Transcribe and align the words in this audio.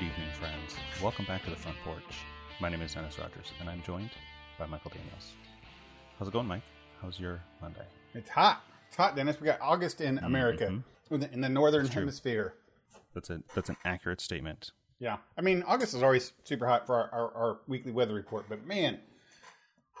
Good 0.00 0.06
evening, 0.06 0.28
friends. 0.38 0.76
Welcome 1.02 1.26
back 1.26 1.44
to 1.44 1.50
the 1.50 1.56
front 1.56 1.76
porch. 1.84 2.02
My 2.58 2.70
name 2.70 2.80
is 2.80 2.94
Dennis 2.94 3.18
Rogers, 3.18 3.52
and 3.60 3.68
I'm 3.68 3.82
joined 3.82 4.08
by 4.58 4.64
Michael 4.64 4.90
Daniels. 4.94 5.32
How's 6.18 6.28
it 6.28 6.32
going, 6.32 6.46
Mike? 6.46 6.62
How's 7.02 7.20
your 7.20 7.42
Monday? 7.60 7.84
It's 8.14 8.30
hot. 8.30 8.62
It's 8.88 8.96
hot, 8.96 9.14
Dennis. 9.14 9.38
We 9.40 9.44
got 9.46 9.60
August 9.60 10.00
in 10.00 10.16
America, 10.18 10.64
Mm-hmm. 10.68 11.14
in 11.14 11.20
the- 11.20 11.32
in 11.32 11.40
the 11.42 11.48
northern 11.50 11.86
hemisphere. 11.86 12.54
That's 13.14 13.28
a 13.28 13.42
that's 13.54 13.68
an 13.68 13.76
accurate 13.84 14.22
statement. 14.22 14.72
Yeah, 15.00 15.18
I 15.36 15.42
mean 15.42 15.62
August 15.66 15.92
is 15.94 16.02
always 16.02 16.32
super 16.44 16.66
hot 16.66 16.86
for 16.86 16.94
our, 16.96 17.10
our, 17.12 17.34
our 17.34 17.58
weekly 17.66 17.92
weather 17.92 18.14
report, 18.14 18.46
but 18.48 18.64
man, 18.66 19.00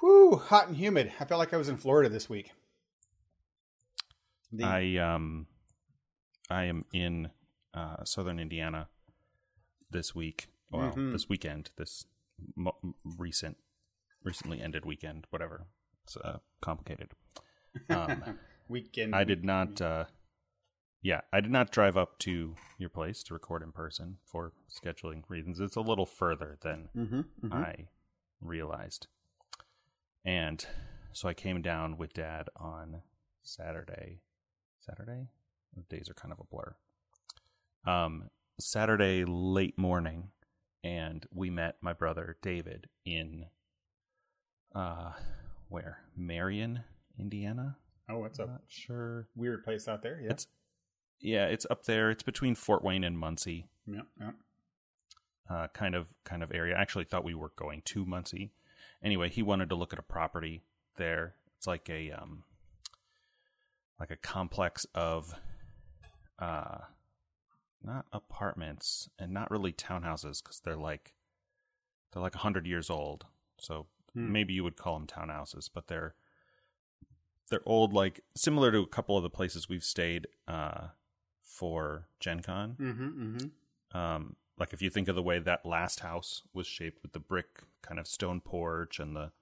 whoo, 0.00 0.36
hot 0.36 0.68
and 0.68 0.76
humid. 0.78 1.12
I 1.20 1.24
felt 1.26 1.38
like 1.40 1.52
I 1.52 1.58
was 1.58 1.68
in 1.68 1.76
Florida 1.76 2.08
this 2.08 2.28
week. 2.30 2.52
The- 4.50 4.64
I 4.64 4.96
um, 4.96 5.46
I 6.48 6.64
am 6.64 6.86
in 6.94 7.28
uh, 7.74 8.02
southern 8.04 8.38
Indiana 8.38 8.88
this 9.90 10.14
week. 10.14 10.48
Well, 10.70 10.92
Mhm. 10.92 11.12
this 11.12 11.28
weekend. 11.28 11.70
This 11.76 12.06
mo- 12.56 12.94
recent, 13.04 13.58
recently 14.22 14.60
ended 14.60 14.84
weekend. 14.84 15.26
Whatever. 15.30 15.66
It's 16.04 16.16
uh, 16.16 16.38
complicated. 16.60 17.12
Um, 17.88 18.38
weekend. 18.68 19.14
I 19.14 19.24
did 19.24 19.44
not. 19.44 19.80
Uh, 19.80 20.04
yeah, 21.02 21.22
I 21.32 21.40
did 21.40 21.50
not 21.50 21.70
drive 21.72 21.96
up 21.96 22.18
to 22.20 22.56
your 22.78 22.90
place 22.90 23.22
to 23.24 23.34
record 23.34 23.62
in 23.62 23.72
person 23.72 24.18
for 24.24 24.52
scheduling 24.68 25.22
reasons. 25.28 25.58
It's 25.60 25.76
a 25.76 25.80
little 25.80 26.06
further 26.06 26.58
than 26.62 26.88
Mm-hmm, 26.94 27.52
I 27.52 27.88
realized, 28.40 29.06
and 30.24 30.64
so 31.12 31.28
I 31.28 31.34
came 31.34 31.62
down 31.62 31.96
with 31.96 32.12
Dad 32.12 32.48
on 32.56 33.02
Saturday. 33.42 34.20
Saturday, 34.80 35.28
the 35.74 35.82
days 35.82 36.08
are 36.10 36.14
kind 36.14 36.32
of 36.32 36.40
a 36.40 36.44
blur. 36.44 36.74
Um, 37.86 38.30
Saturday 38.60 39.24
late 39.26 39.78
morning, 39.78 40.30
and 40.84 41.26
we 41.32 41.50
met 41.50 41.76
my 41.80 41.92
brother 41.92 42.36
David 42.42 42.88
in 43.04 43.46
uh, 44.74 45.12
where 45.68 45.98
Marion, 46.16 46.84
Indiana. 47.18 47.76
oh, 48.08 48.18
what's 48.18 48.38
up? 48.38 48.48
Not 48.48 48.62
sure. 48.68 49.28
Weird 49.34 49.64
place 49.64 49.88
out 49.88 50.02
there. 50.02 50.20
Yeah. 50.22 50.30
It's 50.30 50.46
yeah, 51.20 51.46
it's 51.46 51.66
up 51.70 51.84
there. 51.84 52.10
It's 52.10 52.22
between 52.22 52.54
Fort 52.54 52.82
Wayne 52.82 53.04
and 53.04 53.18
Muncie, 53.18 53.66
yeah, 53.86 54.00
yeah. 54.18 54.30
uh, 55.50 55.68
kind 55.68 55.94
of 55.94 56.14
kind 56.24 56.42
of 56.42 56.50
area. 56.52 56.74
I 56.74 56.80
actually 56.80 57.04
thought 57.04 57.24
we 57.24 57.34
were 57.34 57.52
going 57.56 57.82
to 57.86 58.06
Muncie. 58.06 58.52
Anyway, 59.02 59.28
he 59.28 59.42
wanted 59.42 59.68
to 59.68 59.74
look 59.74 59.92
at 59.92 59.98
a 59.98 60.02
property 60.02 60.62
there. 60.96 61.34
It's 61.58 61.66
like 61.66 61.88
a 61.90 62.10
um, 62.12 62.44
like 63.98 64.10
a 64.10 64.16
complex 64.16 64.86
of 64.94 65.34
uh, 66.38 66.78
not 67.82 68.06
apartments 68.12 69.08
and 69.18 69.32
not 69.32 69.50
really 69.50 69.72
townhouses 69.72 70.42
because 70.42 70.60
they're 70.64 70.76
like 70.76 71.14
they're 72.12 72.22
like 72.22 72.34
hundred 72.34 72.66
years 72.66 72.90
old. 72.90 73.26
So 73.58 73.86
Hmm. 74.14 74.32
maybe 74.32 74.52
you 74.52 74.64
would 74.64 74.76
call 74.76 74.98
them 74.98 75.06
townhouses, 75.06 75.70
but 75.72 75.86
they're 75.88 76.14
they're 77.48 77.62
old, 77.66 77.92
like 77.92 78.20
similar 78.36 78.70
to 78.70 78.78
a 78.78 78.86
couple 78.86 79.16
of 79.16 79.24
the 79.24 79.30
places 79.30 79.68
we've 79.68 79.84
stayed 79.84 80.28
uh, 80.46 80.88
for 81.42 82.06
Gen 82.20 82.40
Con. 82.40 82.76
Mm-hmm, 82.80 83.22
mm-hmm. 83.22 83.96
Um, 83.96 84.36
like 84.56 84.72
if 84.72 84.80
you 84.80 84.88
think 84.88 85.08
of 85.08 85.16
the 85.16 85.22
way 85.22 85.40
that 85.40 85.66
last 85.66 86.00
house 86.00 86.42
was 86.54 86.66
shaped 86.68 87.02
with 87.02 87.12
the 87.12 87.18
brick 87.18 87.62
kind 87.82 87.98
of 87.98 88.06
stone 88.06 88.40
porch 88.40 89.00
and 89.00 89.16
the 89.16 89.32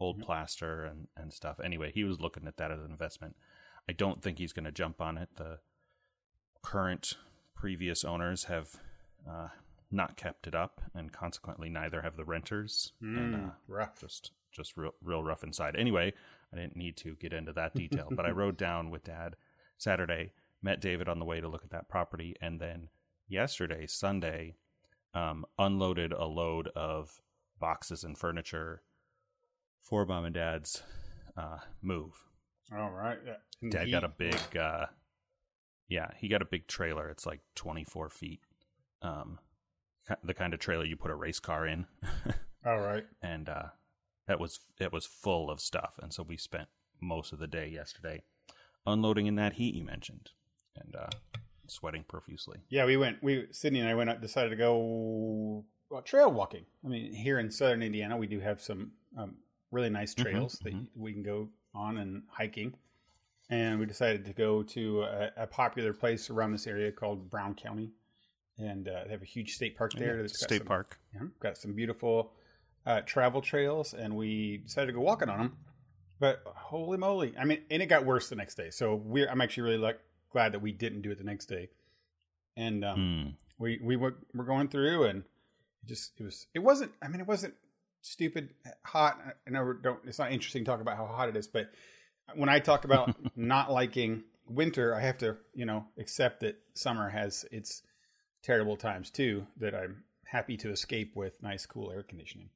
old 0.00 0.20
plaster 0.22 0.84
and, 0.84 1.08
and 1.16 1.32
stuff. 1.32 1.60
Anyway, 1.62 1.92
he 1.92 2.02
was 2.02 2.18
looking 2.20 2.46
at 2.46 2.56
that 2.56 2.70
as 2.72 2.80
an 2.80 2.90
investment. 2.90 3.36
I 3.88 3.92
don't 3.92 4.22
think 4.22 4.38
he's 4.38 4.52
going 4.52 4.64
to 4.64 4.72
jump 4.72 5.00
on 5.00 5.18
it. 5.18 5.28
The 5.36 5.58
current 6.62 7.14
previous 7.64 8.04
owners 8.06 8.44
have 8.44 8.76
uh, 9.28 9.48
not 9.90 10.16
kept 10.16 10.46
it 10.46 10.54
up, 10.54 10.80
and 10.94 11.12
consequently, 11.12 11.68
neither 11.68 12.00
have 12.00 12.16
the 12.16 12.24
renters. 12.24 12.92
and 13.02 13.34
Mm, 13.34 13.48
uh, 13.48 13.52
rough. 13.68 14.00
just 14.00 14.32
just 14.50 14.76
real 14.76 14.94
real 15.02 15.22
rough 15.22 15.44
inside. 15.44 15.76
Anyway, 15.76 16.12
I 16.52 16.56
didn't 16.56 16.74
need 16.76 16.96
to 16.98 17.14
get 17.16 17.32
into 17.32 17.52
that 17.52 17.74
detail, 17.74 18.08
but 18.10 18.24
I 18.26 18.30
rode 18.42 18.56
down 18.56 18.90
with 18.90 19.04
Dad 19.04 19.36
Saturday, 19.76 20.32
met 20.62 20.80
David 20.80 21.08
on 21.08 21.18
the 21.18 21.24
way 21.24 21.40
to 21.40 21.48
look 21.48 21.62
at 21.64 21.70
that 21.70 21.88
property, 21.88 22.34
and 22.40 22.58
then 22.60 22.88
yesterday, 23.28 23.86
Sunday, 23.86 24.56
um, 25.14 25.44
unloaded 25.58 26.12
a 26.12 26.24
load 26.24 26.68
of 26.68 27.20
boxes 27.60 28.02
and 28.04 28.16
furniture 28.16 28.82
for 29.82 30.06
mom 30.06 30.24
and 30.24 30.34
dad's 30.34 30.82
uh, 31.36 31.58
move. 31.82 32.24
All 32.74 32.90
right. 32.90 33.18
Yeah. 33.26 33.68
Dad 33.70 33.86
he- 33.86 33.92
got 33.92 34.04
a 34.04 34.08
big, 34.08 34.56
uh, 34.56 34.86
yeah, 35.90 36.08
he 36.16 36.28
got 36.28 36.40
a 36.40 36.46
big 36.46 36.66
trailer. 36.66 37.10
It's 37.10 37.26
like 37.26 37.40
24 37.56 38.08
feet. 38.08 38.40
Um, 39.02 39.38
the 40.24 40.32
kind 40.34 40.54
of 40.54 40.60
trailer 40.60 40.84
you 40.84 40.96
put 40.96 41.10
a 41.10 41.14
race 41.14 41.40
car 41.40 41.66
in. 41.66 41.86
All 42.66 42.80
right. 42.80 43.04
and 43.22 43.48
uh, 43.48 43.68
that 44.26 44.40
was 44.40 44.60
it 44.78 44.92
was 44.92 45.04
full 45.06 45.50
of 45.50 45.60
stuff, 45.60 45.94
and 46.00 46.12
so 46.12 46.22
we 46.22 46.36
spent 46.36 46.68
most 47.00 47.32
of 47.32 47.38
the 47.38 47.46
day 47.46 47.68
yesterday 47.68 48.22
unloading 48.86 49.26
in 49.26 49.34
that 49.36 49.54
heat 49.54 49.74
you 49.74 49.84
mentioned, 49.84 50.30
and 50.76 50.94
uh, 50.94 51.08
sweating 51.66 52.04
profusely. 52.06 52.58
Yeah, 52.68 52.84
we 52.84 52.96
went. 52.96 53.22
We 53.22 53.46
Sydney 53.50 53.80
and 53.80 53.88
I 53.88 53.94
went 53.94 54.10
out. 54.10 54.20
Decided 54.20 54.50
to 54.50 54.56
go 54.56 55.64
well, 55.90 56.02
trail 56.02 56.30
walking. 56.30 56.66
I 56.84 56.88
mean, 56.88 57.12
here 57.12 57.38
in 57.38 57.50
southern 57.50 57.82
Indiana, 57.82 58.16
we 58.16 58.26
do 58.26 58.40
have 58.40 58.60
some 58.60 58.92
um, 59.16 59.36
really 59.70 59.90
nice 59.90 60.14
Mhm, 60.14 60.22
trails 60.22 60.58
that 60.62 60.74
mhm. 60.74 60.86
we 60.94 61.12
can 61.12 61.22
go 61.22 61.48
on 61.74 61.98
and 61.98 62.22
hiking. 62.28 62.74
And 63.50 63.80
we 63.80 63.86
decided 63.86 64.24
to 64.26 64.32
go 64.32 64.62
to 64.62 65.02
a, 65.02 65.30
a 65.38 65.46
popular 65.46 65.92
place 65.92 66.30
around 66.30 66.52
this 66.52 66.66
area 66.68 66.92
called 66.92 67.28
Brown 67.30 67.54
County, 67.54 67.90
and 68.58 68.86
uh, 68.86 69.02
they 69.04 69.10
have 69.10 69.22
a 69.22 69.26
huge 69.26 69.54
state 69.56 69.76
park 69.76 69.92
there. 69.94 70.20
Yeah, 70.20 70.26
state 70.28 70.58
some- 70.58 70.66
park. 70.68 70.98
yeah, 71.14 71.22
got 71.40 71.58
some 71.58 71.72
beautiful 71.74 72.32
uh, 72.86 73.00
travel 73.02 73.40
trails, 73.40 73.92
and 73.92 74.16
we 74.16 74.58
decided 74.58 74.86
to 74.86 74.92
go 74.92 75.00
walking 75.00 75.28
on 75.28 75.38
them. 75.38 75.56
But 76.20 76.42
holy 76.46 76.96
moly! 76.96 77.34
I 77.38 77.44
mean, 77.44 77.62
and 77.70 77.82
it 77.82 77.86
got 77.86 78.04
worse 78.06 78.28
the 78.28 78.36
next 78.36 78.54
day. 78.54 78.70
So 78.70 78.94
we're 78.94 79.28
I'm 79.28 79.40
actually 79.40 79.64
really 79.64 79.78
like 79.78 79.98
glad 80.30 80.52
that 80.52 80.60
we 80.62 80.70
didn't 80.70 81.02
do 81.02 81.10
it 81.10 81.18
the 81.18 81.24
next 81.24 81.46
day. 81.46 81.70
And 82.56 82.84
um, 82.84 82.98
Mm. 82.98 83.34
we 83.58 83.80
we 83.82 83.96
were, 83.96 84.14
were 84.34 84.44
going 84.44 84.68
through, 84.68 85.04
and 85.04 85.24
it 85.82 85.88
just 85.88 86.12
it 86.20 86.22
was 86.24 86.46
it 86.54 86.58
wasn't. 86.60 86.92
I 87.02 87.08
mean, 87.08 87.20
it 87.20 87.26
wasn't 87.26 87.54
stupid 88.02 88.50
hot. 88.84 89.18
I 89.46 89.50
know 89.50 89.64
we 89.64 89.72
don't. 89.82 89.98
It's 90.04 90.18
not 90.20 90.30
interesting 90.30 90.64
to 90.64 90.70
talk 90.70 90.80
about 90.80 90.96
how 90.96 91.06
hot 91.06 91.28
it 91.30 91.36
is, 91.36 91.48
but 91.48 91.70
when 92.34 92.48
I 92.48 92.58
talk 92.58 92.84
about 92.84 93.14
not 93.36 93.70
liking 93.70 94.24
winter, 94.48 94.94
I 94.94 95.00
have 95.00 95.18
to 95.18 95.36
you 95.54 95.66
know 95.66 95.86
accept 95.98 96.40
that 96.40 96.56
summer 96.74 97.08
has 97.08 97.44
its 97.50 97.82
terrible 98.42 98.76
times 98.76 99.10
too. 99.10 99.46
That 99.58 99.74
I'm 99.74 100.04
happy 100.24 100.56
to 100.58 100.70
escape 100.70 101.16
with 101.16 101.42
nice, 101.42 101.66
cool 101.66 101.90
air 101.90 102.02
conditioning 102.02 102.50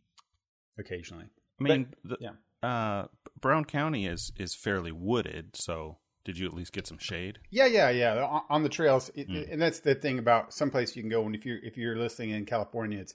occasionally. 0.79 1.27
I 1.61 1.63
mean, 1.63 1.87
the, 2.05 2.17
yeah. 2.21 2.31
uh, 2.69 3.07
Brown 3.41 3.65
County 3.65 4.07
is 4.07 4.33
is 4.37 4.55
fairly 4.55 4.93
wooded, 4.93 5.57
so 5.57 5.99
did 6.25 6.39
you 6.39 6.47
at 6.47 6.55
least 6.55 6.73
get 6.73 6.87
some 6.87 6.99
shade? 6.99 7.39
Yeah, 7.51 7.67
yeah, 7.67 7.91
yeah. 7.91 8.25
On, 8.25 8.43
on 8.49 8.63
the 8.63 8.69
trails, 8.69 9.11
it, 9.15 9.29
Mm. 9.29 9.53
and 9.53 9.63
that's 9.63 9.81
the 9.81 9.95
thing 9.95 10.19
about 10.19 10.53
someplace 10.55 10.97
you 10.97 11.03
can 11.03 11.11
go. 11.11 11.25
And 11.27 11.35
if 11.35 11.45
you're 11.47 11.59
if 11.63 11.77
you're 11.77 11.97
listening 11.97 12.31
in 12.31 12.45
California, 12.47 12.99
it's 12.99 13.15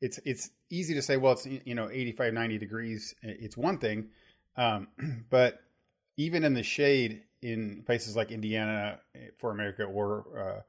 it's 0.00 0.18
it's 0.24 0.50
easy 0.70 0.94
to 0.94 1.02
say, 1.02 1.16
well, 1.16 1.32
it's 1.32 1.46
you 1.46 1.74
know 1.74 1.88
85, 1.90 2.34
90 2.34 2.58
degrees. 2.58 3.14
It's 3.22 3.56
one 3.56 3.78
thing, 3.78 4.08
um, 4.56 4.88
but 5.30 5.60
even 6.18 6.44
in 6.44 6.52
the 6.52 6.62
shade 6.62 7.22
in 7.42 7.82
places 7.86 8.16
like 8.16 8.32
Indiana 8.32 9.00
eh, 9.14 9.28
for 9.38 9.52
America 9.52 9.84
or 9.84 10.64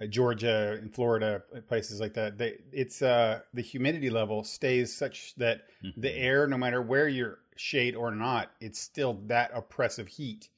uh, 0.00 0.06
Georgia 0.06 0.78
and 0.80 0.94
Florida, 0.94 1.42
places 1.68 2.00
like 2.00 2.14
that, 2.14 2.38
they, 2.38 2.58
it's 2.72 3.02
uh, 3.02 3.40
the 3.52 3.62
humidity 3.62 4.10
level 4.10 4.44
stays 4.44 4.96
such 4.96 5.34
that 5.36 5.66
the 5.96 6.08
Mhm. 6.08 6.22
air, 6.22 6.46
no 6.46 6.56
matter 6.58 6.82
where 6.82 7.08
you're 7.08 7.40
shade 7.56 7.94
or 7.96 8.10
not, 8.12 8.52
it's 8.60 8.80
still 8.80 9.14
that 9.26 9.50
oppressive 9.54 10.08
heat 10.08 10.48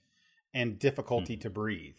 and 0.55 0.79
difficulty 0.79 1.37
to 1.39 1.51
breathe. 1.51 1.97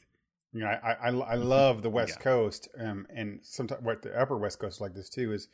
You 0.53 0.61
know, 0.61 0.67
I 0.67 0.93
I, 0.93 1.09
I 1.09 1.35
love 1.35 1.81
the 1.81 1.89
West 1.89 2.17
Yeah. 2.17 2.23
Coast, 2.23 2.69
um, 2.79 3.07
and 3.13 3.39
sometimes 3.43 3.83
what 3.83 4.01
the 4.01 4.17
Upper 4.19 4.37
West 4.37 4.59
Coast 4.59 4.77
is 4.77 4.81
like 4.81 4.93
this 4.93 5.09
too 5.09 5.33
is 5.33 5.49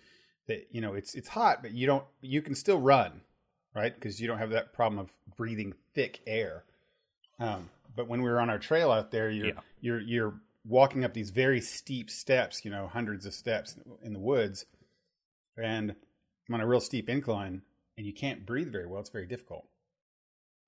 that 0.47 0.67
you 0.71 0.81
know 0.81 0.93
it's 0.93 1.15
it's 1.15 1.29
hot, 1.29 1.61
but 1.63 1.71
you 1.71 1.87
don't 1.87 2.05
you 2.21 2.41
can 2.41 2.55
still 2.55 2.79
run, 2.79 3.21
right? 3.75 3.93
Because 3.95 4.21
you 4.21 4.27
don't 4.27 4.37
have 4.37 4.51
that 4.51 4.73
problem 4.73 4.99
of 4.99 5.11
breathing 5.37 5.73
thick 5.95 6.21
air. 6.27 6.65
Um, 7.41 7.69
but 7.95 8.07
when 8.07 8.21
we 8.21 8.29
were 8.29 8.39
on 8.39 8.49
our 8.49 8.59
trail 8.59 8.91
out 8.91 9.11
there, 9.11 9.29
you're 9.29 9.47
Yeah. 9.47 9.61
you're 9.81 9.99
you're 9.99 10.41
walking 10.63 11.03
up 11.03 11.13
these 11.13 11.31
very 11.31 11.59
steep 11.59 12.09
steps, 12.09 12.63
you 12.63 12.69
know, 12.71 12.87
hundreds 12.87 13.25
of 13.25 13.33
steps 13.33 13.75
in 14.03 14.13
the 14.13 14.19
woods, 14.19 14.65
and 15.57 15.95
I'm 16.47 16.55
on 16.55 16.61
a 16.61 16.67
real 16.67 16.79
steep 16.79 17.09
incline, 17.09 17.63
and 17.97 18.05
you 18.05 18.13
can't 18.13 18.45
breathe 18.45 18.71
very 18.71 18.85
well. 18.87 19.01
It's 19.01 19.09
very 19.09 19.25
difficult. 19.25 19.67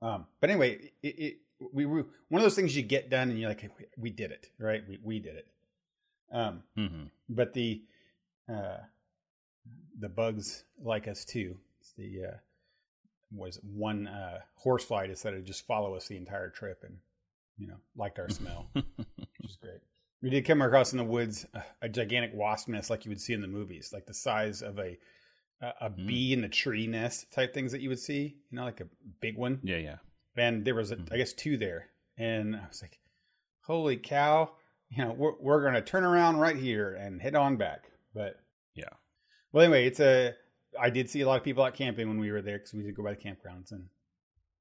Um, 0.02 0.26
but 0.40 0.50
anyway, 0.50 0.92
it, 1.04 1.08
it 1.20 1.38
we 1.72 1.86
were 1.86 2.08
one 2.30 2.42
of 2.42 2.44
those 2.44 2.56
things 2.56 2.76
you 2.76 2.82
get 2.84 3.10
done, 3.10 3.30
and 3.30 3.40
you're 3.40 3.50
like, 3.50 3.62
"We- 3.78 3.86
we 3.98 4.10
did 4.10 4.32
it, 4.32 4.50
right? 4.58 4.86
We 4.88 4.98
we 5.04 5.20
did 5.20 5.36
it. 5.36 5.48
Um, 6.32 6.64
Mhm. 6.76 7.12
but 7.30 7.54
the 7.54 7.84
uh, 8.50 8.80
the 10.00 10.10
bugs 10.10 10.66
like 10.82 11.08
us 11.08 11.24
too. 11.24 11.58
It's 11.80 11.94
the 11.94 12.26
uh, 12.26 12.38
was 13.34 13.60
one 13.64 14.08
uh, 14.08 14.40
horsefly 14.56 15.08
decided 15.08 15.38
to 15.38 15.44
just 15.44 15.66
follow 15.66 15.96
us 15.96 16.08
the 16.08 16.18
entire 16.18 16.50
trip, 16.50 16.84
and 16.84 16.98
you 17.58 17.68
know 17.68 17.78
liked 17.96 18.20
our 18.20 18.30
smell, 18.30 18.70
which 18.74 19.50
is 19.50 19.58
great. 19.62 19.82
We 20.22 20.30
did 20.30 20.46
come 20.46 20.62
across 20.62 20.92
in 20.94 20.98
the 20.98 21.04
woods 21.04 21.46
a, 21.54 21.64
a 21.84 21.90
gigantic 21.90 22.32
wasp 22.34 22.70
nest 22.70 22.90
like 22.90 23.06
you 23.06 23.10
would 23.10 23.20
see 23.22 23.34
in 23.34 23.42
the 23.42 23.48
movies, 23.48 23.92
like 23.94 24.06
the 24.06 24.14
size 24.14 24.62
of 24.62 24.80
a 24.80 24.98
a, 25.62 25.74
a 25.82 25.90
Mm. 25.90 26.08
bee 26.08 26.34
in 26.34 26.42
the 26.42 26.50
tree 26.50 26.88
nest 26.88 27.32
type 27.32 27.54
things 27.54 27.72
that 27.72 27.82
you 27.82 27.90
would 27.90 28.00
see, 28.00 28.38
you 28.50 28.56
know, 28.58 28.64
like 28.66 28.82
a 28.82 28.88
big 29.22 29.38
one. 29.38 29.60
Yeah, 29.64 29.78
yeah. 29.78 29.98
And 30.36 30.66
there 30.66 30.76
was, 30.76 30.92
a, 30.92 30.98
Mhm. 30.98 31.12
I 31.14 31.18
guess, 31.18 31.32
two 31.34 31.58
there, 31.58 31.90
and 32.18 32.56
I 32.56 32.68
was 32.68 32.82
like, 32.82 33.00
"Holy 33.62 33.98
cow!" 33.98 34.52
You 34.90 35.06
know, 35.06 35.12
we're 35.14 35.40
we're 35.40 35.62
going 35.62 35.74
to 35.76 35.82
turn 35.82 36.04
around 36.04 36.38
right 36.38 36.56
here 36.58 36.94
and 36.94 37.22
head 37.22 37.36
on 37.36 37.58
back. 37.58 37.86
But 38.14 38.40
Yeah. 38.76 38.90
well, 39.52 39.64
anyway, 39.64 39.86
it's 39.88 40.00
a. 40.00 40.36
I 40.80 40.90
did 40.90 41.10
see 41.10 41.22
a 41.22 41.28
lot 41.28 41.38
of 41.38 41.44
people 41.44 41.64
out 41.64 41.74
camping 41.74 42.08
when 42.08 42.20
we 42.20 42.32
were 42.32 42.42
there 42.42 42.58
because 42.58 42.74
we 42.74 42.84
did 42.84 42.96
go 42.96 43.04
by 43.04 43.14
the 43.14 43.22
campgrounds, 43.22 43.72
and 43.72 43.90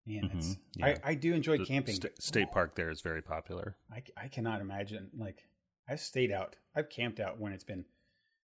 man, 0.06 0.30
it's 0.34 0.54
Mhm, 0.54 0.58
yeah. 0.76 0.86
I, 1.04 1.10
I 1.10 1.14
do 1.14 1.32
enjoy 1.34 1.58
The 1.58 1.64
camping. 1.66 1.94
sta- 1.94 2.08
state 2.18 2.50
park 2.52 2.74
there 2.74 2.90
is 2.90 3.00
very 3.00 3.22
popular. 3.22 3.76
I, 3.90 4.02
I 4.16 4.28
cannot 4.28 4.60
imagine 4.60 5.10
like 5.16 5.44
I've 5.88 6.00
stayed 6.00 6.30
out, 6.32 6.56
I've 6.74 6.88
camped 6.90 7.20
out 7.20 7.38
when 7.40 7.52
it's 7.52 7.64
been 7.64 7.84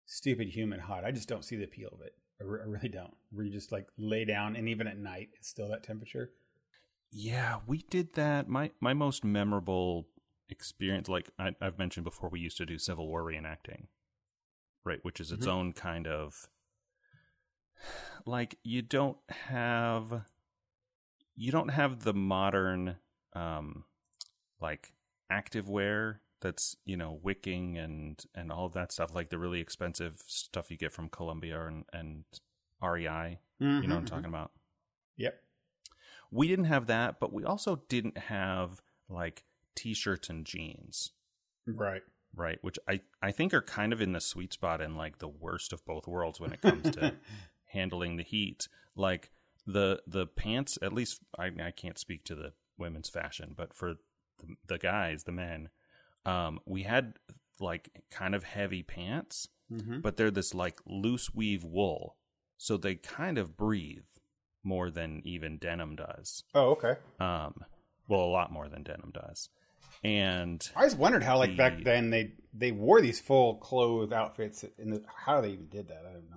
stupid, 0.07 0.49
humid, 0.49 0.81
hot. 0.81 1.05
I 1.05 1.11
just 1.11 1.29
don't 1.29 1.45
see 1.45 1.57
the 1.57 1.65
appeal 1.65 1.91
of 1.93 2.01
it. 2.01 2.15
I, 2.41 2.45
re- 2.45 2.61
I 2.63 2.67
really 2.67 2.89
don't. 2.89 3.15
Where 3.31 3.45
you 3.45 3.53
just 3.53 3.73
like 3.73 3.87
lay 3.99 4.25
down, 4.25 4.57
and 4.57 4.69
even 4.69 4.87
at 4.87 4.99
night, 4.99 5.31
it's 5.39 5.49
still 5.49 5.69
that 5.71 5.83
temperature. 5.83 6.31
Yeah, 7.11 7.61
we 7.67 7.79
did 7.91 8.15
that. 8.15 8.49
My 8.49 8.71
my 8.81 8.93
most 8.95 9.25
memorable 9.25 10.09
experience, 10.49 11.09
like 11.09 11.31
I, 11.39 11.53
I've 11.61 11.79
mentioned 11.79 12.05
before, 12.05 12.29
we 12.29 12.41
used 12.41 12.57
to 12.59 12.67
do 12.67 12.79
Civil 12.79 13.09
War 13.09 13.23
reenacting, 13.23 13.87
right? 14.85 14.99
Which 15.03 15.21
is 15.21 15.33
its 15.33 15.47
Mhm. 15.47 15.51
own 15.53 15.73
kind 15.73 16.07
of 16.07 16.49
like 18.25 18.59
you 18.63 18.83
don't 18.83 19.19
have 19.29 20.23
you 21.35 21.53
don't 21.53 21.69
have 21.69 22.01
the 22.05 22.15
modern 22.15 22.97
um 23.35 23.85
like 24.61 24.93
active 25.31 25.69
wear 25.69 26.21
that's 26.41 26.77
you 26.85 26.97
know 26.97 27.19
wicking 27.23 27.77
and 27.79 28.25
and 28.35 28.51
all 28.53 28.67
of 28.67 28.73
that 28.73 28.93
stuff 28.93 29.15
like 29.15 29.31
the 29.31 29.39
really 29.39 29.61
expensive 29.61 30.23
stuff 30.27 30.71
you 30.71 30.77
get 30.77 30.93
from 30.93 31.09
Columbia 31.09 31.67
and 31.67 31.85
and 31.93 32.25
REI 32.83 33.39
you 33.59 33.89
know 33.89 33.95
what 33.95 34.01
I'm 34.01 34.07
talking 34.07 34.27
about 34.27 34.51
Yep. 35.17 35.35
we 36.31 36.47
didn't 36.47 36.67
have 36.67 36.87
that, 36.89 37.19
but 37.19 37.33
we 37.33 37.43
also 37.45 37.83
didn't 37.89 38.19
have 38.19 38.83
like 39.09 39.45
t-shirts 39.75 40.29
and 40.29 40.45
jeans, 40.45 41.13
Right. 41.67 42.03
right? 42.35 42.59
Which 42.61 42.79
I 42.87 43.01
I 43.23 43.31
think 43.31 43.55
are 43.55 43.63
kind 43.63 43.93
of 43.95 44.03
in 44.03 44.13
the 44.13 44.21
sweet 44.21 44.53
spot 44.53 44.81
in 44.83 44.95
like 44.95 45.19
the 45.19 45.29
worst 45.29 45.73
of 45.73 45.85
both 45.87 46.07
worlds 46.07 46.39
when 46.39 46.53
it 46.53 46.61
comes 46.63 46.91
to 46.91 47.15
handling 47.67 48.17
the 48.17 48.23
heat. 48.25 48.69
Like 48.95 49.31
the 49.67 50.01
the 50.07 50.27
pants, 50.27 50.79
at 50.83 50.93
least 50.93 51.21
I 51.39 51.47
I 51.63 51.71
can't 51.71 51.99
speak 51.99 52.25
to 52.25 52.35
the 52.35 52.53
women's 52.79 53.09
fashion, 53.09 53.55
but 53.57 53.75
for 53.75 53.95
the, 54.39 54.55
the 54.67 54.79
guys, 54.79 55.25
the 55.25 55.33
men, 55.33 55.71
um, 56.25 56.61
we 56.67 56.83
had 56.83 57.15
like 57.61 58.03
kind 58.11 58.35
of 58.35 58.45
heavy 58.45 58.83
pants, 58.83 59.49
hmm 59.69 60.01
but 60.01 60.17
they're 60.17 60.31
this 60.31 60.55
like 60.55 60.79
loose 60.87 61.35
weave 61.35 61.65
wool, 61.65 62.17
so 62.59 62.77
they 62.77 62.95
kind 62.97 63.39
of 63.39 63.57
breathe 63.57 64.05
more 64.63 64.91
than 64.91 65.23
even 65.25 65.59
denim 65.59 65.97
does. 65.97 66.43
Oh, 66.55 66.71
okay. 66.73 66.95
Um, 67.21 67.55
well, 68.09 68.21
a 68.21 68.27
lot 68.27 68.53
more 68.53 68.69
than 68.69 68.83
denim 68.83 69.11
does. 69.15 69.49
And 70.05 70.61
I 70.77 70.81
always 70.81 70.95
wondered 70.95 71.23
how, 71.23 71.39
like 71.39 71.51
The- 71.51 71.57
back 71.57 71.83
then, 71.83 72.11
they 72.11 72.33
they 72.53 72.71
wore 72.73 73.01
these 73.01 73.21
full 73.21 73.57
clothes 73.57 74.13
outfits, 74.13 74.65
and 74.79 74.93
the, 74.93 75.03
how 75.25 75.41
they 75.41 75.51
even 75.51 75.69
did 75.69 75.89
that. 75.89 76.05
I 76.09 76.13
don't 76.13 76.31
know. 76.31 76.37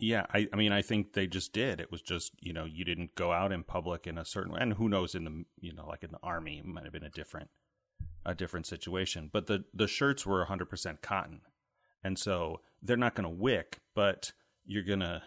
Yeah, 0.00 0.26
I, 0.32 0.48
I 0.52 0.56
mean, 0.56 0.72
I 0.72 0.82
think 0.82 1.12
they 1.12 1.26
just 1.26 1.52
did. 1.52 1.80
It 1.80 1.90
was 1.90 2.02
just, 2.02 2.32
you 2.40 2.52
know, 2.52 2.64
you 2.64 2.84
didn't 2.84 3.14
go 3.14 3.32
out 3.32 3.52
in 3.52 3.64
public 3.64 4.06
in 4.06 4.18
a 4.18 4.24
certain 4.24 4.52
way. 4.52 4.58
And 4.60 4.74
who 4.74 4.88
knows 4.88 5.14
in 5.14 5.24
the, 5.24 5.44
you 5.60 5.72
know, 5.72 5.86
like 5.86 6.02
in 6.02 6.10
the 6.10 6.18
army, 6.22 6.58
it 6.58 6.64
might 6.64 6.84
have 6.84 6.92
been 6.92 7.02
a 7.02 7.10
different, 7.10 7.50
a 8.24 8.34
different 8.34 8.66
situation. 8.66 9.30
But 9.32 9.46
the, 9.46 9.64
the 9.72 9.88
shirts 9.88 10.26
were 10.26 10.44
100% 10.46 11.02
cotton. 11.02 11.40
And 12.02 12.18
so 12.18 12.60
they're 12.82 12.96
not 12.96 13.14
going 13.14 13.24
to 13.24 13.30
wick, 13.30 13.80
but 13.94 14.32
you're 14.64 14.82
going 14.84 15.00
to, 15.00 15.22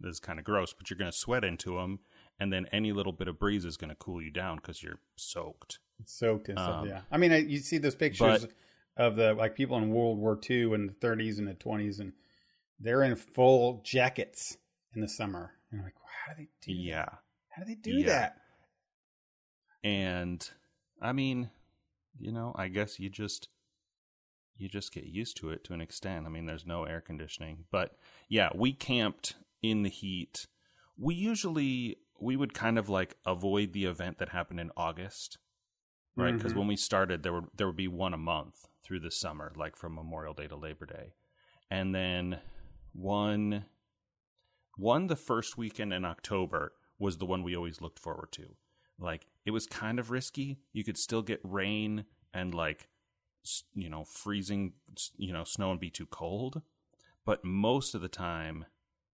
this 0.00 0.14
is 0.14 0.20
kind 0.20 0.38
of 0.38 0.44
gross, 0.44 0.72
but 0.72 0.90
you're 0.90 0.98
going 0.98 1.10
to 1.10 1.16
sweat 1.16 1.44
into 1.44 1.76
them. 1.76 2.00
And 2.38 2.52
then 2.52 2.66
any 2.72 2.92
little 2.92 3.12
bit 3.12 3.28
of 3.28 3.38
breeze 3.38 3.64
is 3.64 3.76
going 3.76 3.90
to 3.90 3.96
cool 3.96 4.20
you 4.20 4.30
down 4.30 4.56
because 4.56 4.82
you're 4.82 4.98
soaked. 5.16 5.78
soaked 6.04 6.48
and 6.48 6.58
stuff. 6.58 6.82
Um, 6.82 6.88
yeah, 6.88 7.00
I 7.10 7.16
mean, 7.16 7.32
I, 7.32 7.38
you 7.38 7.58
see 7.58 7.78
those 7.78 7.94
pictures 7.94 8.46
but- 8.46 8.52
of 8.96 9.16
the 9.16 9.34
like 9.34 9.54
people 9.54 9.76
in 9.78 9.90
World 9.90 10.18
War 10.18 10.38
II 10.48 10.74
in 10.74 10.86
the 10.86 10.92
30s 10.92 11.38
and 11.38 11.48
the 11.48 11.54
20s, 11.54 12.00
and 12.00 12.12
they're 12.80 13.02
in 13.02 13.16
full 13.16 13.80
jackets 13.84 14.56
in 14.94 15.00
the 15.00 15.08
summer. 15.08 15.52
And 15.70 15.80
I'm 15.80 15.84
like, 15.84 15.94
how 16.26 16.32
do 16.34 16.38
they 16.42 16.48
do? 16.60 16.74
that? 16.74 16.80
Yeah. 16.82 17.08
how 17.48 17.62
do 17.62 17.68
they 17.68 17.74
do 17.74 17.90
Yeah. 17.92 18.06
that? 18.06 18.36
and 19.82 20.50
i 21.02 21.12
mean 21.12 21.50
you 22.18 22.32
know 22.32 22.54
i 22.56 22.68
guess 22.68 22.98
you 22.98 23.10
just 23.10 23.48
you 24.56 24.68
just 24.68 24.92
get 24.94 25.04
used 25.04 25.36
to 25.36 25.50
it 25.50 25.62
to 25.64 25.74
an 25.74 25.80
extent 25.80 26.24
i 26.26 26.28
mean 26.30 26.46
there's 26.46 26.64
no 26.66 26.84
air 26.84 27.00
conditioning 27.00 27.64
but 27.70 27.96
yeah 28.28 28.48
we 28.54 28.72
camped 28.72 29.34
in 29.62 29.82
the 29.82 29.90
heat 29.90 30.46
we 30.96 31.14
usually 31.14 31.96
we 32.20 32.36
would 32.36 32.54
kind 32.54 32.78
of 32.78 32.88
like 32.88 33.16
avoid 33.26 33.72
the 33.72 33.84
event 33.84 34.18
that 34.18 34.30
happened 34.30 34.60
in 34.60 34.70
august 34.76 35.36
right 36.16 36.34
because 36.36 36.52
Mhm. 36.52 36.56
when 36.58 36.68
we 36.68 36.76
started 36.76 37.22
there 37.22 37.32
would 37.34 37.48
there 37.54 37.66
would 37.66 37.76
be 37.76 37.88
one 37.88 38.14
a 38.14 38.18
month 38.18 38.66
through 38.82 39.00
the 39.00 39.10
summer 39.10 39.52
like 39.56 39.76
from 39.76 39.94
memorial 39.94 40.32
day 40.34 40.46
to 40.46 40.56
labor 40.56 40.86
day 40.86 41.12
and 41.70 41.94
then 41.94 42.40
one 42.94 43.66
one 44.76 45.06
the 45.08 45.16
first 45.16 45.58
weekend 45.58 45.92
in 45.92 46.04
october 46.04 46.72
was 46.98 47.18
the 47.18 47.26
one 47.26 47.42
we 47.42 47.56
always 47.56 47.80
looked 47.80 47.98
forward 47.98 48.32
to. 48.32 48.56
Like 48.98 49.26
it 49.44 49.50
was 49.50 49.66
kind 49.66 49.98
of 49.98 50.10
risky. 50.10 50.58
You 50.72 50.84
could 50.84 50.98
still 50.98 51.22
get 51.22 51.40
rain 51.42 52.04
and 52.32 52.54
like 52.54 52.88
you 53.74 53.90
know 53.90 54.04
freezing 54.04 54.72
you 55.16 55.32
know 55.32 55.44
snow 55.44 55.70
and 55.70 55.80
be 55.80 55.90
too 55.90 56.06
cold. 56.06 56.62
But 57.26 57.44
most 57.44 57.94
of 57.94 58.00
the 58.00 58.08
time 58.08 58.66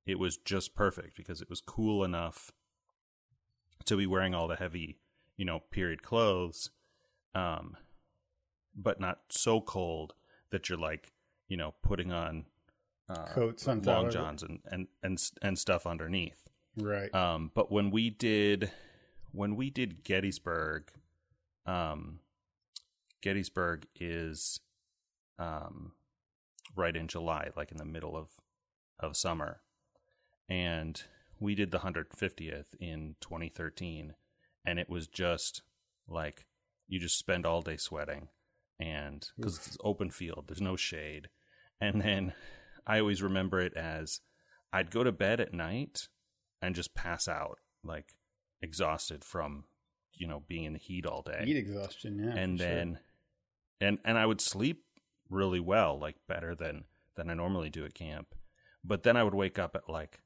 it 0.06 0.18
was 0.18 0.36
just 0.36 0.74
perfect 0.74 1.16
because 1.16 1.40
it 1.40 1.50
was 1.50 1.60
cool 1.60 2.04
enough 2.04 2.52
to 3.86 3.96
be 3.96 4.06
wearing 4.06 4.34
all 4.34 4.48
the 4.48 4.56
heavy 4.56 4.98
you 5.36 5.44
know 5.44 5.60
period 5.70 6.02
clothes 6.02 6.70
um 7.34 7.76
but 8.76 9.00
not 9.00 9.20
so 9.30 9.60
cold 9.60 10.12
that 10.50 10.68
you're 10.68 10.78
like 10.78 11.12
you 11.48 11.56
know 11.56 11.74
putting 11.82 12.12
on 12.12 12.44
uh, 13.10 13.26
Coats 13.26 13.66
on 13.66 13.82
long 13.82 14.10
johns 14.10 14.42
and 14.42 14.60
and 14.70 14.86
and 15.02 15.20
and 15.42 15.58
stuff 15.58 15.86
underneath. 15.86 16.48
Right. 16.76 17.12
um, 17.14 17.50
but 17.54 17.70
when 17.70 17.90
we 17.90 18.10
did 18.10 18.70
when 19.32 19.56
we 19.56 19.70
did 19.70 20.04
Gettysburg, 20.04 20.90
um, 21.66 22.20
Gettysburg 23.20 23.86
is 23.98 24.60
um, 25.38 25.92
right 26.76 26.96
in 26.96 27.08
July, 27.08 27.50
like 27.56 27.72
in 27.72 27.78
the 27.78 27.84
middle 27.84 28.16
of 28.16 28.28
of 29.00 29.16
summer, 29.16 29.60
and 30.48 31.02
we 31.40 31.54
did 31.54 31.70
the 31.70 31.78
150th 31.78 32.74
in 32.78 33.16
2013, 33.20 34.14
and 34.64 34.78
it 34.78 34.88
was 34.88 35.08
just 35.08 35.62
like 36.06 36.46
you 36.86 37.00
just 37.00 37.18
spend 37.18 37.44
all 37.44 37.62
day 37.62 37.76
sweating, 37.76 38.28
and 38.78 39.28
because 39.36 39.56
it's 39.56 39.78
open 39.82 40.10
field, 40.10 40.44
there's 40.46 40.60
no 40.60 40.76
shade, 40.76 41.28
and 41.80 42.00
then 42.00 42.34
I 42.90 42.98
always 42.98 43.22
remember 43.22 43.60
it 43.60 43.72
as 43.76 44.20
I'd 44.72 44.90
go 44.90 45.04
to 45.04 45.12
bed 45.12 45.40
at 45.40 45.54
night 45.54 46.08
and 46.60 46.74
just 46.74 46.92
pass 46.92 47.28
out 47.28 47.58
like 47.84 48.14
exhausted 48.60 49.24
from 49.24 49.64
you 50.12 50.26
know 50.26 50.42
being 50.48 50.64
in 50.64 50.72
the 50.72 50.78
heat 50.80 51.06
all 51.06 51.22
day 51.22 51.44
Heat 51.44 51.56
exhaustion. 51.56 52.18
Yeah. 52.18 52.34
and 52.34 52.58
for 52.58 52.64
sure. 52.64 52.74
then 52.74 52.98
and 53.80 53.98
and 54.04 54.18
I 54.18 54.26
would 54.26 54.40
sleep 54.40 54.82
really 55.28 55.60
well 55.60 55.98
like 56.00 56.16
better 56.26 56.56
than 56.56 56.84
than 57.16 57.30
I 57.30 57.34
normally 57.34 57.70
do 57.70 57.84
at 57.84 57.94
camp 57.94 58.34
but 58.84 59.04
then 59.04 59.16
I 59.16 59.22
would 59.22 59.34
wake 59.36 59.58
up 59.58 59.76
at 59.76 59.88
like 59.88 60.20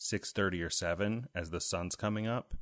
6:30 0.00 0.66
or 0.66 0.70
7 0.70 1.28
as 1.32 1.50
the 1.50 1.60
sun's 1.60 1.94
coming 1.94 2.26
up 2.26 2.54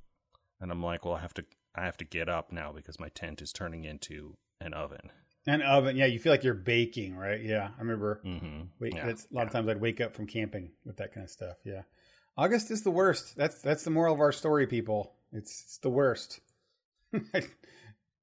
and 0.60 0.70
I'm 0.70 0.82
like 0.82 1.06
well 1.06 1.14
I 1.14 1.20
have 1.20 1.34
to 1.34 1.44
I 1.74 1.86
have 1.86 1.96
to 1.96 2.04
get 2.04 2.28
up 2.28 2.52
now 2.52 2.70
because 2.70 3.00
my 3.00 3.08
tent 3.08 3.40
is 3.40 3.50
turning 3.50 3.84
into 3.86 4.36
an 4.60 4.74
oven 4.74 5.10
and 5.46 5.62
oven. 5.62 5.96
Yeah, 5.96 6.06
you 6.06 6.18
feel 6.18 6.32
like 6.32 6.44
you're 6.44 6.54
baking, 6.54 7.16
right? 7.16 7.40
Yeah, 7.42 7.70
I 7.76 7.80
remember. 7.80 8.20
mhm 8.24 8.68
Wait, 8.80 8.94
Yeah, 8.94 9.06
that's 9.06 9.26
a 9.30 9.34
lot 9.34 9.46
of 9.46 9.52
times 9.52 9.68
I'd 9.68 9.80
wake 9.80 10.00
up 10.00 10.14
from 10.14 10.26
camping 10.26 10.70
with 10.84 10.96
that 10.98 11.12
kind 11.12 11.24
of 11.24 11.30
stuff. 11.30 11.56
Yeah, 11.64 11.82
August 12.36 12.70
is 12.70 12.82
the 12.82 12.90
worst. 12.90 13.36
That's 13.36 13.60
that's 13.60 13.84
the 13.84 13.90
moral 13.90 14.14
of 14.14 14.20
our 14.20 14.32
story, 14.32 14.66
people. 14.66 15.14
It's 15.32 15.62
it's 15.64 15.78
the 15.78 15.90
worst. 15.90 16.40
I 17.34 17.42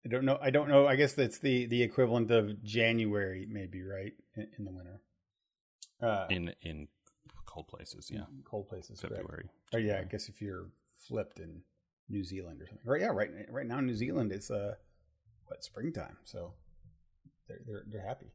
don't 0.08 0.24
know. 0.26 0.40
I 0.42 0.50
don't 0.50 0.70
know. 0.70 0.88
I 0.88 0.96
guess 0.96 1.14
that's 1.14 1.40
the 1.40 1.66
the 1.66 1.84
equivalent 1.84 2.32
of 2.32 2.64
January, 2.64 3.46
maybe, 3.50 3.84
right? 3.84 4.14
In, 4.36 4.48
in 4.58 4.66
the 4.66 4.72
winter. 4.72 5.02
Uh, 6.02 6.28
in 6.30 6.54
in 6.62 6.88
cold 7.46 7.68
places 7.68 8.10
yeah 8.14 8.26
cold 8.46 8.70
places. 8.70 9.02
correct. 9.02 9.18
February 9.18 9.50
Oh 9.74 9.78
yeah, 9.78 10.00
I 10.00 10.04
guess 10.04 10.30
if 10.30 10.42
you're 10.42 10.68
flipped 10.98 11.40
in 11.40 11.62
New 12.08 12.24
Zealand 12.24 12.62
or 12.62 12.68
something. 12.68 12.88
Right? 12.90 13.02
Yeah, 13.02 13.08
right. 13.08 13.30
Right 13.50 13.66
now 13.66 13.80
in 13.80 13.86
New 13.88 13.96
Zealand 13.96 14.32
it's 14.32 14.50
uh 14.50 14.76
what 15.48 15.64
springtime, 15.64 16.16
so 16.24 16.54
they're 17.50 17.60
they're 17.68 17.84
they're 17.92 18.08
happy. 18.08 18.28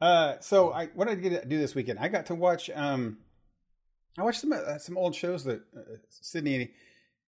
Uh, 0.00 0.34
so 0.40 0.72
I 0.72 0.86
what 0.88 1.08
did 1.08 1.18
I 1.18 1.20
get 1.22 1.42
to 1.42 1.48
do 1.48 1.56
this 1.58 1.74
weekend? 1.74 1.98
I 1.98 2.08
got 2.08 2.26
to 2.26 2.34
watch 2.34 2.68
um, 2.74 3.16
I 4.18 4.22
watched 4.24 4.40
some 4.42 4.52
uh, 4.52 4.76
some 4.78 4.98
old 4.98 5.14
shows 5.14 5.44
that 5.44 5.62
uh, 5.74 5.80
Sydney 6.10 6.72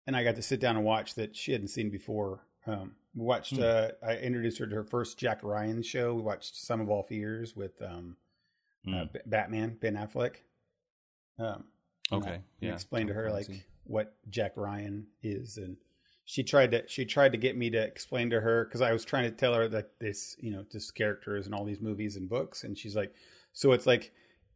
and 0.08 0.16
I 0.16 0.24
got 0.24 0.34
to 0.36 0.42
sit 0.42 0.58
down 0.60 0.76
and 0.76 0.84
watch 0.84 1.14
that 1.14 1.36
she 1.36 1.52
hadn't 1.52 1.68
seen 1.68 1.90
before. 1.90 2.40
Um, 2.66 2.94
we 3.14 3.24
watched. 3.24 3.56
Hmm. 3.56 3.62
Uh, 3.62 3.88
I 4.04 4.16
introduced 4.16 4.58
her 4.58 4.66
to 4.66 4.74
her 4.74 4.84
first 4.84 5.16
Jack 5.18 5.40
Ryan 5.44 5.82
show. 5.82 6.14
We 6.14 6.22
watched 6.22 6.56
Sum 6.56 6.80
of 6.80 6.90
All 6.90 7.02
Fears 7.04 7.54
with 7.54 7.80
um, 7.82 8.16
uh, 8.86 8.90
Mm. 8.90 9.12
B- 9.12 9.20
Batman 9.26 9.76
Ben 9.80 9.94
Affleck. 9.94 10.36
Um, 11.38 11.64
okay. 12.12 12.34
and 12.34 12.42
Yeah. 12.60 12.74
explained 12.74 13.08
to 13.08 13.14
her 13.14 13.30
like 13.30 13.48
what 13.84 14.14
Jack 14.30 14.52
Ryan 14.56 15.06
is, 15.22 15.58
and 15.58 15.76
she 16.28 16.42
tried 16.42 16.73
to 16.73 16.83
she 16.88 17.04
tried 17.06 17.33
to 17.33 17.38
get 17.38 17.56
me 17.56 17.71
to 17.71 17.78
explain 17.78 18.28
to 18.30 18.40
her 18.40 18.64
because 18.64 18.83
I 18.83 18.92
was 18.92 19.04
trying 19.04 19.25
to 19.25 19.30
tell 19.30 19.54
her 19.54 19.68
that 19.68 19.99
this 20.00 20.37
you 20.40 20.50
know 20.50 20.64
this 20.71 20.90
character 20.90 21.37
is 21.37 21.47
in 21.47 21.54
all 21.54 21.64
these 21.64 21.80
movies 21.80 22.16
and 22.16 22.28
books, 22.28 22.64
and 22.64 22.76
she's 22.76 22.95
like, 22.97 23.14
so 23.54 23.73
it's 23.73 23.87
like 23.87 24.12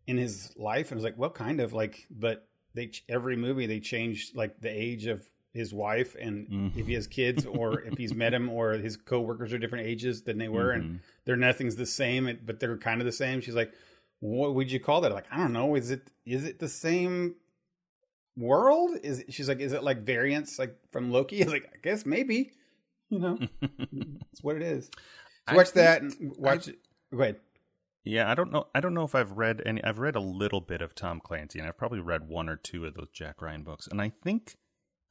in 0.06 0.18
his 0.18 0.52
life, 0.56 0.90
and 0.90 0.96
I 0.96 0.98
was 0.98 1.04
like, 1.04 1.16
well, 1.18 1.30
kind 1.30 1.60
of 1.60 1.72
like, 1.72 2.06
but 2.10 2.46
they 2.74 2.90
every 3.08 3.36
movie 3.36 3.66
they 3.66 3.80
change 3.80 4.32
like 4.34 4.60
the 4.60 4.68
age 4.68 5.06
of 5.06 5.26
his 5.52 5.74
wife 5.74 6.14
and 6.20 6.46
Mm. 6.48 6.76
if 6.76 6.86
he 6.86 6.92
has 6.94 7.08
kids 7.08 7.44
or 7.44 7.80
if 7.88 7.96
he's 7.98 8.14
met 8.14 8.32
him 8.32 8.48
or 8.48 8.74
his 8.74 8.96
coworkers 8.96 9.52
are 9.52 9.58
different 9.58 9.84
ages 9.86 10.22
than 10.22 10.38
they 10.38 10.48
were 10.48 10.70
and 10.70 10.84
Mhm. 10.84 10.98
they're 11.24 11.34
nothing's 11.36 11.74
the 11.74 11.86
same 11.86 12.38
but 12.46 12.60
they're 12.60 12.76
kind 12.76 13.00
of 13.00 13.04
the 13.04 13.10
same 13.12 13.40
she's 13.40 13.56
like 13.56 13.72
what 14.20 14.54
would 14.54 14.70
you 14.70 14.78
call 14.78 15.00
that 15.00 15.10
like 15.12 15.24
i 15.32 15.36
don't 15.36 15.52
know 15.52 15.74
is 15.74 15.90
it 15.90 16.12
is 16.24 16.44
it 16.44 16.60
the 16.60 16.68
same 16.68 17.34
world 18.36 18.96
is 19.02 19.20
it, 19.20 19.32
she's 19.32 19.48
like 19.48 19.60
is 19.60 19.72
it 19.72 19.82
like 19.82 20.02
variants 20.02 20.58
like 20.58 20.76
from 20.92 21.10
loki 21.10 21.36
I 21.42 21.44
was 21.44 21.52
like 21.52 21.70
i 21.74 21.78
guess 21.82 22.06
maybe 22.06 22.52
you 23.08 23.18
know 23.18 23.38
that's 23.60 24.42
what 24.42 24.56
it 24.56 24.62
is 24.62 24.90
so 25.48 25.56
watch 25.56 25.70
think 25.70 25.74
that 25.74 26.02
and 26.02 26.32
watch 26.36 26.68
it 26.68 26.78
go 27.12 27.22
ahead 27.22 27.36
Yeah, 28.02 28.30
I 28.30 28.34
don't 28.34 28.50
know. 28.50 28.66
I 28.74 28.80
don't 28.80 28.94
know 28.94 29.04
if 29.04 29.14
I've 29.14 29.32
read 29.32 29.60
any. 29.66 29.84
I've 29.84 29.98
read 29.98 30.16
a 30.16 30.20
little 30.20 30.62
bit 30.62 30.80
of 30.80 30.94
Tom 30.94 31.20
Clancy, 31.20 31.58
and 31.58 31.68
I've 31.68 31.76
probably 31.76 32.00
read 32.00 32.28
one 32.28 32.48
or 32.48 32.56
two 32.56 32.86
of 32.86 32.94
those 32.94 33.10
Jack 33.12 33.42
Ryan 33.42 33.62
books, 33.62 33.86
and 33.86 34.00
I 34.00 34.10
think 34.24 34.56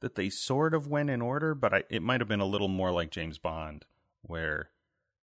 that 0.00 0.16
they 0.16 0.28
sort 0.28 0.74
of 0.74 0.88
went 0.88 1.10
in 1.10 1.22
order, 1.22 1.54
but 1.54 1.72
I, 1.72 1.84
it 1.88 2.02
might 2.02 2.20
have 2.20 2.28
been 2.28 2.40
a 2.40 2.46
little 2.46 2.68
more 2.68 2.90
like 2.90 3.10
James 3.10 3.38
Bond, 3.38 3.84
where 4.22 4.70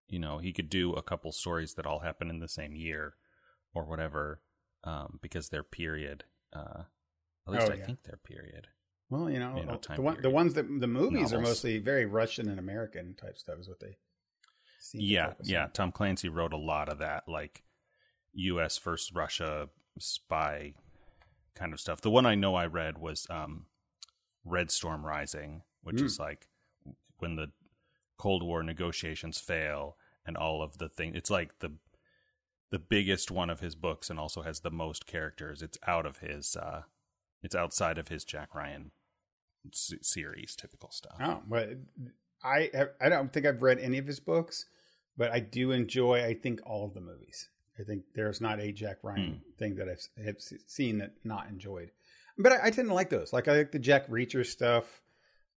you 0.08 0.18
know 0.20 0.38
he 0.38 0.52
could 0.52 0.70
do 0.70 0.92
a 0.92 1.02
couple 1.02 1.32
stories 1.32 1.74
that 1.74 1.86
all 1.86 2.00
happen 2.00 2.30
in 2.30 2.38
the 2.38 2.48
same 2.48 2.76
year 2.76 3.14
or 3.74 3.84
whatever, 3.84 4.40
um, 4.84 5.18
because 5.20 5.48
they're 5.48 5.64
period. 5.64 6.24
Uh, 6.52 6.84
at 7.46 7.52
least 7.52 7.68
Oh, 7.68 7.72
I 7.72 7.76
yeah. 7.76 7.86
think 7.86 8.02
they're 8.04 8.18
period. 8.22 8.68
well 9.10 9.30
you 9.30 9.38
know, 9.38 9.56
You 9.58 9.66
know, 9.66 9.80
the, 9.94 10.02
one, 10.02 10.20
the 10.22 10.30
ones 10.30 10.54
that 10.54 10.66
the 10.80 10.86
movies 10.86 11.32
are 11.32 11.40
mostly 11.40 11.78
very 11.78 12.06
russian 12.06 12.48
and 12.48 12.58
american 12.58 13.14
type 13.14 13.38
stuff 13.38 13.58
is 13.60 13.68
what 13.68 13.80
they 13.80 13.96
seem 14.80 15.00
Yeah, 15.00 15.32
yeah. 15.42 15.64
on. 15.64 15.70
Tom 15.72 15.92
Clancy 15.92 16.28
wrote 16.28 16.52
a 16.52 16.56
lot 16.58 16.88
of 16.88 16.98
that, 16.98 17.24
like 17.28 17.62
U.S. 18.34 18.78
versus 18.78 19.12
Russia 19.14 19.68
spy 19.98 20.74
kind 21.54 21.72
of 21.72 21.80
stuff. 21.80 22.00
The 22.02 22.10
one 22.10 22.26
I 22.26 22.34
know 22.34 22.54
I 22.54 22.66
read 22.66 22.98
was 22.98 23.26
um, 23.30 23.66
Red 24.44 24.70
Storm 24.70 25.04
Rising, 25.06 25.62
which 25.82 25.96
Mm. 25.96 26.04
is 26.04 26.18
like 26.20 26.48
when 27.18 27.36
the 27.36 27.52
Cold 28.18 28.42
War 28.42 28.62
negotiations 28.62 29.38
fail 29.40 29.96
and 30.26 30.36
all 30.36 30.62
of 30.62 30.78
the 30.78 30.88
things. 30.88 31.16
It's 31.16 31.30
like 31.30 31.58
the 31.60 31.72
the 32.70 32.78
biggest 32.78 33.30
one 33.30 33.48
of 33.48 33.60
his 33.60 33.74
books, 33.74 34.10
and 34.10 34.18
also 34.18 34.42
has 34.42 34.60
the 34.60 34.70
most 34.70 35.06
characters. 35.06 35.62
It's 35.62 35.78
out 35.86 36.04
of 36.04 36.18
his. 36.18 36.56
Uh, 36.56 36.82
it's 37.46 37.54
outside 37.54 37.96
of 37.96 38.08
his 38.08 38.24
Jack 38.24 38.54
Ryan 38.54 38.90
series, 39.72 40.54
typical 40.56 40.90
stuff. 40.90 41.16
Oh, 41.20 41.42
but 41.48 41.70
I 42.44 42.70
I 43.00 43.08
don't 43.08 43.32
think 43.32 43.46
I've 43.46 43.62
read 43.62 43.78
any 43.78 43.98
of 43.98 44.06
his 44.06 44.20
books, 44.20 44.66
but 45.16 45.30
I 45.32 45.40
do 45.40 45.72
enjoy. 45.72 46.22
I 46.24 46.34
think 46.34 46.60
all 46.66 46.84
of 46.84 46.94
the 46.94 47.00
movies. 47.00 47.48
I 47.78 47.82
think 47.82 48.04
there's 48.14 48.40
not 48.40 48.60
a 48.60 48.72
Jack 48.72 48.98
Ryan 49.02 49.42
thing 49.58 49.74
that 49.76 49.88
I've 49.88 50.24
have 50.24 50.36
seen 50.66 50.98
that 50.98 51.12
not 51.24 51.48
enjoyed. 51.48 51.90
But 52.38 52.52
I, 52.52 52.66
I 52.66 52.70
tend 52.70 52.88
to 52.88 52.94
like 52.94 53.10
those. 53.10 53.32
Like 53.32 53.48
I 53.48 53.56
like 53.56 53.72
the 53.72 53.78
Jack 53.78 54.08
Reacher 54.08 54.44
stuff. 54.44 55.02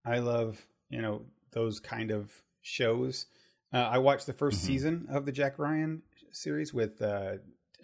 I 0.04 0.18
love 0.18 0.66
you 0.88 1.00
know 1.02 1.22
those 1.52 1.80
kind 1.80 2.10
of 2.10 2.32
shows. 2.62 3.26
Uh, 3.72 3.78
I 3.78 3.98
watched 3.98 4.26
the 4.26 4.32
1st 4.32 4.54
Mhm. 4.54 4.66
season 4.66 5.06
of 5.10 5.24
the 5.26 5.32
Jack 5.32 5.58
Ryan 5.58 6.02
series 6.32 6.74
with 6.74 7.00
uh, 7.00 7.36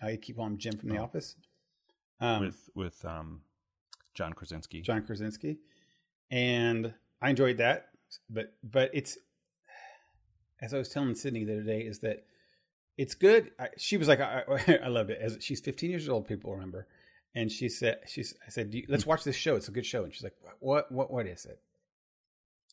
I 0.02 0.16
keep 0.16 0.36
him 0.36 0.58
Jim 0.58 0.76
from 0.76 0.88
The 0.88 0.98
Oh. 0.98 1.04
Office. 1.04 1.36
Um, 2.20 2.40
with 2.46 2.70
with 2.74 3.04
um, 3.04 3.42
John 4.16 4.32
Krasinski. 4.32 4.80
John 4.80 5.02
Krasinski, 5.02 5.58
and 6.30 6.92
I 7.22 7.30
enjoyed 7.30 7.58
that. 7.58 7.88
But 8.30 8.54
but 8.64 8.90
it's 8.94 9.18
as 10.60 10.74
I 10.74 10.78
was 10.78 10.88
telling 10.88 11.14
Sydney 11.14 11.44
the 11.44 11.54
other 11.54 11.62
day 11.62 11.80
is 11.80 12.00
that 12.00 12.24
it's 12.96 13.14
good. 13.14 13.50
I, 13.58 13.68
she 13.76 13.96
was 13.96 14.08
like, 14.08 14.20
I, 14.20 14.42
I 14.82 14.88
loved 14.88 15.10
it. 15.10 15.18
As 15.20 15.38
she's 15.40 15.60
15 15.60 15.90
years 15.90 16.08
old, 16.08 16.26
people 16.26 16.52
remember, 16.52 16.86
and 17.34 17.52
she 17.52 17.68
said, 17.68 17.98
she's. 18.06 18.34
I 18.46 18.50
said, 18.50 18.72
you, 18.74 18.84
let's 18.88 19.06
watch 19.06 19.22
this 19.24 19.36
show. 19.36 19.56
It's 19.56 19.68
a 19.68 19.72
good 19.72 19.86
show. 19.86 20.04
And 20.04 20.12
she's 20.12 20.24
like, 20.24 20.36
what 20.60 20.90
what 20.90 21.12
what 21.12 21.26
is 21.26 21.44
it? 21.44 21.60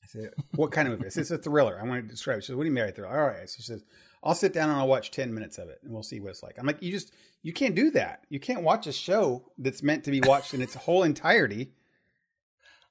I 0.03 0.07
said, 0.07 0.33
what 0.55 0.71
kind 0.71 0.87
of 0.87 0.93
movie? 0.93 1.05
I 1.05 1.09
said, 1.09 1.21
it's 1.21 1.31
a 1.31 1.37
thriller. 1.37 1.79
I 1.79 1.87
want 1.87 2.03
to 2.03 2.09
describe 2.09 2.37
it. 2.37 2.41
She 2.43 2.47
says, 2.47 2.55
what 2.55 2.63
do 2.63 2.69
you 2.69 2.73
mean 2.73 2.85
by 2.85 2.91
thriller? 2.91 3.17
All 3.17 3.27
right. 3.27 3.49
She 3.49 3.61
says, 3.61 3.83
I'll 4.23 4.35
sit 4.35 4.53
down 4.53 4.69
and 4.69 4.79
I'll 4.79 4.87
watch 4.87 5.11
10 5.11 5.33
minutes 5.33 5.57
of 5.57 5.69
it 5.69 5.79
and 5.83 5.91
we'll 5.91 6.03
see 6.03 6.19
what 6.19 6.29
it's 6.29 6.43
like. 6.43 6.55
I'm 6.57 6.65
like, 6.65 6.81
you 6.81 6.91
just, 6.91 7.13
you 7.41 7.51
can't 7.53 7.75
do 7.75 7.91
that. 7.91 8.23
You 8.29 8.39
can't 8.39 8.63
watch 8.63 8.87
a 8.87 8.91
show 8.93 9.51
that's 9.57 9.83
meant 9.83 10.03
to 10.05 10.11
be 10.11 10.21
watched 10.21 10.53
in 10.53 10.61
its 10.61 10.75
whole 10.75 11.03
entirety 11.03 11.73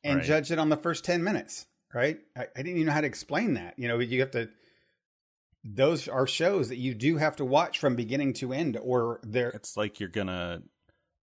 and 0.04 0.18
Right. 0.18 0.26
judge 0.26 0.50
it 0.52 0.58
on 0.58 0.68
the 0.68 0.76
first 0.76 1.04
10 1.04 1.22
minutes. 1.24 1.66
Right. 1.94 2.18
I, 2.36 2.42
I 2.42 2.46
didn't 2.56 2.76
even 2.76 2.86
know 2.86 2.92
how 2.92 3.00
to 3.02 3.06
explain 3.06 3.54
that. 3.54 3.78
You 3.78 3.88
know, 3.88 3.98
you 3.98 4.20
have 4.20 4.30
to, 4.32 4.48
those 5.64 6.08
are 6.08 6.26
shows 6.26 6.68
that 6.68 6.76
you 6.78 6.94
do 6.94 7.16
have 7.18 7.36
to 7.36 7.44
watch 7.44 7.78
from 7.78 7.94
beginning 7.96 8.32
to 8.34 8.52
end 8.52 8.76
or 8.82 9.20
they're, 9.22 9.50
it's 9.50 9.76
like 9.76 10.00
you're 10.00 10.08
gonna 10.08 10.62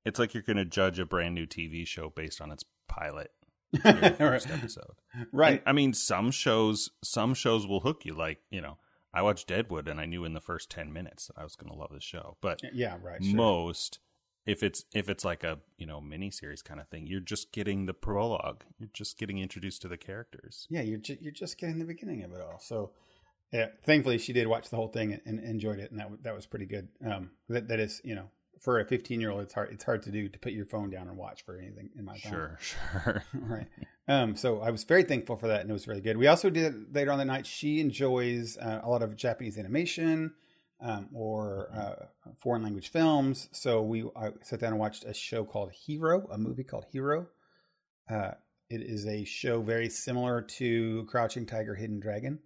it's 0.05 0.17
like 0.17 0.33
you're 0.33 0.43
gonna 0.43 0.63
judge 0.65 0.97
a 0.97 1.05
brand 1.05 1.35
new 1.35 1.45
TV 1.45 1.85
show 1.85 2.09
based 2.15 2.39
on 2.39 2.51
its 2.51 2.63
pilot 2.87 3.31
first 4.17 4.49
episode. 4.49 4.93
right. 5.33 5.59
And, 5.59 5.61
I 5.65 5.73
mean, 5.73 5.93
some 5.93 6.31
shows 6.31 6.89
some 7.03 7.33
shows 7.33 7.67
will 7.67 7.81
hook 7.81 8.05
you. 8.05 8.13
Like 8.15 8.39
you 8.49 8.61
know, 8.61 8.77
I 9.13 9.21
watched 9.21 9.47
Deadwood 9.47 9.87
and 9.87 9.99
I 9.99 10.05
knew 10.05 10.23
in 10.25 10.33
the 10.33 10.41
first 10.41 10.69
ten 10.69 10.93
minutes 10.93 11.27
that 11.27 11.37
I 11.39 11.43
was 11.43 11.55
gonna 11.55 11.75
love 11.75 11.91
this 11.91 12.03
show. 12.03 12.37
But 12.41 12.61
yeah. 12.73 12.97
Right. 13.01 13.23
Sure. 13.23 13.35
most 13.35 13.99
if 14.45 14.63
it's 14.63 14.85
if 14.93 15.09
it's 15.09 15.23
like 15.25 15.43
a 15.43 15.59
you 15.77 15.85
know 15.85 16.01
mini 16.01 16.31
series 16.31 16.61
kind 16.61 16.79
of 16.79 16.87
thing, 16.87 17.05
you're 17.07 17.19
just 17.19 17.51
getting 17.51 17.85
the 17.85 17.93
prologue. 17.93 18.63
You're 18.79 18.89
just 18.93 19.17
getting 19.19 19.37
introduced 19.37 19.81
to 19.83 19.87
the 19.87 19.97
characters. 19.97 20.65
yeah, 20.69 20.81
you're 20.81 20.97
ju- 20.97 21.17
you're 21.21 21.31
just 21.31 21.57
getting 21.57 21.79
the 21.79 21.85
beginning 21.85 22.23
of 22.23 22.31
it 22.33 22.41
all. 22.41 22.59
So, 22.59 22.91
yeah, 23.51 23.67
thankfully 23.85 24.17
she 24.17 24.33
did 24.33 24.47
watch 24.47 24.69
the 24.69 24.75
whole 24.75 24.87
thing 24.87 25.13
and, 25.13 25.21
and 25.25 25.39
enjoyed 25.39 25.79
it, 25.79 25.91
and 25.91 25.99
that 25.99 26.05
w- 26.05 26.21
that 26.23 26.33
was 26.33 26.45
pretty 26.45 26.65
good. 26.65 26.87
Um, 27.05 27.31
that 27.49 27.67
that 27.67 27.79
is, 27.79 28.01
you 28.03 28.15
know, 28.15 28.31
for 28.59 28.79
a 28.79 28.85
15 28.85 29.21
year 29.21 29.29
old, 29.29 29.41
it's 29.41 29.53
hard 29.53 29.71
it's 29.71 29.83
hard 29.83 30.01
to 30.03 30.11
do 30.11 30.29
to 30.29 30.39
put 30.39 30.53
your 30.53 30.65
phone 30.65 30.89
down 30.89 31.07
and 31.07 31.17
watch 31.17 31.45
for 31.45 31.57
anything 31.57 31.89
in 31.97 32.05
my 32.05 32.17
time. 32.17 32.31
Sure, 32.31 32.57
sure. 32.61 33.23
right. 33.33 33.67
Um, 34.09 34.35
so 34.35 34.59
I 34.61 34.71
was 34.71 34.83
very 34.83 35.03
thankful 35.03 35.35
for 35.37 35.47
that, 35.47 35.61
and 35.61 35.69
it 35.69 35.73
was 35.73 35.87
really 35.87 36.01
good. 36.01 36.17
We 36.17 36.25
also 36.27 36.49
did 36.49 36.93
later 36.95 37.11
on 37.11 37.19
the 37.19 37.25
night. 37.25 37.45
She 37.45 37.79
enjoys 37.79 38.57
uh, 38.57 38.81
a 38.83 38.89
lot 38.89 39.03
of 39.03 39.15
Japanese 39.15 39.57
animation 39.57 40.33
um, 40.81 41.09
or 41.13 41.69
uh, 41.73 42.31
foreign 42.39 42.63
language 42.63 42.89
films. 42.89 43.49
So 43.51 43.83
we 43.83 44.05
I 44.15 44.31
sat 44.41 44.59
down 44.61 44.71
and 44.71 44.79
watched 44.79 45.03
a 45.05 45.13
show 45.13 45.43
called 45.45 45.71
Hero, 45.71 46.27
a 46.31 46.37
movie 46.39 46.63
called 46.63 46.85
Hero. 46.91 47.27
Uh, 48.09 48.31
it 48.71 48.81
is 48.81 49.05
a 49.05 49.23
show 49.25 49.61
very 49.61 49.89
similar 49.89 50.41
to 50.41 51.05
Crouching 51.07 51.45
Tiger, 51.45 51.75
Hidden 51.75 51.99
Dragon. 51.99 52.39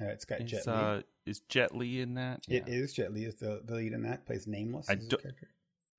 Uh, 0.00 0.06
it's 0.06 0.24
got 0.24 0.44
Jet 0.44 0.60
Is, 0.60 0.66
Li. 0.68 0.72
uh, 0.72 1.00
is 1.26 1.40
Jet 1.48 1.74
Li 1.74 2.00
in 2.02 2.14
that? 2.14 2.40
It 2.48 2.64
Yeah. 2.68 2.74
is 2.74 2.92
Jet 2.92 3.12
Li 3.12 3.24
is 3.24 3.34
the, 3.36 3.62
the 3.64 3.74
lead 3.74 3.92
in 3.92 4.02
that. 4.02 4.26
Plays 4.26 4.46
Nameless. 4.46 4.88
I 4.88 4.94
don't- 4.96 5.20
character. 5.20 5.48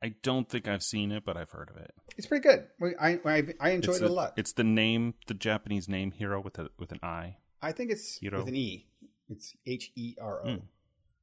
I 0.06 0.14
don't 0.22 0.48
think 0.48 0.68
I've 0.68 0.84
seen 0.84 1.12
it, 1.12 1.26
but 1.26 1.36
I've 1.36 1.50
heard 1.50 1.70
of 1.72 1.78
it. 1.78 1.92
It's 2.16 2.28
pretty 2.28 2.44
good. 2.48 2.68
I 3.02 3.20
I, 3.26 3.44
I 3.60 3.70
enjoyed 3.72 3.96
it's 3.96 4.04
it 4.04 4.10
a 4.12 4.14
lot. 4.14 4.34
It's 4.38 4.54
the 4.54 4.64
name, 4.64 5.16
the 5.26 5.34
Japanese 5.34 5.90
name, 5.90 6.12
hero 6.12 6.40
with 6.40 6.60
a 6.60 6.70
with 6.78 6.92
an 6.92 7.00
I. 7.02 7.38
I 7.62 7.72
think 7.72 7.90
it's 7.90 8.18
Hero. 8.20 8.40
with 8.40 8.48
an 8.50 8.56
E. 8.56 8.88
It's 9.30 9.56
H 9.66 9.92
E 9.96 10.16
R 10.22 10.42
O, 10.46 10.48
Mm. 10.48 10.62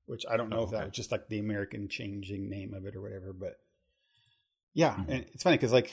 which 0.06 0.24
I 0.28 0.36
don't 0.36 0.48
know 0.50 0.58
Oh, 0.60 0.64
if 0.64 0.70
that 0.70 0.76
okay. 0.78 0.84
was 0.86 0.94
just 0.96 1.12
like 1.12 1.28
the 1.28 1.38
American 1.38 1.88
changing 1.88 2.50
name 2.50 2.74
of 2.74 2.84
it 2.86 2.96
or 2.96 3.00
whatever. 3.02 3.32
But 3.32 3.60
yeah, 4.74 4.96
Mhm. 4.96 5.08
and 5.08 5.26
it's 5.32 5.44
funny 5.44 5.56
because 5.58 5.72
like 5.72 5.90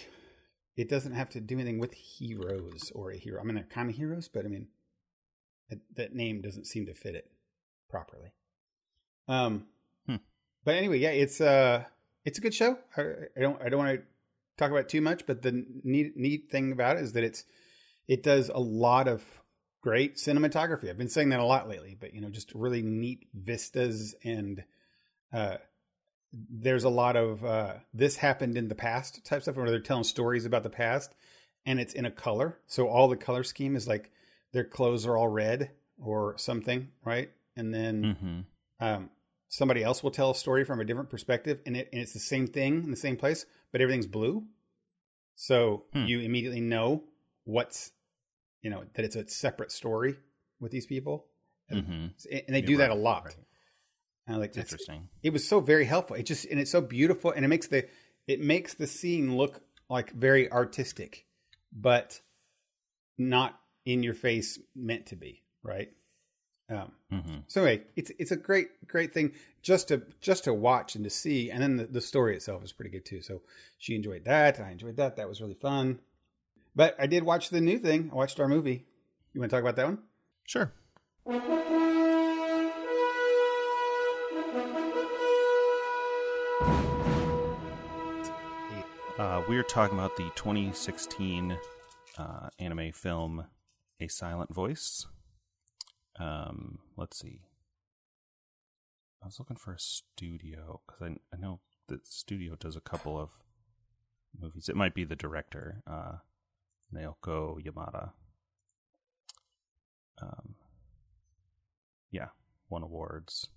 it 0.76 0.90
doesn't 0.90 1.14
have 1.14 1.30
to 1.32 1.42
do 1.42 1.56
anything 1.56 1.78
with 1.78 1.94
heroes 1.94 2.92
or 2.96 3.12
a 3.12 3.18
hero. 3.18 3.40
I 3.40 3.44
mean, 3.44 3.54
they're 3.56 3.66
kind 3.66 3.90
of 3.92 3.96
heroes, 3.96 4.28
but 4.28 4.46
I 4.46 4.48
mean 4.48 4.70
that, 5.70 5.80
that 5.96 6.16
name 6.16 6.42
doesn't 6.42 6.66
seem 6.66 6.88
to 6.88 6.96
fit 6.96 7.14
it 7.14 7.30
properly. 7.88 8.32
Um, 9.28 9.68
Hmm. 10.08 10.16
but 10.64 10.74
anyway, 10.76 10.98
yeah, 10.98 11.12
it's 11.12 11.40
uh 11.40 11.86
it's 12.26 12.38
a 12.38 12.42
good 12.42 12.54
show. 12.54 12.78
I, 12.98 13.02
I 13.38 13.40
don't 13.40 13.62
I 13.62 13.70
don't 13.70 13.80
want 13.80 14.00
to 14.00 14.06
talk 14.58 14.72
about 14.72 14.82
it 14.82 14.90
too 14.90 15.02
much, 15.02 15.26
but 15.26 15.42
the 15.42 15.66
neat 15.84 16.18
neat 16.18 16.50
thing 16.52 16.72
about 16.72 16.98
it 16.98 17.04
is 17.04 17.14
that 17.14 17.24
it's 17.24 17.44
it 18.08 18.24
does 18.24 18.50
a 18.50 18.60
lot 18.60 19.08
of 19.08 19.24
great 19.82 20.18
cinematography. 20.18 20.90
I've 20.90 20.98
been 20.98 21.10
saying 21.10 21.30
that 21.30 21.40
a 21.40 21.46
lot 21.46 21.70
lately, 21.70 21.96
but 22.00 22.14
you 22.14 22.22
know, 22.22 22.30
just 22.30 22.54
really 22.54 22.82
neat 22.82 23.28
vistas 23.34 24.16
and 24.24 24.64
uh 25.32 25.58
there's 26.32 26.84
a 26.84 26.90
lot 26.90 27.16
of 27.16 27.44
uh 27.44 27.74
this 27.94 28.18
happened 28.18 28.58
in 28.58 28.68
the 28.68 28.76
past 28.76 29.26
type 29.26 29.42
stuff 29.42 29.56
where 29.56 29.70
they're 29.70 29.80
telling 29.80 30.04
stories 30.04 30.46
about 30.46 30.64
the 30.64 30.70
past 30.70 31.14
and 31.66 31.80
it's 31.80 31.94
in 31.94 32.06
a 32.06 32.12
color. 32.12 32.60
So 32.68 32.88
all 32.88 33.08
the 33.08 33.16
color 33.18 33.44
scheme 33.44 33.76
is 33.76 33.88
like 33.88 34.12
their 34.54 34.64
clothes 34.64 35.06
are 35.06 35.18
all 35.18 35.28
red 35.28 35.72
or 35.98 36.38
something, 36.38 36.90
right? 37.04 37.32
And 37.56 37.74
then 37.74 38.04
Mm-hmm. 38.04 38.40
um, 38.80 39.10
somebody 39.50 39.84
else 39.84 40.02
will 40.02 40.12
tell 40.12 40.32
a 40.32 40.36
story 40.36 40.64
from 40.64 40.80
a 40.80 40.86
different 40.86 41.10
perspective, 41.10 41.60
and, 41.66 41.76
it, 41.76 41.90
and 41.92 42.02
it's 42.02 42.14
the 42.14 42.20
same 42.20 42.48
thing 42.48 42.84
in 42.84 42.92
the 42.92 42.96
same 42.98 43.18
place, 43.18 43.46
but 43.72 43.82
everything's 43.82 44.08
blue. 44.08 44.46
So 45.36 45.86
Hmm. 45.94 46.06
you 46.06 46.20
immediately 46.22 46.62
know 46.62 47.04
what's, 47.44 47.92
you 48.62 48.70
know, 48.70 48.86
that 48.94 49.04
it's 49.06 49.16
a 49.18 49.28
separate 49.28 49.72
story. 49.72 50.16
with 50.62 50.72
these 50.74 50.86
people, 50.86 51.26
and, 51.70 51.86
hmm 51.86 52.08
and 52.30 52.54
they 52.54 52.62
do 52.62 52.76
that 52.78 52.90
a 52.90 52.94
lot. 52.96 53.24
Right. 53.26 53.36
And 54.28 54.36
I'm 54.36 54.42
like, 54.42 54.52
that's- 54.52 54.74
interesting. 54.74 55.08
it 55.24 55.32
was 55.32 55.48
so 55.48 55.62
very 55.62 55.86
helpful. 55.86 56.18
It 56.18 56.24
just 56.24 56.44
and 56.52 56.60
it's 56.60 56.70
so 56.70 56.82
beautiful, 56.82 57.32
and 57.32 57.46
it 57.46 57.48
makes 57.48 57.68
the 57.68 57.88
it 58.28 58.42
makes 58.42 58.74
the 58.74 58.86
scene 58.86 59.38
look 59.38 59.62
like 59.90 60.12
very 60.12 60.52
artistic, 60.52 61.26
but 61.72 62.20
not 63.18 63.58
in 63.86 64.04
your 64.04 64.14
face 64.14 64.60
meant 64.76 65.06
to 65.08 65.16
be, 65.16 65.44
right? 65.64 65.94
Um, 66.70 66.92
hmm 67.12 67.38
so 67.48 67.64
anyway, 67.64 67.84
it's 67.96 68.12
it's 68.20 68.32
a 68.32 68.36
great 68.36 68.88
great 68.88 69.12
thing 69.12 69.34
just 69.64 69.88
to 69.88 70.04
just 70.22 70.44
to 70.44 70.54
watch 70.54 70.96
and 70.96 71.04
to 71.04 71.10
see, 71.10 71.50
and 71.50 71.64
then 71.64 71.78
the, 71.78 71.86
the 71.86 72.02
story 72.02 72.36
itself 72.36 72.64
is 72.64 72.72
pretty 72.72 72.92
good 72.92 73.06
too. 73.06 73.22
So 73.22 73.42
she 73.78 73.96
enjoyed 73.96 74.24
that, 74.26 74.60
I 74.60 74.72
enjoyed 74.72 74.98
that. 74.98 75.16
That 75.16 75.28
was 75.28 75.42
really 75.42 75.56
fun. 75.56 76.00
But 76.76 76.96
I 77.00 77.08
did 77.08 77.24
watch 77.24 77.50
the 77.50 77.60
new 77.60 77.80
thing. 77.80 78.10
I 78.12 78.16
watched 78.16 78.40
our 78.40 78.48
movie. 78.48 78.86
You 79.34 79.42
want 79.42 79.50
to 79.52 79.56
talk 79.58 79.64
about 79.64 79.76
that 79.76 79.86
one? 79.86 80.00
Sure. 80.46 80.72
Uh, 89.20 89.44
we 89.50 89.58
are 89.58 89.64
talking 89.64 89.98
about 89.98 90.16
the 90.16 90.32
2016 90.36 91.58
uh, 92.18 92.50
anime 92.60 92.92
film 92.94 93.46
A 94.00 94.08
Silent 94.08 94.54
Voice. 94.54 95.08
Um, 96.20 96.80
let's 96.98 97.18
see. 97.20 97.42
I 99.24 99.26
was 99.26 99.40
looking 99.40 99.58
for 99.58 99.74
a 99.74 99.80
studio 99.80 100.82
because 100.86 101.02
I, 101.02 101.36
I 101.36 101.40
know 101.40 101.60
the 101.88 102.00
studio 102.04 102.56
does 102.56 102.76
a 102.76 102.82
couple 102.82 103.20
of 103.20 103.30
movies. 104.40 104.70
It 104.70 104.76
might 104.76 104.94
be 104.94 105.04
the 105.04 105.16
director, 105.16 105.82
uh, 105.90 106.18
Naoko 106.94 107.58
Yamada. 107.62 108.12
Um, 110.22 110.56
yeah, 112.12 112.30
won 112.70 112.84
awards, 112.84 113.48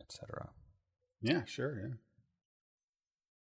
etc. 0.00 0.50
Yeah, 1.20 1.44
sure. 1.44 1.78
Yeah. 1.80 1.94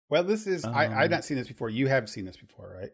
Well, 0.10 0.24
this 0.24 0.46
is 0.48 0.64
I 0.66 0.86
I've 0.86 1.06
Um, 1.06 1.12
not 1.12 1.26
seen 1.26 1.38
this 1.38 1.48
before. 1.48 1.70
You 1.70 1.88
have 1.88 2.10
seen 2.10 2.26
this 2.26 2.38
before, 2.38 2.76
right? 2.80 2.92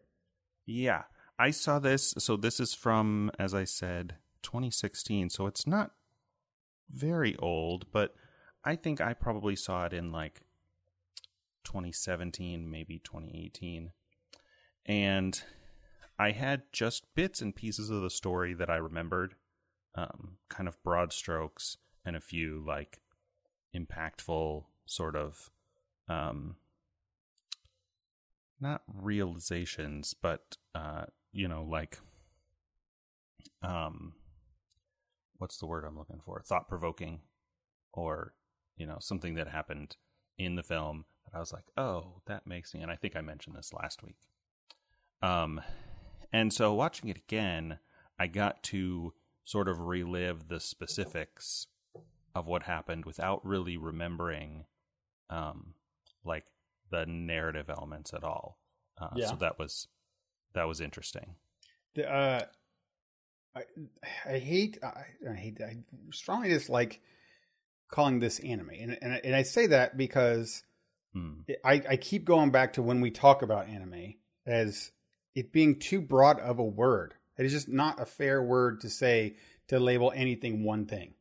Yeah, 0.65 1.03
I 1.37 1.51
saw 1.51 1.79
this. 1.79 2.13
So 2.17 2.37
this 2.37 2.59
is 2.59 2.73
from, 2.73 3.31
as 3.39 3.53
I 3.53 3.63
said, 3.65 4.15
2016. 4.43 5.29
So 5.29 5.47
it's 5.47 5.67
not 5.67 5.91
very 6.89 7.35
old, 7.37 7.85
but 7.91 8.15
I 8.63 8.75
think 8.75 9.01
I 9.01 9.13
probably 9.13 9.55
saw 9.55 9.85
it 9.85 9.93
in 9.93 10.11
like 10.11 10.41
2017, 11.63 12.69
maybe 12.69 12.99
2018. 12.99 13.91
And 14.85 15.41
I 16.17 16.31
had 16.31 16.63
just 16.71 17.13
bits 17.15 17.41
and 17.41 17.55
pieces 17.55 17.89
of 17.89 18.01
the 18.01 18.09
story 18.09 18.53
that 18.53 18.69
I 18.69 18.75
remembered, 18.75 19.35
um, 19.95 20.37
kind 20.49 20.67
of 20.67 20.81
broad 20.83 21.13
strokes, 21.13 21.77
and 22.05 22.15
a 22.15 22.21
few 22.21 22.63
like 22.65 22.99
impactful 23.75 24.65
sort 24.85 25.15
of 25.15 25.51
um, 26.07 26.55
not 28.59 28.81
realizations, 28.91 30.13
but 30.13 30.57
uh, 30.75 31.05
you 31.31 31.47
know, 31.47 31.63
like 31.63 31.99
um, 33.61 34.13
what's 35.39 35.57
the 35.57 35.65
word 35.65 35.83
I'm 35.83 35.97
looking 35.97 36.21
for? 36.23 36.41
Thought 36.41 36.67
provoking, 36.69 37.21
or 37.91 38.33
you 38.77 38.85
know, 38.85 38.97
something 38.99 39.33
that 39.35 39.47
happened 39.49 39.97
in 40.37 40.55
the 40.55 40.63
film 40.63 41.05
that 41.25 41.35
I 41.35 41.39
was 41.39 41.51
like, 41.51 41.65
oh, 41.75 42.21
that 42.27 42.47
makes 42.47 42.73
me. 42.73 42.81
And 42.81 42.91
I 42.91 42.95
think 42.95 43.15
I 43.15 43.21
mentioned 43.21 43.55
this 43.55 43.73
last 43.73 44.03
week. 44.03 44.15
Um, 45.21 45.59
and 46.31 46.53
so 46.53 46.73
watching 46.73 47.09
it 47.09 47.17
again, 47.17 47.79
I 48.17 48.27
got 48.27 48.63
to 48.63 49.13
sort 49.43 49.67
of 49.67 49.81
relive 49.81 50.47
the 50.47 50.59
specifics 50.59 51.67
of 52.35 52.47
what 52.47 52.63
happened 52.63 53.05
without 53.05 53.45
really 53.45 53.75
remembering, 53.75 54.65
um, 55.29 55.73
like 56.23 56.45
the 56.89 57.05
narrative 57.05 57.69
elements 57.69 58.13
at 58.13 58.23
all. 58.23 58.59
Uh, 58.97 59.09
Yeah. 59.15 59.27
So 59.27 59.35
that 59.37 59.59
was 59.59 59.87
that 60.53 60.67
was 60.67 60.79
interesting. 60.81 61.35
The, 61.95 62.09
uh, 62.11 62.45
I 64.25 64.33
I 64.33 64.39
hate 64.39 64.77
I, 64.83 65.05
I 65.29 65.33
hate 65.35 65.59
I 65.61 65.77
strongly 66.11 66.49
dislike 66.49 67.01
calling 67.89 68.19
this 68.19 68.39
anime, 68.39 68.71
and 68.79 68.97
and 69.01 69.13
I, 69.13 69.21
and 69.23 69.35
I 69.35 69.43
say 69.43 69.67
that 69.67 69.97
because 69.97 70.63
Hmm. 71.13 71.41
I 71.65 71.81
I 71.89 71.95
keep 71.97 72.23
going 72.25 72.51
back 72.51 72.73
to 72.73 72.83
when 72.83 73.01
we 73.01 73.09
talk 73.09 73.41
about 73.41 73.67
anime 73.67 74.13
as 74.45 74.91
it 75.35 75.51
being 75.51 75.79
too 75.79 76.01
broad 76.01 76.39
of 76.39 76.59
a 76.59 76.63
word. 76.63 77.15
It 77.37 77.45
is 77.45 77.51
just 77.51 77.67
not 77.69 77.99
a 77.99 78.05
fair 78.05 78.43
word 78.43 78.81
to 78.81 78.89
say 78.89 79.35
to 79.69 79.79
label 79.79 80.11
anything 80.13 80.63
one 80.63 80.85
thing, 80.85 81.13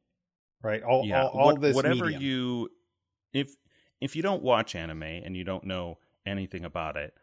right? 0.62 0.82
All 0.82 1.06
yeah, 1.06 1.22
all, 1.22 1.28
all 1.28 1.46
what- 1.46 1.60
this 1.60 1.74
whatever 1.74 2.04
medium. 2.06 2.22
you 2.22 2.68
if 3.32 3.54
if 4.00 4.14
you 4.14 4.22
don't 4.22 4.42
watch 4.42 4.74
anime 4.74 5.02
and 5.02 5.36
you 5.36 5.44
don't 5.44 5.64
know 5.64 5.98
anything 6.26 6.64
about 6.64 6.96
it, 6.96 7.14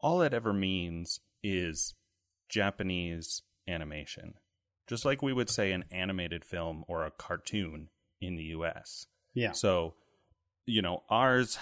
all 0.00 0.22
it 0.22 0.32
ever 0.32 0.52
means 0.52 1.18
is 1.42 1.94
Japanese 2.48 3.42
animation. 3.70 4.34
Just 4.86 5.04
like 5.04 5.22
we 5.22 5.32
would 5.32 5.48
say 5.48 5.72
an 5.72 5.84
animated 5.90 6.44
film 6.44 6.84
or 6.88 7.04
a 7.04 7.10
cartoon 7.10 7.88
in 8.20 8.36
the 8.36 8.44
US. 8.44 9.06
yeah, 9.34 9.52
So, 9.52 9.94
you 10.66 10.82
know, 10.82 11.04
ours 11.08 11.58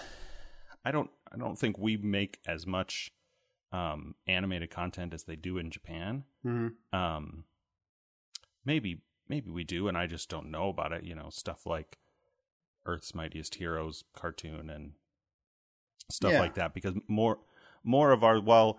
I 0.84 0.90
don't 0.90 1.10
I 1.30 1.36
don't 1.36 1.58
think 1.58 1.78
we 1.78 1.96
make 1.96 2.38
as 2.46 2.66
much 2.66 3.12
um 3.70 4.14
animated 4.26 4.70
content 4.70 5.12
as 5.12 5.24
they 5.24 5.36
do 5.36 5.58
in 5.58 5.70
Japan. 5.70 6.24
hmm 6.42 6.68
Um 6.92 7.44
maybe 8.64 9.02
maybe 9.28 9.50
we 9.50 9.64
do 9.64 9.88
and 9.88 9.96
I 9.98 10.06
just 10.06 10.28
don't 10.28 10.50
know 10.50 10.68
about 10.70 10.92
it, 10.92 11.04
you 11.04 11.14
know, 11.14 11.28
stuff 11.30 11.66
like 11.66 11.98
Earth's 12.86 13.14
Mightiest 13.14 13.56
Heroes 13.56 14.04
cartoon 14.16 14.70
and 14.70 14.92
stuff 16.10 16.32
Yeah. 16.32 16.40
like 16.40 16.54
that 16.54 16.72
because 16.72 16.94
more 17.06 17.38
more 17.84 18.12
of 18.12 18.24
our 18.24 18.40
well 18.40 18.78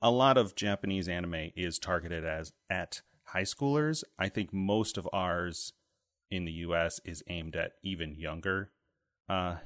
a 0.00 0.10
lot 0.10 0.36
of 0.38 0.54
Japanese 0.54 1.08
anime 1.08 1.50
is 1.56 1.78
targeted 1.78 2.24
as 2.24 2.52
at 2.70 3.02
high 3.24 3.42
schoolers. 3.42 4.04
I 4.18 4.28
think 4.28 4.52
most 4.52 4.96
of 4.96 5.08
ours 5.12 5.72
in 6.30 6.44
the 6.44 6.52
US 6.52 7.00
is 7.04 7.22
aimed 7.28 7.56
at 7.56 7.72
even 7.82 8.14
younger 8.14 8.70
uh 9.28 9.56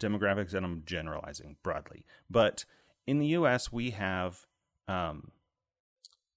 demographics 0.00 0.52
and 0.54 0.64
I'm 0.66 0.82
generalizing 0.86 1.56
broadly. 1.62 2.04
But 2.30 2.64
in 3.06 3.18
the 3.18 3.26
US 3.28 3.70
we 3.72 3.90
have 3.90 4.46
um 4.88 5.30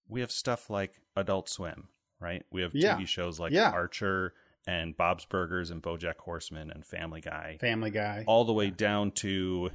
we 0.07 0.21
have 0.21 0.31
stuff 0.31 0.69
like 0.69 1.01
Adult 1.15 1.49
Swim, 1.49 1.89
right? 2.19 2.43
We 2.51 2.61
have 2.61 2.73
Yeah. 2.73 2.95
TV 2.97 3.07
shows 3.07 3.39
like 3.39 3.51
Yeah. 3.53 3.69
Archer 3.71 4.33
and 4.67 4.95
Bob's 4.97 5.25
Burgers 5.25 5.71
and 5.71 5.81
BoJack 5.81 6.17
Horseman 6.17 6.69
and 6.71 6.85
Family 6.85 7.21
Guy 7.21 7.57
Family 7.59 7.89
Guy. 7.91 8.23
all 8.27 8.43
the 8.45 8.53
way 8.53 8.69
down 8.69 9.11
to 9.11 9.71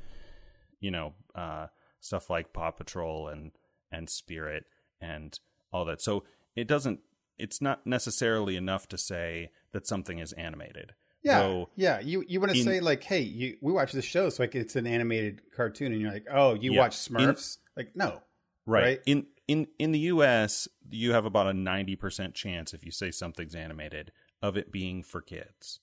you 0.81 0.91
know 0.91 1.15
uh 1.35 1.69
stuff 2.05 2.29
like 2.31 2.53
paw 2.53 2.71
patrol 2.71 3.29
and 3.29 3.53
and 3.91 4.09
spirit 4.11 4.65
and 5.01 5.39
all 5.73 5.85
that 5.85 6.01
so 6.01 6.25
it 6.57 6.67
doesn't 6.69 7.01
it's 7.39 7.61
not 7.61 7.87
necessarily 7.87 8.57
enough 8.57 8.87
to 8.89 8.99
say 8.99 9.51
that 9.73 9.87
something 9.87 10.19
is 10.19 10.33
animated 10.35 10.93
Yeah, 11.23 11.65
yeah. 11.75 12.01
You 12.01 12.23
you 12.29 12.39
want 12.41 12.53
to 12.53 12.59
in- 12.59 12.65
say 12.65 12.81
like, 12.81 13.03
hey, 13.03 13.21
you 13.23 13.57
we 13.63 13.73
watch 13.73 13.93
this 13.93 14.05
show, 14.05 14.29
so 14.29 14.43
like 14.43 14.55
it's 14.55 14.77
an 14.77 14.87
animated 14.87 15.41
cartoon, 15.57 15.91
and 15.93 16.01
you're 16.01 16.13
like, 16.13 16.27
oh, 16.31 16.53
you 16.55 16.73
Yeah. 16.75 16.81
watch 16.81 16.97
Smurfs? 16.97 17.57
like, 17.79 17.97
no, 17.97 18.21
right. 18.67 18.83
Right. 18.85 19.01
in 19.07 19.27
in 19.49 19.67
in 19.79 19.93
the 19.93 20.01
us 20.01 20.69
you 20.91 21.13
have 21.13 21.25
about 21.25 21.47
a 21.49 21.53
90% 21.53 22.35
chance 22.35 22.75
if 22.75 22.85
you 22.85 22.91
say 22.93 23.11
something's 23.11 23.55
animated 23.55 24.13
of 24.43 24.57
it 24.59 24.71
being 24.71 25.03
for 25.03 25.21
kids 25.23 25.81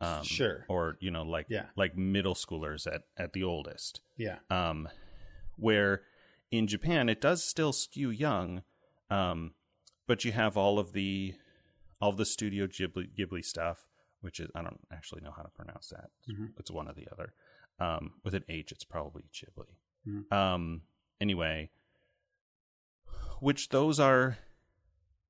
um 0.00 0.24
Sure. 0.24 0.64
or 0.68 0.98
you 1.00 1.10
know 1.12 1.22
like 1.22 1.46
Yeah. 1.48 1.66
like 1.76 1.96
middle 1.96 2.34
schoolers 2.34 2.86
at 2.92 3.02
at 3.16 3.32
the 3.32 3.44
oldest 3.44 4.00
yeah, 4.16 4.38
um, 4.50 4.88
where 5.56 6.02
in 6.50 6.66
Japan 6.66 7.08
it 7.08 7.20
does 7.20 7.42
still 7.44 7.72
skew 7.72 8.10
young, 8.10 8.62
um, 9.10 9.52
but 10.06 10.24
you 10.24 10.32
have 10.32 10.56
all 10.56 10.78
of 10.78 10.92
the 10.92 11.34
all 12.00 12.10
of 12.10 12.16
the 12.18 12.26
Studio 12.26 12.66
Ghibli, 12.66 13.08
Ghibli 13.16 13.44
stuff, 13.44 13.86
which 14.20 14.38
is 14.40 14.48
I 14.54 14.62
don't 14.62 14.80
actually 14.92 15.22
know 15.22 15.32
how 15.34 15.42
to 15.42 15.48
pronounce 15.48 15.88
that. 15.88 16.10
Mhm. 16.28 16.52
It's 16.58 16.70
one 16.70 16.88
or 16.88 16.92
the 16.94 17.08
other. 17.10 17.32
Um, 17.78 18.20
with 18.22 18.34
an 18.34 18.44
H, 18.48 18.72
it's 18.72 18.84
probably 18.84 19.24
Ghibli. 19.32 19.74
Mhm. 20.06 20.32
Um, 20.32 20.82
anyway, 21.20 21.70
which 23.40 23.68
those 23.70 23.98
are 24.00 24.38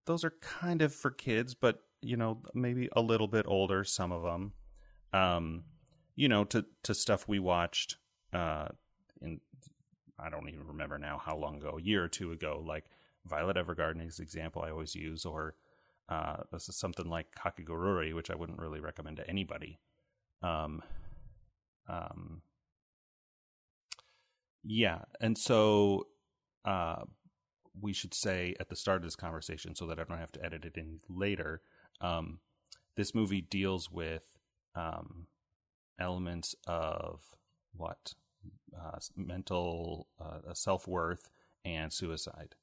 those 0.04 0.24
are 0.24 0.30
kind 0.40 0.82
of 0.82 0.94
for 0.94 1.10
kids, 1.10 1.54
but 1.54 1.82
you 2.00 2.16
know 2.16 2.42
maybe 2.54 2.88
a 2.94 3.00
little 3.00 3.28
bit 3.28 3.46
older. 3.48 3.84
Some 3.84 4.12
of 4.12 4.22
them, 4.22 4.52
um, 5.12 5.64
you 6.14 6.28
know, 6.28 6.44
to 6.44 6.66
to 6.84 6.94
stuff 6.94 7.26
we 7.28 7.38
watched 7.38 7.96
uh, 8.32 8.68
I 10.18 10.30
don't 10.30 10.48
even 10.48 10.66
remember 10.66 10.98
now 10.98 11.20
how 11.24 11.36
long 11.36 11.56
ago, 11.56 11.76
a 11.78 11.82
year 11.82 12.04
or 12.04 12.08
two 12.08 12.32
ago, 12.32 12.62
like 12.66 12.84
Violet 13.26 13.56
Evergarden 13.56 14.06
is 14.06 14.16
the 14.16 14.22
example 14.22 14.62
I 14.62 14.70
always 14.70 14.94
use, 14.94 15.24
or 15.24 15.54
uh, 16.08 16.38
this 16.52 16.68
is 16.68 16.76
something 16.76 17.06
like 17.06 17.34
Kakegurui, 17.34 18.14
which 18.14 18.30
I 18.30 18.36
wouldn't 18.36 18.58
really 18.58 18.80
recommend 18.80 19.16
to 19.18 19.28
anybody. 19.28 19.78
Um, 20.42 20.82
um, 21.88 22.42
yeah, 24.64 25.00
and 25.20 25.36
so 25.36 26.06
uh, 26.64 27.02
we 27.80 27.92
should 27.92 28.14
say 28.14 28.54
at 28.58 28.68
the 28.68 28.76
start 28.76 28.98
of 28.98 29.04
this 29.04 29.16
conversation 29.16 29.74
so 29.74 29.86
that 29.86 29.98
I 29.98 30.04
don't 30.04 30.18
have 30.18 30.32
to 30.32 30.44
edit 30.44 30.64
it 30.64 30.76
in 30.76 31.00
later. 31.08 31.62
Um, 32.00 32.40
this 32.96 33.14
movie 33.14 33.42
deals 33.42 33.90
with 33.90 34.38
um, 34.74 35.26
elements 35.98 36.54
of 36.66 37.20
what 37.76 38.14
uh, 38.76 38.98
mental 39.16 40.08
uh, 40.20 40.54
self 40.54 40.86
worth 40.86 41.30
and 41.64 41.92
suicide. 41.92 42.54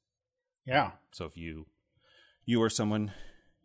Yeah. 0.66 0.92
So 1.12 1.26
if 1.26 1.38
you 1.38 1.68
you 2.46 2.62
or 2.62 2.70
someone 2.70 3.12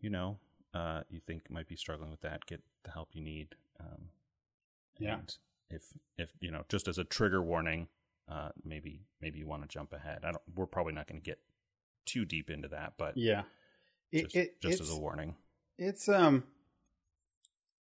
you 0.01 0.11
know 0.11 0.39
uh, 0.75 1.03
you 1.09 1.21
think 1.21 1.51
might 1.51 1.69
be 1.69 1.77
struggling 1.77 2.11
with 2.11 2.21
that, 2.21 2.47
get 2.47 2.63
the 2.85 2.91
help 2.91 3.11
you 3.13 3.23
need. 3.23 3.55
Um, 3.81 4.11
yeah. 4.99 5.19
If 5.71 5.83
if 6.17 6.33
you 6.41 6.51
know, 6.51 6.65
just 6.69 6.89
as 6.89 6.99
a 6.99 7.05
trigger 7.05 7.43
warning, 7.43 7.89
uh, 8.29 8.51
maybe 8.65 9.03
maybe 9.21 9.39
you 9.39 9.47
want 9.47 9.63
to 9.63 9.69
jump 9.69 9.93
ahead. 9.93 10.21
I 10.25 10.33
don't. 10.33 10.43
We're 10.55 10.67
probably 10.67 10.95
not 10.95 11.07
going 11.07 11.21
to 11.21 11.25
get 11.25 11.39
too 12.07 12.25
deep 12.25 12.51
into 12.51 12.69
that, 12.69 12.95
but 12.97 13.17
yeah, 13.17 13.43
it, 14.11 14.23
just, 14.25 14.37
it, 14.37 14.61
just 14.61 14.81
as 14.81 14.91
a 14.91 14.99
warning. 14.99 15.37
It's 15.77 16.09
um 16.09 16.45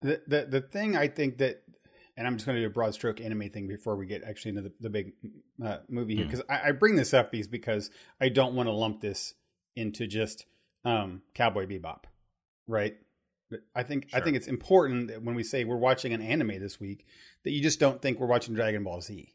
the 0.02 0.22
the 0.28 0.46
the 0.46 0.62
thing 0.62 0.96
I 0.96 1.08
think 1.08 1.40
that, 1.40 1.64
and 2.18 2.28
I'm 2.28 2.36
just 2.36 2.46
going 2.46 2.56
to 2.56 2.62
do 2.62 2.68
a 2.68 2.72
broad 2.72 2.94
stroke 2.94 3.22
anime 3.22 3.50
thing 3.50 3.68
before 3.68 3.96
we 3.96 4.06
get 4.06 4.24
actually 4.24 4.50
into 4.50 4.62
the, 4.64 4.72
the 4.82 4.90
big 4.90 5.14
uh, 5.64 5.78
movie 5.90 6.16
here 6.16 6.26
because 6.26 6.42
mm. 6.42 6.50
I, 6.50 6.70
I, 6.70 6.72
bring 6.72 6.96
this 6.96 7.14
up 7.14 7.34
is 7.34 7.48
because 7.48 7.90
I 8.20 8.30
don't 8.30 8.56
want 8.56 8.68
to 8.68 8.74
lump 8.74 9.02
this 9.02 9.34
into 9.76 10.08
just 10.08 10.46
um 10.84 11.22
Cowboy 11.34 11.66
Bebop, 11.66 12.04
right? 12.68 12.96
I 13.76 13.84
think 13.84 14.10
sure. 14.10 14.20
I 14.20 14.24
think 14.24 14.36
it's 14.36 14.48
important 14.48 15.08
that 15.10 15.24
when 15.24 15.36
we 15.36 15.44
say 15.44 15.64
we're 15.64 15.76
watching 15.76 16.14
an 16.14 16.22
anime 16.22 16.60
this 16.60 16.80
week, 16.80 17.06
that 17.44 17.52
you 17.52 17.62
just 17.62 17.80
don't 17.80 18.02
think 18.02 18.20
we're 18.20 18.28
watching 18.28 18.56
Dragon 18.56 18.84
Ball 18.84 19.02
Z. 19.02 19.34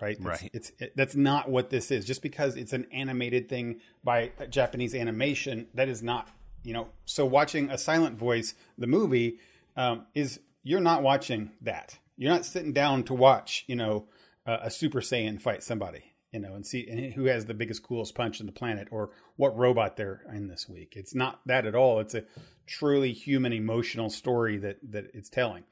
Right, 0.00 0.16
right. 0.20 0.50
It's, 0.54 0.70
it's 0.70 0.82
it, 0.82 0.96
that's 0.96 1.14
not 1.14 1.50
what 1.50 1.68
this 1.68 1.90
is. 1.90 2.06
Just 2.06 2.22
because 2.22 2.56
it's 2.56 2.72
an 2.72 2.86
animated 2.90 3.50
thing 3.50 3.80
by 4.02 4.32
Japanese 4.48 4.94
animation, 4.94 5.66
that 5.74 5.88
is 5.88 6.02
not 6.02 6.28
you 6.64 6.72
know. 6.72 6.88
So 7.04 7.26
watching 7.26 7.70
a 7.70 7.76
Silent 7.76 8.18
Voice, 8.18 8.54
the 8.78 8.86
movie, 8.86 9.38
um, 9.76 10.06
is 10.14 10.40
you're 10.62 10.80
not 10.80 11.02
watching 11.02 11.52
that. 11.62 11.98
You're 12.16 12.32
not 12.32 12.44
sitting 12.44 12.72
down 12.72 13.04
to 13.04 13.14
watch 13.14 13.64
you 13.66 13.76
know 13.76 14.06
a 14.46 14.70
Super 14.70 15.00
Saiyan 15.00 15.40
fight 15.40 15.62
somebody 15.62 16.10
you 16.32 16.38
know, 16.38 16.54
and 16.54 16.64
see 16.64 16.86
and 16.88 17.12
who 17.12 17.24
has 17.24 17.46
the 17.46 17.54
biggest, 17.54 17.82
coolest 17.82 18.14
punch 18.14 18.40
in 18.40 18.46
the 18.46 18.52
planet, 18.52 18.88
or 18.90 19.10
what 19.36 19.56
robot 19.56 19.96
they're 19.96 20.22
in 20.32 20.46
this 20.46 20.68
week. 20.68 20.94
It's 20.96 21.14
not 21.14 21.40
that 21.46 21.66
at 21.66 21.74
all. 21.74 22.00
It's 22.00 22.14
a 22.14 22.24
truly 22.66 23.12
human, 23.12 23.52
emotional 23.52 24.10
story 24.10 24.56
that 24.58 24.78
that 24.90 25.10
it's 25.12 25.28
telling. 25.28 25.64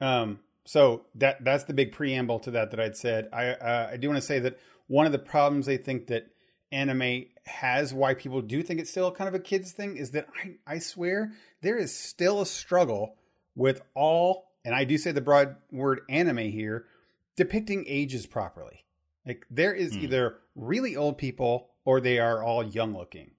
Um, 0.00 0.40
so 0.64 1.06
that 1.16 1.44
that's 1.44 1.64
the 1.64 1.74
big 1.74 1.92
preamble 1.92 2.38
to 2.40 2.52
that 2.52 2.70
that 2.70 2.80
I'd 2.80 2.96
said. 2.96 3.28
I 3.32 3.48
uh, 3.48 3.90
I 3.92 3.96
do 3.96 4.08
want 4.08 4.20
to 4.20 4.26
say 4.26 4.38
that 4.40 4.58
one 4.86 5.06
of 5.06 5.12
the 5.12 5.18
problems 5.18 5.68
I 5.68 5.76
think 5.76 6.06
that 6.08 6.30
anime 6.70 7.24
has, 7.46 7.92
why 7.92 8.14
people 8.14 8.42
do 8.42 8.62
think 8.62 8.78
it's 8.78 8.90
still 8.90 9.10
kind 9.10 9.26
of 9.26 9.34
a 9.34 9.40
kids 9.40 9.72
thing, 9.72 9.96
is 9.96 10.12
that 10.12 10.28
I 10.44 10.74
I 10.74 10.78
swear 10.78 11.32
there 11.60 11.76
is 11.76 11.94
still 11.94 12.40
a 12.40 12.46
struggle 12.46 13.16
with 13.58 13.82
all, 13.94 14.52
and 14.64 14.74
I 14.74 14.84
do 14.84 14.96
say 14.96 15.12
the 15.12 15.20
broad 15.20 15.56
word 15.70 16.00
anime 16.08 16.38
here, 16.38 16.86
depicting 17.36 17.84
ages 17.86 18.24
properly 18.24 18.86
like 19.28 19.46
there 19.50 19.74
is 19.74 19.94
mm. 19.94 20.04
either 20.04 20.38
really 20.56 20.96
old 20.96 21.18
people 21.18 21.68
or 21.84 22.00
they 22.00 22.18
are 22.18 22.42
all 22.42 22.64
young 22.64 22.96
looking. 22.96 23.32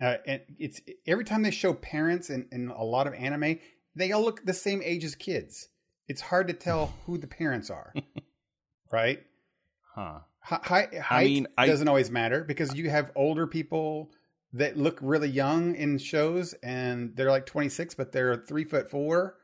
Uh, 0.00 0.16
and 0.26 0.40
it's 0.58 0.80
every 1.06 1.24
time 1.24 1.42
they 1.42 1.50
show 1.50 1.74
parents 1.74 2.30
in, 2.30 2.46
in 2.52 2.68
a 2.68 2.82
lot 2.82 3.06
of 3.06 3.14
anime, 3.14 3.58
they 3.94 4.12
all 4.12 4.22
look 4.22 4.44
the 4.46 4.54
same 4.54 4.80
age 4.82 5.04
as 5.04 5.14
kids. 5.14 5.68
It's 6.08 6.20
hard 6.20 6.48
to 6.48 6.54
tell 6.54 6.94
who 7.06 7.18
the 7.18 7.26
parents 7.26 7.70
are, 7.70 7.92
right? 8.92 9.20
Huh. 9.94 10.20
Height, 10.40 10.92
height 10.98 11.02
I 11.10 11.24
mean, 11.24 11.46
doesn't 11.56 11.86
always 11.86 12.10
matter 12.10 12.42
because 12.42 12.74
you 12.74 12.90
have 12.90 13.12
older 13.14 13.46
people 13.46 14.10
that 14.54 14.76
look 14.76 14.98
really 15.00 15.28
young 15.28 15.76
in 15.76 15.98
shows 15.98 16.52
and 16.64 17.14
they're 17.16 17.30
like 17.30 17.46
26, 17.46 17.94
but 17.94 18.10
they're 18.10 18.36
three 18.36 18.64
foot 18.64 18.90
four 18.90 19.36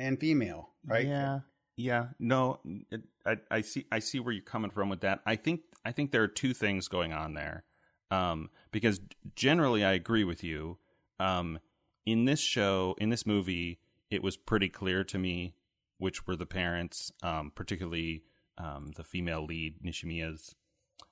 and 0.00 0.18
female, 0.18 0.70
right? 0.84 1.06
Yeah. 1.06 1.40
Yeah, 1.76 2.08
no, 2.18 2.60
it, 2.90 3.04
I, 3.24 3.36
I 3.50 3.60
see. 3.62 3.86
I 3.90 4.00
see 4.00 4.20
where 4.20 4.34
you're 4.34 4.42
coming 4.42 4.70
from 4.70 4.90
with 4.90 5.00
that. 5.00 5.20
I 5.24 5.36
think. 5.36 5.62
I 5.82 5.92
think 5.92 6.10
there 6.10 6.22
are 6.22 6.28
two 6.28 6.52
things 6.52 6.88
going 6.88 7.14
on 7.14 7.32
there, 7.32 7.64
um, 8.10 8.50
because 8.70 9.00
generally 9.34 9.82
I 9.82 9.92
agree 9.92 10.24
with 10.24 10.44
you. 10.44 10.76
Um, 11.18 11.58
in 12.04 12.26
this 12.26 12.40
show, 12.40 12.96
in 12.98 13.08
this 13.08 13.24
movie, 13.24 13.78
it 14.10 14.22
was 14.22 14.36
pretty 14.36 14.68
clear 14.68 15.04
to 15.04 15.18
me 15.18 15.54
which 16.00 16.26
were 16.26 16.36
the 16.36 16.46
parents, 16.46 17.12
um, 17.22 17.52
particularly 17.54 18.24
um, 18.58 18.92
the 18.96 19.04
female 19.04 19.44
lead, 19.44 19.76
Nishimiya's 19.84 20.54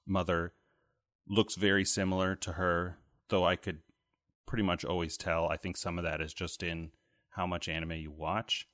mother, 0.07 0.55
looks 1.29 1.55
very 1.57 1.85
similar 1.85 2.35
to 2.37 2.53
her, 2.53 2.98
though 3.29 3.44
I 3.44 3.57
could 3.57 3.81
pretty 4.46 4.64
much 4.64 4.85
always 4.85 5.18
tell. 5.18 5.48
I 5.48 5.59
think 5.59 5.77
some 5.77 5.98
of 5.98 6.05
that 6.05 6.22
is 6.22 6.33
just 6.33 6.62
in 6.62 6.90
how 7.31 7.46
much 7.46 7.68
anime 7.68 7.92
you 7.92 8.11
watch. 8.11 8.66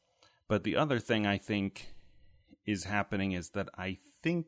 But 0.48 0.64
the 0.64 0.76
other 0.76 0.98
thing 0.98 1.26
I 1.26 1.38
think 1.38 1.94
is 2.66 2.85
happening 2.85 3.33
is 3.33 3.50
that 3.50 3.68
I 3.76 3.98
think, 4.22 4.46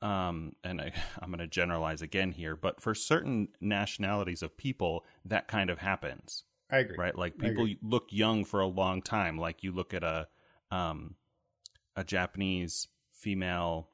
um, 0.00 0.56
and 0.62 0.80
I, 0.80 0.92
I'm 1.20 1.28
going 1.28 1.38
to 1.38 1.46
generalize 1.46 2.02
again 2.02 2.32
here, 2.32 2.56
but 2.56 2.80
for 2.80 2.94
certain 2.94 3.48
nationalities 3.60 4.42
of 4.42 4.56
people, 4.56 5.04
that 5.24 5.48
kind 5.48 5.70
of 5.70 5.78
happens. 5.78 6.44
I 6.70 6.78
agree. 6.78 6.96
Right? 6.98 7.16
Like 7.16 7.38
people 7.38 7.68
look 7.82 8.06
young 8.10 8.44
for 8.44 8.60
a 8.60 8.66
long 8.66 9.02
time. 9.02 9.38
Like 9.38 9.62
you 9.62 9.70
look 9.70 9.92
at 9.92 10.02
a, 10.02 10.28
um, 10.70 11.16
a 11.94 12.04
Japanese 12.04 12.88
female 13.12 13.90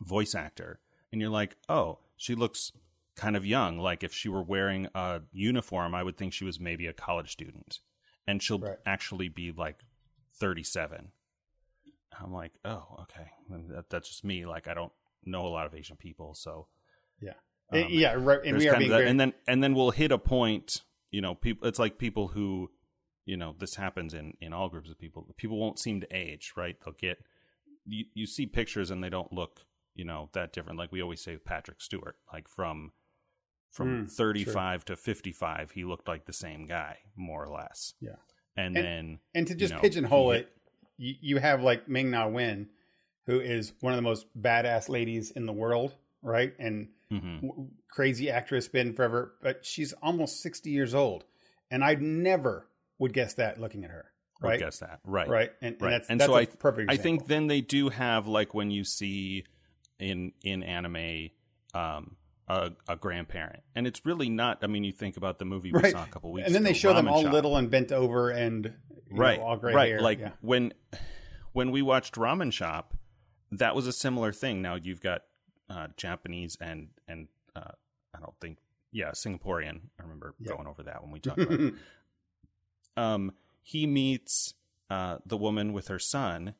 voice 0.00 0.34
actor, 0.34 0.78
and 1.12 1.20
you're 1.20 1.30
like, 1.30 1.56
oh, 1.68 1.98
she 2.16 2.34
looks 2.34 2.72
kind 3.16 3.36
of 3.36 3.44
young. 3.44 3.78
Like 3.78 4.04
if 4.04 4.14
she 4.14 4.28
were 4.28 4.42
wearing 4.42 4.86
a 4.94 5.20
uniform, 5.32 5.94
I 5.94 6.04
would 6.04 6.16
think 6.16 6.32
she 6.32 6.44
was 6.44 6.60
maybe 6.60 6.86
a 6.86 6.92
college 6.92 7.32
student 7.32 7.80
and 8.26 8.42
she'll 8.42 8.58
right. 8.58 8.78
actually 8.86 9.28
be 9.28 9.52
like 9.52 9.84
37. 10.38 11.12
I'm 12.20 12.32
like, 12.32 12.52
oh, 12.64 12.84
okay. 13.02 13.30
That, 13.68 13.88
that's 13.88 14.08
just 14.08 14.24
me. 14.24 14.46
Like, 14.46 14.68
I 14.68 14.74
don't 14.74 14.92
know 15.24 15.46
a 15.46 15.48
lot 15.48 15.66
of 15.66 15.74
Asian 15.74 15.96
people, 15.96 16.34
so 16.34 16.66
yeah, 17.20 17.34
um, 17.72 17.86
yeah. 17.88 18.14
Right. 18.16 18.40
And 18.44 18.58
we 18.58 18.68
are 18.68 18.76
being 18.76 18.90
very... 18.90 19.08
and 19.08 19.20
then 19.20 19.32
and 19.46 19.62
then 19.62 19.74
we'll 19.74 19.90
hit 19.90 20.12
a 20.12 20.18
point. 20.18 20.82
You 21.10 21.20
know, 21.20 21.34
people. 21.34 21.68
It's 21.68 21.78
like 21.78 21.98
people 21.98 22.28
who, 22.28 22.70
you 23.24 23.36
know, 23.36 23.54
this 23.58 23.76
happens 23.76 24.14
in 24.14 24.34
in 24.40 24.52
all 24.52 24.68
groups 24.68 24.90
of 24.90 24.98
people. 24.98 25.26
People 25.36 25.58
won't 25.58 25.78
seem 25.78 26.00
to 26.00 26.16
age, 26.16 26.52
right? 26.56 26.76
They'll 26.84 26.94
get 26.94 27.18
you. 27.84 28.04
You 28.14 28.26
see 28.26 28.46
pictures 28.46 28.90
and 28.90 29.02
they 29.02 29.10
don't 29.10 29.32
look, 29.32 29.60
you 29.94 30.04
know, 30.04 30.30
that 30.32 30.52
different. 30.52 30.78
Like 30.78 30.92
we 30.92 31.02
always 31.02 31.22
say, 31.22 31.36
Patrick 31.36 31.80
Stewart, 31.80 32.16
like 32.32 32.48
from 32.48 32.92
from 33.70 34.06
mm, 34.06 34.10
35 34.10 34.80
sure. 34.80 34.96
to 34.96 34.96
55 34.96 35.70
he 35.70 35.84
looked 35.84 36.08
like 36.08 36.26
the 36.26 36.32
same 36.32 36.66
guy 36.66 36.98
more 37.16 37.44
or 37.44 37.54
less 37.54 37.94
yeah 38.00 38.10
and, 38.56 38.76
and 38.76 38.86
then 38.86 39.18
and 39.34 39.46
to 39.46 39.54
just 39.54 39.72
you 39.72 39.76
know, 39.76 39.82
pigeonhole 39.82 40.32
it 40.32 40.52
you, 40.96 41.14
you 41.20 41.38
have 41.38 41.62
like 41.62 41.88
ming 41.88 42.10
na 42.10 42.26
wen 42.26 42.68
who 43.26 43.40
is 43.40 43.72
one 43.80 43.92
of 43.92 43.96
the 43.96 44.02
most 44.02 44.26
badass 44.40 44.88
ladies 44.88 45.30
in 45.30 45.46
the 45.46 45.52
world 45.52 45.94
right 46.22 46.52
and 46.58 46.88
mm-hmm. 47.12 47.46
w- 47.46 47.68
crazy 47.90 48.30
actress 48.30 48.68
been 48.68 48.92
forever 48.92 49.34
but 49.42 49.64
she's 49.64 49.92
almost 50.02 50.42
60 50.42 50.70
years 50.70 50.94
old 50.94 51.24
and 51.70 51.84
i 51.84 51.94
never 51.94 52.66
would 52.98 53.12
guess 53.12 53.34
that 53.34 53.60
looking 53.60 53.84
at 53.84 53.90
her 53.90 54.10
right 54.40 54.52
would 54.52 54.60
guess 54.60 54.78
that 54.78 55.00
right 55.04 55.28
right 55.28 55.52
and, 55.62 55.76
right. 55.80 55.90
that's, 55.90 56.08
and 56.10 56.20
that's 56.20 56.30
so 56.30 56.36
I, 56.36 56.46
perfect 56.46 56.90
example. 56.90 56.94
i 56.94 56.96
think 57.02 57.26
then 57.26 57.46
they 57.46 57.60
do 57.60 57.88
have 57.88 58.26
like 58.26 58.52
when 58.52 58.70
you 58.70 58.84
see 58.84 59.44
in 59.98 60.32
in 60.42 60.62
anime 60.62 61.30
um 61.74 62.16
a, 62.50 62.72
a, 62.88 62.96
grandparent, 62.96 63.62
and 63.76 63.86
it's 63.86 64.04
really 64.04 64.28
not. 64.28 64.58
I 64.62 64.66
mean, 64.66 64.82
you 64.82 64.92
think 64.92 65.16
about 65.16 65.38
the 65.38 65.44
movie 65.44 65.70
we 65.72 65.80
right. 65.80 65.92
saw 65.92 66.02
a 66.02 66.08
couple 66.08 66.32
weeks, 66.32 66.46
ago. 66.46 66.46
and 66.46 66.54
then 66.54 66.62
ago, 66.62 66.72
they 66.72 66.78
show 66.78 66.92
them 66.92 67.06
all 67.06 67.22
Shop. 67.22 67.32
little 67.32 67.56
and 67.56 67.70
bent 67.70 67.92
over 67.92 68.30
and 68.30 68.74
right, 69.10 69.38
know, 69.38 69.46
all 69.46 69.56
gray 69.56 69.72
right. 69.72 69.88
Hair. 69.88 70.00
Like 70.00 70.18
yeah. 70.18 70.30
when 70.40 70.74
when 71.52 71.70
we 71.70 71.80
watched 71.80 72.14
Ramen 72.16 72.52
Shop, 72.52 72.94
that 73.52 73.76
was 73.76 73.86
a 73.86 73.92
similar 73.92 74.32
thing. 74.32 74.62
Now 74.62 74.74
you've 74.74 75.00
got 75.00 75.22
uh, 75.68 75.88
Japanese 75.96 76.58
and 76.60 76.88
and 77.06 77.28
uh, 77.54 77.72
I 78.14 78.18
don't 78.18 78.34
think 78.40 78.58
yeah 78.90 79.12
Singaporean. 79.12 79.80
I 79.98 80.02
remember 80.02 80.34
yep. 80.40 80.56
going 80.56 80.66
over 80.66 80.82
that 80.82 81.02
when 81.02 81.12
we 81.12 81.20
talked 81.20 81.40
about. 81.40 81.72
um, 82.96 83.32
he 83.62 83.86
meets 83.86 84.54
uh, 84.90 85.18
the 85.24 85.36
woman 85.36 85.72
with 85.72 85.86
her 85.86 86.00
son, 86.00 86.54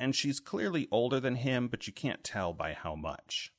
and 0.00 0.16
she's 0.16 0.40
clearly 0.40 0.88
older 0.90 1.20
than 1.20 1.36
him, 1.36 1.68
but 1.68 1.86
you 1.86 1.92
can't 1.92 2.24
tell 2.24 2.52
by 2.52 2.72
how 2.72 2.96
much. 2.96 3.52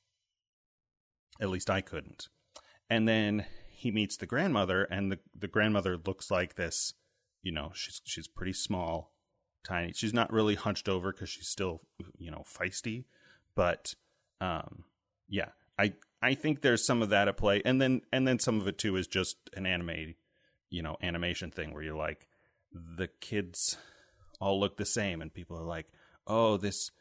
At 1.41 1.50
least 1.50 1.69
I 1.69 1.82
couldn't. 1.82 2.28
And 2.89 3.08
then 3.08 3.46
he 3.72 3.91
meets 3.91 4.17
the 4.17 4.26
grandmother, 4.26 4.84
and 4.84 5.12
the, 5.12 5.19
the 5.38 5.48
grandmother 5.48 5.98
looks 5.98 6.32
like 6.32 6.56
this. 6.56 6.93
You 7.41 7.52
know, 7.52 7.72
she's 7.74 8.02
she's 8.06 8.28
pretty 8.28 8.54
small, 8.54 9.13
tiny. 9.65 9.91
She's 9.93 10.13
not 10.13 10.32
really 10.32 10.56
hunched 10.56 10.88
over 10.88 11.12
because 11.12 11.30
she's 11.30 11.50
still, 11.50 11.82
you 12.17 12.32
know, 12.32 12.43
feisty. 12.48 13.06
But 13.56 13.96
um, 14.39 14.86
yeah, 15.28 15.50
I 15.78 15.93
I 16.22 16.36
think 16.36 16.62
there's 16.62 16.86
some 16.86 17.02
of 17.02 17.10
that 17.10 17.28
at 17.28 17.38
play, 17.38 17.62
and 17.65 17.82
then 17.82 18.02
and 18.12 18.28
then 18.28 18.39
some 18.39 18.62
of 18.62 18.67
it 18.67 18.78
too 18.78 18.96
is 18.96 19.08
just 19.08 19.38
an 19.56 19.65
anime, 19.65 20.15
you 20.69 20.82
know, 20.82 20.96
animation 21.02 21.52
thing 21.52 21.74
where 21.74 21.84
you're 21.84 21.98
like, 21.98 22.28
the 22.72 23.10
kids 23.19 23.78
all 24.39 24.60
look 24.60 24.78
the 24.78 24.86
same, 24.86 25.22
and 25.22 25.34
people 25.34 25.58
are 25.58 25.65
like, 25.65 25.88
oh, 26.28 26.58
this 26.58 26.91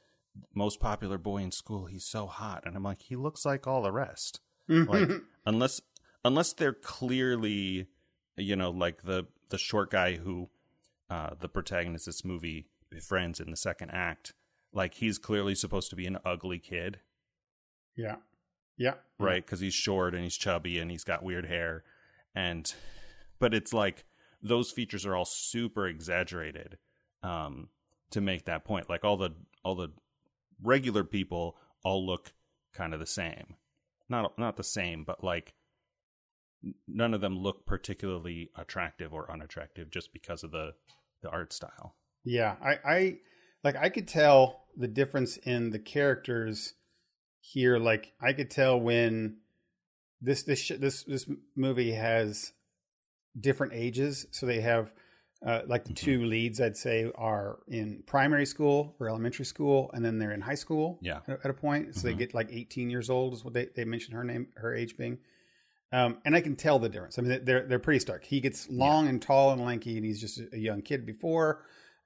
most 0.54 0.80
popular 0.80 1.18
boy 1.18 1.38
in 1.38 1.50
school. 1.50 1.86
He's 1.86 2.04
so 2.04 2.26
hot, 2.26 2.62
and 2.66 2.76
I'm 2.76 2.82
like, 2.82 3.02
he 3.02 3.16
looks 3.16 3.44
like 3.44 3.66
all 3.66 3.82
the 3.82 3.92
rest. 3.92 4.40
Like 4.68 5.10
unless 5.44 5.82
unless 6.24 6.52
they're 6.54 6.72
clearly, 6.72 7.88
you 8.36 8.56
know, 8.56 8.70
like 8.70 9.02
the 9.02 9.26
the 9.50 9.58
short 9.58 9.90
guy 9.90 10.16
who 10.16 10.48
uh, 11.10 11.30
the 11.38 11.48
protagonist 11.48 12.06
of 12.06 12.14
this 12.14 12.24
movie 12.24 12.68
befriends 12.90 13.40
in 13.40 13.50
the 13.50 13.56
second 13.56 13.90
act. 13.90 14.32
Like 14.72 14.94
he's 14.94 15.18
clearly 15.18 15.54
supposed 15.54 15.90
to 15.90 15.96
be 15.96 16.06
an 16.06 16.18
ugly 16.24 16.58
kid, 16.58 17.00
yeah, 17.94 18.16
yeah, 18.78 18.94
right? 19.18 19.44
Because 19.44 19.60
he's 19.60 19.74
short 19.74 20.14
and 20.14 20.22
he's 20.22 20.36
chubby 20.36 20.78
and 20.78 20.90
he's 20.90 21.04
got 21.04 21.22
weird 21.22 21.44
hair, 21.44 21.84
and 22.34 22.72
but 23.38 23.52
it's 23.52 23.74
like 23.74 24.04
those 24.42 24.70
features 24.70 25.04
are 25.04 25.14
all 25.14 25.26
super 25.26 25.86
exaggerated 25.86 26.78
um, 27.22 27.68
to 28.10 28.22
make 28.22 28.46
that 28.46 28.64
point. 28.64 28.88
Like 28.88 29.04
all 29.04 29.18
the 29.18 29.34
all 29.62 29.74
the 29.74 29.90
regular 30.62 31.04
people 31.04 31.56
all 31.84 32.06
look 32.06 32.32
kind 32.74 32.94
of 32.94 33.00
the 33.00 33.06
same, 33.06 33.56
not 34.08 34.38
not 34.38 34.56
the 34.56 34.64
same, 34.64 35.04
but 35.04 35.22
like 35.22 35.54
none 36.86 37.14
of 37.14 37.20
them 37.20 37.38
look 37.38 37.66
particularly 37.66 38.50
attractive 38.56 39.12
or 39.12 39.30
unattractive 39.30 39.90
just 39.90 40.12
because 40.12 40.42
of 40.44 40.50
the 40.50 40.74
the 41.22 41.30
art 41.30 41.52
style. 41.52 41.96
Yeah, 42.24 42.56
I, 42.64 42.78
I 42.84 43.18
like 43.64 43.76
I 43.76 43.88
could 43.88 44.08
tell 44.08 44.64
the 44.76 44.88
difference 44.88 45.36
in 45.38 45.70
the 45.70 45.78
characters 45.78 46.74
here. 47.40 47.78
Like 47.78 48.12
I 48.20 48.32
could 48.32 48.50
tell 48.50 48.80
when 48.80 49.38
this 50.20 50.42
this 50.44 50.68
this 50.68 51.02
this 51.04 51.28
movie 51.56 51.92
has 51.92 52.52
different 53.38 53.72
ages. 53.74 54.26
So 54.30 54.46
they 54.46 54.60
have 54.60 54.92
uh, 55.44 55.62
like 55.66 55.84
the 55.84 55.92
Mhm. 55.92 55.96
two 55.96 56.24
leads, 56.24 56.60
I'd 56.60 56.76
say, 56.76 57.10
are 57.16 57.58
in 57.66 58.02
primary 58.06 58.46
school 58.46 58.94
or 59.00 59.08
elementary 59.08 59.44
school, 59.44 59.90
and 59.92 60.04
then 60.04 60.18
they're 60.18 60.32
in 60.32 60.40
high 60.42 60.54
school. 60.54 60.98
Yeah. 61.02 61.20
at, 61.26 61.40
at 61.44 61.50
a 61.50 61.54
point. 61.54 61.94
So 61.96 62.06
they 62.06 62.14
Mhm. 62.14 62.18
get 62.18 62.34
like 62.34 62.48
18 62.52 62.90
years 62.90 63.10
old 63.10 63.32
is 63.34 63.44
what 63.44 63.52
they 63.54 63.66
they 63.74 63.84
mentioned 63.84 64.14
her 64.14 64.24
name, 64.24 64.48
her 64.56 64.74
age 64.74 64.96
being. 64.96 65.18
Um, 65.90 66.18
and 66.24 66.34
I 66.34 66.40
can 66.40 66.56
tell 66.56 66.78
the 66.78 66.88
difference. 66.88 67.18
I 67.18 67.22
mean, 67.22 67.44
they're 67.44 67.66
they're 67.66 67.78
pretty 67.78 67.98
stark. 68.00 68.24
He 68.24 68.40
gets 68.40 68.70
long 68.70 69.08
and 69.08 69.20
tall 69.20 69.52
and 69.52 69.60
lanky, 69.64 69.96
and 69.96 70.06
he's 70.06 70.20
just 70.20 70.40
a 70.52 70.58
young 70.58 70.80
kid 70.80 71.04
before. 71.04 71.64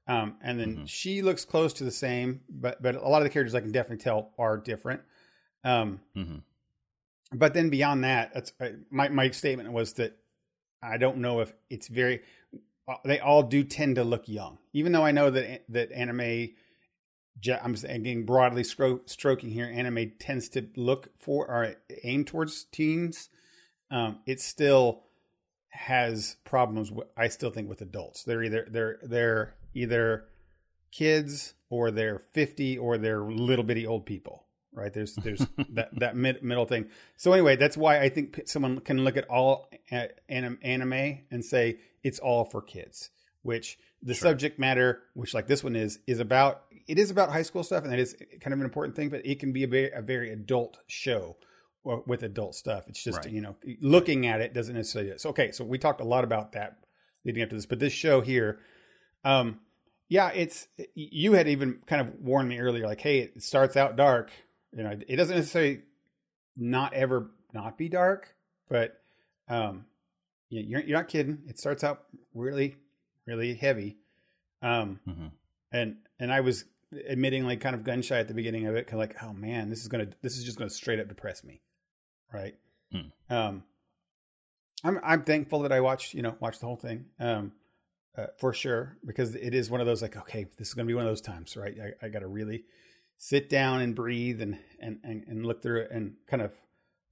Um, 0.09 0.37
and 0.40 0.59
then 0.59 0.77
Mhm. 0.79 0.88
she 0.88 1.20
looks 1.22 1.44
close 1.44 1.72
to 1.75 1.85
the 1.85 1.90
same, 1.90 2.40
but 2.49 2.81
but 2.83 2.94
a 2.96 3.07
lot 3.09 3.18
of 3.22 3.25
the 3.25 3.31
characters 3.31 3.55
I 3.55 3.61
can 3.61 3.70
definitely 3.72 4.03
tell 4.03 4.33
are 4.38 4.57
different. 4.57 5.03
Um, 5.62 6.01
hmm 6.14 6.38
but 7.33 7.55
then 7.55 7.70
beyond 7.70 8.05
that, 8.05 8.33
that's 8.35 8.53
uh, 8.61 8.70
my 8.90 9.09
my 9.09 9.31
statement 9.31 9.72
was 9.72 9.94
that 9.94 10.16
I 10.83 10.96
don't 10.96 11.18
know 11.18 11.40
if 11.40 11.53
it's 11.70 11.88
very. 11.88 12.22
Uh, 12.88 12.94
They 13.05 13.20
all 13.20 13.42
do 13.42 13.64
tend 13.64 13.96
to 13.96 14.05
look 14.05 14.29
young, 14.29 14.59
even 14.72 14.92
though 14.92 15.05
I 15.05 15.12
know 15.12 15.31
that 15.31 15.64
that 15.68 15.92
anime. 15.92 16.51
I'm 17.62 17.77
saying 17.77 18.25
broadly 18.25 18.62
stro- 18.62 19.07
stroking 19.09 19.51
here. 19.51 19.66
Anime 19.66 20.12
tends 20.18 20.49
to 20.51 20.68
look 20.75 21.11
for 21.18 21.46
or 21.46 21.75
aim 22.03 22.25
towards 22.25 22.64
teens. 22.64 23.29
Um, 23.90 24.20
it 24.27 24.40
still 24.40 25.03
has 25.68 26.37
problems. 26.44 26.90
With, 26.90 27.09
I 27.16 27.29
still 27.29 27.51
think 27.51 27.68
with 27.68 27.83
adults. 27.83 28.22
They're 28.25 28.42
either 28.42 28.66
they're 28.70 28.99
they're 29.03 29.55
either 29.75 30.25
kids 30.90 31.55
or 31.68 31.90
they're 31.90 32.18
50 32.18 32.79
or 32.79 32.96
they're 32.96 33.20
little 33.20 33.64
bitty 33.64 33.87
old 33.87 34.07
people. 34.07 34.44
Right? 34.72 34.92
There's 34.92 35.14
there's 35.16 35.46
that 35.70 35.90
that 35.99 36.16
mid, 36.16 36.42
middle 36.42 36.66
thing. 36.66 36.87
So 37.16 37.33
anyway, 37.33 37.57
that's 37.57 37.77
why 37.77 38.01
I 38.01 38.09
think 38.09 38.42
someone 38.46 38.81
can 38.81 39.05
look 39.05 39.16
at 39.16 39.29
all 39.29 39.68
anim- 40.29 40.59
anime 40.62 41.18
and 41.31 41.44
say 41.44 41.79
it's 42.07 42.19
all 42.19 42.45
for 42.45 42.62
kids. 42.62 43.11
Which 43.42 43.79
the 44.03 44.14
Sure. 44.14 44.31
subject 44.31 44.59
matter, 44.59 45.03
which 45.14 45.33
like 45.35 45.47
this 45.47 45.62
one 45.62 45.77
is, 45.77 46.01
is 46.07 46.19
about. 46.21 46.62
It 46.88 46.99
is 46.99 47.11
about 47.11 47.31
high 47.31 47.42
school 47.42 47.62
stuff, 47.64 47.83
and 47.85 47.92
that 47.92 47.99
is 47.99 48.14
kind 48.40 48.53
of 48.53 48.59
an 48.61 48.64
important 48.64 48.95
thing. 48.97 49.09
But 49.09 49.25
it 49.27 49.38
can 49.40 49.53
be 49.53 49.62
a 49.64 49.69
very 49.69 49.90
a 49.92 50.03
very 50.03 50.31
adult 50.33 50.79
show 50.88 51.37
with 52.07 52.23
adult 52.25 52.55
stuff. 52.57 52.88
It's 52.88 53.03
just 53.03 53.19
Right. 53.19 53.31
you 53.31 53.40
know 53.40 53.55
looking 53.81 54.27
at 54.27 54.40
it 54.40 54.53
doesn't 54.55 54.75
necessarily. 54.75 55.16
So 55.19 55.31
okay, 55.31 55.53
so 55.53 55.64
we 55.64 55.79
talked 55.79 56.01
a 56.01 56.05
lot 56.05 56.25
about 56.25 56.53
that 56.53 56.79
leading 57.25 57.42
up 57.42 57.51
to 57.51 57.55
this, 57.57 57.66
but 57.66 57.79
this 57.79 57.92
show 57.92 58.21
here, 58.21 58.59
um, 59.25 59.61
yeah, 60.09 60.31
it's 60.35 60.66
you 60.95 61.33
had 61.35 61.47
even 61.49 61.79
kind 61.87 62.01
of 62.03 62.21
warned 62.21 62.49
me 62.49 62.59
earlier, 62.59 62.87
like, 62.87 63.01
hey, 63.01 63.21
it 63.21 63.42
starts 63.42 63.77
out 63.77 63.97
dark. 63.97 64.31
You 64.77 64.83
know, 64.83 64.99
it 65.07 65.16
doesn't 65.16 65.37
necessarily 65.37 65.83
not 66.57 66.92
ever 66.95 67.31
not 67.53 67.79
be 67.79 67.88
dark, 67.88 68.35
but 68.69 69.01
um, 69.49 69.87
you're 70.49 70.83
you're 70.83 70.97
not 70.97 71.09
kidding. 71.09 71.39
It 71.47 71.59
starts 71.59 71.85
out 71.85 72.05
really 72.35 72.77
really 73.27 73.55
heavy, 73.55 73.99
um, 74.63 75.01
hmm 75.05 75.27
and 75.73 75.97
and 76.19 76.33
I 76.33 76.41
was 76.41 76.65
admitting 77.09 77.45
like 77.45 77.61
kind 77.61 77.75
of 77.75 77.85
gun 77.85 78.03
shy 78.03 78.19
at 78.19 78.29
the 78.29 78.35
beginning 78.35 78.67
of 78.67 78.77
it, 78.77 78.87
kind 78.87 78.95
of 79.03 79.09
like, 79.09 79.23
oh 79.23 79.33
man, 79.33 79.69
this 79.69 79.81
is 79.81 79.89
gonna 79.89 80.09
this 80.23 80.37
is 80.37 80.45
just 80.45 80.59
gonna 80.59 80.71
straight 80.71 81.01
up 81.01 81.09
depress 81.09 81.45
me, 81.45 81.61
right? 82.33 82.55
Hmm. 82.93 83.35
Um, 83.35 83.65
I'm 84.85 85.01
I'm 85.03 85.23
thankful 85.23 85.61
that 85.63 85.73
I 85.73 85.81
watched 85.81 86.15
you 86.15 86.23
know 86.23 86.37
watched 86.41 86.61
the 86.61 86.67
whole 86.67 86.77
thing, 86.77 87.07
um, 87.19 87.53
uh, 88.17 88.27
for 88.39 88.53
sure 88.53 88.97
because 89.05 89.35
it 89.35 89.55
is 89.55 89.71
one 89.71 89.81
of 89.81 89.87
those 89.87 90.03
like 90.03 90.17
okay, 90.17 90.47
this 90.59 90.69
is 90.69 90.75
gonna 90.75 90.87
be 90.87 90.95
one 90.95 91.05
of 91.05 91.11
those 91.11 91.21
times, 91.21 91.57
right? 91.57 91.77
I, 92.03 92.07
I 92.07 92.09
got 92.09 92.21
to 92.21 92.29
really 92.29 92.65
sit 93.19 93.49
down 93.49 93.81
and 93.81 93.95
breathe 93.95 94.41
and, 94.41 94.59
and 94.79 94.99
and 95.03 95.25
and 95.27 95.47
look 95.47 95.63
through 95.63 95.83
it 95.83 95.91
and 95.91 96.15
kind 96.27 96.43
of 96.43 96.53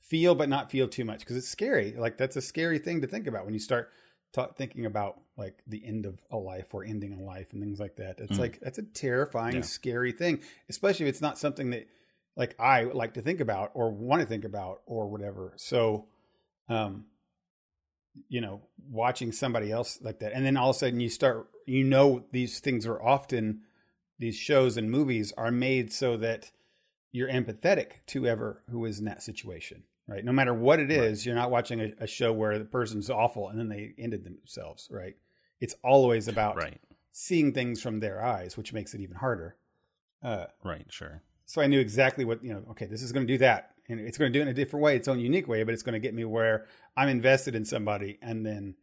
feel 0.04 0.34
but 0.34 0.48
not 0.48 0.70
feel 0.70 0.86
too 0.88 1.04
much 1.04 1.20
because 1.20 1.36
it's 1.36 1.48
scary. 1.48 1.94
Like 1.96 2.16
that's 2.18 2.36
a 2.36 2.42
scary 2.42 2.78
thing 2.78 3.00
to 3.00 3.06
think 3.06 3.26
about 3.26 3.44
when 3.44 3.54
you 3.54 3.60
start 3.60 3.90
ta- 4.32 4.52
thinking 4.52 4.86
about 4.86 5.20
like 5.36 5.62
the 5.66 5.84
end 5.84 6.06
of 6.06 6.20
a 6.30 6.36
life 6.36 6.74
or 6.74 6.84
ending 6.84 7.14
a 7.14 7.22
life 7.22 7.52
and 7.52 7.62
things 7.62 7.80
like 7.80 7.96
that. 7.96 8.20
It's 8.20 8.36
Mhm. 8.36 8.40
like 8.40 8.60
that's 8.60 8.78
a 8.78 8.82
terrifying, 8.82 9.56
Yeah. 9.56 9.62
scary 9.62 10.12
thing, 10.12 10.40
especially 10.68 11.06
if 11.06 11.10
it's 11.10 11.22
not 11.22 11.38
something 11.38 11.70
that 11.70 11.88
like 12.36 12.54
I 12.60 12.84
like 12.84 13.14
to 13.14 13.22
think 13.22 13.40
about 13.40 13.70
or 13.74 13.90
want 13.92 14.20
to 14.20 14.28
think 14.28 14.44
about 14.44 14.82
or 14.86 15.08
whatever. 15.08 15.52
So, 15.56 16.08
um, 16.68 17.06
you 18.28 18.40
know, 18.40 18.62
watching 18.90 19.32
somebody 19.32 19.72
else 19.72 20.00
like 20.02 20.18
that, 20.20 20.32
and 20.32 20.44
then 20.44 20.56
all 20.56 20.70
of 20.70 20.76
a 20.76 20.78
sudden 20.78 21.00
you 21.00 21.08
start, 21.08 21.48
you 21.66 21.82
know, 21.84 22.24
these 22.32 22.60
things 22.60 22.86
are 22.86 23.02
often 23.02 23.62
these 24.18 24.36
shows 24.36 24.76
and 24.76 24.90
movies 24.90 25.32
are 25.36 25.50
made 25.50 25.92
so 25.92 26.16
that 26.16 26.50
you're 27.10 27.28
empathetic 27.28 28.04
to 28.06 28.26
ever 28.26 28.62
who 28.70 28.84
is 28.84 28.98
in 28.98 29.04
that 29.06 29.22
situation, 29.22 29.84
right? 30.06 30.24
No 30.24 30.32
matter 30.32 30.54
what 30.54 30.80
it 30.80 30.90
is, 30.90 31.24
you're 31.24 31.34
not 31.34 31.50
watching 31.50 31.80
a, 31.80 31.92
a 32.00 32.06
show 32.06 32.32
where 32.32 32.58
the 32.58 32.64
person's 32.64 33.10
awful 33.10 33.48
and 33.48 33.58
then 33.58 33.68
they 33.68 33.94
ended 33.98 34.24
themselves, 34.24 34.88
right? 34.90 35.16
It's 35.60 35.74
always 35.82 36.28
about 36.28 36.56
Right. 36.56 36.80
seeing 37.12 37.52
things 37.52 37.80
from 37.80 38.00
their 38.00 38.22
eyes, 38.22 38.56
which 38.56 38.72
makes 38.72 38.94
it 38.94 39.00
even 39.00 39.16
harder. 39.16 39.56
Uh, 40.22 40.46
Right. 40.62 40.86
Sure. 40.90 41.22
so 41.46 41.60
I 41.62 41.66
knew 41.66 41.80
exactly 41.80 42.24
what, 42.24 42.42
you 42.44 42.52
know, 42.52 42.64
okay, 42.70 42.86
this 42.86 43.02
is 43.02 43.12
going 43.12 43.26
to 43.26 43.32
do 43.32 43.38
that. 43.38 43.70
And 43.88 44.00
it's 44.00 44.16
going 44.16 44.32
to 44.32 44.38
do 44.38 44.40
it 44.40 44.44
in 44.44 44.48
a 44.48 44.54
different 44.54 44.82
way, 44.82 44.96
its 44.96 45.08
own 45.08 45.20
unique 45.20 45.46
way, 45.46 45.62
but 45.62 45.74
it's 45.74 45.82
going 45.82 45.92
to 45.92 45.98
get 45.98 46.14
me 46.14 46.24
where 46.24 46.66
I'm 46.96 47.08
invested 47.10 47.54
in 47.54 47.64
somebody 47.66 48.18
and 48.22 48.44
then 48.46 48.76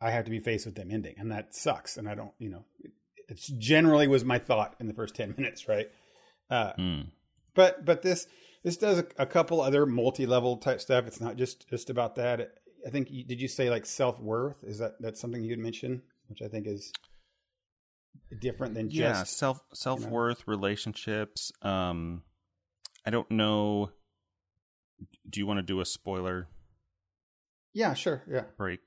I 0.00 0.10
have 0.10 0.24
to 0.26 0.30
be 0.30 0.38
faced 0.40 0.66
with 0.66 0.74
them 0.76 0.90
ending. 0.90 1.16
And 1.18 1.32
that 1.32 1.54
sucks. 1.54 1.96
And 1.96 2.08
I 2.08 2.14
don't, 2.14 2.32
you 2.38 2.48
know, 2.50 2.64
it, 2.80 2.92
it 3.28 3.40
generally 3.58 4.06
was 4.06 4.24
my 4.24 4.38
thought 4.38 4.76
in 4.78 4.86
the 4.86 4.94
first 4.94 5.14
10 5.16 5.34
minutes, 5.38 5.68
right? 5.68 5.90
Uh, 6.50 6.72
Mm. 6.78 7.06
but, 7.54 7.84
but 7.84 8.02
this, 8.02 8.28
this 8.62 8.76
does 8.76 8.98
a, 8.98 9.06
a 9.18 9.26
couple 9.26 9.60
other 9.60 9.86
multi-level 9.86 10.56
type 10.58 10.80
stuff. 10.80 11.06
It's 11.06 11.20
not 11.20 11.36
just, 11.36 11.68
just 11.68 11.90
about 11.90 12.14
that. 12.16 12.58
I 12.86 12.90
think, 12.90 13.10
you, 13.10 13.24
did 13.24 13.40
you 13.40 13.48
say 13.48 13.70
like 13.70 13.86
self-worth? 13.86 14.62
Is 14.64 14.78
that, 14.78 15.00
that's 15.00 15.20
something 15.20 15.42
you'd 15.42 15.58
mention, 15.58 16.02
which 16.28 16.42
I 16.42 16.48
think 16.48 16.66
is 16.66 16.92
different 18.40 18.74
than 18.74 18.90
yeah 18.90 19.20
just, 19.20 19.36
self 19.36 19.60
self 19.72 20.04
worth 20.06 20.48
relationships 20.48 21.52
um 21.62 22.22
i 23.06 23.10
don't 23.10 23.30
know 23.30 23.90
do 25.28 25.38
you 25.38 25.46
want 25.46 25.58
to 25.58 25.62
do 25.62 25.80
a 25.80 25.84
spoiler 25.84 26.48
yeah, 27.72 27.92
sure. 27.92 28.22
Yeah. 28.28 28.44
break 28.56 28.80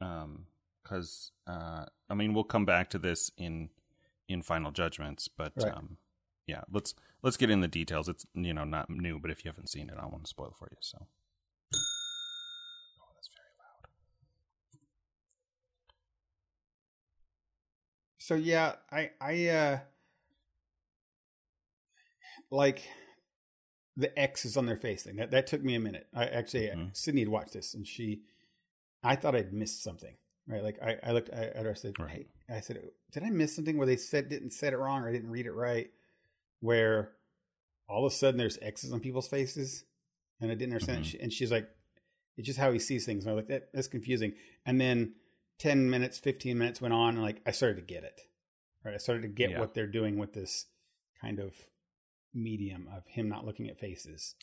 um 0.00 0.46
because 0.82 1.32
uh 1.46 1.84
i 2.08 2.14
mean 2.14 2.32
we'll 2.32 2.44
come 2.44 2.64
back 2.64 2.88
to 2.90 2.98
this 2.98 3.30
in 3.36 3.68
in 4.28 4.42
final 4.42 4.70
judgments 4.70 5.28
but 5.28 5.52
Right. 5.56 5.74
um 5.74 5.96
yeah 6.48 6.62
let's 6.72 6.94
let's 7.22 7.36
get 7.36 7.50
in 7.50 7.60
the 7.60 7.68
details 7.68 8.08
it's 8.08 8.26
you 8.34 8.52
know 8.52 8.64
not 8.64 8.90
new 8.90 9.20
but 9.20 9.30
if 9.30 9.44
you 9.44 9.48
haven't 9.50 9.68
seen 9.68 9.88
it 9.88 9.94
i 9.96 10.00
don't 10.00 10.10
want 10.12 10.24
to 10.24 10.28
spoil 10.28 10.48
it 10.48 10.54
for 10.58 10.66
you 10.70 10.76
so 10.80 10.98
oh 13.00 13.06
that's 13.14 13.28
very 13.28 13.52
loud 13.58 13.88
So 18.20 18.34
yeah, 18.34 18.74
I 18.92 19.10
I 19.20 19.46
uh 19.48 19.78
like 22.50 22.82
the 23.96 24.16
X 24.18 24.44
is 24.44 24.56
on 24.56 24.66
their 24.66 24.76
face 24.76 25.02
thing. 25.02 25.16
That 25.16 25.30
that 25.30 25.46
took 25.46 25.62
me 25.62 25.74
a 25.74 25.80
minute. 25.80 26.08
I 26.14 26.26
actually 26.26 26.66
Mhm. 26.68 26.96
Sydney 26.96 27.22
had 27.22 27.28
watched 27.28 27.52
this 27.54 27.74
and 27.74 27.86
she 27.86 28.22
I 29.02 29.16
thought 29.16 29.34
I'd 29.36 29.52
missed 29.52 29.82
something. 29.82 30.16
Right? 30.46 30.62
Like 30.62 30.78
I, 30.82 30.96
I 31.02 31.12
looked 31.12 31.28
at 31.30 31.56
her 31.56 31.70
I 31.70 31.74
said, 31.74 31.98
Right. 31.98 32.28
Hey 32.48 32.56
I 32.56 32.60
said, 32.60 32.82
Did 33.12 33.22
I 33.22 33.30
miss 33.30 33.54
something 33.54 33.76
where 33.76 33.86
they 33.86 33.96
said 33.96 34.28
didn't 34.28 34.52
said 34.52 34.72
it 34.72 34.78
wrong 34.78 35.02
or 35.02 35.08
I 35.08 35.12
didn't 35.12 35.30
read 35.30 35.46
it 35.46 35.52
right? 35.52 35.90
Where 36.60 37.12
all 37.88 38.04
of 38.06 38.12
a 38.12 38.14
sudden 38.14 38.38
there's 38.38 38.58
X's 38.60 38.92
on 38.92 39.00
people's 39.00 39.28
faces 39.28 39.84
and 40.40 40.50
I 40.50 40.54
didn't 40.54 40.72
understand. 40.74 41.04
Mhm. 41.04 41.22
And 41.22 41.32
she's 41.32 41.50
like, 41.50 41.68
it's 42.36 42.46
just 42.46 42.58
how 42.58 42.70
he 42.72 42.78
sees 42.78 43.04
things. 43.06 43.24
And 43.24 43.30
I 43.32 43.34
was 43.34 43.42
like, 43.42 43.48
that, 43.48 43.72
that's 43.72 43.88
confusing. 43.88 44.34
And 44.66 44.80
then 44.80 45.14
10 45.58 45.90
minutes, 45.90 46.18
15 46.18 46.56
minutes 46.56 46.80
went 46.80 46.94
on, 46.94 47.14
and 47.14 47.22
like 47.22 47.40
I 47.46 47.50
started 47.50 47.76
to 47.76 47.82
get 47.82 48.04
it. 48.04 48.20
Right. 48.84 48.94
I 48.94 48.98
started 48.98 49.22
to 49.22 49.28
get 49.28 49.50
Yeah. 49.50 49.60
what 49.60 49.74
they're 49.74 49.86
doing 49.88 50.18
with 50.18 50.32
this 50.34 50.66
kind 51.20 51.40
of 51.40 51.54
medium 52.32 52.88
of 52.94 53.06
him 53.08 53.28
not 53.28 53.44
looking 53.44 53.68
at 53.68 53.78
faces. 53.80 54.36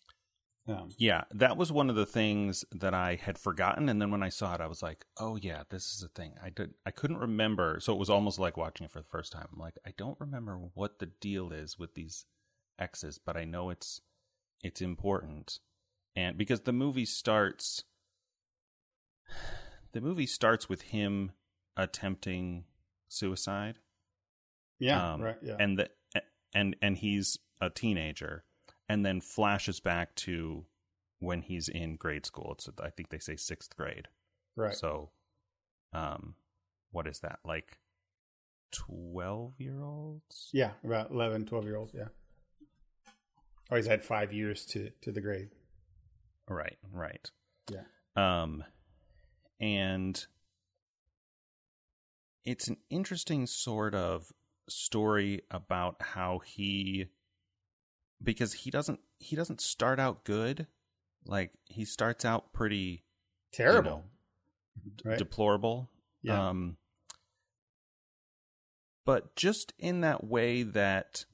Um, 0.67 0.89
Yeah, 0.97 1.25
that 1.31 1.57
was 1.57 1.71
one 1.71 1.89
of 1.89 1.95
the 1.95 2.05
things 2.07 2.65
that 2.71 2.93
I 2.93 3.15
had 3.15 3.37
forgotten, 3.37 3.87
and 3.87 4.01
then 4.01 4.09
when 4.09 4.23
I 4.23 4.29
saw 4.29 4.55
it, 4.55 4.61
I 4.61 4.67
was 4.67 4.81
like, 4.81 5.05
"Oh 5.17 5.35
yeah, 5.35 5.63
this 5.69 5.93
is 5.93 6.01
a 6.01 6.07
thing." 6.07 6.33
I 6.41 6.49
did. 6.49 6.73
I 6.85 6.91
couldn't 6.91 7.17
remember, 7.17 7.79
so 7.79 7.93
it 7.93 7.99
was 7.99 8.09
almost 8.09 8.39
like 8.39 8.57
watching 8.57 8.85
it 8.85 8.91
for 8.91 8.99
the 8.99 9.07
first 9.07 9.31
time. 9.31 9.47
I'm 9.53 9.59
like, 9.59 9.77
I 9.85 9.93
don't 9.95 10.19
remember 10.19 10.57
what 10.73 10.97
the 10.99 11.05
deal 11.05 11.51
is 11.51 11.77
with 11.77 11.93
these 11.93 12.25
X's, 12.79 13.19
but 13.19 13.37
I 13.37 13.45
know 13.45 13.69
it's 13.69 14.01
it's 14.63 14.81
important, 14.81 15.59
and 16.15 16.35
because 16.37 16.61
the 16.61 16.73
movie 16.73 17.05
starts, 17.05 17.83
the 19.91 20.01
movie 20.01 20.27
starts 20.27 20.67
with 20.67 20.81
him 20.83 21.31
attempting 21.77 22.65
suicide, 23.07 23.79
yeah, 24.79 25.13
um, 25.13 25.21
right. 25.21 25.37
Yeah, 25.43 25.57
and 25.59 25.77
the 25.77 25.89
and 26.53 26.75
and 26.81 26.97
he's 26.97 27.37
a 27.61 27.69
teenager, 27.69 28.45
and 28.87 29.05
then 29.05 29.21
flashes 29.21 29.79
back 29.79 30.15
to 30.15 30.65
when 31.19 31.41
he's 31.41 31.67
in 31.67 31.95
grade 31.95 32.25
school. 32.25 32.51
It's 32.53 32.69
I 32.81 32.89
think 32.89 33.09
they 33.09 33.19
say 33.19 33.35
sixth 33.35 33.75
grade. 33.75 34.07
right. 34.55 34.75
So, 34.75 35.09
um, 35.93 36.35
what 36.91 37.07
is 37.07 37.19
that 37.19 37.39
like? 37.45 37.79
Twelve 38.71 39.53
year 39.59 39.81
olds? 39.81 40.49
yeah, 40.51 40.71
about 40.83 41.11
11, 41.11 41.45
12 41.45 41.65
year 41.65 41.77
olds. 41.77 41.93
Yeah. 41.93 42.07
Oh, 43.71 43.75
he's 43.77 43.87
had 43.87 44.03
five 44.03 44.33
years 44.33 44.65
to 44.67 44.89
to 45.01 45.11
the 45.11 45.21
grade. 45.21 45.49
Right, 46.47 46.77
right. 46.91 47.31
Yeah. 47.71 47.83
Um, 48.15 48.63
and 49.59 50.25
it's 52.43 52.67
an 52.67 52.77
interesting 52.89 53.47
sort 53.47 53.95
of 53.95 54.31
story 54.69 55.41
about 55.49 55.95
how 55.99 56.39
he 56.39 57.07
because 58.25 58.53
he 58.53 58.71
doesn't 58.71 58.99
he 59.19 59.35
doesn't 59.35 59.61
start 59.61 59.99
out 59.99 60.23
good 60.23 60.67
like 61.25 61.51
he 61.65 61.85
starts 61.85 62.25
out 62.25 62.51
pretty 62.53 63.03
Terrible. 63.53 64.03
you 64.83 64.91
know, 65.03 65.11
right. 65.11 65.17
deplorable 65.17 65.89
yeah. 66.21 66.49
um 66.49 66.77
but 69.05 69.35
just 69.35 69.73
in 69.79 70.01
that 70.01 70.23
way 70.23 70.63
that 70.63 71.25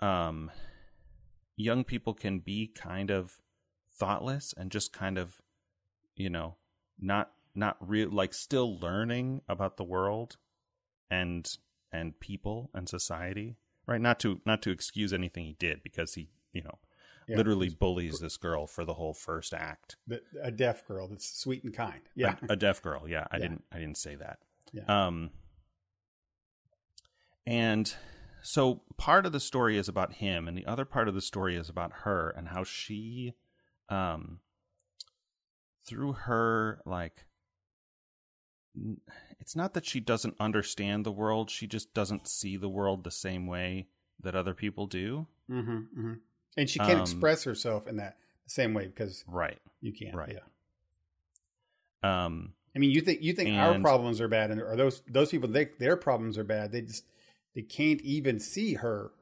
um 0.00 0.50
young 1.56 1.84
people 1.84 2.14
can 2.14 2.40
be 2.40 2.66
kind 2.66 3.10
of 3.10 3.38
thoughtless 3.92 4.52
and 4.56 4.70
just 4.72 4.92
kind 4.92 5.18
of 5.18 5.40
you 6.16 6.28
know 6.28 6.56
not 6.98 7.30
not 7.54 7.76
real 7.80 8.10
like 8.10 8.34
still 8.34 8.78
learning 8.80 9.40
about 9.48 9.76
the 9.76 9.84
world 9.84 10.36
and 11.10 11.58
and 11.92 12.18
people 12.18 12.70
and 12.74 12.88
society 12.88 13.56
right 13.86 14.00
not 14.00 14.18
to 14.20 14.40
not 14.46 14.62
to 14.62 14.70
excuse 14.70 15.12
anything 15.12 15.44
he 15.44 15.52
did 15.58 15.82
because 15.82 16.14
he 16.14 16.28
you 16.52 16.62
know 16.62 16.78
Yeah. 17.28 17.36
literally 17.36 17.68
bullies 17.70 18.18
this 18.20 18.36
girl 18.36 18.66
for 18.66 18.84
the 18.84 18.94
whole 18.94 19.14
first 19.14 19.52
act 19.54 19.96
The- 20.06 20.22
a 20.42 20.50
deaf 20.50 20.86
girl 20.86 21.08
that's 21.08 21.26
sweet 21.40 21.64
and 21.64 21.72
kind. 21.74 22.02
Yeah. 22.14 22.36
a, 22.48 22.52
a 22.52 22.56
deaf 22.56 22.82
girl 22.82 23.08
yeah 23.08 23.26
i 23.30 23.36
Yeah. 23.36 23.42
didn't 23.42 23.64
i 23.72 23.78
didn't 23.78 23.98
say 23.98 24.14
that 24.16 24.38
Yeah. 24.72 24.84
um 25.06 25.30
and 27.46 27.94
so 28.42 28.82
part 28.96 29.26
of 29.26 29.32
the 29.32 29.40
story 29.40 29.76
is 29.78 29.88
about 29.88 30.14
him 30.14 30.48
and 30.48 30.56
the 30.56 30.66
other 30.66 30.84
part 30.84 31.08
of 31.08 31.14
the 31.14 31.20
story 31.22 31.56
is 31.56 31.68
about 31.68 31.92
her 32.04 32.30
and 32.36 32.48
how 32.48 32.64
she 32.64 33.34
um 33.88 34.40
through 35.86 36.12
her 36.12 36.80
like 36.86 37.26
it's 39.40 39.54
not 39.54 39.74
that 39.74 39.86
she 39.86 40.00
doesn't 40.00 40.34
understand 40.40 41.04
the 41.04 41.12
world 41.12 41.50
she 41.50 41.66
just 41.66 41.94
doesn't 41.94 42.26
see 42.26 42.56
the 42.56 42.68
world 42.68 43.04
the 43.04 43.10
same 43.10 43.46
way 43.46 43.86
that 44.20 44.34
other 44.34 44.54
people 44.54 44.86
do 44.86 45.26
hmm 45.48 45.60
hmm 45.94 46.12
And 46.56 46.68
she 46.68 46.78
can't 46.78 46.92
Um, 46.92 47.00
express 47.02 47.44
herself 47.44 47.86
in 47.86 47.96
that 47.98 48.16
same 48.46 48.74
way 48.74 48.86
because 48.86 49.24
right 49.26 49.58
you 49.80 49.92
can't. 49.92 50.14
Right. 50.14 50.36
Yeah. 52.02 52.24
um 52.24 52.54
I 52.76 52.80
mean, 52.80 52.90
you 52.90 53.02
think 53.02 53.22
you 53.22 53.32
think 53.32 53.54
our 53.56 53.78
problems 53.78 54.20
are 54.20 54.26
bad, 54.26 54.50
and 54.50 54.60
or 54.60 54.74
those 54.74 55.02
those 55.08 55.30
people 55.30 55.48
they, 55.48 55.66
their 55.78 55.96
problems 55.96 56.36
are 56.38 56.44
bad. 56.44 56.72
They 56.72 56.80
just 56.80 57.04
they 57.54 57.62
can't 57.62 58.00
even 58.00 58.40
see 58.40 58.74
her 58.74 59.12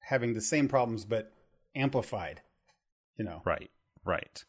having 0.00 0.34
the 0.34 0.40
same 0.40 0.68
problems 0.68 1.04
but 1.04 1.32
amplified. 1.74 2.42
You 3.16 3.24
know. 3.24 3.42
Right, 3.44 3.70
right. 4.04 4.44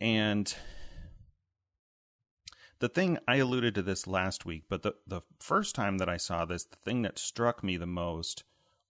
And 0.00 0.54
the 2.80 2.88
thing 2.88 3.18
I 3.28 3.36
alluded 3.36 3.74
to 3.76 3.82
this 3.82 4.06
last 4.06 4.44
week, 4.44 4.64
but 4.68 4.82
the 4.82 4.94
the 5.06 5.20
first 5.38 5.74
time 5.74 5.98
that 5.98 6.08
I 6.08 6.16
saw 6.16 6.44
this, 6.44 6.64
the 6.64 6.76
thing 6.76 7.02
that 7.02 7.18
struck 7.18 7.62
me 7.62 7.76
the 7.76 7.86
most 7.86 8.44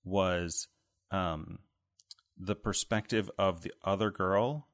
was 0.05 0.68
um 1.11 1.59
the 2.38 2.55
perspective 2.55 3.31
of 3.38 3.62
the 3.62 3.72
other 3.85 4.11
girl. 4.11 4.66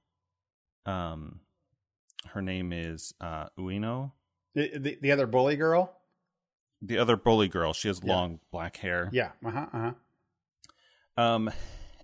Um 0.85 1.41
her 2.29 2.43
name 2.43 2.73
is 2.73 3.13
uh 3.21 3.47
Ueno. 3.59 4.13
The, 4.55 4.79
the 4.79 4.99
the 5.01 5.13
other 5.13 5.27
bully 5.27 5.57
girl. 5.57 5.93
The 6.83 6.99
other 6.99 7.17
bully 7.17 7.49
girl, 7.49 7.73
she 7.73 7.89
has 7.89 8.01
Yeah. 8.05 8.15
long 8.15 8.41
black 8.53 8.77
hair. 8.77 9.09
Yeah. 9.13 9.33
Uh 9.45 9.51
huh. 9.51 9.67
Uh 9.73 9.79
huh. 9.79 9.93
Um, 11.19 11.51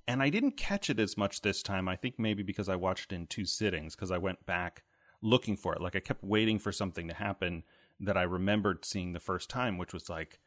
and 0.09 0.23
I 0.23 0.31
didn't 0.31 0.57
catch 0.57 0.89
it 0.89 0.99
as 0.99 1.17
much 1.19 1.43
this 1.43 1.63
time. 1.63 1.87
I 1.89 1.97
think 1.97 2.19
maybe 2.19 2.43
because 2.43 2.69
I 2.71 2.77
watched 2.77 3.13
it 3.13 3.15
in 3.17 3.27
two 3.27 3.45
sittings 3.45 3.95
because 3.95 4.11
I 4.11 4.17
went 4.19 4.47
back 4.47 4.83
looking 5.23 5.57
for 5.57 5.75
it. 5.75 5.81
Like 5.81 5.97
I 5.97 6.01
kept 6.01 6.25
waiting 6.25 6.59
for 6.59 6.73
something 6.73 7.09
to 7.09 7.15
happen 7.15 7.65
that 8.01 8.17
I 8.17 8.23
remembered 8.23 8.85
seeing 8.85 9.13
the 9.13 9.21
first 9.21 9.49
time, 9.49 9.79
which 9.79 9.93
was 9.93 10.11
like 10.11 10.41